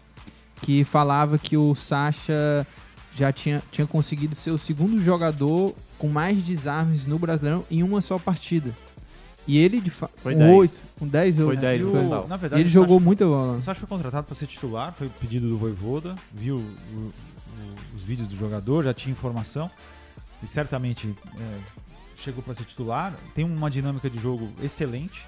que 0.61 0.83
falava 0.83 1.37
que 1.37 1.55
o 1.57 1.73
Sacha 1.75 2.65
já 3.15 3.31
tinha, 3.31 3.61
tinha 3.71 3.87
conseguido 3.87 4.35
ser 4.35 4.51
o 4.51 4.57
segundo 4.57 4.99
jogador 5.01 5.73
com 5.97 6.07
mais 6.07 6.43
desarmes 6.43 7.05
no 7.07 7.17
Brasileirão 7.17 7.65
em 7.71 7.81
uma 7.83 8.01
só 8.01 8.17
partida. 8.19 8.73
E 9.47 9.57
ele, 9.57 9.79
de 9.79 9.89
fato, 9.89 10.13
Foi 10.21 10.33
com 10.33 10.39
10. 10.39 10.53
8, 10.57 10.81
com 10.99 11.07
10 11.07 11.35
Foi 11.37 11.45
oito. 11.45 11.59
10 11.61 11.81
E 11.81 11.85
no 11.85 11.91
total. 12.03 12.27
na 12.27 12.35
verdade, 12.37 12.61
ele 12.61 12.69
jogou 12.69 12.97
Sacha- 12.97 13.05
muita 13.05 13.25
bola. 13.25 13.57
O 13.57 13.61
Sacha 13.61 13.79
foi 13.79 13.87
contratado 13.87 14.27
para 14.27 14.35
ser 14.35 14.45
titular, 14.45 14.93
foi 14.97 15.07
pedido 15.09 15.47
do 15.47 15.57
Voivoda, 15.57 16.15
viu 16.33 16.57
o- 16.57 16.59
o- 16.59 17.13
os 17.95 18.03
vídeos 18.03 18.27
do 18.27 18.35
jogador, 18.35 18.83
já 18.83 18.93
tinha 18.93 19.11
informação 19.11 19.71
e 20.43 20.47
certamente 20.47 21.15
é, 21.39 22.21
chegou 22.21 22.43
para 22.43 22.55
ser 22.55 22.65
titular. 22.65 23.13
Tem 23.33 23.45
uma 23.45 23.71
dinâmica 23.71 24.09
de 24.09 24.19
jogo 24.19 24.49
excelente. 24.61 25.25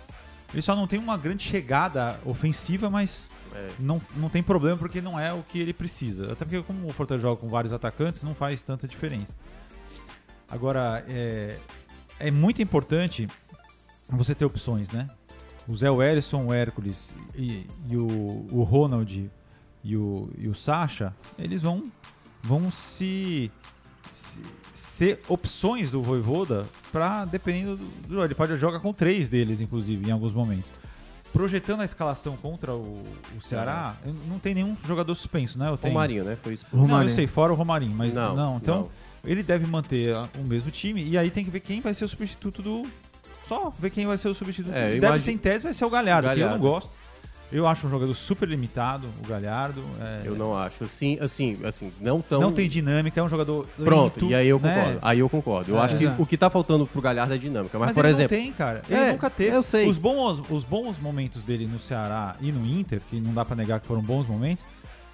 Ele 0.51 0.61
só 0.61 0.75
não 0.75 0.85
tem 0.85 0.99
uma 0.99 1.15
grande 1.15 1.43
chegada 1.43 2.19
ofensiva, 2.25 2.89
mas 2.89 3.23
É. 3.55 3.69
não, 3.79 4.01
não 4.15 4.29
tem 4.29 4.43
problema 4.43 4.77
porque 4.77 5.01
não 5.01 5.19
é 5.19 5.33
o 5.33 5.41
que 5.43 5.59
ele 5.59 5.73
precisa. 5.73 6.31
Até 6.33 6.45
porque 6.45 6.61
como 6.63 6.87
o 6.87 6.93
Fortaleza 6.93 7.21
joga 7.27 7.39
com 7.41 7.49
vários 7.49 7.73
atacantes, 7.73 8.21
não 8.23 8.35
faz 8.35 8.61
tanta 8.63 8.87
diferença. 8.87 9.33
Agora, 10.49 11.03
é, 11.07 11.57
é 12.19 12.31
muito 12.31 12.61
importante 12.61 13.27
você 14.09 14.33
ter 14.33 14.45
opções, 14.45 14.89
né? 14.89 15.07
O 15.67 15.75
Zé 15.77 15.89
Wellison, 15.91 16.45
o 16.47 16.53
Hércules 16.53 17.15
e, 17.35 17.67
e 17.87 17.95
o, 17.95 18.47
o 18.51 18.63
Ronald 18.63 19.29
e 19.83 19.95
o, 19.95 20.29
e 20.37 20.47
o 20.47 20.55
Sacha, 20.55 21.13
eles 21.37 21.61
vão, 21.61 21.91
vão 22.41 22.71
se, 22.71 23.51
se- 24.11 24.41
ser 24.73 25.21
opções 25.27 25.91
do 25.91 26.01
Voivoda 26.01 26.67
para 26.91 27.25
dependendo 27.25 27.77
do, 27.77 27.85
do. 28.07 28.23
Ele 28.23 28.33
pode 28.33 28.57
jogar 28.57 28.79
com 28.79 28.91
três 28.91 29.29
deles, 29.29 29.61
inclusive, 29.61 30.07
em 30.09 30.11
alguns 30.11 30.33
momentos. 30.33 30.71
Projetando 31.33 31.81
a 31.81 31.85
escalação 31.85 32.35
contra 32.37 32.73
o, 32.73 33.01
o 33.37 33.41
Ceará, 33.41 33.95
eu- 34.05 34.13
não 34.27 34.39
tem 34.39 34.53
nenhum 34.55 34.75
jogador 34.85 35.13
suspenso, 35.15 35.57
né? 35.59 35.69
Eu 35.69 35.77
tenho. 35.77 35.93
Romarinho, 35.93 36.23
né? 36.23 36.37
Foi 36.41 36.53
isso. 36.53 36.65
Não, 36.71 36.79
eu 36.81 36.85
Romarinho. 36.87 37.15
sei, 37.15 37.27
fora 37.27 37.53
o 37.53 37.55
Romarinho, 37.55 37.93
mas 37.95 38.13
não. 38.15 38.35
Não, 38.35 38.57
então, 38.57 38.77
não. 38.81 38.89
ele 39.23 39.43
deve 39.43 39.65
manter 39.67 40.13
a- 40.15 40.27
o 40.37 40.43
mesmo 40.43 40.71
time 40.71 41.03
e 41.03 41.17
aí 41.17 41.29
tem 41.29 41.43
que 41.45 41.51
ver 41.51 41.59
quem 41.59 41.81
vai 41.81 41.93
ser 41.93 42.05
o 42.05 42.09
substituto 42.09 42.61
do. 42.61 42.83
Só 43.47 43.71
ver 43.79 43.89
quem 43.89 44.05
vai 44.05 44.17
ser 44.17 44.27
o 44.29 44.33
substituto. 44.35 44.73
É, 44.75 44.95
eu 44.95 45.01
deve 45.01 45.19
ser 45.21 45.31
em 45.31 45.37
tese, 45.37 45.63
vai 45.63 45.73
ser 45.73 45.83
o 45.85 45.89
Galhardo, 45.89 46.27
que 46.29 46.33
eu 46.35 46.39
Galhardo. 46.39 46.63
não 46.63 46.71
gosto. 46.71 46.89
Eu 47.51 47.65
acho 47.67 47.87
um 47.87 47.89
jogador 47.89 48.13
super 48.15 48.47
limitado, 48.47 49.07
o 49.23 49.27
Galhardo. 49.27 49.81
é, 49.99 50.21
Eu 50.25 50.35
não 50.35 50.55
acho. 50.55 50.83
Assim, 50.83 51.17
assim, 51.19 51.57
assim, 51.63 51.91
não 51.99 52.21
tão. 52.21 52.39
não 52.41 52.53
tem 52.53 52.69
dinâmica, 52.69 53.19
é 53.19 53.23
um 53.23 53.29
jogador. 53.29 53.65
Pronto, 53.75 54.21
lento, 54.21 54.31
e 54.31 54.35
aí 54.35 54.47
eu 54.47 54.59
né? 54.59 54.75
concordo. 54.75 54.99
Aí 55.01 55.19
eu 55.19 55.29
concordo. 55.29 55.71
Eu 55.71 55.77
É. 55.77 55.81
acho 55.81 55.97
que 55.97 56.05
o 56.05 56.25
que 56.25 56.37
tá 56.37 56.49
faltando 56.49 56.85
pro 56.85 57.01
Galhardo 57.01 57.33
é 57.33 57.37
dinâmica. 57.37 57.79
Mas, 57.79 57.87
Mas 57.87 57.95
por 57.95 58.05
ele 58.05 58.13
exemplo. 58.13 58.37
não 58.37 58.43
tem, 58.43 58.53
cara. 58.53 58.81
Ele 58.87 58.99
É, 58.99 59.11
nunca 59.13 59.29
teve. 59.29 59.55
eu 59.55 59.63
sei. 59.63 59.87
Os 59.89 59.97
bons, 59.97 60.43
os 60.49 60.63
bons 60.63 60.99
momentos 60.99 61.41
dele 61.43 61.65
no 61.65 61.79
Ceará 61.79 62.35
e 62.39 62.51
no 62.51 62.63
Inter, 62.65 63.01
que 63.09 63.19
não 63.19 63.33
dá 63.33 63.43
pra 63.43 63.55
negar 63.55 63.79
que 63.79 63.87
foram 63.87 64.01
bons 64.01 64.27
momentos, 64.27 64.63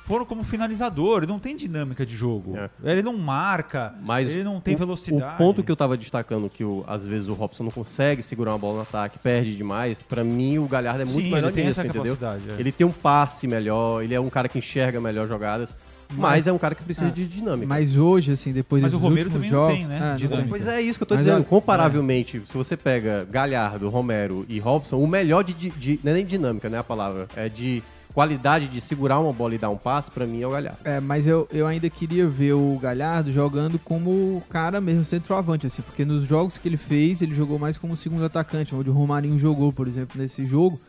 foram 0.05 0.25
como 0.25 0.43
finalizador. 0.43 1.23
Ele 1.23 1.31
não 1.31 1.39
tem 1.39 1.55
dinâmica 1.55 2.05
de 2.05 2.15
jogo. 2.15 2.55
É. 2.57 2.69
Ele 2.91 3.01
não 3.01 3.17
marca, 3.17 3.93
Mas 4.01 4.29
ele 4.29 4.43
não 4.43 4.59
tem 4.61 4.75
o, 4.75 4.77
velocidade. 4.77 5.33
O 5.35 5.37
ponto 5.37 5.63
que 5.63 5.71
eu 5.71 5.75
tava 5.75 5.97
destacando 5.97 6.49
que 6.49 6.63
o- 6.63 6.83
às 6.87 7.05
vezes 7.05 7.27
o 7.27 7.33
Robson 7.33 7.63
não 7.63 7.71
consegue 7.71 8.21
segurar 8.21 8.51
uma 8.51 8.59
bola 8.59 8.75
no 8.77 8.81
ataque, 8.81 9.17
perde 9.19 9.55
demais. 9.55 10.01
Pra 10.03 10.23
mim 10.23 10.57
o 10.59 10.67
Galhardo 10.67 11.01
é 11.01 11.05
muito 11.05 11.25
Sim, 11.25 11.31
melhor 11.31 11.47
ele 11.47 11.55
tem 11.55 11.65
nisso, 11.67 11.79
essa 11.81 11.89
entendeu? 11.89 12.17
é. 12.21 12.59
Ele 12.59 12.71
tem 12.71 12.85
um 12.85 12.91
passe 12.91 13.47
melhor, 13.47 14.03
ele 14.03 14.13
é 14.13 14.19
um 14.19 14.29
cara 14.29 14.47
que 14.47 14.57
enxerga 14.57 14.99
melhor 15.01 15.27
jogadas, 15.27 15.75
mas, 16.15 16.45
é 16.47 16.53
um 16.53 16.57
cara 16.59 16.75
que 16.75 16.85
precisa 16.85 17.07
É, 17.07 17.11
de 17.11 17.25
dinâmica. 17.25 17.67
Mas 17.67 17.97
hoje, 17.97 18.31
assim, 18.31 18.53
depois 18.53 18.81
Mas 18.83 18.93
o 18.93 18.97
desses 18.97 19.09
Romero 19.09 19.27
últimos 19.29 19.49
também 19.49 19.51
não 19.51 19.67
jogos... 19.67 19.77
tem, 19.77 19.87
né, 19.87 20.13
é, 20.13 20.15
dinâmica. 20.17 20.41
tem. 20.43 20.49
Pois 20.49 20.67
é 20.67 20.81
isso 20.81 20.99
que 20.99 21.03
eu 21.03 21.07
tô 21.07 21.15
Mas 21.15 21.25
dizendo. 21.25 21.43
Comparavelmente, 21.45 22.41
se 22.41 22.53
você 22.55 22.77
pega 22.77 23.25
Galhardo, 23.29 23.89
Romero 23.89 24.45
e 24.47 24.59
Robson, 24.59 24.97
o 24.97 25.07
melhor 25.07 25.43
de, 25.43 25.53
de, 25.55 25.69
de- 25.71 25.99
Não 26.03 26.11
é 26.11 26.15
nem 26.15 26.25
dinâmica, 26.25 26.69
né? 26.69 26.77
A 26.77 26.83
palavra. 26.83 27.27
É 27.35 27.49
de 27.49 27.81
qualidade 28.15 28.67
de 28.67 28.79
segurar 28.79 29.19
uma 29.19 29.33
bola 29.33 29.53
e 29.53 29.57
dar 29.57 29.69
um 29.69 29.75
passe, 29.77 30.09
pra 30.09 30.25
mim 30.25 30.41
é 30.41 30.47
o 30.47 30.51
Galhardo. 30.51 30.79
É, 30.85 30.99
mas 31.01 31.27
eu, 31.27 31.47
eu 31.51 31.67
ainda 31.67 31.89
queria 31.89 32.25
ver 32.27 32.53
o 32.53 32.79
Galhardo 32.81 33.29
jogando 33.31 33.77
como 33.77 34.09
o 34.09 34.43
cara 34.49 34.79
mesmo, 34.79 35.03
centroavante, 35.03 35.67
assim, 35.67 35.81
porque 35.81 36.05
nos 36.05 36.23
jogos 36.23 36.57
que 36.57 36.67
ele 36.67 36.77
fez, 36.77 37.21
ele 37.21 37.35
jogou 37.35 37.59
mais 37.59 37.77
como 37.77 37.95
segundo 37.97 38.23
atacante, 38.23 38.73
onde 38.73 38.89
o 38.89 38.93
Romarinho 38.93 39.37
jogou, 39.37 39.73
por 39.73 39.85
exemplo, 39.87 40.19
nesse 40.19 40.45
jogo. 40.45 40.79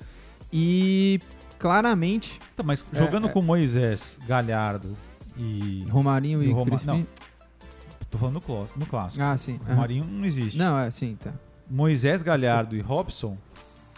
E 0.52 1.20
claramente, 1.58 2.38
Então, 2.54 2.64
mas 2.64 2.86
É, 2.92 2.96
jogando 2.96 3.26
é. 3.28 3.32
com 3.32 3.42
Moisés, 3.42 4.16
Galhardo 4.26 4.96
e. 5.36 5.84
Romarinho 5.90 6.42
E 6.42 6.48
e, 6.48 6.52
Roma- 6.52 6.66
Crispim. 6.66 6.86
não. 6.86 7.06
Tô 8.08 8.18
falando 8.18 8.40
no, 8.46 8.68
no 8.76 8.86
clássico. 8.86 9.22
Ah, 9.22 9.36
sim. 9.36 9.58
Romarinho 9.66 10.04
não 10.04 10.24
existe. 10.24 10.56
Não, 10.56 10.78
é, 10.78 10.90
sim, 10.92 11.16
tá. 11.22 11.32
Moisés, 11.68 12.22
Galhardo 12.22 12.76
e 12.76 12.80
Robson, 12.80 13.36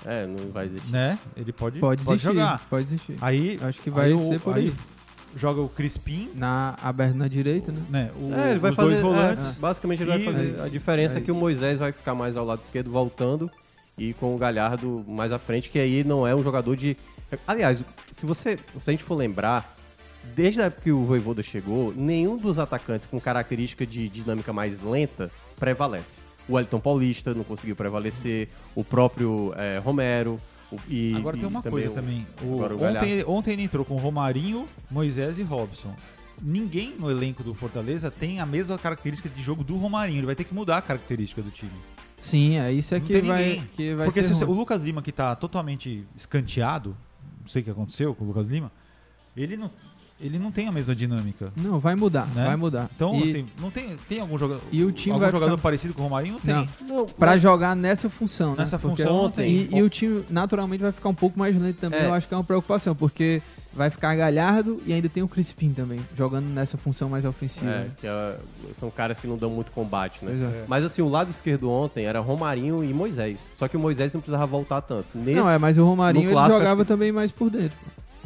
É, 0.06 0.26
não 0.26 0.50
vai 0.52 0.66
existir. 0.66 0.90
né? 0.90 1.18
Ele 1.36 1.52
pode, 1.52 1.78
Pode 1.80 2.00
existir. 2.02 2.18
jogar. 2.24 2.60
Pode 2.70 2.84
existir. 2.84 3.16
Aí, 3.20 3.58
Acho 3.62 3.80
que 3.80 3.90
vai 3.90 4.12
aí 4.12 4.18
ser 4.18 4.36
o- 4.36 4.40
por 4.40 4.54
aí. 4.56 4.72
Joga 5.36 5.60
o 5.60 5.68
Crispim, 5.68 6.30
Na, 6.34 6.74
aberto 6.82 7.14
na 7.16 7.28
direita, 7.28 7.70
né? 7.70 7.82
né? 7.90 8.10
O, 8.16 8.32
É, 8.34 8.50
ele 8.52 8.58
vai 8.60 8.72
fazer. 8.72 8.88
dois 8.90 9.00
volantes. 9.02 9.56
é, 9.56 9.60
basicamente 9.60 10.02
ele 10.02 10.10
vai 10.10 10.20
E- 10.20 10.24
fazer. 10.24 10.58
É 10.58 10.62
a 10.62 10.68
diferença 10.68 11.18
é 11.18 11.20
é, 11.20 11.24
que 11.24 11.30
o. 11.30 11.34
Moisés 11.34 11.78
vai 11.78 11.92
ficar 11.92 12.14
mais 12.14 12.36
ao 12.36 12.44
lado 12.46 12.62
esquerdo 12.62 12.90
voltando 12.90 13.50
e 13.98 14.14
com 14.14 14.34
o 14.34 14.38
Galhardo 14.38 15.04
mais 15.06 15.30
à 15.30 15.38
frente, 15.38 15.68
que 15.68 15.78
aí 15.78 16.02
não 16.02 16.26
é 16.26 16.34
um 16.34 16.42
jogador 16.42 16.74
de. 16.76 16.96
Aliás, 17.46 17.82
se 18.10 18.24
você. 18.24 18.58
Se 18.80 18.88
a 18.88 18.90
gente 18.90 19.04
for 19.04 19.16
lembrar, 19.16 19.76
desde 20.34 20.62
a 20.62 20.64
época 20.64 20.82
que 20.84 20.92
o 20.92 21.04
Voivoda 21.04 21.42
chegou, 21.42 21.92
nenhum 21.94 22.36
dos 22.38 22.58
atacantes 22.58 23.04
com 23.06 23.20
característica 23.20 23.84
de 23.86 24.08
dinâmica 24.08 24.50
mais 24.52 24.80
lenta 24.80 25.30
prevalece. 25.58 26.22
O 26.48 26.54
Wellington 26.54 26.80
Paulista 26.80 27.34
não 27.34 27.44
conseguiu 27.44 27.76
prevalecer, 27.76 28.48
o 28.74 28.82
próprio 28.82 29.52
é, 29.56 29.78
Romero. 29.78 30.40
o- 30.72 30.76
e, 30.88 31.14
Agora 31.16 31.36
e 31.36 31.40
tem 31.40 31.48
uma 31.48 31.62
coisa 31.62 31.90
o- 31.90 31.94
também. 31.94 32.26
O- 32.42 32.62
ontem, 32.84 33.24
ontem 33.26 33.52
ele 33.52 33.62
entrou 33.62 33.84
com 33.84 33.96
Romarinho, 33.96 34.66
Moisés 34.90 35.38
e 35.38 35.42
Robson. 35.42 35.94
Ninguém 36.40 36.94
no 36.98 37.10
elenco 37.10 37.42
do 37.42 37.52
Fortaleza 37.54 38.10
tem 38.10 38.38
a 38.40 38.46
mesma 38.46 38.78
característica 38.78 39.28
de 39.28 39.42
jogo 39.42 39.64
do 39.64 39.76
Romarinho. 39.76 40.18
Ele 40.20 40.26
vai 40.26 40.34
ter 40.36 40.44
que 40.44 40.54
mudar 40.54 40.76
a 40.78 40.82
característica 40.82 41.42
do 41.42 41.50
time. 41.50 41.72
Sim, 42.18 42.58
é 42.58 42.72
isso 42.72 42.94
é 42.94 43.00
que 43.00 43.20
vai, 43.20 43.44
ninguém. 43.44 43.64
que 43.74 43.94
vai 43.94 44.06
Porque 44.06 44.22
ser 44.22 44.34
se 44.34 44.44
o 44.44 44.52
Lucas 44.52 44.82
Lima, 44.84 45.02
que 45.02 45.10
tá 45.12 45.34
totalmente 45.36 46.04
escanteado, 46.16 46.96
não 47.40 47.46
sei 47.48 47.62
o 47.62 47.64
que 47.64 47.70
aconteceu 47.70 48.14
com 48.14 48.24
o 48.24 48.28
Lucas 48.28 48.46
Lima, 48.46 48.70
ele 49.36 49.56
não, 49.56 49.70
ele 50.20 50.38
não 50.38 50.50
tem 50.50 50.66
a 50.68 50.72
mesma 50.72 50.94
dinâmica. 50.94 51.52
Não, 51.56 51.78
vai 51.78 51.94
mudar, 51.94 52.26
Né? 52.34 52.44
vai 52.44 52.56
mudar. 52.56 52.88
Então, 52.94 53.14
E 53.14 53.28
assim, 53.30 53.46
não 53.60 53.70
tem, 53.70 53.96
tem 54.08 54.20
algum 54.20 54.38
jogador, 54.38 54.62
E 54.72 54.84
o 54.84 54.90
time 54.92 55.12
algum 55.12 55.22
vai 55.24 55.30
jogador 55.32 55.52
ficar- 55.52 55.62
parecido 55.62 55.94
com 55.94 56.00
o 56.00 56.04
Romarinho? 56.04 56.34
Não 56.34 56.40
tem. 56.40 56.54
Não. 56.86 56.96
Não, 56.96 57.06
Pra 57.06 57.32
mas- 57.32 57.42
jogar 57.42 57.76
nessa 57.76 58.08
função, 58.08 58.50
né? 58.50 58.58
Nessa 58.58 58.78
Porque 58.78 59.02
função 59.02 59.16
não 59.16 59.24
ontem- 59.26 59.66
tem. 59.68 59.76
E, 59.76 59.78
e 59.78 59.82
o 59.82 59.88
time 59.88 60.24
naturalmente 60.30 60.80
vai 60.82 60.92
ficar 60.92 61.08
um 61.08 61.14
pouco 61.14 61.38
mais 61.38 61.56
lento 61.60 61.76
também. 61.78 62.00
É. 62.00 62.06
Eu 62.06 62.14
acho 62.14 62.26
que 62.26 62.34
é 62.34 62.36
uma 62.36 62.44
preocupação, 62.44 62.94
porque 62.96 63.40
vai 63.72 63.90
ficar 63.90 64.16
Galhardo 64.16 64.80
e 64.86 64.92
ainda 64.92 65.08
tem 65.08 65.22
o 65.22 65.28
Crispim 65.28 65.72
também, 65.72 66.00
jogando 66.16 66.48
nessa 66.50 66.76
função 66.76 67.08
mais 67.08 67.24
ofensiva. 67.24 67.70
É, 67.70 67.86
que 68.00 68.06
é, 68.08 68.36
são 68.78 68.90
caras 68.90 69.20
que 69.20 69.26
não 69.28 69.36
dão 69.36 69.50
muito 69.50 69.70
combate, 69.70 70.24
né? 70.24 70.32
Pois 70.36 70.42
é. 70.42 70.64
Mas 70.66 70.82
assim, 70.82 71.00
o 71.00 71.08
lado 71.08 71.30
esquerdo 71.30 71.70
ontem 71.70 72.04
era 72.06 72.18
Romarinho 72.18 72.82
e 72.82 72.92
Moisés. 72.92 73.52
Só 73.54 73.68
que 73.68 73.76
o 73.76 73.80
Moisés 73.80 74.12
não 74.12 74.20
precisava 74.20 74.46
voltar 74.46 74.80
tanto. 74.80 75.06
Nesse, 75.14 75.38
Não, 75.38 75.48
é, 75.48 75.58
mas 75.58 75.78
o 75.78 75.84
Romarinho 75.84 76.24
ele 76.24 76.32
clássico, 76.32 76.58
jogava 76.58 76.82
que- 76.84 76.88
também 76.88 77.12
mais 77.12 77.30
por 77.30 77.48
dentro. 77.50 77.76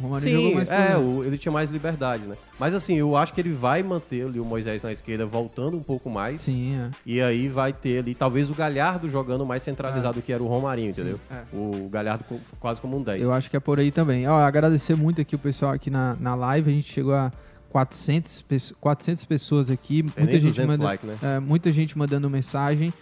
O 0.03 0.07
Romarinho 0.07 0.35
jogou 0.35 0.49
Sim, 0.49 0.55
mais 0.55 0.67
é, 0.69 0.97
o- 0.97 1.23
ele 1.23 1.37
tinha 1.37 1.51
mais 1.51 1.69
liberdade, 1.69 2.23
né? 2.25 2.35
Mas 2.59 2.73
assim, 2.75 2.95
eu 2.95 3.15
acho 3.15 3.33
que 3.33 3.39
ele 3.41 3.51
vai 3.53 3.81
manter 3.81 4.25
ali 4.25 4.39
o 4.39 4.45
Moisés 4.45 4.83
na 4.83 4.91
esquerda 4.91 5.25
voltando 5.25 5.77
um 5.77 5.83
pouco 5.83 6.09
mais. 6.09 6.41
Sim, 6.41 6.75
é. 6.75 6.91
E 7.05 7.21
aí 7.21 7.47
vai 7.47 7.71
ter 7.71 7.99
ali, 7.99 8.13
talvez 8.13 8.49
o 8.49 8.53
Galhardo 8.53 9.07
jogando 9.09 9.45
mais 9.45 9.63
centralizado 9.63 10.15
do 10.15 10.21
que 10.21 10.33
era 10.33 10.43
o 10.43 10.47
Romarinho, 10.47 10.89
entendeu? 10.89 11.19
é. 11.31 11.41
O 11.55 11.87
Galhardo 11.89 12.25
quase 12.59 12.81
como 12.81 12.97
um 12.97 13.01
10. 13.03 13.21
Eu 13.21 13.31
acho 13.33 13.49
que 13.49 13.55
é 13.57 13.59
por 13.59 13.79
aí 13.79 13.91
também. 13.91 14.27
Ó, 14.27 14.37
agradecer 14.39 14.95
muito 14.95 15.21
aqui 15.21 15.35
o 15.35 15.39
pessoal 15.39 15.71
aqui 15.71 15.89
na, 15.89 16.15
na 16.19 16.35
live. 16.35 16.69
A 16.69 16.73
gente 16.73 16.91
chegou 16.91 17.13
a 17.13 17.31
400, 17.69 18.41
pesso- 18.43 18.75
400 18.79 19.25
pessoas 19.25 19.69
aqui. 19.69 20.03
Tem 20.03 20.23
Muita 20.25 20.39
gente, 20.39 20.51
200 20.51 20.67
manda, 20.67 20.83
like, 20.83 21.05
né? 21.05 21.17
é, 21.21 21.39
muita 21.39 21.71
gente 21.71 21.97
mandando 21.97 22.29
mensagem. 22.29 22.93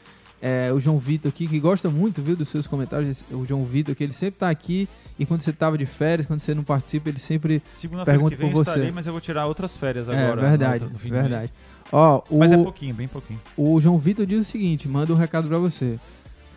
É, 0.42 0.72
o 0.74 0.80
João 0.80 0.98
Vitor 0.98 1.30
aqui, 1.30 1.48
que 1.48 1.60
gosta 1.60 1.88
muito, 1.90 2.22
viu, 2.22 2.36
dos 2.36 2.50
seus 2.50 2.66
comentários. 2.66 3.24
O 3.32 3.46
João 3.46 3.64
Vitor, 3.64 3.94
que 3.94 4.04
ele 4.04 4.14
sempre 4.14 4.40
tá 4.40 4.50
aqui. 4.50 4.88
E 5.20 5.26
quando 5.26 5.42
você 5.42 5.54
tava 5.54 5.78
de 5.78 5.86
férias, 5.86 6.26
quando 6.26 6.40
você 6.40 6.54
não 6.56 6.64
participa, 6.64 7.10
ele 7.10 7.20
sempre... 7.20 7.62
Segunda-feira 7.76 8.18
Pergunto 8.20 8.36
que 8.36 8.42
vem 8.42 8.52
por 8.52 8.60
eu 8.60 8.64
você. 8.66 8.72
estarei, 8.72 8.92
mas 8.92 9.06
eu 9.06 9.12
vou 9.12 9.22
tirar 9.22 9.46
outras 9.46 9.76
férias 9.76 10.10
é, 10.10 10.24
agora. 10.26 10.42
verdade, 10.50 10.84
no- 10.86 10.90
no 10.92 10.98
verdade. 10.98 11.52
Ó, 11.92 12.22
o, 12.30 12.40
Mas 12.40 12.52
é 12.52 12.58
pouquinho, 12.58 12.96
bem 12.96 13.08
pouquinho. 13.08 13.40
o 13.58 13.80
João 13.80 13.98
Vitor 14.00 14.26
diz 14.26 14.48
o 14.48 14.50
seguinte, 14.50 14.88
manda 14.88 15.12
um 15.14 15.16
recado 15.16 15.48
pra 15.48 15.58
você. 15.58 16.00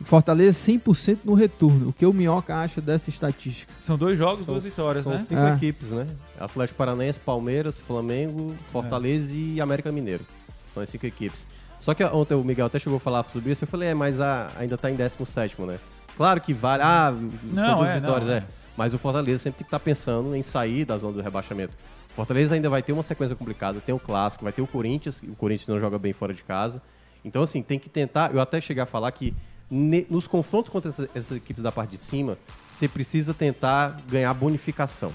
Fortaleza 0.05 0.59
100% 0.59 1.19
no 1.25 1.35
retorno. 1.35 1.89
O 1.89 1.93
que 1.93 2.05
o 2.05 2.13
Minhoca 2.13 2.55
acha 2.57 2.81
dessa 2.81 3.11
estatística? 3.11 3.73
São 3.81 3.97
dois 3.97 4.19
jogos, 4.19 4.45
São- 4.45 4.55
duas 4.55 4.65
vitórias, 4.65 5.05
são 5.05 5.13
né? 5.13 5.19
cinco 5.21 5.41
É. 5.41 5.55
equipes, 5.55 5.91
né? 5.91 6.07
Atlético 6.39 6.77
Paranaense, 6.77 7.19
Palmeiras, 7.21 7.79
Flamengo, 7.81 8.55
Fortaleza 8.69 9.33
e 9.35 9.61
América 9.61 9.91
Mineiro. 9.93 10.25
São 10.73 10.83
as 10.83 10.89
cinco 10.91 11.07
equipes. 11.07 11.47
Só 11.79 11.95
que 11.95 12.03
ontem 12.05 12.35
o 12.35 12.43
Miguel 12.43 12.67
até 12.67 12.79
chegou 12.79 12.97
a 12.97 13.01
falar 13.01 13.25
sobre 13.33 13.53
isso, 13.53 13.65
eu 13.65 13.69
falei, 13.69 13.91
é, 13.91 13.95
mas 13.95 14.21
a- 14.21 14.51
ainda 14.59 14.77
tá 14.77 14.91
em 14.91 14.95
17 14.97 15.61
né? 15.63 15.79
Claro 16.17 16.41
que 16.41 16.53
vale, 16.55 16.83
ah, 16.83 17.13
Não, 17.43 17.65
são 17.65 17.79
duas 17.79 17.91
é, 17.91 17.95
vitórias, 18.01 18.27
não, 18.29 18.35
é. 18.35 18.39
é. 18.39 18.45
Mas 18.77 18.93
o 18.95 18.99
Fortaleza 18.99 19.39
sempre 19.39 19.59
tem 19.59 19.65
que 19.65 19.69
estar 19.69 19.81
pensando 19.81 20.35
em 20.35 20.43
sair 20.43 20.85
da 20.85 20.97
zona 20.99 21.13
do 21.15 21.23
rebaixamento. 21.23 21.73
O 22.11 22.15
Fortaleza 22.15 22.55
ainda 22.55 22.69
vai 22.69 22.83
ter 22.83 22.93
uma 22.93 23.03
sequência 23.03 23.35
complicada, 23.37 23.81
tem 23.81 23.95
o 23.95 23.99
Clássico, 23.99 24.45
vai 24.45 24.53
ter 24.53 24.63
o 24.63 24.67
Corinthians, 24.67 25.21
o 25.23 25.35
Corinthians 25.37 25.69
não 25.69 25.81
joga 25.81 25.99
bem 25.99 26.13
fora 26.13 26.33
de 26.33 26.43
casa. 26.45 26.81
Então, 27.25 27.43
assim, 27.43 27.63
tem 27.63 27.79
que 27.79 27.89
tentar, 27.89 28.33
eu 28.35 28.41
até 28.41 28.61
chegar 28.61 28.85
a 28.85 28.87
falar 28.87 29.11
que 29.13 29.35
ne- 29.71 30.07
nos 30.11 30.27
confrontos 30.27 30.71
contra 30.71 30.91
essa- 30.91 31.09
essas 31.15 31.37
equipes 31.37 31.63
da 31.63 31.73
parte 31.73 31.91
de 31.91 31.99
cima, 31.99 32.37
você 32.73 32.87
precisa 32.87 33.33
tentar 33.35 34.01
ganhar 34.09 34.33
bonificação 34.35 35.13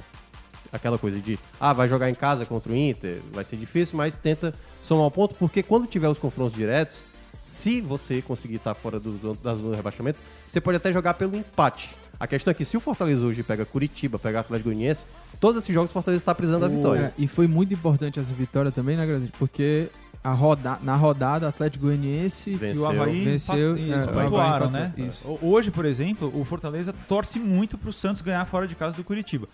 aquela 0.72 0.98
coisa 1.00 1.20
de, 1.20 1.40
ah, 1.60 1.74
vai 1.74 1.90
jogar 1.90 2.10
em 2.10 2.14
casa 2.16 2.46
contra 2.46 2.72
o 2.72 2.76
Inter, 2.76 3.22
vai 3.34 3.44
ser 3.44 3.56
difícil, 3.58 3.98
mas 3.98 4.16
tenta 4.18 4.54
somar 4.84 5.08
um 5.08 5.10
ponto, 5.12 5.36
porque 5.36 5.64
quando 5.64 5.88
tiver 5.88 6.08
os 6.08 6.20
confrontos 6.20 6.54
diretos, 6.54 7.02
se 7.50 7.82
você 7.82 8.22
conseguir 8.22 8.56
estar 8.56 8.74
fora 8.74 9.00
do, 9.00 9.12
do, 9.14 9.34
da 9.34 9.54
zona 9.54 9.70
do 9.70 9.76
rebaixamento, 9.76 10.20
você 10.48 10.62
pode 10.62 10.78
até 10.78 10.92
jogar 10.94 11.16
pelo 11.16 11.36
empate. 11.36 11.90
A 12.20 12.28
questão 12.28 12.52
é 12.52 12.54
que 12.54 12.64
se 12.66 12.76
o 12.78 12.80
Fortaleza 12.80 13.22
hoje 13.22 13.44
pega 13.44 13.66
Curitiba, 13.66 14.20
pega 14.20 14.42
Atlético 14.42 14.70
Goianiense, 14.70 15.06
todos 15.40 15.62
esses 15.64 15.74
jogos 15.74 15.90
o 15.90 15.94
Fortaleza 15.94 16.22
está 16.22 16.36
precisando 16.36 16.62
da 16.62 16.68
vitória. 16.68 17.14
É, 17.18 17.22
e 17.22 17.28
foi 17.28 17.48
muito 17.48 17.74
importante 17.74 18.20
essa 18.20 18.34
vitória 18.34 18.72
também, 18.72 18.96
né, 18.98 19.06
Grazi? 19.06 19.32
Porque 19.40 19.88
a 20.24 20.32
roda, 20.34 20.78
na 20.84 20.96
rodada, 20.96 21.48
Atlético 21.48 21.86
Goianiense 21.86 22.52
E 22.52 22.56
Venceu. 22.56 22.84
o 22.84 22.88
Havaí 22.88 23.24
Venceu, 23.24 23.78
empat- 23.78 24.08
é, 24.08 24.12
o 24.12 24.24
pontuaram, 24.24 24.70
né? 24.70 24.94
isso. 24.98 25.22
Ho- 25.26 25.40
Hoje, 25.42 25.72
por 25.72 25.86
exemplo, 25.86 26.30
o 26.38 26.44
Fortaleza 26.44 26.94
torce 27.08 27.40
muito 27.40 27.78
pro 27.78 27.94
Santos 27.94 28.22
ganhar 28.22 28.46
fora 28.46 28.68
de 28.68 28.76
casa 28.76 28.98
do 28.98 29.04
Curitiba. 29.04 29.48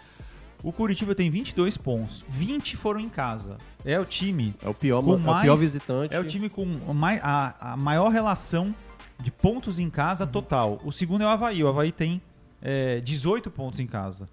O 0.66 0.72
Curitiba 0.74 1.14
tem 1.14 1.30
22 1.30 1.78
pontos, 1.78 2.26
20 2.28 2.76
foram 2.76 3.00
em 3.00 3.08
casa. 3.08 3.58
É 3.86 4.00
o 4.00 4.04
time, 4.06 4.56
É 4.64 4.68
o 4.68 4.74
pior, 4.74 5.04
Com 5.04 5.14
é 5.14 5.16
o 5.16 5.20
mais- 5.20 5.44
pior 5.44 5.56
visitante. 5.58 6.12
é 6.14 6.20
o 6.20 6.24
time 6.26 6.50
com 6.50 6.64
o 6.64 6.94
mai- 6.94 7.20
a, 7.22 7.74
a 7.74 7.78
maior 7.78 8.10
relação 8.10 8.74
de 9.20 9.30
pontos 9.30 9.78
em 9.78 9.92
casa 9.92 10.26
total. 10.26 10.82
O 10.84 10.92
segundo 10.92 11.22
é 11.22 11.26
o 11.26 11.30
Havaí. 11.30 11.64
O 11.64 11.68
Havaí 11.68 11.92
tem 11.92 12.20
é, 12.64 13.00
18 13.00 13.52
pontos 13.52 13.80
em 13.80 13.86
casa, 13.86 14.28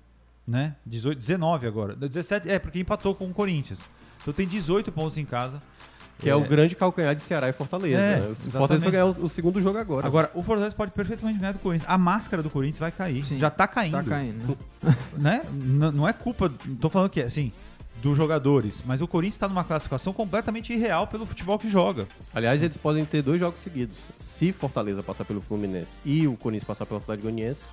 né? 0.46 0.74
18, 0.86 1.18
19 1.18 1.66
agora. 1.66 1.94
17, 1.94 2.48
é 2.48 2.58
porque 2.58 2.78
empatou 2.80 3.14
com 3.14 3.26
o 3.26 3.34
Corinthians. 3.34 3.80
Então 4.22 4.32
tem 4.32 4.46
18 4.48 4.90
pontos 4.90 5.18
em 5.18 5.26
casa. 5.26 5.60
Que 6.22 6.30
é, 6.30 6.34
o 6.36 6.40
grande 6.40 6.74
calcanhar 6.76 7.14
de 7.14 7.20
Ceará 7.22 7.48
e 7.48 7.52
Fortaleza. 7.52 8.00
É, 8.00 8.20
né? 8.20 8.28
O. 8.28 8.50
Fortaleza 8.50 8.84
vai 8.84 8.92
ganhar 8.92 9.06
o, 9.06 9.24
o 9.24 9.28
segundo 9.28 9.60
jogo 9.60 9.76
agora. 9.78 10.06
Agora, 10.06 10.30
o 10.34 10.42
Fortaleza 10.42 10.74
pode 10.74 10.92
perfeitamente 10.92 11.38
ganhar 11.38 11.52
do 11.52 11.58
Corinthians. 11.58 11.90
A 11.90 11.98
máscara 11.98 12.42
do 12.42 12.48
Corinthians 12.50 12.78
vai 12.78 12.92
cair. 12.92 13.24
Sim. 13.24 13.38
Já 13.38 13.50
tá 13.50 13.66
caindo. 13.66 13.92
Tá 13.96 14.02
caindo. 14.04 14.58
né? 14.82 14.94
Né? 15.18 15.42
N- 15.52 15.90
não 15.92 16.08
é 16.08 16.12
culpa, 16.12 16.50
não 16.66 16.76
tô 16.76 16.88
falando 16.88 17.10
que 17.10 17.20
é 17.20 17.24
assim, 17.24 17.52
dos 18.02 18.16
jogadores, 18.16 18.82
mas 18.86 19.00
o 19.00 19.06
Corinthians 19.08 19.38
tá 19.38 19.48
numa 19.48 19.62
classificação 19.64 20.12
completamente 20.12 20.72
irreal 20.72 21.06
pelo 21.06 21.26
futebol 21.26 21.58
que 21.58 21.68
joga. 21.68 22.06
Aliás, 22.34 22.62
eles 22.62 22.76
podem 22.76 23.04
ter 23.04 23.22
dois 23.22 23.38
jogos 23.40 23.60
seguidos. 23.60 23.98
Se 24.16 24.52
Fortaleza 24.52 25.02
passar 25.02 25.24
pelo 25.24 25.40
Fluminense 25.40 25.98
e 26.04 26.26
o 26.26 26.36
Corinthians 26.36 26.64
passar 26.64 26.86
pelo 26.86 26.98
Atlético 27.00 27.28
Goianiense, 27.28 27.64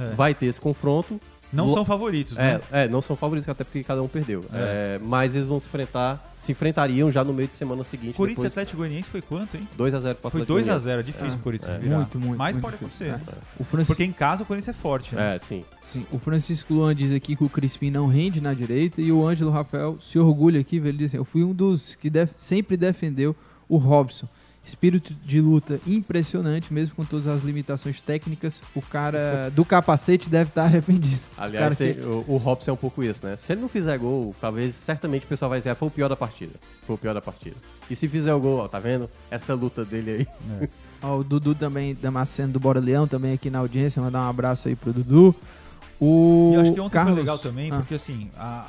É. 0.00 0.14
vai 0.14 0.34
ter 0.34 0.46
esse 0.46 0.60
confronto. 0.60 1.20
Não 1.54 1.66
Lo- 1.66 1.74
são 1.74 1.84
favoritos, 1.84 2.36
né? 2.36 2.60
É, 2.72 2.84
é, 2.84 2.88
não 2.88 3.00
são 3.00 3.16
favoritos, 3.16 3.48
até 3.48 3.62
porque 3.64 3.82
cada 3.84 4.02
um 4.02 4.08
perdeu. 4.08 4.44
É. 4.52 4.96
É, 4.96 5.00
mas 5.02 5.34
eles 5.36 5.48
vão 5.48 5.58
se 5.60 5.66
enfrentar, 5.66 6.34
se 6.36 6.52
enfrentariam 6.52 7.10
já 7.12 7.22
no 7.22 7.32
meio 7.32 7.48
de 7.48 7.54
semana 7.54 7.84
seguinte. 7.84 8.14
Corinthians 8.14 8.38
e 8.44 8.48
depois, 8.48 8.52
Atlético 8.52 8.76
Goianiense 8.78 9.08
foi 9.08 9.22
quanto, 9.22 9.56
hein? 9.56 9.62
2x0 9.78 10.14
pro 10.14 10.30
Foi 10.30 10.40
Atlético 10.42 10.46
2 10.46 10.68
a 10.68 10.78
Goianiense. 10.78 10.84
0 10.84 11.02
difícil 11.02 11.38
Corinthians 11.40 11.76
é. 11.76 11.78
virar. 11.78 11.96
Muito, 11.96 12.18
muito, 12.20 12.38
Mas 12.38 12.56
muito 12.56 12.62
pode 12.64 12.76
difícil. 12.78 13.14
acontecer. 13.14 13.38
O 13.58 13.64
Francisco, 13.64 13.92
Porque 13.94 14.04
em 14.04 14.12
casa 14.12 14.42
o 14.42 14.46
Corinthians 14.46 14.76
é 14.76 14.78
forte, 14.80 15.14
né? 15.14 15.36
É, 15.36 15.38
sim. 15.38 15.64
sim, 15.80 16.04
o 16.10 16.18
Francisco 16.18 16.74
Luan 16.74 16.94
diz 16.94 17.12
aqui 17.12 17.36
que 17.36 17.44
o 17.44 17.48
Crispim 17.48 17.90
não 17.90 18.06
rende 18.08 18.40
na 18.40 18.52
direita 18.52 19.00
e 19.00 19.10
o 19.12 19.26
Ângelo 19.26 19.50
Rafael 19.50 19.96
se 20.00 20.18
orgulha 20.18 20.60
aqui, 20.60 20.76
ele 20.76 20.92
diz 20.92 21.06
assim, 21.08 21.16
eu 21.18 21.24
fui 21.24 21.44
um 21.44 21.52
dos 21.54 21.94
que 21.94 22.10
def- 22.10 22.32
sempre 22.36 22.76
defendeu 22.76 23.34
o 23.68 23.76
Robson. 23.76 24.28
Espírito 24.64 25.14
de 25.24 25.40
luta 25.40 25.78
impressionante, 25.86 26.72
mesmo 26.72 26.94
com 26.96 27.04
todas 27.04 27.26
as 27.26 27.42
limitações 27.42 28.00
técnicas. 28.00 28.62
O 28.74 28.80
cara 28.80 29.50
do 29.54 29.64
capacete 29.64 30.28
deve 30.30 30.48
estar 30.50 30.62
arrependido. 30.64 31.20
Aliás, 31.36 31.74
Cara, 31.74 31.94
tem- 31.94 32.02
o, 32.02 32.24
o 32.26 32.36
Robson 32.38 32.70
é 32.70 32.74
um 32.74 32.76
pouco 32.78 33.02
isso, 33.02 33.26
né? 33.26 33.36
Se 33.36 33.52
ele 33.52 33.60
não 33.60 33.68
fizer 33.68 33.98
gol, 33.98 34.34
talvez, 34.40 34.74
certamente 34.74 35.26
o 35.26 35.28
pessoal 35.28 35.48
vai 35.50 35.58
dizer, 35.58 35.70
ah, 35.70 35.74
foi 35.74 35.88
o 35.88 35.90
pior 35.90 36.08
da 36.08 36.16
partida. 36.16 36.52
Foi 36.86 36.94
o 36.94 36.98
pior 36.98 37.12
da 37.12 37.20
partida. 37.20 37.56
E 37.90 37.94
se 37.94 38.08
fizer 38.08 38.32
o 38.32 38.40
gol, 38.40 38.60
ó, 38.60 38.68
tá 38.68 38.78
vendo? 38.80 39.08
Essa 39.30 39.52
luta 39.54 39.84
dele 39.84 40.10
aí. 40.10 40.68
Ó, 41.02 41.18
o 41.18 41.24
Dudu 41.24 41.54
também, 41.54 41.94
Damasceno 41.94 42.50
do 42.54 42.58
Bora 42.58 42.80
Leão, 42.80 43.06
também 43.06 43.34
aqui 43.34 43.50
na 43.50 43.58
audiência. 43.58 44.00
Mandar 44.00 44.22
um 44.24 44.30
abraço 44.30 44.68
aí 44.68 44.74
pro 44.74 44.90
Dudu. 44.90 45.34
O 46.00 46.50
E 46.52 46.54
eu 46.54 46.60
acho 46.62 46.72
que 46.72 46.80
ontem 46.80 46.92
Carlos, 46.94 47.12
foi 47.12 47.20
legal 47.22 47.38
também, 47.38 47.70
Ah, 47.70 47.76
porque 47.76 47.94
assim, 47.94 48.30
a- 48.36 48.66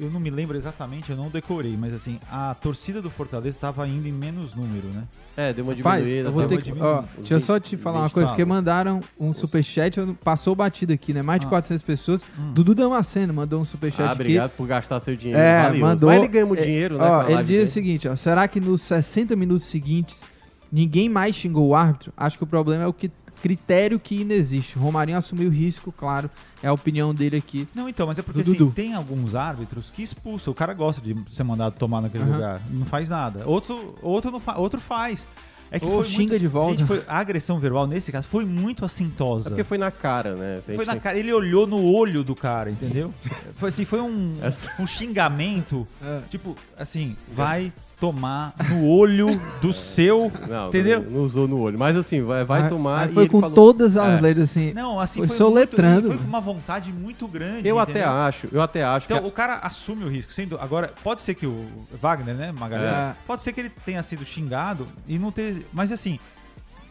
eu 0.00 0.10
não 0.10 0.18
me 0.20 0.30
lembro 0.30 0.56
exatamente, 0.56 1.10
eu 1.10 1.16
não 1.16 1.28
decorei, 1.28 1.76
mas 1.76 1.92
assim, 1.94 2.18
a 2.30 2.54
torcida 2.54 3.00
do 3.02 3.10
Fortaleza 3.10 3.56
estava 3.56 3.86
indo 3.86 4.06
em 4.08 4.12
menos 4.12 4.54
número, 4.54 4.88
né? 4.88 5.04
É, 5.36 5.52
deu 5.52 5.64
uma 5.64 5.74
Rapaz, 5.74 6.04
diminuída. 6.04 6.28
eu 6.28 6.32
vou 6.32 6.46
ter 6.48 6.62
que. 6.62 6.72
Ó, 6.80 7.02
deixa 7.18 7.34
eu 7.34 7.40
só 7.40 7.58
te 7.58 7.76
falar 7.76 8.00
uma 8.00 8.10
coisa, 8.10 8.28
porque 8.30 8.44
mandaram 8.44 9.00
um 9.18 9.32
superchat, 9.32 10.00
passou 10.22 10.54
batido 10.54 10.92
aqui, 10.92 11.12
né? 11.12 11.22
Mais 11.22 11.40
de 11.40 11.46
Ah. 11.46 11.50
400 11.50 11.82
pessoas. 11.82 12.22
Hum. 12.38 12.52
Dudu 12.52 12.74
Damasceno 12.74 13.32
mandou 13.34 13.60
um 13.60 13.64
superchat 13.64 14.02
Ah, 14.08 14.12
aqui. 14.12 14.22
obrigado 14.22 14.50
por 14.52 14.66
gastar 14.66 15.00
seu 15.00 15.16
dinheiro. 15.16 15.40
É, 15.40 15.62
valioso. 15.64 15.80
mandou. 15.84 16.08
Mas 16.10 16.18
ele 16.18 16.28
ganha 16.28 16.46
muito 16.46 16.62
é, 16.62 16.66
dinheiro, 16.66 16.98
né? 16.98 17.04
Ó, 17.04 17.22
ele 17.28 17.36
diz 17.42 17.42
o 17.42 17.46
dele. 17.46 17.66
seguinte, 17.68 18.08
ó. 18.08 18.16
Será 18.16 18.46
que 18.48 18.60
nos 18.60 18.82
60 18.82 19.34
minutos 19.36 19.66
seguintes 19.66 20.22
ninguém 20.70 21.08
mais 21.08 21.34
xingou 21.36 21.68
o 21.68 21.74
árbitro? 21.74 22.12
Acho 22.16 22.36
que 22.38 22.44
o 22.44 22.46
problema 22.46 22.84
é 22.84 22.86
o 22.86 22.92
que, 22.92 23.10
critério 23.44 24.00
que 24.00 24.22
inexiste. 24.22 24.78
Romarinho 24.78 25.18
assumiu 25.18 25.48
o 25.48 25.52
risco, 25.52 25.92
claro. 25.92 26.30
É 26.62 26.68
a 26.68 26.72
opinião 26.72 27.14
dele 27.14 27.36
aqui. 27.36 27.68
Não, 27.74 27.86
então, 27.86 28.06
mas 28.06 28.18
é 28.18 28.22
porque 28.22 28.40
assim, 28.40 28.70
tem 28.70 28.94
alguns 28.94 29.34
árbitros 29.34 29.90
que 29.94 30.02
expulsam. 30.02 30.50
O 30.50 30.54
cara 30.54 30.72
gosta 30.72 31.02
de 31.02 31.14
ser 31.30 31.44
mandado 31.44 31.74
tomar 31.78 32.00
naquele 32.00 32.24
Aham. 32.24 32.32
lugar. 32.32 32.60
Não 32.70 32.86
faz 32.86 33.06
nada. 33.10 33.42
Outro, 33.46 33.94
outro, 34.00 34.30
não 34.30 34.40
fa 34.40 34.58
outro 34.58 34.80
faz. 34.80 35.26
É 35.70 35.78
que 35.78 35.84
Ou 35.84 35.92
foi 35.92 36.04
xinga 36.04 36.20
muito- 36.30 36.38
de 36.38 36.46
volta. 36.48 36.76
Gente, 36.78 36.86
foi- 36.86 37.02
a 37.06 37.18
agressão 37.18 37.58
verbal, 37.58 37.86
nesse 37.86 38.10
caso, 38.12 38.26
foi 38.28 38.44
muito 38.46 38.82
É 38.82 38.86
assintosa. 38.86 39.50
porque 39.50 39.64
foi 39.64 39.76
na 39.76 39.90
cara, 39.90 40.34
né? 40.36 40.62
Foi 40.74 40.86
na 40.86 40.96
cara, 40.96 41.18
ele 41.18 41.32
olhou 41.32 41.66
no 41.66 41.84
olho 41.84 42.24
do 42.24 42.34
cara, 42.34 42.70
entendeu? 42.70 43.12
Foi 43.56 43.68
assim, 43.68 43.84
foi 43.84 44.00
um, 44.00 44.36
Essa- 44.40 44.70
um 44.78 44.86
xingamento, 44.86 45.86
É. 46.02 46.20
tipo, 46.30 46.56
assim, 46.78 47.14
vai 47.34 47.72
tomar 48.12 48.54
no 48.70 48.86
olho 48.86 49.40
do 49.62 49.72
seu, 49.72 50.30
Não, 50.48 50.68
entendeu? 50.68 51.02
Não, 51.02 51.10
não 51.10 51.20
usou 51.22 51.48
no 51.48 51.58
olho. 51.58 51.78
Mas 51.78 51.96
assim, 51.96 52.22
vai, 52.22 52.44
vai 52.44 52.62
Aí- 52.64 52.68
tomar. 52.68 53.00
aí 53.04 53.10
e 53.10 53.14
foi 53.14 53.22
ele 53.24 53.30
com 53.30 53.40
falou- 53.40 53.54
todas 53.54 53.96
as 53.96 54.18
É. 54.18 54.20
letras 54.20 54.50
assim. 54.50 54.72
Não, 54.74 55.00
assim, 55.00 55.20
Foi 55.20 55.28
foi, 55.28 55.36
soletrando. 55.36 56.08
Muito, 56.08 56.18
foi 56.18 56.18
com 56.18 56.28
uma 56.28 56.40
vontade 56.40 56.92
muito 56.92 57.26
grande, 57.26 57.66
Eu 57.66 57.78
até 57.78 57.92
entendeu? 57.92 58.10
acho, 58.10 58.48
eu 58.52 58.60
até 58.62 58.84
acho 58.84 59.06
Então, 59.06 59.20
que. 59.22 59.26
o 59.26 59.30
cara 59.30 59.54
assume 59.62 60.04
o 60.04 60.08
risco. 60.08 60.32
Sendo, 60.32 60.58
agora, 60.60 60.92
pode 61.02 61.22
ser 61.22 61.34
que 61.34 61.46
o 61.46 61.66
Wagner, 62.00 62.34
né, 62.34 62.52
Magalhães? 62.52 62.92
É. 62.94 63.14
Pode 63.26 63.42
ser 63.42 63.52
que 63.52 63.60
ele 63.60 63.70
tenha 63.70 64.02
sido 64.02 64.24
xingado 64.24 64.84
e 65.08 65.18
não 65.18 65.32
ter. 65.32 65.64
Mas 65.72 65.90
assim, 65.90 66.18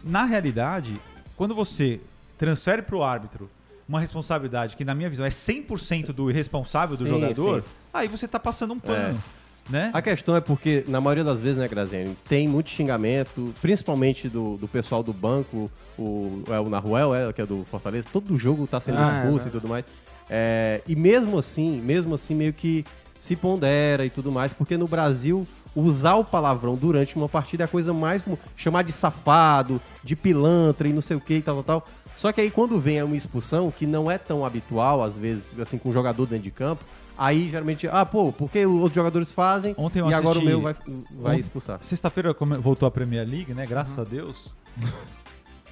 na 0.04 0.24
realidade, 0.26 1.00
quando 1.38 1.54
você 1.54 2.00
transfere 2.38 2.82
pro 2.82 3.04
árbitro 3.04 3.50
uma 3.88 4.00
responsabilidade 4.00 4.76
que, 4.76 4.84
na 4.86 4.96
minha 4.96 5.10
visão, 5.10 5.26
é 5.26 5.30
100% 5.30 6.14
do 6.14 6.30
irresponsável 6.32 6.96
do 6.98 7.04
Sim, 7.04 7.10
jogador, 7.12 7.62
sim. 7.62 7.68
aí 7.94 8.08
você 8.08 8.28
tá 8.28 8.40
passando 8.40 8.74
um 8.74 8.80
pano. 8.80 9.22
Né? 9.70 9.90
A 9.94 10.02
questão 10.02 10.36
é 10.36 10.42
porque, 10.42 10.84
na 10.88 11.00
maioria 11.00 11.24
das 11.24 11.40
vezes, 11.40 11.58
né, 11.58 11.68
Graziani, 11.68 12.18
tem 12.28 12.48
muito 12.48 12.70
xingamento, 12.70 13.54
principalmente 13.62 14.28
do, 14.28 14.58
do 14.58 14.68
pessoal 14.68 15.02
do 15.02 15.14
banco, 15.14 15.72
o, 15.98 16.44
é 16.50 16.60
o 16.60 16.70
Naruel, 16.70 17.16
é, 17.16 17.32
que 17.32 17.42
é 17.42 17.46
do 17.46 17.64
Fortaleza, 17.64 18.08
todo 18.12 18.36
jogo 18.36 18.68
tá 18.68 18.80
sendo 18.82 18.98
Ah, 19.00 19.16
é, 19.16 19.20
expulso 19.22 19.46
né? 19.46 19.50
e 19.50 19.52
tudo 19.52 19.68
mais. 19.70 19.86
É, 20.30 20.82
e 20.88 20.96
mesmo 20.96 21.38
assim, 21.38 21.82
mesmo 21.82 22.14
assim, 22.16 22.36
meio 22.36 22.52
que 22.52 22.86
se 23.18 23.36
pondera 23.38 24.06
e 24.06 24.10
tudo 24.10 24.32
mais, 24.32 24.52
porque 24.52 24.76
no 24.76 24.88
Brasil, 24.88 25.48
usar 25.74 26.16
o 26.16 26.26
palavrão 26.26 26.76
durante 26.76 27.16
uma 27.16 27.30
partida 27.30 27.64
é 27.64 27.66
a 27.66 27.68
coisa 27.70 27.94
mais 27.94 28.22
como 28.22 28.38
chamar 28.58 28.84
de 28.84 28.92
safado, 28.92 29.80
de 30.04 30.14
pilantra 30.16 30.88
e 30.90 30.94
não 30.94 31.02
sei 31.02 31.16
o 31.16 31.22
que 31.22 31.36
e 31.36 31.42
tal, 31.42 31.64
tal, 31.64 31.82
tal. 31.82 31.88
Só 32.18 32.32
que 32.32 32.42
aí 32.42 32.52
quando 32.52 32.80
vem 32.80 33.02
uma 33.02 33.16
expulsão, 33.16 33.72
que 33.72 33.86
não 33.86 34.12
é 34.12 34.18
tão 34.18 34.46
habitual, 34.46 35.02
às 35.04 35.14
vezes, 35.14 35.58
assim, 35.60 35.78
com 35.78 35.90
o 35.90 35.94
jogador 35.94 36.28
dentro 36.28 36.44
de 36.44 36.52
campo, 36.52 36.84
aí 37.18 37.50
geralmente, 37.50 37.88
ah, 37.88 38.06
pô, 38.06 38.32
porque 38.32 38.66
os 38.66 38.76
outros 38.76 38.96
jogadores 38.96 39.32
fazem 39.32 39.74
Ontem 39.78 40.00
eu 40.00 40.10
e 40.10 40.14
agora 40.14 40.40
o 40.40 40.42
meu 40.44 40.62
vai, 40.62 40.76
vai 41.12 41.40
expulsar. 41.40 41.78
Sexta-feira 41.82 42.36
voltou 42.62 42.88
a 42.88 42.92
Premier 42.92 43.28
League, 43.28 43.54
né? 43.54 43.66
Graças 43.66 43.98
a 44.00 44.04
Deus. 44.04 44.54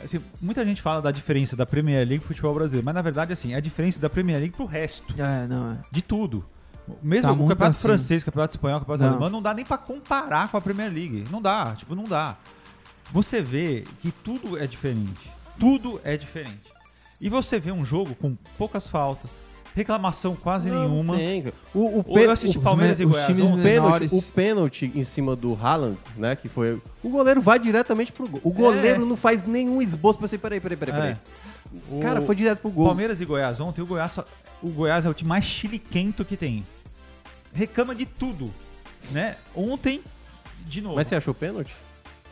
Assim, 0.04 0.20
muita 0.42 0.66
gente 0.66 0.82
fala 0.82 1.00
da 1.00 1.12
diferença 1.12 1.56
da 1.56 1.64
Premier 1.66 2.00
League 2.08 2.20
pro 2.20 2.30
futebol 2.30 2.54
brasileiro, 2.56 2.84
mas 2.84 2.96
na 2.96 3.04
verdade, 3.04 3.34
assim, 3.34 3.54
é 3.54 3.58
a 3.58 3.60
diferença 3.60 4.02
da 4.02 4.10
Premier 4.10 4.40
League 4.40 4.56
pro 4.56 4.66
resto. 4.66 5.14
É, 5.16 5.48
não, 5.48 5.74
é. 5.74 5.78
De 5.92 6.02
tudo. 6.02 6.44
Mesmo 7.04 7.28
Tá 7.28 7.32
o 7.32 7.36
campeonato 7.48 7.64
acima. 7.78 7.82
francês, 7.90 8.24
o 8.24 8.26
campeonato 8.26 8.56
espanhol, 8.56 8.78
o 8.78 8.80
campeonato 8.82 9.04
Não. 9.04 9.12
alemão, 9.12 9.30
não 9.30 9.42
dá 9.44 9.54
nem 9.54 9.64
pra 9.64 9.78
comparar 9.78 10.50
com 10.50 10.58
a 10.58 10.62
Premier 10.62 10.92
League. 10.92 11.26
Não 11.30 11.40
dá, 11.40 11.76
tipo, 11.76 11.94
não 11.94 12.06
dá. 12.06 12.36
Você 13.12 13.44
vê 13.44 13.84
que 14.00 14.12
tudo 14.12 14.58
é 14.58 14.66
diferente. 14.66 15.32
Tudo 15.60 16.02
é 16.04 16.18
diferente. 16.18 16.72
E 17.20 17.30
você 17.30 17.60
vê 17.60 17.72
um 17.72 17.86
jogo 17.86 18.16
com 18.16 18.36
poucas 18.58 18.88
faltas, 18.88 19.40
reclamação 19.76 20.36
quase 20.36 20.70
Não, 20.70 20.88
nenhuma. 20.90 21.16
tem. 21.18 21.46
O, 21.74 21.80
o, 21.80 21.84
Ou 22.08 22.20
eu 22.20 22.26
pe- 22.26 22.28
assisti 22.32 22.58
os 22.58 22.64
Palmeiras 22.64 22.98
me- 23.00 23.04
e 23.04 23.08
os 23.08 23.12
Goiás 23.14 23.30
ontem. 23.40 23.44
o 23.60 23.64
pênalti, 23.64 24.16
o 24.16 24.22
pênalti 24.22 24.92
em 24.96 25.04
cima 25.04 25.36
do 25.36 25.54
Haaland, 25.62 25.98
né, 26.18 26.36
que 26.36 26.48
foi... 26.50 26.82
O 27.04 27.10
goleiro 27.10 27.42
vai 27.42 27.58
diretamente 27.60 28.12
pro 28.12 28.28
gol. 28.28 28.42
O 28.44 28.52
goleiro 28.52 29.02
É. 29.02 29.06
não 29.06 29.16
faz 29.16 29.44
nenhum 29.44 29.82
esboço 29.82 30.20
pra 30.20 30.28
você, 30.28 30.38
peraí, 30.38 30.60
peraí, 30.60 30.78
peraí, 30.78 30.96
peraí. 30.96 31.12
É. 31.12 32.02
Cara, 32.02 32.22
foi 32.22 32.36
direto 32.36 32.60
pro 32.60 32.70
gol. 32.70 32.86
Palmeiras 32.88 33.22
e 33.22 33.26
Goiás 33.26 33.60
ontem, 33.62 33.82
o 33.82 33.86
Goiás, 33.86 34.12
só- 34.12 34.26
o 34.62 34.70
Goiás 34.70 35.06
é 35.06 35.10
o 35.10 35.14
time 35.14 35.30
mais 35.30 35.46
chiliquento 35.46 36.26
que 36.26 36.36
tem. 36.36 36.66
Reclama 37.54 37.96
de 37.96 38.06
tudo, 38.06 38.52
né? 39.12 39.36
Ontem, 39.56 40.02
de 40.66 40.82
novo. 40.82 40.96
Mas 40.96 41.08
você 41.08 41.16
achou 41.16 41.34
pênalti? 41.34 41.74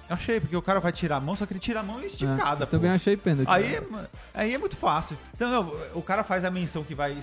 Achei, 0.09 0.39
porque 0.39 0.57
o 0.57 0.61
cara 0.61 0.79
vai 0.79 0.91
tirar 0.91 1.17
a 1.17 1.19
mão, 1.19 1.35
só 1.35 1.45
que 1.45 1.53
ele 1.53 1.59
tira 1.59 1.81
a 1.81 1.83
mão 1.83 2.01
esticada, 2.01 2.63
É, 2.63 2.65
pô. 2.65 2.71
também 2.71 2.89
achei 2.89 3.15
pênalti. 3.15 3.47
Aí, 3.47 3.75
é- 3.75 3.83
aí 4.33 4.53
é 4.55 4.57
muito 4.57 4.75
fácil. 4.75 5.15
Então, 5.35 5.49
não, 5.51 5.73
o 5.93 6.01
cara 6.01 6.23
faz 6.23 6.43
a 6.43 6.49
menção 6.49 6.83
que 6.83 6.95
vai, 6.95 7.15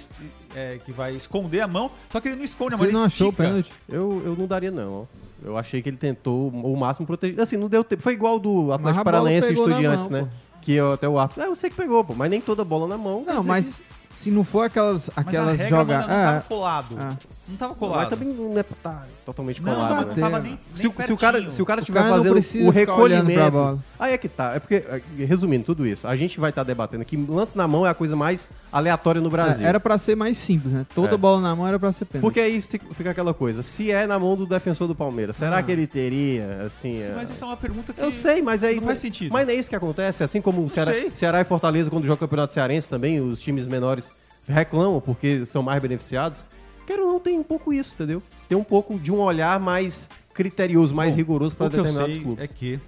é, 0.54 0.78
que 0.84 0.92
vai 0.92 1.12
esconder 1.14 1.60
a 1.62 1.66
mão, 1.66 1.90
só 2.12 2.20
que 2.20 2.28
ele 2.28 2.36
não 2.36 2.44
esconde 2.44 2.74
a 2.74 2.78
mão, 2.78 2.84
Você 2.86 2.90
ele 2.90 2.96
não 2.98 3.04
achou 3.04 3.28
estica. 3.30 3.42
pênalti? 3.42 3.72
Eu, 3.88 4.22
eu 4.24 4.36
não 4.36 4.46
daria, 4.46 4.70
não. 4.70 5.08
Eu 5.42 5.58
achei 5.58 5.82
que 5.82 5.88
ele 5.88 5.96
tentou 5.96 6.48
o 6.48 6.76
máximo 6.76 7.06
proteger. 7.06 7.40
Assim, 7.40 7.56
não 7.56 7.68
deu 7.68 7.82
tempo. 7.84 8.02
Foi 8.02 8.12
igual 8.14 8.38
do 8.38 8.72
Atlético 8.72 9.04
Paranaense 9.04 9.50
e 9.50 9.52
Estudiantes, 9.52 10.08
mão, 10.08 10.22
né? 10.22 10.28
Que 10.62 10.72
eu, 10.72 10.92
até 10.92 11.08
o 11.08 11.18
árbitro. 11.18 11.42
É, 11.42 11.46
eu 11.46 11.54
sei 11.54 11.70
que 11.70 11.76
pegou, 11.76 12.02
pô, 12.04 12.14
mas 12.14 12.30
nem 12.30 12.40
toda 12.40 12.64
bola 12.64 12.88
na 12.88 12.96
mão. 12.98 13.22
Não, 13.26 13.42
mas 13.42 13.80
se 14.10 14.30
não 14.30 14.42
for 14.44 14.62
aquelas, 14.64 15.10
Mas 15.14 15.26
aquelas 15.26 15.48
a 15.60 15.62
regra 15.64 15.78
jogadas. 15.78 16.06
tava 16.06 16.38
É, 16.38 16.40
colado. 16.40 16.96
Ah. 16.98 17.16
Não 17.48 17.56
tava 17.56 17.74
colado. 17.76 17.98
Mas 18.00 18.08
também 18.08 18.28
não 18.34 18.58
é 18.58 18.62
pra 18.64 18.76
tá 18.82 19.06
totalmente 19.24 19.62
não, 19.62 19.72
colado, 19.72 19.90
não, 19.90 20.00
né? 20.02 20.06
não 20.08 20.14
tava 20.30 20.40
nem, 20.40 20.50
nem 20.52 20.80
Se, 20.80 20.86
o- 20.88 21.06
se 21.06 21.12
o 21.12 21.16
cara, 21.16 21.50
se 21.50 21.62
o 21.62 21.64
cara 21.66 21.80
estiver 21.80 22.08
fazendo 22.08 22.66
o 22.66 22.70
recolhimento. 22.70 23.50
bola. 23.52 23.78
Aí 24.00 24.12
é 24.14 24.18
que 24.18 24.28
tá. 24.28 24.54
É 24.54 24.58
porque, 24.58 24.74
eh, 24.88 25.00
resumindo 25.26 25.64
tudo 25.64 25.86
isso, 25.86 26.08
a 26.08 26.16
gente 26.16 26.40
vai 26.40 26.50
estar 26.50 26.64
debatendo 26.64 27.04
que 27.04 27.16
lance 27.16 27.56
na 27.56 27.68
mão 27.68 27.86
é 27.86 27.90
a 27.90 27.94
coisa 27.94 28.16
mais 28.16 28.48
aleatória 28.72 29.20
no 29.20 29.30
Brasil. 29.30 29.64
É, 29.64 29.68
era 29.68 29.78
pra 29.78 29.96
ser 29.96 30.16
mais 30.16 30.36
simples, 30.38 30.72
né? 30.72 30.84
Toda 30.94 31.14
É. 31.14 31.16
bola 31.16 31.40
na 31.40 31.54
mão 31.54 31.68
era 31.68 31.78
pra 31.78 31.92
ser 31.92 32.04
pênalti. 32.04 32.22
Porque 32.22 32.40
aí 32.40 32.60
fica 32.60 33.10
aquela 33.10 33.32
coisa, 33.32 33.62
se 33.62 33.90
é 33.92 34.06
na 34.08 34.18
mão 34.18 34.36
do 34.36 34.44
defensor 34.44 34.88
do 34.88 34.94
Palmeiras, 34.94 35.36
será 35.36 35.58
Ah. 35.58 35.62
que 35.62 35.70
ele 35.70 35.86
teria, 35.86 36.62
assim... 36.66 37.00
é- 37.00 37.12
Mas 37.14 37.30
isso 37.30 37.44
é 37.44 37.46
uma 37.46 37.56
pergunta 37.56 37.92
que... 37.92 38.00
Eu 38.00 38.10
sei, 38.10 38.42
mas 38.42 38.64
aí... 38.64 38.76
não 38.76 38.82
faz 38.82 38.98
sentido. 38.98 39.32
Mas 39.32 39.46
não 39.46 39.52
é 39.52 39.56
isso 39.56 39.70
que 39.70 39.76
acontece, 39.76 40.24
assim 40.24 40.40
como 40.40 40.64
o 40.64 40.68
Ceará. 40.68 40.92
Ceará 41.14 41.40
e 41.40 41.44
Fortaleza, 41.44 41.88
quando 41.90 42.02
joga 42.04 42.16
o 42.16 42.18
Campeonato 42.18 42.52
Cearense 42.52 42.88
também, 42.88 43.20
os 43.20 43.40
times 43.40 43.66
menores 43.68 44.10
reclamam 44.48 45.00
porque 45.00 45.46
são 45.46 45.62
mais 45.62 45.80
beneficiados. 45.80 46.44
Quero 46.86 47.06
ou 47.06 47.12
não, 47.14 47.20
tem 47.20 47.38
um 47.38 47.42
pouco 47.42 47.72
isso, 47.72 47.94
entendeu? 47.94 48.22
Tem 48.48 48.56
um 48.56 48.64
pouco 48.64 48.98
de 48.98 49.10
um 49.12 49.18
olhar 49.20 49.58
mais 49.58 50.08
criterioso, 50.32 50.94
mais 50.94 51.12
Bom, 51.12 51.16
rigoroso 51.18 51.56
para 51.56 51.68
que 51.70 51.76
eu 51.76 51.82
determinados 51.82 52.14
sei 52.14 52.22
clubes. 52.22 52.44
é 52.44 52.46
que 52.48 52.80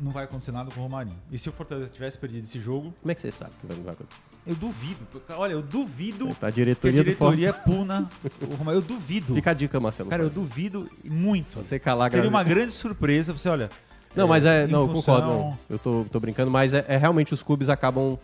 não 0.00 0.10
vai 0.10 0.24
acontecer 0.24 0.52
nada 0.52 0.70
com 0.70 0.80
o 0.80 0.82
Romarinho. 0.82 1.16
E 1.30 1.38
se 1.38 1.48
o 1.48 1.52
Fortaleza 1.52 1.88
tivesse 1.88 2.18
perdido 2.18 2.44
esse 2.44 2.60
jogo, 2.60 2.92
Como 3.00 3.10
é 3.12 3.14
que 3.14 3.20
você 3.20 3.30
sabe 3.30 3.52
que 3.60 3.66
vai- 3.66 3.76
não 3.76 3.84
vai 3.84 3.94
acontecer? 3.94 4.20
Eu 4.46 4.54
duvido. 4.54 5.00
Olha, 5.30 5.52
eu 5.52 5.62
duvido 5.62 6.26
Tá, 6.26 6.32
a 6.32 6.34
que 6.34 6.46
a 6.46 6.50
diretoria, 6.50 7.00
do 7.00 7.04
diretoria 7.04 7.52
puna 7.52 8.08
o 8.42 8.54
Romário. 8.54 8.78
Eu 8.78 8.82
duvido. 8.82 9.34
Fica 9.34 9.50
a 9.50 9.54
dica, 9.54 9.80
Marcelo. 9.80 10.08
Cara, 10.10 10.22
eu 10.22 10.30
duvido 10.30 10.88
muito. 11.04 11.56
Você 11.56 11.78
calar 11.80 12.10
Seria 12.10 12.28
uma 12.28 12.44
grande 12.44 12.72
surpresa. 12.72 13.32
Você 13.32 13.48
olha. 13.48 13.70
Não, 14.14 14.28
mas 14.28 14.44
é. 14.44 14.64
em 14.64 14.68
Não, 14.68 14.82
eu 14.82 14.88
função- 14.88 15.16
concordo, 15.16 15.34
não. 15.36 15.58
Eu 15.68 15.78
tô, 15.78 16.04
tô 16.10 16.20
brincando, 16.20 16.50
mas 16.50 16.72
é, 16.74 16.84
é 16.88 16.96
realmente 16.96 17.34
os 17.34 17.42
clubes 17.42 17.68
acabam. 17.68 18.16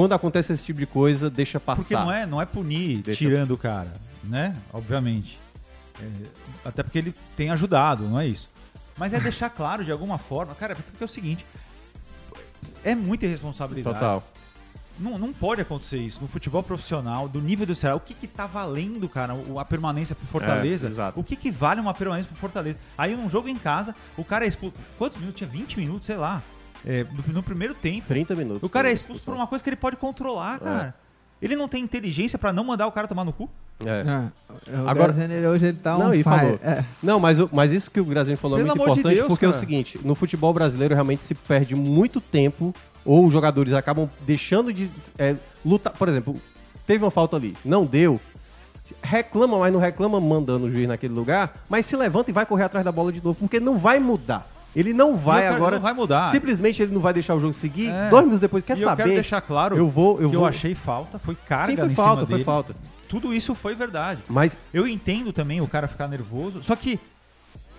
Quando 0.00 0.14
acontece 0.14 0.50
esse 0.54 0.64
tipo 0.64 0.78
de 0.78 0.86
coisa, 0.86 1.28
deixa 1.28 1.60
passar. 1.60 1.82
Porque 1.82 1.94
não 1.94 2.10
é, 2.10 2.24
não 2.24 2.40
é 2.40 2.46
punir 2.46 3.02
Deixa- 3.02 3.18
tirando 3.18 3.50
o 3.50 3.58
cara, 3.58 3.92
né? 4.24 4.56
Obviamente. 4.72 5.38
É, 6.00 6.06
até 6.64 6.82
porque 6.82 6.96
ele 6.96 7.14
tem 7.36 7.50
ajudado, 7.50 8.04
não 8.04 8.18
é 8.18 8.26
isso. 8.26 8.48
Mas 8.96 9.12
é 9.12 9.20
deixar 9.20 9.50
claro 9.50 9.84
de 9.84 9.92
alguma 9.92 10.16
forma. 10.16 10.54
Cara, 10.54 10.74
porque 10.74 11.04
é 11.04 11.04
o 11.04 11.08
seguinte. 11.08 11.44
É 12.82 12.94
muita 12.94 13.26
irresponsabilidade. 13.26 13.98
Total. 13.98 14.24
Não, 14.98 15.18
não 15.18 15.34
pode 15.34 15.60
acontecer 15.60 15.98
isso. 15.98 16.18
No 16.18 16.28
futebol 16.28 16.62
profissional, 16.62 17.28
do 17.28 17.38
nível 17.42 17.66
do 17.66 17.74
Ceará, 17.74 17.94
o 17.94 18.00
que 18.00 18.14
que 18.14 18.26
tá 18.26 18.46
valendo, 18.46 19.06
cara, 19.06 19.34
a 19.58 19.64
permanência 19.66 20.16
pro 20.16 20.26
Fortaleza? 20.26 20.88
É, 20.88 21.12
o 21.14 21.22
que 21.22 21.36
que 21.36 21.50
vale 21.50 21.78
uma 21.78 21.92
permanência 21.92 22.30
pro 22.30 22.40
Fortaleza? 22.40 22.78
Aí 22.96 23.14
num 23.14 23.28
jogo 23.28 23.48
em 23.48 23.56
casa, 23.56 23.94
o 24.16 24.24
cara 24.24 24.46
é 24.46 24.48
expulso. 24.48 24.74
Quantos 24.96 25.18
minutos? 25.20 25.36
Tinha 25.38 25.50
20 25.50 25.78
minutos, 25.78 26.06
sei 26.06 26.16
lá. 26.16 26.42
É, 26.86 27.04
no, 27.26 27.34
no 27.34 27.42
primeiro 27.42 27.74
tempo. 27.74 28.06
30 28.08 28.34
minutos. 28.34 28.62
O 28.62 28.68
cara 28.68 28.88
é 28.88 28.92
expulso 28.92 29.22
por 29.24 29.34
uma 29.34 29.46
coisa 29.46 29.62
que 29.62 29.68
ele 29.70 29.76
pode 29.76 29.96
controlar, 29.96 30.58
cara. 30.60 30.94
Ele 31.42 31.56
não 31.56 31.68
tem 31.68 31.82
inteligência 31.82 32.38
pra 32.38 32.52
não 32.52 32.64
mandar 32.64 32.86
o 32.86 32.92
cara 32.92 33.08
tomar 33.08 33.24
no 33.24 33.32
cu? 33.32 33.48
É. 33.84 34.28
É, 34.70 34.76
o 34.78 34.88
Agora- 34.88 35.12
Graziani, 35.12 35.46
hoje 35.46 35.68
ele 35.68 35.78
tá 35.78 35.96
Não, 35.96 36.10
fire. 36.10 36.22
falou. 36.22 36.60
É. 36.62 36.84
Não, 37.02 37.18
mas, 37.18 37.38
mas 37.50 37.72
isso 37.72 37.90
que 37.90 37.98
o 37.98 38.04
Graziano 38.04 38.36
falou 38.36 38.58
é 38.58 38.62
Pelo 38.62 38.68
muito 38.76 38.82
amor 38.82 38.94
de 38.94 39.00
importante, 39.00 39.16
Deus, 39.18 39.28
porque 39.28 39.44
é 39.46 39.48
o 39.48 39.52
cara. 39.52 39.60
seguinte, 39.60 39.98
no 40.04 40.14
futebol 40.14 40.52
brasileiro 40.52 40.92
realmente 40.94 41.22
se 41.22 41.34
perde 41.34 41.74
muito 41.74 42.20
tempo, 42.20 42.74
ou 43.06 43.26
os 43.26 43.32
jogadores 43.32 43.72
acabam 43.72 44.08
deixando 44.26 44.70
de 44.70 44.90
é, 45.18 45.34
lutar. 45.64 45.94
Por 45.94 46.10
exemplo, 46.10 46.38
teve 46.86 47.02
uma 47.02 47.10
falta 47.10 47.36
ali, 47.36 47.56
não 47.64 47.86
deu. 47.86 48.20
Reclama, 49.02 49.58
mas 49.60 49.72
não 49.72 49.78
reclama 49.80 50.20
mandando 50.20 50.66
o 50.66 50.70
juiz 50.70 50.88
naquele 50.88 51.14
lugar, 51.14 51.62
mas 51.68 51.86
se 51.86 51.96
levanta 51.96 52.28
e 52.28 52.34
vai 52.34 52.44
correr 52.44 52.64
atrás 52.64 52.84
da 52.84 52.90
bola 52.92 53.10
de 53.12 53.22
novo, 53.24 53.38
porque 53.38 53.60
não 53.60 53.78
vai 53.78 53.98
mudar. 54.00 54.49
Ele 54.74 54.92
não 54.92 55.16
vai 55.16 55.48
eu 55.48 55.54
agora. 55.54 55.76
não 55.76 55.82
vai 55.82 55.92
mudar. 55.92 56.26
Simplesmente 56.28 56.80
ele 56.82 56.92
não 56.94 57.00
vai 57.00 57.12
deixar 57.12 57.34
o 57.34 57.40
jogo 57.40 57.52
seguir. 57.52 57.88
É. 57.92 58.08
Dois 58.08 58.22
minutos 58.22 58.40
depois, 58.40 58.62
quer 58.62 58.78
e 58.78 58.82
eu 58.82 58.88
saber? 58.88 59.02
quero 59.02 59.14
deixar 59.14 59.40
claro 59.40 59.76
eu 59.76 59.88
vou, 59.88 60.20
eu 60.20 60.30
que 60.30 60.36
vou. 60.36 60.44
eu 60.44 60.48
achei 60.48 60.74
falta, 60.74 61.18
foi 61.18 61.34
carga 61.34 61.66
Sim, 61.66 61.76
foi 61.76 61.94
falta, 61.94 62.24
foi 62.26 62.34
dele. 62.34 62.44
falta. 62.44 62.74
Tudo 63.08 63.34
isso 63.34 63.54
foi 63.54 63.74
verdade. 63.74 64.20
Mas 64.28 64.56
Eu 64.72 64.86
entendo 64.86 65.32
também 65.32 65.60
o 65.60 65.66
cara 65.66 65.88
ficar 65.88 66.06
nervoso, 66.06 66.62
só 66.62 66.76
que 66.76 67.00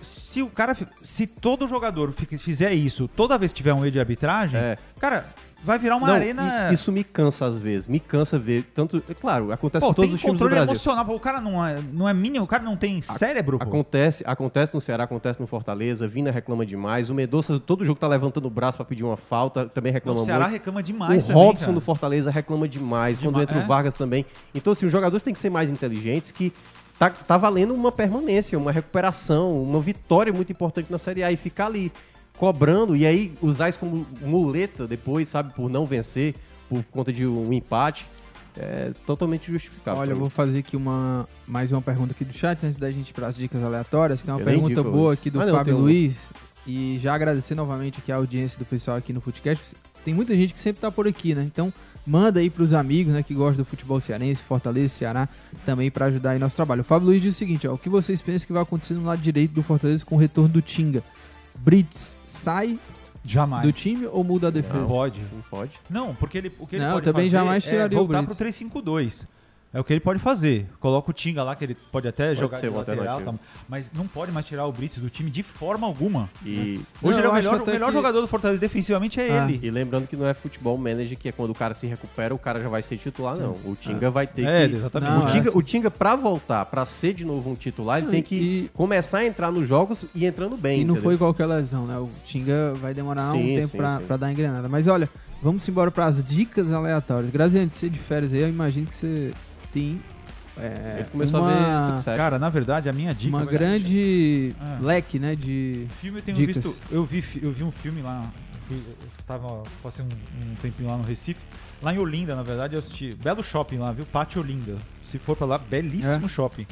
se 0.02 0.42
o 0.42 0.48
cara, 0.48 0.76
se 1.02 1.26
todo 1.26 1.66
jogador 1.68 2.12
fi- 2.12 2.36
fizer 2.38 2.72
isso, 2.72 3.08
toda 3.08 3.38
vez 3.38 3.52
que 3.52 3.56
tiver 3.56 3.72
um 3.72 3.78
erro 3.84 3.90
de 3.92 4.00
arbitragem, 4.00 4.58
É. 4.60 4.76
cara, 4.98 5.26
vai 5.64 5.78
virar 5.78 5.96
uma 5.96 6.06
não, 6.06 6.14
arena. 6.14 6.72
isso 6.72 6.90
me 6.90 7.04
cansa 7.04 7.46
às 7.46 7.58
vezes. 7.58 7.86
Me 7.88 8.00
cansa 8.00 8.36
ver 8.38 8.64
tanto, 8.74 9.02
é 9.08 9.14
claro, 9.14 9.52
acontece 9.52 9.80
Pô, 9.80 9.88
com 9.88 9.94
todos 9.94 10.10
tem 10.10 10.14
os 10.16 10.20
times 10.20 10.32
do 10.34 10.38
controle 10.38 10.54
Brasil. 10.54 10.72
emocional. 10.74 11.04
pô, 11.04 11.14
O 11.14 11.20
cara 11.20 11.40
não 11.40 11.64
é, 11.64 11.78
não 11.92 12.08
é 12.08 12.12
mínimo, 12.14 12.44
o 12.44 12.48
cara 12.48 12.62
não 12.62 12.76
tem 12.76 13.00
cérebro, 13.02 13.58
pô. 13.58 13.64
Acontece, 13.64 14.22
acontece 14.26 14.74
no 14.74 14.80
Ceará, 14.80 15.04
acontece 15.04 15.40
no 15.40 15.46
Fortaleza, 15.46 16.06
Vina 16.08 16.30
reclama 16.30 16.66
demais, 16.66 17.10
o 17.10 17.14
Medoça 17.14 17.58
todo 17.60 17.84
jogo 17.84 17.98
tá 18.00 18.08
levantando 18.08 18.46
o 18.46 18.50
braço 18.50 18.76
pra 18.76 18.84
pedir 18.84 19.04
uma 19.04 19.16
falta, 19.16 19.66
também 19.66 19.92
reclama 19.92 20.20
o 20.20 20.24
Ceará 20.24 20.44
muito. 20.44 20.52
reclama 20.54 20.82
demais 20.82 21.24
o 21.24 21.26
também, 21.28 21.42
Robson 21.42 21.60
cara. 21.66 21.72
do 21.74 21.80
Fortaleza 21.80 22.30
reclama 22.30 22.68
demais, 22.68 23.18
quando 23.18 23.32
Dema- 23.34 23.42
entra 23.44 23.58
é. 23.58 23.62
o 23.62 23.66
Vargas 23.66 23.94
também. 23.94 24.26
Então, 24.54 24.72
assim, 24.72 24.86
os 24.86 24.92
jogadores 24.92 25.22
têm 25.22 25.32
que 25.34 25.40
ser 25.40 25.50
mais 25.50 25.70
inteligentes, 25.70 26.30
que 26.32 26.52
tá, 26.98 27.10
tá 27.10 27.36
valendo 27.36 27.74
uma 27.74 27.90
permanência, 27.92 28.58
uma 28.58 28.72
recuperação, 28.72 29.62
uma 29.62 29.80
vitória 29.80 30.32
muito 30.32 30.50
importante 30.52 30.90
na 30.90 30.98
Série 30.98 31.22
A 31.22 31.30
e 31.32 31.36
ficar 31.36 31.66
ali 31.66 31.92
cobrando 32.36 32.96
e 32.96 33.06
aí 33.06 33.32
usar 33.40 33.68
isso 33.68 33.78
como 33.78 34.06
muleta 34.20 34.86
depois, 34.86 35.28
sabe, 35.28 35.54
por 35.54 35.70
não 35.70 35.86
vencer, 35.86 36.34
por 36.68 36.82
conta 36.84 37.12
de 37.12 37.26
um 37.26 37.52
empate, 37.52 38.06
é 38.56 38.92
totalmente 39.06 39.50
justificável. 39.50 40.00
Olha, 40.00 40.12
eu 40.12 40.18
vou 40.18 40.30
fazer 40.30 40.58
aqui 40.58 40.76
uma 40.76 41.26
mais 41.46 41.72
uma 41.72 41.80
pergunta 41.80 42.12
aqui 42.12 42.24
do 42.24 42.32
chat 42.32 42.64
antes 42.64 42.78
da 42.78 42.90
gente 42.90 43.10
ir 43.10 43.12
para 43.12 43.26
as 43.26 43.36
dicas 43.36 43.62
aleatórias, 43.62 44.20
que 44.20 44.28
é 44.28 44.32
uma 44.32 44.40
Eu 44.40 44.44
pergunta 44.44 44.74
digo 44.74 44.90
boa 44.90 45.14
aqui 45.14 45.30
do 45.30 45.40
Ah, 45.40 45.46
não, 45.46 45.54
Fábio. 45.54 45.78
Luiz. 45.78 46.16
E 46.66 46.98
já 47.02 47.14
agradecer 47.14 47.54
novamente 47.54 47.98
aqui 47.98 48.12
a 48.12 48.16
audiência 48.16 48.58
do 48.58 48.64
pessoal 48.64 48.96
aqui 48.96 49.12
no 49.12 49.20
Footcast. 49.20 49.74
Tem 50.04 50.14
muita 50.14 50.34
gente 50.36 50.54
que 50.54 50.60
sempre 50.60 50.80
tá 50.80 50.92
por 50.92 51.08
aqui, 51.08 51.34
né? 51.34 51.42
Então, 51.42 51.72
manda 52.06 52.40
aí 52.40 52.50
pros 52.50 52.72
amigos, 52.72 53.12
né, 53.12 53.22
que 53.22 53.34
gostam 53.34 53.58
do 53.58 53.64
futebol 53.64 54.00
cearense, 54.00 54.42
Fortaleza, 54.42 54.94
Ceará, 54.94 55.28
também 55.64 55.90
para 55.90 56.06
ajudar 56.06 56.30
aí 56.32 56.38
nosso 56.38 56.56
trabalho. 56.56 56.82
O 56.82 56.84
Fábio 56.84 57.08
Luiz 57.08 57.22
diz 57.22 57.34
o 57.34 57.38
seguinte, 57.38 57.66
ó, 57.66 57.74
o 57.74 57.78
que 57.78 57.88
vocês 57.88 58.20
pensam 58.22 58.46
que 58.46 58.52
vai 58.52 58.62
acontecer 58.62 58.94
no 58.94 59.04
lado 59.04 59.20
direito 59.20 59.52
do 59.52 59.62
Fortaleza 59.62 60.04
com 60.04 60.14
o 60.14 60.18
retorno 60.18 60.50
do 60.50 60.62
Tinga? 60.62 61.02
Brits 61.56 62.11
sai 62.32 62.78
Jamais. 63.24 63.62
do 63.62 63.72
time 63.72 64.06
ou 64.06 64.24
muda 64.24 64.48
a 64.48 64.50
defesa? 64.50 64.78
Não 64.80 64.86
pode. 64.88 65.20
Não 65.32 65.40
pode. 65.42 65.72
Não, 65.88 66.14
porque 66.14 66.38
ele, 66.38 66.52
o 66.58 66.66
que 66.66 66.76
ele 66.76 66.84
Não, 66.84 66.92
pode 66.94 67.04
também 67.04 67.26
fazer 67.26 67.36
jamais 67.36 67.66
é 67.66 67.70
tiraria 67.70 67.98
o 67.98 68.06
voltar 68.06 68.22
Brits. 68.22 68.36
pro 68.36 68.46
3-5-2. 68.82 69.26
É 69.74 69.80
o 69.80 69.84
que 69.84 69.90
ele 69.92 70.00
pode 70.00 70.18
fazer. 70.18 70.66
Coloca 70.78 71.10
o 71.10 71.14
Tinga 71.14 71.42
lá, 71.42 71.56
que 71.56 71.64
ele 71.64 71.74
pode 71.90 72.06
até 72.06 72.34
jogar 72.34 72.58
ser 72.58 72.68
de 72.70 72.76
lateral, 72.76 73.22
tá? 73.22 73.32
mas 73.66 73.90
não 73.94 74.06
pode 74.06 74.30
mais 74.30 74.44
tirar 74.44 74.66
o 74.66 74.72
Brits 74.72 74.98
do 74.98 75.08
time 75.08 75.30
de 75.30 75.42
forma 75.42 75.86
alguma. 75.86 76.28
E, 76.44 76.78
Hoje 77.02 77.12
Não, 77.16 77.18
ele 77.18 77.22
é 77.22 77.24
eu 77.26 77.30
o 77.30 77.34
melhor, 77.34 77.62
o 77.62 77.66
melhor 77.66 77.86
que- 77.86 77.92
jogador 77.94 78.20
do 78.20 78.28
Fortaleza 78.28 78.60
defensivamente 78.60 79.18
é 79.18 79.30
Ah. 79.40 79.44
ele. 79.48 79.58
e 79.62 79.70
lembrando 79.70 80.06
que 80.06 80.14
não 80.14 80.26
é 80.26 80.34
futebol 80.34 80.76
manager, 80.76 81.16
que 81.18 81.28
é 81.30 81.32
quando 81.32 81.50
o 81.50 81.54
cara 81.54 81.72
se 81.72 81.86
recupera, 81.86 82.34
o 82.34 82.38
cara 82.38 82.62
já 82.62 82.68
vai 82.68 82.82
ser 82.82 82.98
titular, 82.98 83.36
não. 83.38 83.52
O 83.64 83.74
Tinga 83.80 84.10
vai 84.10 84.26
ter 84.26 84.44
É, 84.44 84.68
que. 84.68 84.74
exatamente. 84.76 85.10
Não, 85.10 85.24
o, 85.24 85.28
é. 85.28 85.32
Tinga, 85.32 85.56
o 85.56 85.62
Tinga, 85.62 85.90
pra 85.90 86.16
voltar, 86.16 86.66
pra 86.66 86.84
ser 86.84 87.14
de 87.14 87.24
novo 87.24 87.50
um 87.50 87.54
titular, 87.54 87.96
ele 87.96 88.06
Não, 88.06 88.12
tem 88.12 88.22
que 88.22 88.34
e- 88.34 88.68
começar 88.74 89.18
a 89.20 89.26
entrar 89.26 89.50
nos 89.50 89.66
jogos 89.66 90.04
e 90.14 90.26
entrando 90.26 90.54
bem. 90.54 90.82
E 90.82 90.84
não 90.84 90.92
entendeu? 90.96 91.02
foi 91.02 91.16
qualquer 91.16 91.46
lesão, 91.46 91.86
né? 91.86 91.96
O 91.96 92.10
Tinga 92.26 92.74
vai 92.74 92.92
demorar 92.92 93.32
um 93.32 93.38
Sim, 93.40 93.54
tempo 93.54 93.68
sim, 93.70 93.76
pra, 93.78 93.96
sim. 94.00 94.04
pra 94.04 94.16
dar 94.18 94.30
engrenada. 94.30 94.68
Mas 94.68 94.86
olha, 94.86 95.08
vamos 95.42 95.66
embora 95.66 95.90
pras 95.90 96.22
dicas 96.22 96.70
aleatórias. 96.70 97.30
Graziane, 97.32 97.70
você 97.70 97.88
de 97.88 97.98
férias 97.98 98.34
aí, 98.34 98.40
eu 98.42 98.50
imagino 98.50 98.86
que 98.86 98.94
você 98.94 99.32
tem 99.72 100.00
é, 100.58 100.96
Ele 101.00 101.08
começou 101.10 101.40
uma, 101.40 101.50
a 101.50 101.80
ver 101.86 101.86
Succession. 101.96 102.16
Cara, 102.16 102.38
na 102.38 102.50
verdade, 102.50 102.86
a 102.88 102.92
minha 102.92 103.14
dica... 103.14 103.34
uma 103.36 103.42
vai- 103.42 103.52
grande 103.54 104.54
Ah. 104.60 104.78
leque, 104.82 105.18
né? 105.18 105.34
De. 105.34 105.86
filme 106.00 106.18
eu 106.18 106.22
tenho 106.22 106.36
Dicas. 106.36 106.56
visto. 106.56 106.76
Eu 106.90 107.04
vi, 107.04 107.24
eu 107.42 107.50
vi 107.52 107.64
um 107.64 107.70
filme 107.72 108.02
lá. 108.02 108.30
Fui, 108.68 108.76
eu 108.76 109.08
tava, 109.26 109.62
passei 109.82 110.04
um, 110.04 110.08
um 110.08 110.54
tempinho 110.56 110.90
lá 110.90 110.96
no 110.98 111.04
Recife. 111.04 111.40
Lá 111.80 111.94
em 111.94 111.98
Olinda, 111.98 112.36
na 112.36 112.42
verdade, 112.42 112.74
eu 112.74 112.80
assisti. 112.80 113.14
Belo 113.14 113.42
shopping 113.42 113.78
lá, 113.78 113.92
viu? 113.92 114.04
Pátio 114.04 114.42
Olinda. 114.42 114.76
Se 115.02 115.18
for 115.18 115.34
pra 115.36 115.46
lá, 115.46 115.56
belíssimo 115.58 116.26
É. 116.26 116.28
shopping. 116.28 116.66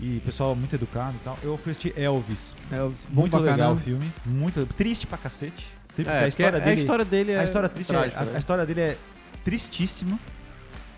E 0.00 0.20
pessoal 0.24 0.54
muito 0.54 0.74
educado 0.74 1.16
e 1.20 1.24
tal. 1.24 1.36
Eu 1.42 1.58
fui 1.58 1.72
assistir 1.72 1.92
Elvis. 1.98 2.54
É, 2.70 2.78
bom 3.08 3.22
muito 3.22 3.36
legal 3.38 3.72
o 3.72 3.76
filme. 3.78 4.08
Muito 4.24 4.64
triste 4.76 5.06
pra 5.08 5.18
cacete. 5.18 5.66
Triste, 5.94 6.08
É, 6.10 6.20
a 6.24 6.28
história 6.28 6.52
porque 6.52 6.64
dele. 6.66 6.80
a 6.80 6.82
história 6.82 7.04
dele 7.04 7.32
é. 7.32 7.38
a 7.40 7.44
história 7.44 7.68
triste 7.68 7.90
é- 7.90 7.94
trágica, 7.94 8.20
a, 8.20 8.24
né? 8.24 8.32
a 8.36 8.38
história 8.38 8.64
dele 8.66 8.80
é 8.80 8.96
tristíssima. 9.44 10.18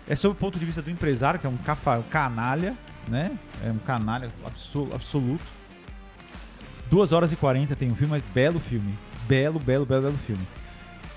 É 0.09 0.15
sob 0.15 0.33
o 0.33 0.35
ponto 0.35 0.57
de 0.59 0.65
vista 0.65 0.81
do 0.81 0.89
empresário, 0.89 1.39
que 1.39 1.45
é 1.45 1.49
um, 1.49 1.57
cafa, 1.57 1.99
um 1.99 2.03
canalha, 2.03 2.75
né? 3.07 3.31
É 3.63 3.69
um 3.71 3.77
canalha 3.77 4.27
abso- 4.45 4.89
absoluto. 4.93 5.43
2 6.89 7.11
horas 7.11 7.31
e 7.31 7.35
40 7.35 7.75
tem 7.75 7.91
um 7.91 7.95
filme, 7.95 8.11
mas 8.11 8.23
belo 8.33 8.59
filme. 8.59 8.97
Belo, 9.27 9.59
belo, 9.59 9.85
belo, 9.85 10.01
belo 10.03 10.17
filme. 10.25 10.45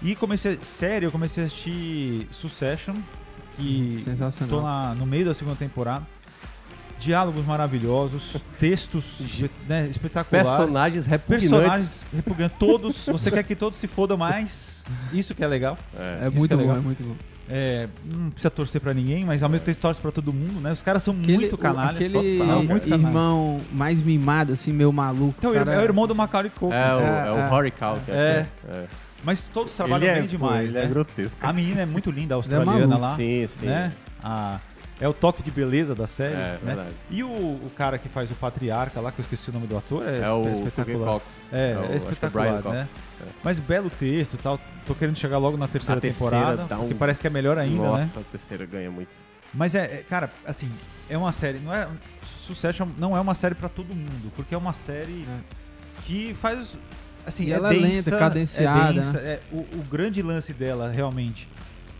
E 0.02 0.14
comecei, 0.14 0.58
sério, 0.62 1.06
eu 1.06 1.12
comecei 1.12 1.44
a 1.44 1.46
assistir 1.46 2.26
Succession, 2.30 2.94
que 3.56 3.96
Sensacional. 4.02 4.56
tô 4.58 4.62
na- 4.62 4.94
no 4.94 5.06
meio 5.06 5.24
da 5.24 5.32
segunda 5.34 5.56
temporada. 5.56 6.06
Diálogos 6.98 7.44
maravilhosos, 7.46 8.36
textos 8.60 9.18
né, 9.66 9.86
espetaculares. 9.88 10.48
Personagens 10.50 11.06
repugnantes. 11.06 11.48
Personagens 11.50 12.06
repugnantes, 12.14 12.58
todos. 12.58 13.06
Você 13.10 13.30
quer 13.30 13.42
que 13.42 13.56
todos 13.56 13.78
se 13.78 13.86
fodam 13.88 14.16
mais? 14.18 14.84
Isso 15.12 15.34
que 15.34 15.42
é 15.42 15.46
legal. 15.46 15.78
É. 15.98 16.26
É 16.26 16.30
muito 16.30 16.52
é 16.52 16.56
bom, 16.56 16.62
legal. 16.62 16.76
é 16.76 16.80
muito 16.80 17.02
bom. 17.02 17.16
É, 17.48 17.88
não 18.04 18.30
precisa 18.30 18.50
torcer 18.50 18.80
pra 18.80 18.94
ninguém, 18.94 19.24
mas 19.24 19.42
ao 19.42 19.48
mesmo 19.48 19.66
tempo 19.66 19.78
torce 19.78 20.00
pra 20.00 20.10
todo 20.10 20.32
mundo, 20.32 20.60
né? 20.60 20.72
Os 20.72 20.80
caras 20.80 21.02
são 21.02 21.14
Aquele, 21.14 21.38
muito 21.38 21.58
canalhas. 21.58 21.96
aquele 21.96 22.38
total, 22.38 22.62
muito 22.62 22.88
irmão 22.88 23.60
mais 23.72 24.00
mimado, 24.00 24.52
assim, 24.52 24.72
meio 24.72 24.92
maluco. 24.92 25.34
Então, 25.38 25.52
cara... 25.52 25.72
é 25.74 25.78
o 25.78 25.82
irmão 25.82 26.06
do 26.06 26.14
Macaulay 26.14 26.50
Culkin. 26.50 26.74
É 26.76 26.94
o, 26.94 27.00
É, 27.00 27.28
é 27.28 27.32
o 27.32 27.38
é. 27.38 27.48
Rory 27.48 27.70
Culkin. 27.70 28.10
É. 28.10 28.46
é. 28.68 28.84
Mas 29.24 29.46
todos 29.52 29.74
trabalham 29.76 30.08
Ele 30.08 30.18
é, 30.18 30.20
bem 30.20 30.26
demais, 30.26 30.52
pô, 30.52 30.62
ele 30.62 30.72
né? 30.72 30.84
é 30.84 30.88
grotesco. 30.88 31.38
A 31.46 31.52
menina 31.52 31.82
é 31.82 31.86
muito 31.86 32.10
linda, 32.10 32.34
a 32.34 32.36
é 32.36 32.38
australiana 32.38 32.98
lá. 32.98 33.16
Sim, 33.16 33.46
sim. 33.46 33.66
Né? 33.66 33.92
A- 34.22 34.58
é 35.00 35.08
o 35.08 35.12
toque 35.12 35.42
de 35.42 35.50
beleza 35.50 35.94
da 35.94 36.06
série. 36.06 36.34
É, 36.34 36.36
né? 36.36 36.58
verdade. 36.62 36.90
E 37.10 37.22
o, 37.24 37.28
o 37.28 37.70
cara 37.76 37.98
que 37.98 38.08
faz 38.08 38.30
o 38.30 38.34
patriarca 38.34 39.00
lá, 39.00 39.10
que 39.10 39.20
eu 39.20 39.22
esqueci 39.22 39.50
o 39.50 39.52
nome 39.52 39.66
do 39.66 39.76
ator, 39.76 40.06
é, 40.06 40.18
É, 40.20 40.30
o 40.30 40.42
Courtney 40.42 40.96
Cox. 40.96 41.48
É, 41.52 41.56
o- 41.56 41.58
é 41.92 41.96
acho 41.96 42.06
que 42.06 42.12
espetacular, 42.14 42.62
né? 42.64 42.88
Mas 43.42 43.58
belo 43.58 43.90
texto 43.90 44.34
e 44.34 44.38
tal. 44.38 44.58
Tô 44.86 44.94
querendo 44.94 45.16
chegar 45.16 45.38
logo 45.38 45.56
na 45.56 45.68
terceira, 45.68 46.00
terceira 46.00 46.36
temporada, 46.36 46.76
um- 46.78 46.88
que 46.88 46.94
parece 46.94 47.20
que 47.20 47.26
é 47.26 47.30
melhor 47.30 47.58
ainda, 47.58 47.82
Nossa, 47.82 48.04
né? 48.04 48.10
a 48.16 48.30
terceira 48.30 48.66
ganha 48.66 48.90
muito. 48.90 49.10
Mas 49.54 49.74
é, 49.74 49.82
é, 49.82 50.04
cara, 50.08 50.30
assim, 50.46 50.70
é 51.08 51.16
uma 51.16 51.30
série, 51.32 51.58
não 51.58 51.72
é 51.74 51.86
Succession 52.40 52.88
não 52.98 53.16
é 53.16 53.20
uma 53.20 53.34
série 53.34 53.54
pra 53.54 53.68
todo 53.68 53.94
mundo, 53.94 54.32
porque 54.34 54.54
é 54.54 54.58
uma 54.58 54.72
série 54.72 55.26
que 56.04 56.34
faz 56.34 56.76
assim, 57.24 57.44
E 57.46 57.52
é 57.52 57.54
ela 57.56 57.72
é 57.72 57.78
densa, 57.78 58.10
lenta, 58.10 58.18
cadenciada, 58.18 58.90
é 58.90 58.92
densa, 58.94 59.18
é, 59.18 59.40
o, 59.52 59.58
o 59.58 59.84
grande 59.88 60.20
lance 60.22 60.52
dela 60.52 60.90
realmente 60.90 61.48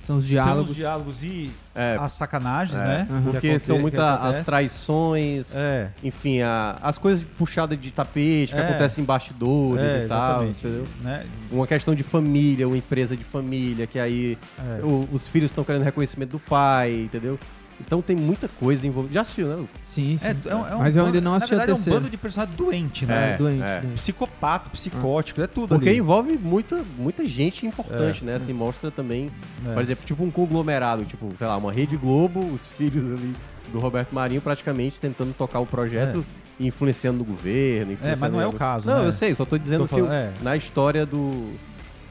São 0.02 0.16
os 0.16 0.24
São 0.24 0.32
diálogos. 0.32 0.70
os 0.70 0.76
diálogos 0.76 1.22
e 1.22 1.50
É, 1.74 1.96
as 1.98 2.12
sacanagens, 2.12 2.76
é, 2.78 2.84
né? 2.84 3.06
Uhum. 3.08 3.22
que 3.24 3.30
Porque 3.30 3.58
são 3.60 3.78
muitas 3.78 4.00
as 4.00 4.44
traições, 4.44 5.56
É, 5.56 5.90
enfim, 6.02 6.40
a- 6.42 6.76
as 6.82 6.98
coisas 6.98 7.24
puxadas 7.38 7.80
de 7.80 7.90
tapete 7.92 8.52
que 8.52 8.60
É. 8.60 8.64
acontecem 8.68 9.02
em 9.02 9.06
bastidores 9.06 9.84
é, 9.84 10.04
e 10.04 10.08
tal, 10.08 10.28
exatamente. 10.42 10.66
entendeu? 10.66 10.84
Né? 11.02 11.24
Uma 11.50 11.66
questão 11.66 11.94
de 11.94 12.02
família, 12.02 12.66
uma 12.66 12.76
empresa 12.76 13.16
de 13.16 13.22
família, 13.24 13.86
que 13.86 13.98
aí 13.98 14.36
É. 14.58 14.82
o- 14.84 15.08
os 15.12 15.28
filhos 15.28 15.50
estão 15.50 15.62
querendo 15.62 15.82
reconhecimento 15.82 16.30
do 16.32 16.38
pai, 16.40 17.02
entendeu? 17.02 17.38
Então 17.86 18.00
tem 18.00 18.16
muita 18.16 18.48
coisa 18.48 18.86
envolvida. 18.86 19.14
Já 19.14 19.20
assistiu, 19.22 19.48
né? 19.48 19.56
Lucas? 19.56 19.80
Sim, 19.86 20.16
sim. 20.18 20.26
É, 20.26 20.30
é 20.50 20.54
um- 20.54 20.66
é 20.66 20.74
um 20.76 20.78
Mas 20.78 20.96
eu 20.96 21.04
ainda 21.04 21.18
bando- 21.18 21.24
não 21.24 21.34
assisti 21.34 21.54
na 21.54 21.62
a 21.62 21.66
verdade, 21.66 21.78
terceira. 21.78 21.96
é 21.96 21.98
um 21.98 22.02
bando 22.02 22.10
de 22.10 22.16
personagens 22.16 22.56
doente, 22.56 23.06
né? 23.06 23.34
É, 23.34 23.36
doente, 23.36 23.62
é. 23.62 23.80
doente. 23.80 23.94
Psicopata, 23.94 24.70
psicótico, 24.70 25.42
é 25.42 25.46
tudo 25.46 25.68
Porque 25.68 25.88
ali. 25.88 25.98
envolve 25.98 26.38
muita, 26.38 26.82
muita 26.96 27.24
gente 27.26 27.66
importante, 27.66 28.24
né? 28.24 28.36
Assim, 28.36 28.52
mostra 28.52 28.90
também, 28.90 29.30
É. 29.66 29.72
por 29.74 29.82
exemplo, 29.82 30.04
tipo 30.06 30.22
um 30.24 30.30
conglomerado, 30.30 31.04
tipo, 31.04 31.28
sei 31.36 31.46
lá, 31.46 31.56
uma 31.56 31.72
Rede 31.72 31.96
Globo, 31.96 32.40
os 32.52 32.66
filhos 32.66 33.10
ali 33.10 33.34
do 33.72 33.78
Roberto 33.80 34.14
Marinho 34.14 34.40
praticamente 34.40 35.00
tentando 35.00 35.32
tocar 35.34 35.60
o 35.60 35.66
projeto 35.66 36.24
e 36.60 36.66
influenciando 36.66 37.18
no 37.18 37.24
governo. 37.24 37.90
É, 37.90 37.94
influenciando 37.94 38.20
mas 38.20 38.32
não 38.32 38.40
é 38.40 38.46
o 38.46 38.52
caso, 38.52 38.86
Não, 38.86 39.00
né? 39.00 39.06
eu 39.06 39.12
sei, 39.12 39.34
só 39.34 39.44
tô 39.44 39.56
dizendo 39.58 39.80
Tô 39.80 39.84
assim, 39.84 39.94
falando- 39.96 40.12
é. 40.12 40.30
na 40.42 40.56
história 40.56 41.04
do, 41.06 41.52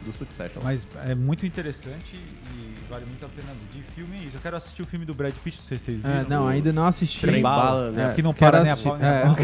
do 0.06 0.12
Succession. 0.18 0.62
Mas 0.64 0.86
é 1.06 1.14
muito 1.16 1.46
interessante 1.46 2.16
e 2.16 2.71
vale 2.92 3.06
muito 3.06 3.26
a 3.26 3.30
pena. 3.30 3.48
De 3.74 3.82
filme 3.96 4.18
é 4.18 4.28
isso. 4.28 4.38
Eu 4.38 4.42
quero 4.42 4.58
assistir 4.58 4.82
o 4.82 4.86
filme 4.86 5.06
do 5.06 5.14
Brad 5.14 5.34
Pitt, 5.44 5.58
não 5.58 5.64
sei 5.66 5.78
se 5.78 5.86
vocês 5.86 6.02
viram. 6.02 6.14
É, 6.14 6.26
não, 6.28 6.48
ainda 6.48 6.72
não 6.74 6.86
assisti. 6.86 7.22
Trem 7.22 7.42
Bala, 7.42 7.64
bala, 7.64 7.92
né? 7.92 8.12
É, 8.12 8.14
Que 8.14 8.22
não 8.22 8.34
quero 8.34 8.52
para 8.52 8.64
nem 8.64 8.72
a 8.72 8.78
pau, 8.78 8.98
nem 8.98 9.08
a 9.08 9.12
É, 9.12 9.22
pau. 9.26 9.36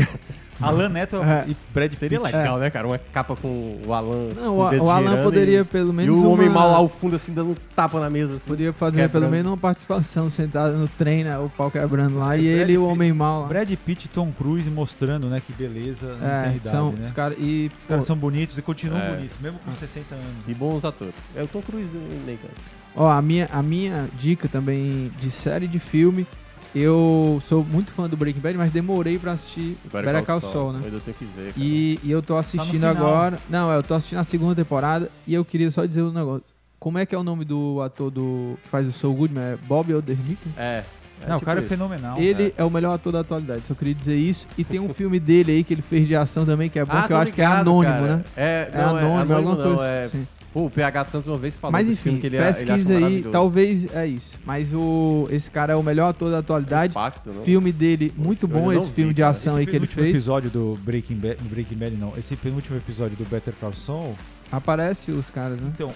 Alan 0.60 0.90
Neto 0.90 1.18
É. 1.18 1.46
e 1.48 1.56
Brad 1.72 1.88
Pitt. 1.90 2.00
Seria 2.00 2.20
legal, 2.20 2.58
né, 2.58 2.72
cara? 2.72 2.88
Uma 2.88 2.98
capa 2.98 3.36
com 3.36 3.80
o 3.86 3.94
Alan. 3.94 4.30
Não, 4.36 4.58
o, 4.58 4.86
o 4.86 4.90
Alan 4.90 5.22
poderia 5.22 5.60
e, 5.60 5.64
pelo 5.64 5.92
E 5.92 5.94
menos. 5.94 6.16
o 6.18 6.32
homem 6.32 6.48
uma- 6.50 6.62
mal 6.62 6.72
lá 6.72 6.78
ao 6.78 6.90
fundo, 6.90 7.16
assim, 7.16 7.32
dando 7.32 7.52
um 7.52 7.56
tapa 7.76 8.00
na 8.00 8.10
mesa, 8.10 8.34
assim. 8.34 8.48
Podia 8.50 8.74
fazer 8.74 9.02
quebrando. 9.02 9.12
pelo 9.12 9.30
menos 9.32 9.52
uma 9.52 9.58
participação 9.58 10.32
sentado 10.32 10.76
no 10.76 10.88
trem, 10.88 11.24
né, 11.24 11.38
o 11.38 11.48
pau 11.48 11.70
quebrando 11.70 12.18
lá, 12.18 12.36
e 12.36 12.42
Brad 12.42 12.60
ele 12.62 12.74
e 12.74 12.78
o 12.80 12.88
homem 12.88 13.14
mal 13.14 13.42
lá. 13.44 13.48
Brad 13.50 13.72
Pitt 13.86 14.06
e 14.06 14.10
Tom 14.10 14.32
Cruise 14.32 14.68
mostrando, 14.68 15.28
né, 15.28 15.40
que 15.46 15.54
beleza 15.54 16.16
não 16.16 16.28
É, 16.28 16.42
idade, 16.48 16.60
são 16.64 16.92
né? 16.92 17.02
os 17.02 17.12
caras. 17.12 17.38
E, 17.40 17.70
Os 17.80 17.86
caras 17.86 18.06
são 18.06 18.18
bonitos 18.18 18.58
e 18.58 18.62
continuam 18.64 19.00
É. 19.00 19.12
bonitos, 19.16 19.38
mesmo 19.40 19.60
com 19.60 19.72
60 19.74 20.16
anos. 20.16 20.28
E 20.48 20.56
bons 20.56 20.84
atores. 20.84 21.14
É 21.36 21.44
o 21.44 21.48
Tom 21.48 21.62
Cruise 21.62 21.94
nem 22.26 22.36
tanto. 22.36 22.56
Ó, 22.98 23.08
a 23.08 23.22
minha, 23.22 23.48
a 23.54 23.62
minha 23.62 24.08
dica 24.20 24.48
também 24.48 25.12
de 25.20 25.30
série 25.30 25.68
de 25.68 25.78
filme, 25.78 26.26
eu 26.74 27.40
sou 27.48 27.64
muito 27.64 27.92
fã 27.92 28.10
do 28.10 28.18
Breaking 28.18 28.42
Bad, 28.42 28.58
mas 28.58 28.72
demorei 28.72 29.20
pra 29.20 29.34
assistir 29.34 29.78
Better 29.92 30.24
Call 30.26 30.42
Saul, 30.42 30.74
né? 30.74 30.80
Eu 30.82 30.86
ainda 30.86 31.00
tenho 31.00 31.16
que 31.18 31.26
ver, 31.26 31.54
cara. 31.54 31.66
E, 31.66 32.00
e 32.04 32.12
eu 32.12 32.22
tô 32.24 32.36
assistindo 32.36 32.72
final. 32.72 32.90
agora. 32.92 33.40
Não, 33.50 33.72
é, 33.72 33.78
eu 33.78 33.84
tô 33.84 33.94
assistindo 33.94 34.18
a 34.20 34.24
segunda 34.24 34.56
temporada 34.56 35.10
e 35.28 35.34
eu 35.34 35.46
queria 35.46 35.70
só 35.70 35.86
dizer 35.86 36.02
um 36.02 36.12
negócio. 36.12 36.44
Como 36.80 36.98
é 36.98 37.06
que 37.06 37.14
é 37.14 37.18
o 37.18 37.24
nome 37.24 37.46
do 37.46 37.82
ator 37.82 38.10
do 38.12 38.58
que 38.64 38.70
faz 38.70 38.88
o 38.88 38.92
Soul 38.92 39.14
Goodman? 39.16 39.44
É 39.44 39.58
Bob 39.68 39.94
Odenkirk? 39.94 40.38
É. 40.58 40.84
é 41.22 41.28
não, 41.28 41.36
o 41.36 41.40
tipo 41.40 41.46
cara 41.46 41.60
é 41.60 41.62
isso. 41.62 41.70
fenomenal. 41.70 42.18
Ele 42.20 42.54
é. 42.58 42.64
o 42.64 42.70
melhor 42.70 42.94
ator 42.94 43.12
da 43.14 43.20
atualidade, 43.22 43.64
só 43.68 43.74
queria 43.74 43.94
dizer 43.96 44.16
isso. 44.16 44.48
E 44.58 44.64
tem 44.64 44.80
um 44.80 44.94
filme 44.94 45.20
dele 45.20 45.52
aí 45.52 45.64
que 45.64 45.74
ele 45.74 45.82
fez 45.82 46.08
de 46.08 46.16
ação 46.16 46.46
também, 46.46 46.70
que 46.70 46.78
é 46.80 46.86
bom, 46.86 46.92
Ah, 46.96 47.08
que 47.08 47.14
eu 47.14 47.18
acho 47.18 47.32
que 47.34 47.42
é 47.42 47.46
ligado, 47.46 47.70
anônimo, 47.70 47.94
cara. 47.94 48.16
né? 48.18 48.24
É, 48.36 48.70
É 48.72 48.78
não, 48.78 48.90
anônimo, 48.90 49.08
é 49.10 49.22
anônimo 49.22 49.34
alguma 49.36 49.56
não, 49.56 49.76
coisa. 49.76 49.84
é... 49.92 50.06
Sim. 50.06 50.28
Pô, 50.58 50.66
o 50.66 50.70
PH 50.72 51.04
Santos 51.04 51.28
uma 51.28 51.38
vez 51.38 51.56
falou 51.56 51.72
Mas 51.72 51.86
desse 51.86 52.00
enfim, 52.00 52.04
filme 52.10 52.20
que 52.22 52.26
ele, 52.28 52.38
ele 52.38 52.46
acha 52.46 52.66
pesquisa 52.66 52.94
aí, 52.94 53.00
maravilhoso. 53.00 53.32
talvez 53.32 53.94
é 53.96 54.08
isso. 54.08 54.40
Mas 54.44 54.74
o, 54.74 55.28
esse 55.30 55.52
cara 55.52 55.74
é 55.74 55.76
o 55.76 55.84
melhor 55.84 56.10
ator 56.10 56.32
da 56.32 56.40
atualidade. 56.40 56.94
Impacto, 56.94 57.32
não? 57.32 57.44
Filme 57.44 57.72
dele, 57.72 58.12
muito 58.18 58.48
bom 58.48 58.74
esse 58.74 58.88
vi, 58.88 58.94
filme 58.96 59.14
de 59.14 59.22
ação 59.22 59.54
Esse 59.54 59.60
aí 59.60 59.66
que 59.68 59.76
ele 59.76 59.86
fez. 59.86 60.08
episódio 60.16 60.50
do 60.50 60.76
Breaking 60.84 61.16
Bad, 61.18 61.38
Breaking 61.44 61.76
Bad 61.78 61.96
não, 61.96 62.14
esse 62.18 62.36
penúltimo 62.36 62.76
episódio 62.76 63.16
do 63.16 63.24
Better 63.26 63.54
Call 63.60 63.72
Saul, 63.74 64.16
Aparece 64.52 65.12
os 65.12 65.30
caras, 65.30 65.60
né? 65.62 65.70
então, 65.76 65.92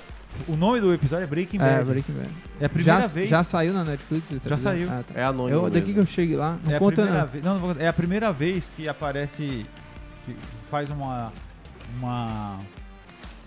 o 0.48 0.56
nome 0.56 0.80
do 0.80 0.94
episódio 0.94 1.24
é 1.24 1.28
Breaking 1.28 1.58
É, 1.58 1.60
Bad. 1.78 1.86
Breaking 1.86 2.14
Bad. 2.14 2.30
É 2.60 2.66
a 2.66 2.70
primeira 2.70 3.02
Já, 3.02 3.08
vez. 3.08 3.30
já 3.30 3.44
saiu 3.44 3.74
na 3.74 3.84
Netflix? 3.84 4.28
Já 4.30 4.36
episódio? 4.36 4.60
saiu. 4.60 4.88
Ah, 4.92 5.04
tá. 5.12 5.20
É 5.20 5.24
anônimo 5.24 5.58
Eu, 5.58 5.64
daqui 5.72 5.88
mesmo. 5.88 5.94
que 5.96 6.00
eu 6.02 6.06
cheguei 6.06 6.36
lá, 6.36 6.60
não 6.64 6.72
é 6.72 6.76
a 6.76 6.80
conta 6.80 6.96
primeira 7.02 7.20
não. 7.22 7.28
vez, 7.28 7.44
não, 7.44 7.54
não 7.56 7.60
vou- 7.62 7.76
é 7.80 7.88
a 7.88 7.94
primeira 7.94 8.32
vez 8.32 8.72
que 8.76 8.88
aparece 8.88 9.66
que 10.26 10.36
faz 10.70 10.92
uma 10.92 11.32
uma 11.98 12.60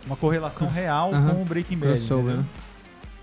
uma 0.06 0.16
correlação 0.16 0.68
real 0.68 1.10
com 1.10 1.42
o 1.42 1.44
Breaking 1.44 1.78
Bad. 1.78 1.92
Crossover, 1.94 2.36
né? 2.36 2.44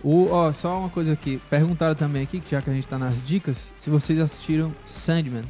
O, 0.03 0.29
ó, 0.31 0.51
só 0.51 0.79
uma 0.79 0.89
coisa 0.89 1.13
aqui. 1.13 1.39
Perguntaram 1.49 1.93
também 1.93 2.23
aqui, 2.23 2.41
já 2.49 2.61
que 2.61 2.69
a 2.69 2.73
gente 2.73 2.87
tá 2.87 2.97
nas 2.97 3.23
dicas, 3.23 3.71
se 3.77 3.89
vocês 3.89 4.19
assistiram 4.19 4.73
Sandman. 4.85 5.43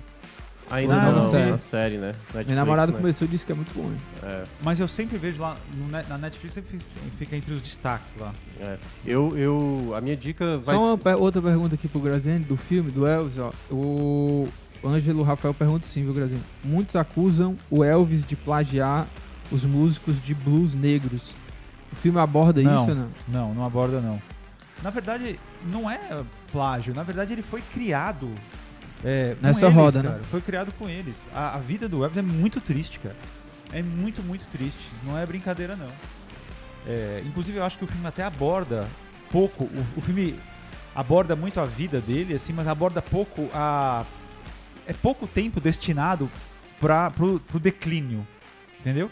Ainda 0.70 0.94
Ah, 0.94 1.06
não, 1.06 1.12
não 1.14 1.22
não, 1.24 1.30
sei. 1.30 1.46
na 1.48 1.58
série, 1.58 1.98
né? 1.98 2.08
Netflix, 2.08 2.46
Minha 2.46 2.56
namorada 2.56 2.92
né? 2.94 2.98
começou 2.98 3.28
e 3.28 3.32
disse 3.32 3.46
que 3.46 3.52
é 3.52 3.56
muito 3.56 3.74
bom. 3.74 3.84
hein? 3.90 3.98
É, 4.24 4.44
Mas 4.62 4.80
eu 4.80 4.88
sempre 4.88 5.18
vejo 5.18 5.42
lá 5.42 5.58
no 5.78 5.88
net- 5.90 6.08
na 6.08 6.18
Netflix 6.18 6.54
sempre 6.54 6.80
fica 7.18 7.36
entre 7.36 7.54
os 7.54 7.62
destaques 7.62 8.16
lá. 8.16 8.34
é. 8.60 8.78
Eu, 9.06 9.38
eu... 9.38 9.94
A 9.96 10.00
minha 10.00 10.16
dica 10.16 10.58
vai... 10.60 10.76
Só 10.76 10.82
uma 10.82 10.96
ser- 10.98 11.04
pe- 11.04 11.14
outra 11.16 11.42
pergunta 11.42 11.76
aqui 11.76 11.90
pro 11.90 12.00
Graziani, 12.00 12.46
do 12.46 12.56
filme, 12.56 12.90
do 12.90 13.06
Elvis, 13.06 13.38
ó. 13.38 13.52
O 13.70 14.48
Ângelo 14.84 15.24
Rafael 15.24 15.54
pergunta 15.54 15.86
sim, 15.88 16.04
viu, 16.04 16.14
Graziani? 16.14 16.42
Muitos 16.64 16.96
acusam 16.96 17.56
o 17.70 17.84
Elvis 17.84 18.26
de 18.26 18.38
plagiar 18.38 19.08
os 19.52 19.66
músicos 19.66 20.22
de 20.24 20.34
blues 20.34 20.74
negros. 20.74 21.34
O 21.91 21.95
filme 21.95 22.20
aborda 22.20 22.62
Não. 22.62 22.86
isso 22.86 22.95
não? 22.95 23.10
Não, 23.28 23.54
não 23.54 23.66
aborda 23.66 23.99
não. 23.99 24.22
Na 24.82 24.89
verdade, 24.89 25.39
não 25.66 25.89
é 25.89 26.24
plágio. 26.52 26.93
Na 26.95 27.04
verdade, 27.04 27.34
ele 27.34 27.43
foi 27.43 27.62
criado 27.62 28.34
é, 29.04 29.36
Nessa 29.41 29.66
eles, 29.66 29.76
roda, 29.76 30.04
né? 30.04 30.10
cara. 30.10 30.24
Foi 30.26 30.41
criado 30.41 30.72
com 30.74 30.88
eles. 30.88 31.28
A, 31.34 31.56
a 31.56 31.58
vida 31.60 31.88
do 31.88 32.04
Elvis 32.04 32.18
é 32.18 32.22
muito 32.22 32.62
triste, 32.62 32.99
cara. 32.99 33.16
É 33.74 33.82
muito, 33.82 34.22
muito 34.22 34.45
triste. 34.52 34.80
Não 35.04 35.18
é 35.18 35.26
brincadeira, 35.26 35.76
não. 35.76 35.89
É, 36.88 37.24
inclusive, 37.26 37.58
eu 37.58 37.64
acho 37.64 37.78
que 37.78 37.84
o 37.84 37.88
filme 37.88 38.06
até 38.08 38.24
aborda 38.24 38.88
pouco. 39.32 39.66
O, 39.66 39.86
o 39.97 40.02
filme 40.02 40.36
aborda 40.95 41.36
muito 41.36 41.60
a 41.60 41.66
vida 41.66 41.99
dele, 41.99 42.34
assim, 42.34 42.54
mas 42.54 42.68
aborda 42.68 43.02
pouco 43.02 43.49
a. 43.54 44.06
É 44.86 44.93
pouco 44.93 45.28
tempo 45.28 45.62
destinado 45.62 46.30
para 46.80 47.10
pro, 47.12 47.39
pro 47.39 47.60
declínio. 47.60 48.28
Entendeu? 48.80 49.12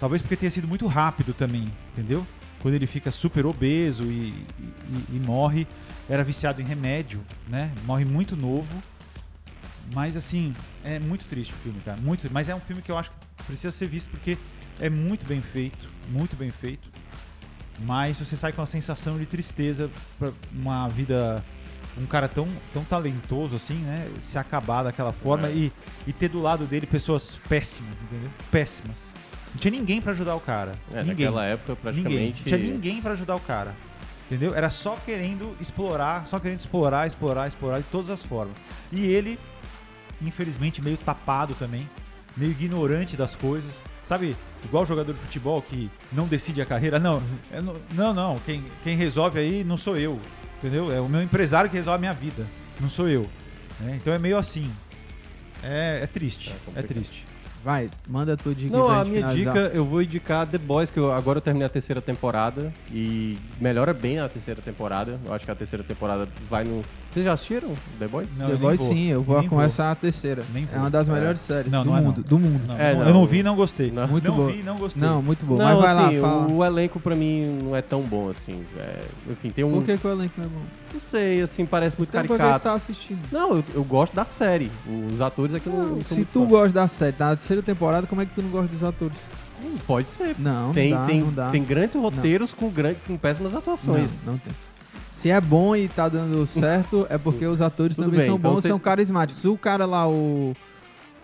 Talvez 0.00 0.22
porque 0.22 0.34
tenha 0.36 0.50
sido 0.50 0.66
muito 0.66 0.86
rápido 0.86 1.32
também, 1.34 1.70
entendeu? 1.92 2.26
Quando 2.60 2.74
ele 2.74 2.86
fica 2.86 3.10
super 3.10 3.44
obeso 3.46 4.04
e, 4.04 4.30
e- 4.58 5.16
e 5.16 5.20
morre, 5.24 5.66
era 6.08 6.24
viciado 6.24 6.60
em 6.60 6.64
remédio, 6.64 7.20
né? 7.48 7.70
Morre 7.84 8.04
muito 8.04 8.34
novo. 8.36 8.66
Mas 9.94 10.16
assim, 10.16 10.52
é 10.84 10.98
muito 10.98 11.24
triste 11.26 11.52
o 11.52 11.56
filme, 11.56 11.80
cara. 11.84 12.00
Muito, 12.00 12.28
mas 12.32 12.48
é 12.48 12.54
um 12.54 12.60
filme 12.60 12.80
que 12.82 12.90
eu 12.90 12.96
acho 12.98 13.10
que 13.10 13.16
precisa 13.46 13.70
ser 13.72 13.86
visto 13.88 14.08
porque 14.10 14.38
é 14.78 14.88
muito 14.88 15.26
bem 15.26 15.40
feito, 15.42 15.88
muito 16.08 16.34
bem 16.36 16.50
feito. 16.50 16.88
Mas 17.80 18.16
você 18.18 18.36
sai 18.36 18.52
com 18.52 18.60
uma 18.60 18.66
sensação 18.66 19.18
de 19.18 19.26
tristeza 19.26 19.90
pra 20.18 20.32
uma 20.52 20.88
vida 20.88 21.42
um 21.98 22.06
cara 22.06 22.28
tão, 22.28 22.48
tão 22.72 22.84
talentoso 22.84 23.56
assim, 23.56 23.74
né? 23.74 24.08
Se 24.20 24.38
acabar 24.38 24.82
daquela 24.84 25.12
forma 25.12 25.48
É. 25.48 25.52
e, 25.52 25.72
e 26.06 26.12
ter 26.12 26.28
do 26.28 26.40
lado 26.40 26.64
dele 26.66 26.86
pessoas 26.86 27.36
péssimas, 27.48 28.00
entendeu? 28.02 28.30
Péssimas. 28.50 29.00
Não 29.52 29.60
tinha 29.60 29.70
ninguém 29.72 30.00
pra 30.00 30.12
ajudar 30.12 30.34
o 30.34 30.40
cara. 30.40 30.72
É, 30.92 30.98
ninguém. 31.02 31.26
naquela 31.26 31.44
época, 31.44 31.90
Ninguém. 31.92 32.02
praticamente... 32.32 32.50
Não 32.50 32.58
tinha 32.58 32.72
ninguém 32.72 33.02
pra 33.02 33.12
ajudar 33.12 33.36
o 33.36 33.40
cara. 33.40 33.74
Entendeu? 34.26 34.54
Era 34.54 34.70
só 34.70 34.96
querendo 35.04 35.56
explorar, 35.60 36.26
só 36.28 36.38
querendo 36.38 36.60
explorar, 36.60 37.06
explorar, 37.06 37.48
explorar 37.48 37.78
de 37.78 37.84
todas 37.90 38.10
as 38.10 38.22
formas. 38.22 38.54
E 38.92 39.04
ele, 39.04 39.38
infelizmente, 40.22 40.80
meio 40.80 40.96
tapado 40.96 41.54
também, 41.54 41.88
meio 42.36 42.52
ignorante 42.52 43.16
das 43.16 43.34
coisas. 43.34 43.72
Sabe, 44.04 44.36
igual 44.64 44.84
jogador 44.86 45.12
de 45.14 45.18
futebol 45.20 45.60
que 45.62 45.90
não 46.12 46.26
decide 46.26 46.60
a 46.62 46.66
carreira. 46.66 46.98
Não, 46.98 47.22
não, 47.62 47.76
não, 47.92 48.14
não. 48.14 48.38
Quem, 48.46 48.64
quem 48.84 48.96
resolve 48.96 49.38
aí 49.38 49.64
não 49.64 49.76
sou 49.76 49.96
eu. 49.96 50.18
Entendeu? 50.58 50.92
É 50.92 51.00
o 51.00 51.08
meu 51.08 51.22
empresário 51.22 51.70
que 51.70 51.76
resolve 51.76 51.96
a 51.96 52.00
minha 52.00 52.12
vida. 52.12 52.46
Não 52.80 52.90
sou 52.90 53.08
eu. 53.08 53.26
né? 53.80 53.98
Então 54.00 54.12
é 54.12 54.18
meio 54.18 54.36
assim. 54.38 54.70
É, 55.62 56.00
é 56.02 56.06
triste. 56.06 56.52
É 56.74 56.80
É, 56.80 56.82
triste. 56.82 57.24
Vai, 57.62 57.90
manda 58.08 58.32
a 58.32 58.36
tua 58.36 58.54
dica 58.54 58.74
Não, 58.74 58.88
a 58.88 59.04
gente 59.04 59.10
minha 59.10 59.28
finalizar. 59.30 59.54
dica, 59.54 59.76
eu 59.76 59.84
vou 59.84 60.00
indicar 60.02 60.46
The 60.46 60.56
Boys, 60.58 60.90
que 60.90 60.98
eu, 60.98 61.12
agora 61.12 61.38
eu 61.38 61.42
terminei 61.42 61.66
a 61.66 61.68
terceira 61.70 62.00
temporada 62.00 62.72
e 62.90 63.38
melhora 63.60 63.92
bem 63.92 64.18
a 64.18 64.28
terceira 64.28 64.62
temporada. 64.62 65.18
Eu 65.24 65.34
acho 65.34 65.44
que 65.44 65.50
a 65.50 65.54
terceira 65.54 65.84
temporada 65.84 66.26
vai 66.48 66.64
no... 66.64 66.82
Vocês 67.12 67.24
já 67.24 67.32
assistiram 67.32 67.70
The 67.98 68.06
Boys? 68.06 68.28
Não, 68.36 68.46
The 68.48 68.54
Boys 68.54 68.78
vou. 68.78 68.88
sim, 68.88 69.06
eu 69.08 69.20
vou 69.22 69.42
começar 69.48 69.90
a 69.90 69.94
terceira. 69.96 70.44
Nem 70.54 70.62
É 70.62 70.66
vou. 70.66 70.78
uma 70.78 70.90
das 70.90 71.08
É. 71.08 71.12
melhores 71.12 71.40
séries 71.40 71.72
Não, 71.72 71.82
do 71.82 71.90
não 71.90 71.96
é 71.96 72.00
mundo. 72.00 72.16
não. 72.18 72.22
Do 72.24 72.38
mundo. 72.38 72.62
Não, 72.68 72.78
É, 72.78 72.92
não, 72.92 73.00
não. 73.00 73.08
eu 73.08 73.14
não 73.14 73.26
vi 73.26 73.38
e 73.38 73.42
não 73.42 73.56
gostei. 73.56 73.90
Não. 73.90 74.06
Muito 74.06 74.28
não 74.28 74.36
boa. 74.36 74.52
vi 74.52 74.60
e 74.60 74.62
não 74.62 74.76
gostei. 74.76 75.02
Não, 75.02 75.20
muito 75.20 75.44
bom. 75.44 75.56
Não, 75.56 75.64
Mas 75.80 75.96
vai 75.96 76.06
assim, 76.06 76.18
lá, 76.20 76.28
fala. 76.30 76.46
o, 76.46 76.64
elenco 76.64 77.00
pra 77.00 77.16
mim 77.16 77.58
não 77.64 77.74
é 77.74 77.82
tão 77.82 78.02
bom 78.02 78.30
assim. 78.30 78.62
É, 78.78 79.02
enfim, 79.28 79.50
tem 79.50 79.64
um... 79.64 79.72
Por 79.72 79.84
que, 79.84 79.98
que 79.98 80.06
o 80.06 80.10
elenco 80.12 80.34
não 80.38 80.44
é 80.44 80.48
bom? 80.48 80.60
Não 80.94 81.00
sei, 81.00 81.42
assim, 81.42 81.66
parece 81.66 81.98
muito 81.98 82.10
Então 82.10 82.20
por 82.22 82.28
que 82.28 82.32
que 82.34 82.38
caricato. 82.38 82.62
tá 82.64 82.72
assistindo? 82.74 83.18
Não, 83.32 83.56
eu, 83.56 83.64
eu 83.74 83.82
gosto 83.84 84.14
da 84.14 84.24
série. 84.24 84.70
Os 85.12 85.20
atores 85.20 85.52
aqui 85.54 85.68
não, 85.68 85.78
não 85.96 86.04
são 86.04 86.16
Se 86.16 86.24
tu 86.24 86.42
fã. 86.42 86.46
gosta 86.46 86.72
da 86.72 86.86
série, 86.86 87.12
tá 87.12 87.30
na 87.30 87.36
terceira 87.36 87.60
temporada, 87.62 88.06
como 88.06 88.20
é 88.22 88.26
que 88.26 88.32
tu 88.34 88.40
não 88.42 88.50
gosta 88.50 88.68
dos 88.72 88.84
atores? 88.84 89.16
Hum, 89.64 89.74
Pode 89.84 90.08
ser. 90.10 90.36
Não, 90.38 90.72
tem, 90.72 90.90
não 90.92 91.00
dá, 91.00 91.06
tem, 91.06 91.20
não 91.22 91.32
dá. 91.32 91.50
tem 91.50 91.64
grandes 91.64 91.96
roteiros 91.96 92.54
com, 92.54 92.70
gran- 92.70 92.94
com 93.06 93.16
péssimas 93.16 93.52
atuações. 93.54 94.16
Não, 94.24 94.32
não 94.34 94.38
tem. 94.38 94.52
Se 95.20 95.28
é 95.30 95.38
bom 95.40 95.76
e 95.76 95.86
tá 95.86 96.08
dando 96.08 96.46
certo, 96.46 97.06
é 97.10 97.18
porque 97.18 97.44
os 97.46 97.60
atores 97.60 97.94
Tudo 97.94 98.06
também 98.06 98.20
bem, 98.20 98.28
são 98.28 98.36
então 98.36 98.50
bons 98.52 98.58
e 98.60 98.62
cê- 98.62 98.68
são 98.68 98.78
carismáticos. 98.78 99.44
O 99.44 99.56
cara 99.56 99.84
lá, 99.84 100.08
o. 100.08 100.54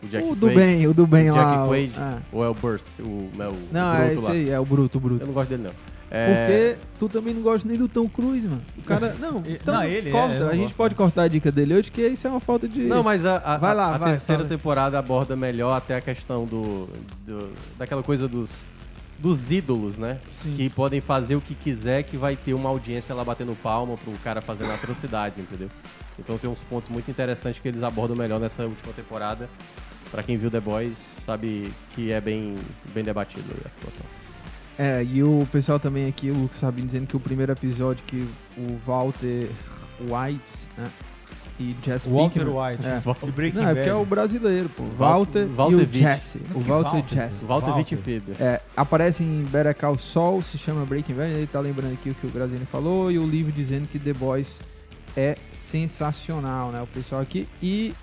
O 0.02 0.06
Jack 0.06 0.28
o 0.28 0.35
do 0.35 0.47
Quaid, 0.48 0.59
bem, 0.59 0.86
o 0.86 0.93
do 0.93 1.06
bem 1.06 1.31
o 1.31 1.35
lá. 1.35 1.44
Jack 1.44 1.62
o- 1.62 1.66
Quaid, 1.68 1.93
é. 1.98 2.18
ou 2.31 2.44
é 2.44 2.48
o 2.51 2.55
Burst, 2.55 2.86
o, 3.01 3.31
é 3.43 3.48
o 3.48 3.55
Não, 3.73 3.90
Bruto 3.94 4.02
é 4.02 4.14
esse 4.14 4.24
lá. 4.24 4.31
aí, 4.32 4.51
é 4.51 4.60
o 4.60 4.64
bruto, 4.66 4.98
o 4.98 5.01
bruto. 5.01 5.23
Eu 5.23 5.27
não 5.28 5.32
gosto 5.35 5.48
dele, 5.48 5.62
não. 5.62 5.70
Porque 6.09 6.77
tu 6.98 7.09
também 7.09 7.35
não 7.35 7.43
gosta 7.43 7.66
nem 7.66 7.77
do 7.77 7.89
Tom 7.89 8.06
Cruise, 8.09 8.47
mano. 8.47 8.62
O 8.78 8.82
cara. 8.82 9.16
Não, 9.20 9.43
então 9.44 9.74
não, 9.74 9.82
ele 9.85 10.09
é, 10.09 10.12
corta. 10.12 10.39
não 10.39 10.48
a 10.48 10.52
gente 10.52 10.62
gosto, 10.64 10.77
pode 10.77 10.94
cortar 10.94 11.23
a 11.24 11.28
dica 11.28 11.51
dele 11.51 11.74
hoje, 11.74 11.90
que 11.90 12.01
isso 12.06 12.27
é 12.27 12.31
uma 12.31 12.39
falta 12.39 12.68
de. 12.68 12.82
Não, 12.82 13.02
mas 13.02 13.27
a, 13.27 13.39
a- 13.39 13.59
Vai 13.59 13.74
lá, 13.74 13.94
a 13.94 13.98
vai, 13.98 14.10
terceira 14.12 14.43
fala. 14.44 14.48
temporada 14.56 14.98
aborda 14.98 15.35
melhor 15.35 15.73
até 15.77 15.97
a 15.97 16.01
questão 16.01 16.44
do, 16.44 16.89
do- 17.27 17.51
daquela 17.77 18.02
coisa 18.05 18.28
dos, 18.28 18.64
dos 19.18 19.51
ídolos, 19.51 19.98
né? 19.98 20.18
Sim. 20.43 20.55
Que 20.56 20.70
podem 20.70 21.01
fazer 21.01 21.36
o 21.36 21.40
que 21.40 21.55
quiser, 21.55 22.02
que 22.02 22.16
vai 22.16 22.36
ter 22.36 22.55
uma 22.55 22.68
audiência 22.68 23.14
lá 23.14 23.24
batendo 23.24 23.56
palma 23.62 23.97
pro 23.97 24.12
cara 24.22 24.40
fazendo 24.40 24.72
atrocidades, 24.72 25.38
entendeu? 25.38 25.68
Então 26.18 26.38
tem 26.38 26.48
uns 26.48 26.60
pontos 26.60 26.88
muito 26.88 27.10
interessantes 27.10 27.60
que 27.60 27.68
eles 27.68 27.82
abordam 27.82 28.16
melhor 28.16 28.40
nessa 28.40 28.64
última 28.64 28.93
temporada. 28.93 29.48
Pra 30.10 30.22
quem 30.22 30.36
viu 30.36 30.51
The 30.51 30.60
Boys, 30.60 30.97
sabe 30.97 31.72
que 31.94 32.12
é 32.12 32.20
bem, 32.20 32.56
bem 32.94 33.02
debatido 33.02 33.44
a 33.64 33.68
situação. 33.70 34.06
É, 34.78 35.02
e 35.02 35.22
o 35.22 35.47
pessoal 35.51 35.78
também 35.78 36.06
aqui, 36.06 36.30
o 36.30 36.34
Lucas 36.34 36.59
Sabino, 36.59 36.86
dizendo 36.86 37.06
que 37.06 37.16
o 37.16 37.20
primeiro 37.20 37.51
episódio 37.52 38.05
que 38.06 38.28
o 38.56 38.78
Walter 38.86 39.51
White 40.01 40.52
né, 40.76 40.86
e 41.59 41.74
Jesse 41.83 42.09
Walter 42.09 42.41
Pinkman- 42.45 42.70
White. 42.70 42.83
É. 42.87 43.27
De 43.27 43.33
Breaking 43.33 43.59
Não, 43.61 43.69
é 43.69 43.74
porque 43.74 43.89
é 43.89 43.95
o 43.95 44.05
brasileiro, 44.05 44.69
pô. 44.69 44.85
Walter, 44.99 45.47
Walter 45.47 45.77
e 45.77 45.83
o. 45.83 45.89
Jesse. 45.93 46.39
O 46.55 46.61
Walter, 46.61 46.91
Walter, 46.93 47.15
Jesse. 47.15 47.45
Walter 47.45 47.66
Walter. 47.70 47.73
Wittfeber. 47.97 48.37
É, 48.41 48.61
aparece 48.77 49.23
em 49.23 49.43
Better 49.45 49.74
Call 49.74 49.97
Saul, 49.99 50.43
se 50.43 50.59
chama 50.59 50.85
Breaking 50.85 51.15
Bad, 51.15 51.31
ele 51.33 51.47
tá 51.47 51.61
lembrando 51.61 51.95
aqui 51.95 52.11
o 52.11 52.15
que 52.15 52.27
o 52.27 52.31
Graziani 52.31 52.66
falou, 52.66 53.11
e 53.11 53.19
o 53.19 53.27
livro 53.27 53.51
dizendo 53.53 53.89
que 53.89 53.99
The 53.99 54.12
Boys 54.12 54.61
é 55.16 55.37
sensacional, 55.53 56.70
né? 56.73 56.83
O 56.83 56.87
pessoal 56.87 57.20
aqui. 57.23 57.49
E 57.62 57.95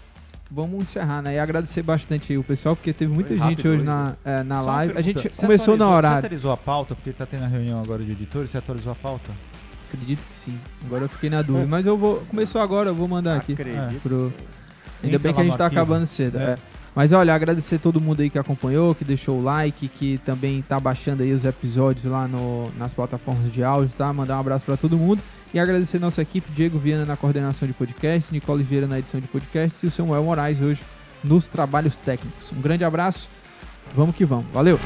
vamos 0.49 0.81
encerrar, 0.83 1.21
né? 1.21 1.35
E 1.35 1.39
agradecer 1.39 1.81
bastante 1.83 2.35
o 2.37 2.43
pessoal, 2.43 2.75
porque 2.75 2.91
teve 2.93 3.13
muita 3.13 3.29
Foi 3.29 3.37
gente 3.37 3.49
rápido 3.57 3.69
hoje 3.69 3.83
na, 3.83 4.15
é, 4.25 4.43
na 4.43 4.61
live. 4.61 4.97
A 4.97 5.01
gente 5.01 5.29
você 5.29 5.41
começou 5.41 5.77
na 5.77 5.85
atualizou- 5.85 6.01
Você 6.11 6.17
atualizou 6.25 6.51
a 6.51 6.57
pauta, 6.57 6.95
porque 6.95 7.11
tá 7.11 7.25
tendo 7.25 7.43
a 7.43 7.47
reunião 7.47 7.79
agora 7.81 8.03
de 8.03 8.11
editores, 8.11 8.49
você 8.51 8.57
atualizou 8.57 8.91
a 8.91 8.95
pauta? 8.95 9.31
Acredito 9.93 10.25
que 10.27 10.33
sim. 10.33 10.59
Agora 10.85 11.03
eu 11.03 11.09
fiquei 11.09 11.29
na 11.29 11.43
dúvida. 11.43 11.67
Mas 11.67 11.85
eu 11.85 11.95
vou. 11.95 12.23
Começou 12.27 12.61
agora, 12.61 12.89
eu 12.89 12.95
vou 12.95 13.07
mandar 13.07 13.37
aqui. 13.37 13.53
Acredito. 13.53 14.01
pro-. 14.01 14.33
Ainda 15.03 15.19
bem 15.19 15.33
que 15.33 15.41
a 15.41 15.43
gente 15.43 15.57
tá 15.57 15.67
acabando 15.67 16.05
cedo. 16.07 16.39
É. 16.39 16.43
é. 16.43 16.57
Mas 16.95 17.11
olha, 17.11 17.33
agradecer 17.33 17.79
todo 17.79 17.99
mundo 17.99 18.21
aí 18.21 18.29
que 18.29 18.37
acompanhou, 18.37 18.93
que 18.93 19.03
deixou 19.03 19.39
o 19.39 19.43
like, 19.43 19.87
que 19.87 20.19
também 20.19 20.61
tá 20.61 20.79
baixando 20.79 21.23
aí 21.23 21.31
os 21.31 21.43
episódios 21.43 22.05
lá 22.05 22.27
no, 22.27 22.71
nas 22.77 22.93
plataformas 22.93 23.51
de 23.51 23.63
áudio, 23.63 23.93
tá? 23.97 24.11
Mandar 24.13 24.37
um 24.37 24.39
abraço 24.39 24.63
pra 24.63 24.77
todo 24.77 24.95
mundo. 24.97 25.21
E 25.53 25.59
agradecer 25.59 25.99
nossa 25.99 26.21
equipe, 26.21 26.51
Diego 26.51 26.77
Viana 26.77 27.05
na 27.05 27.17
coordenação 27.17 27.67
de 27.67 27.73
podcasts, 27.73 28.31
Nicole 28.31 28.63
Vieira 28.63 28.87
na 28.87 28.99
edição 28.99 29.19
de 29.19 29.27
podcasts 29.27 29.81
e 29.83 29.87
o 29.87 29.91
Samuel 29.91 30.23
Moraes 30.23 30.61
hoje 30.61 30.81
nos 31.23 31.47
trabalhos 31.47 31.95
técnicos. 31.95 32.51
Um 32.51 32.61
grande 32.61 32.83
abraço, 32.83 33.27
vamos 33.95 34.15
que 34.15 34.25
vamos. 34.25 34.45
Valeu! 34.53 34.79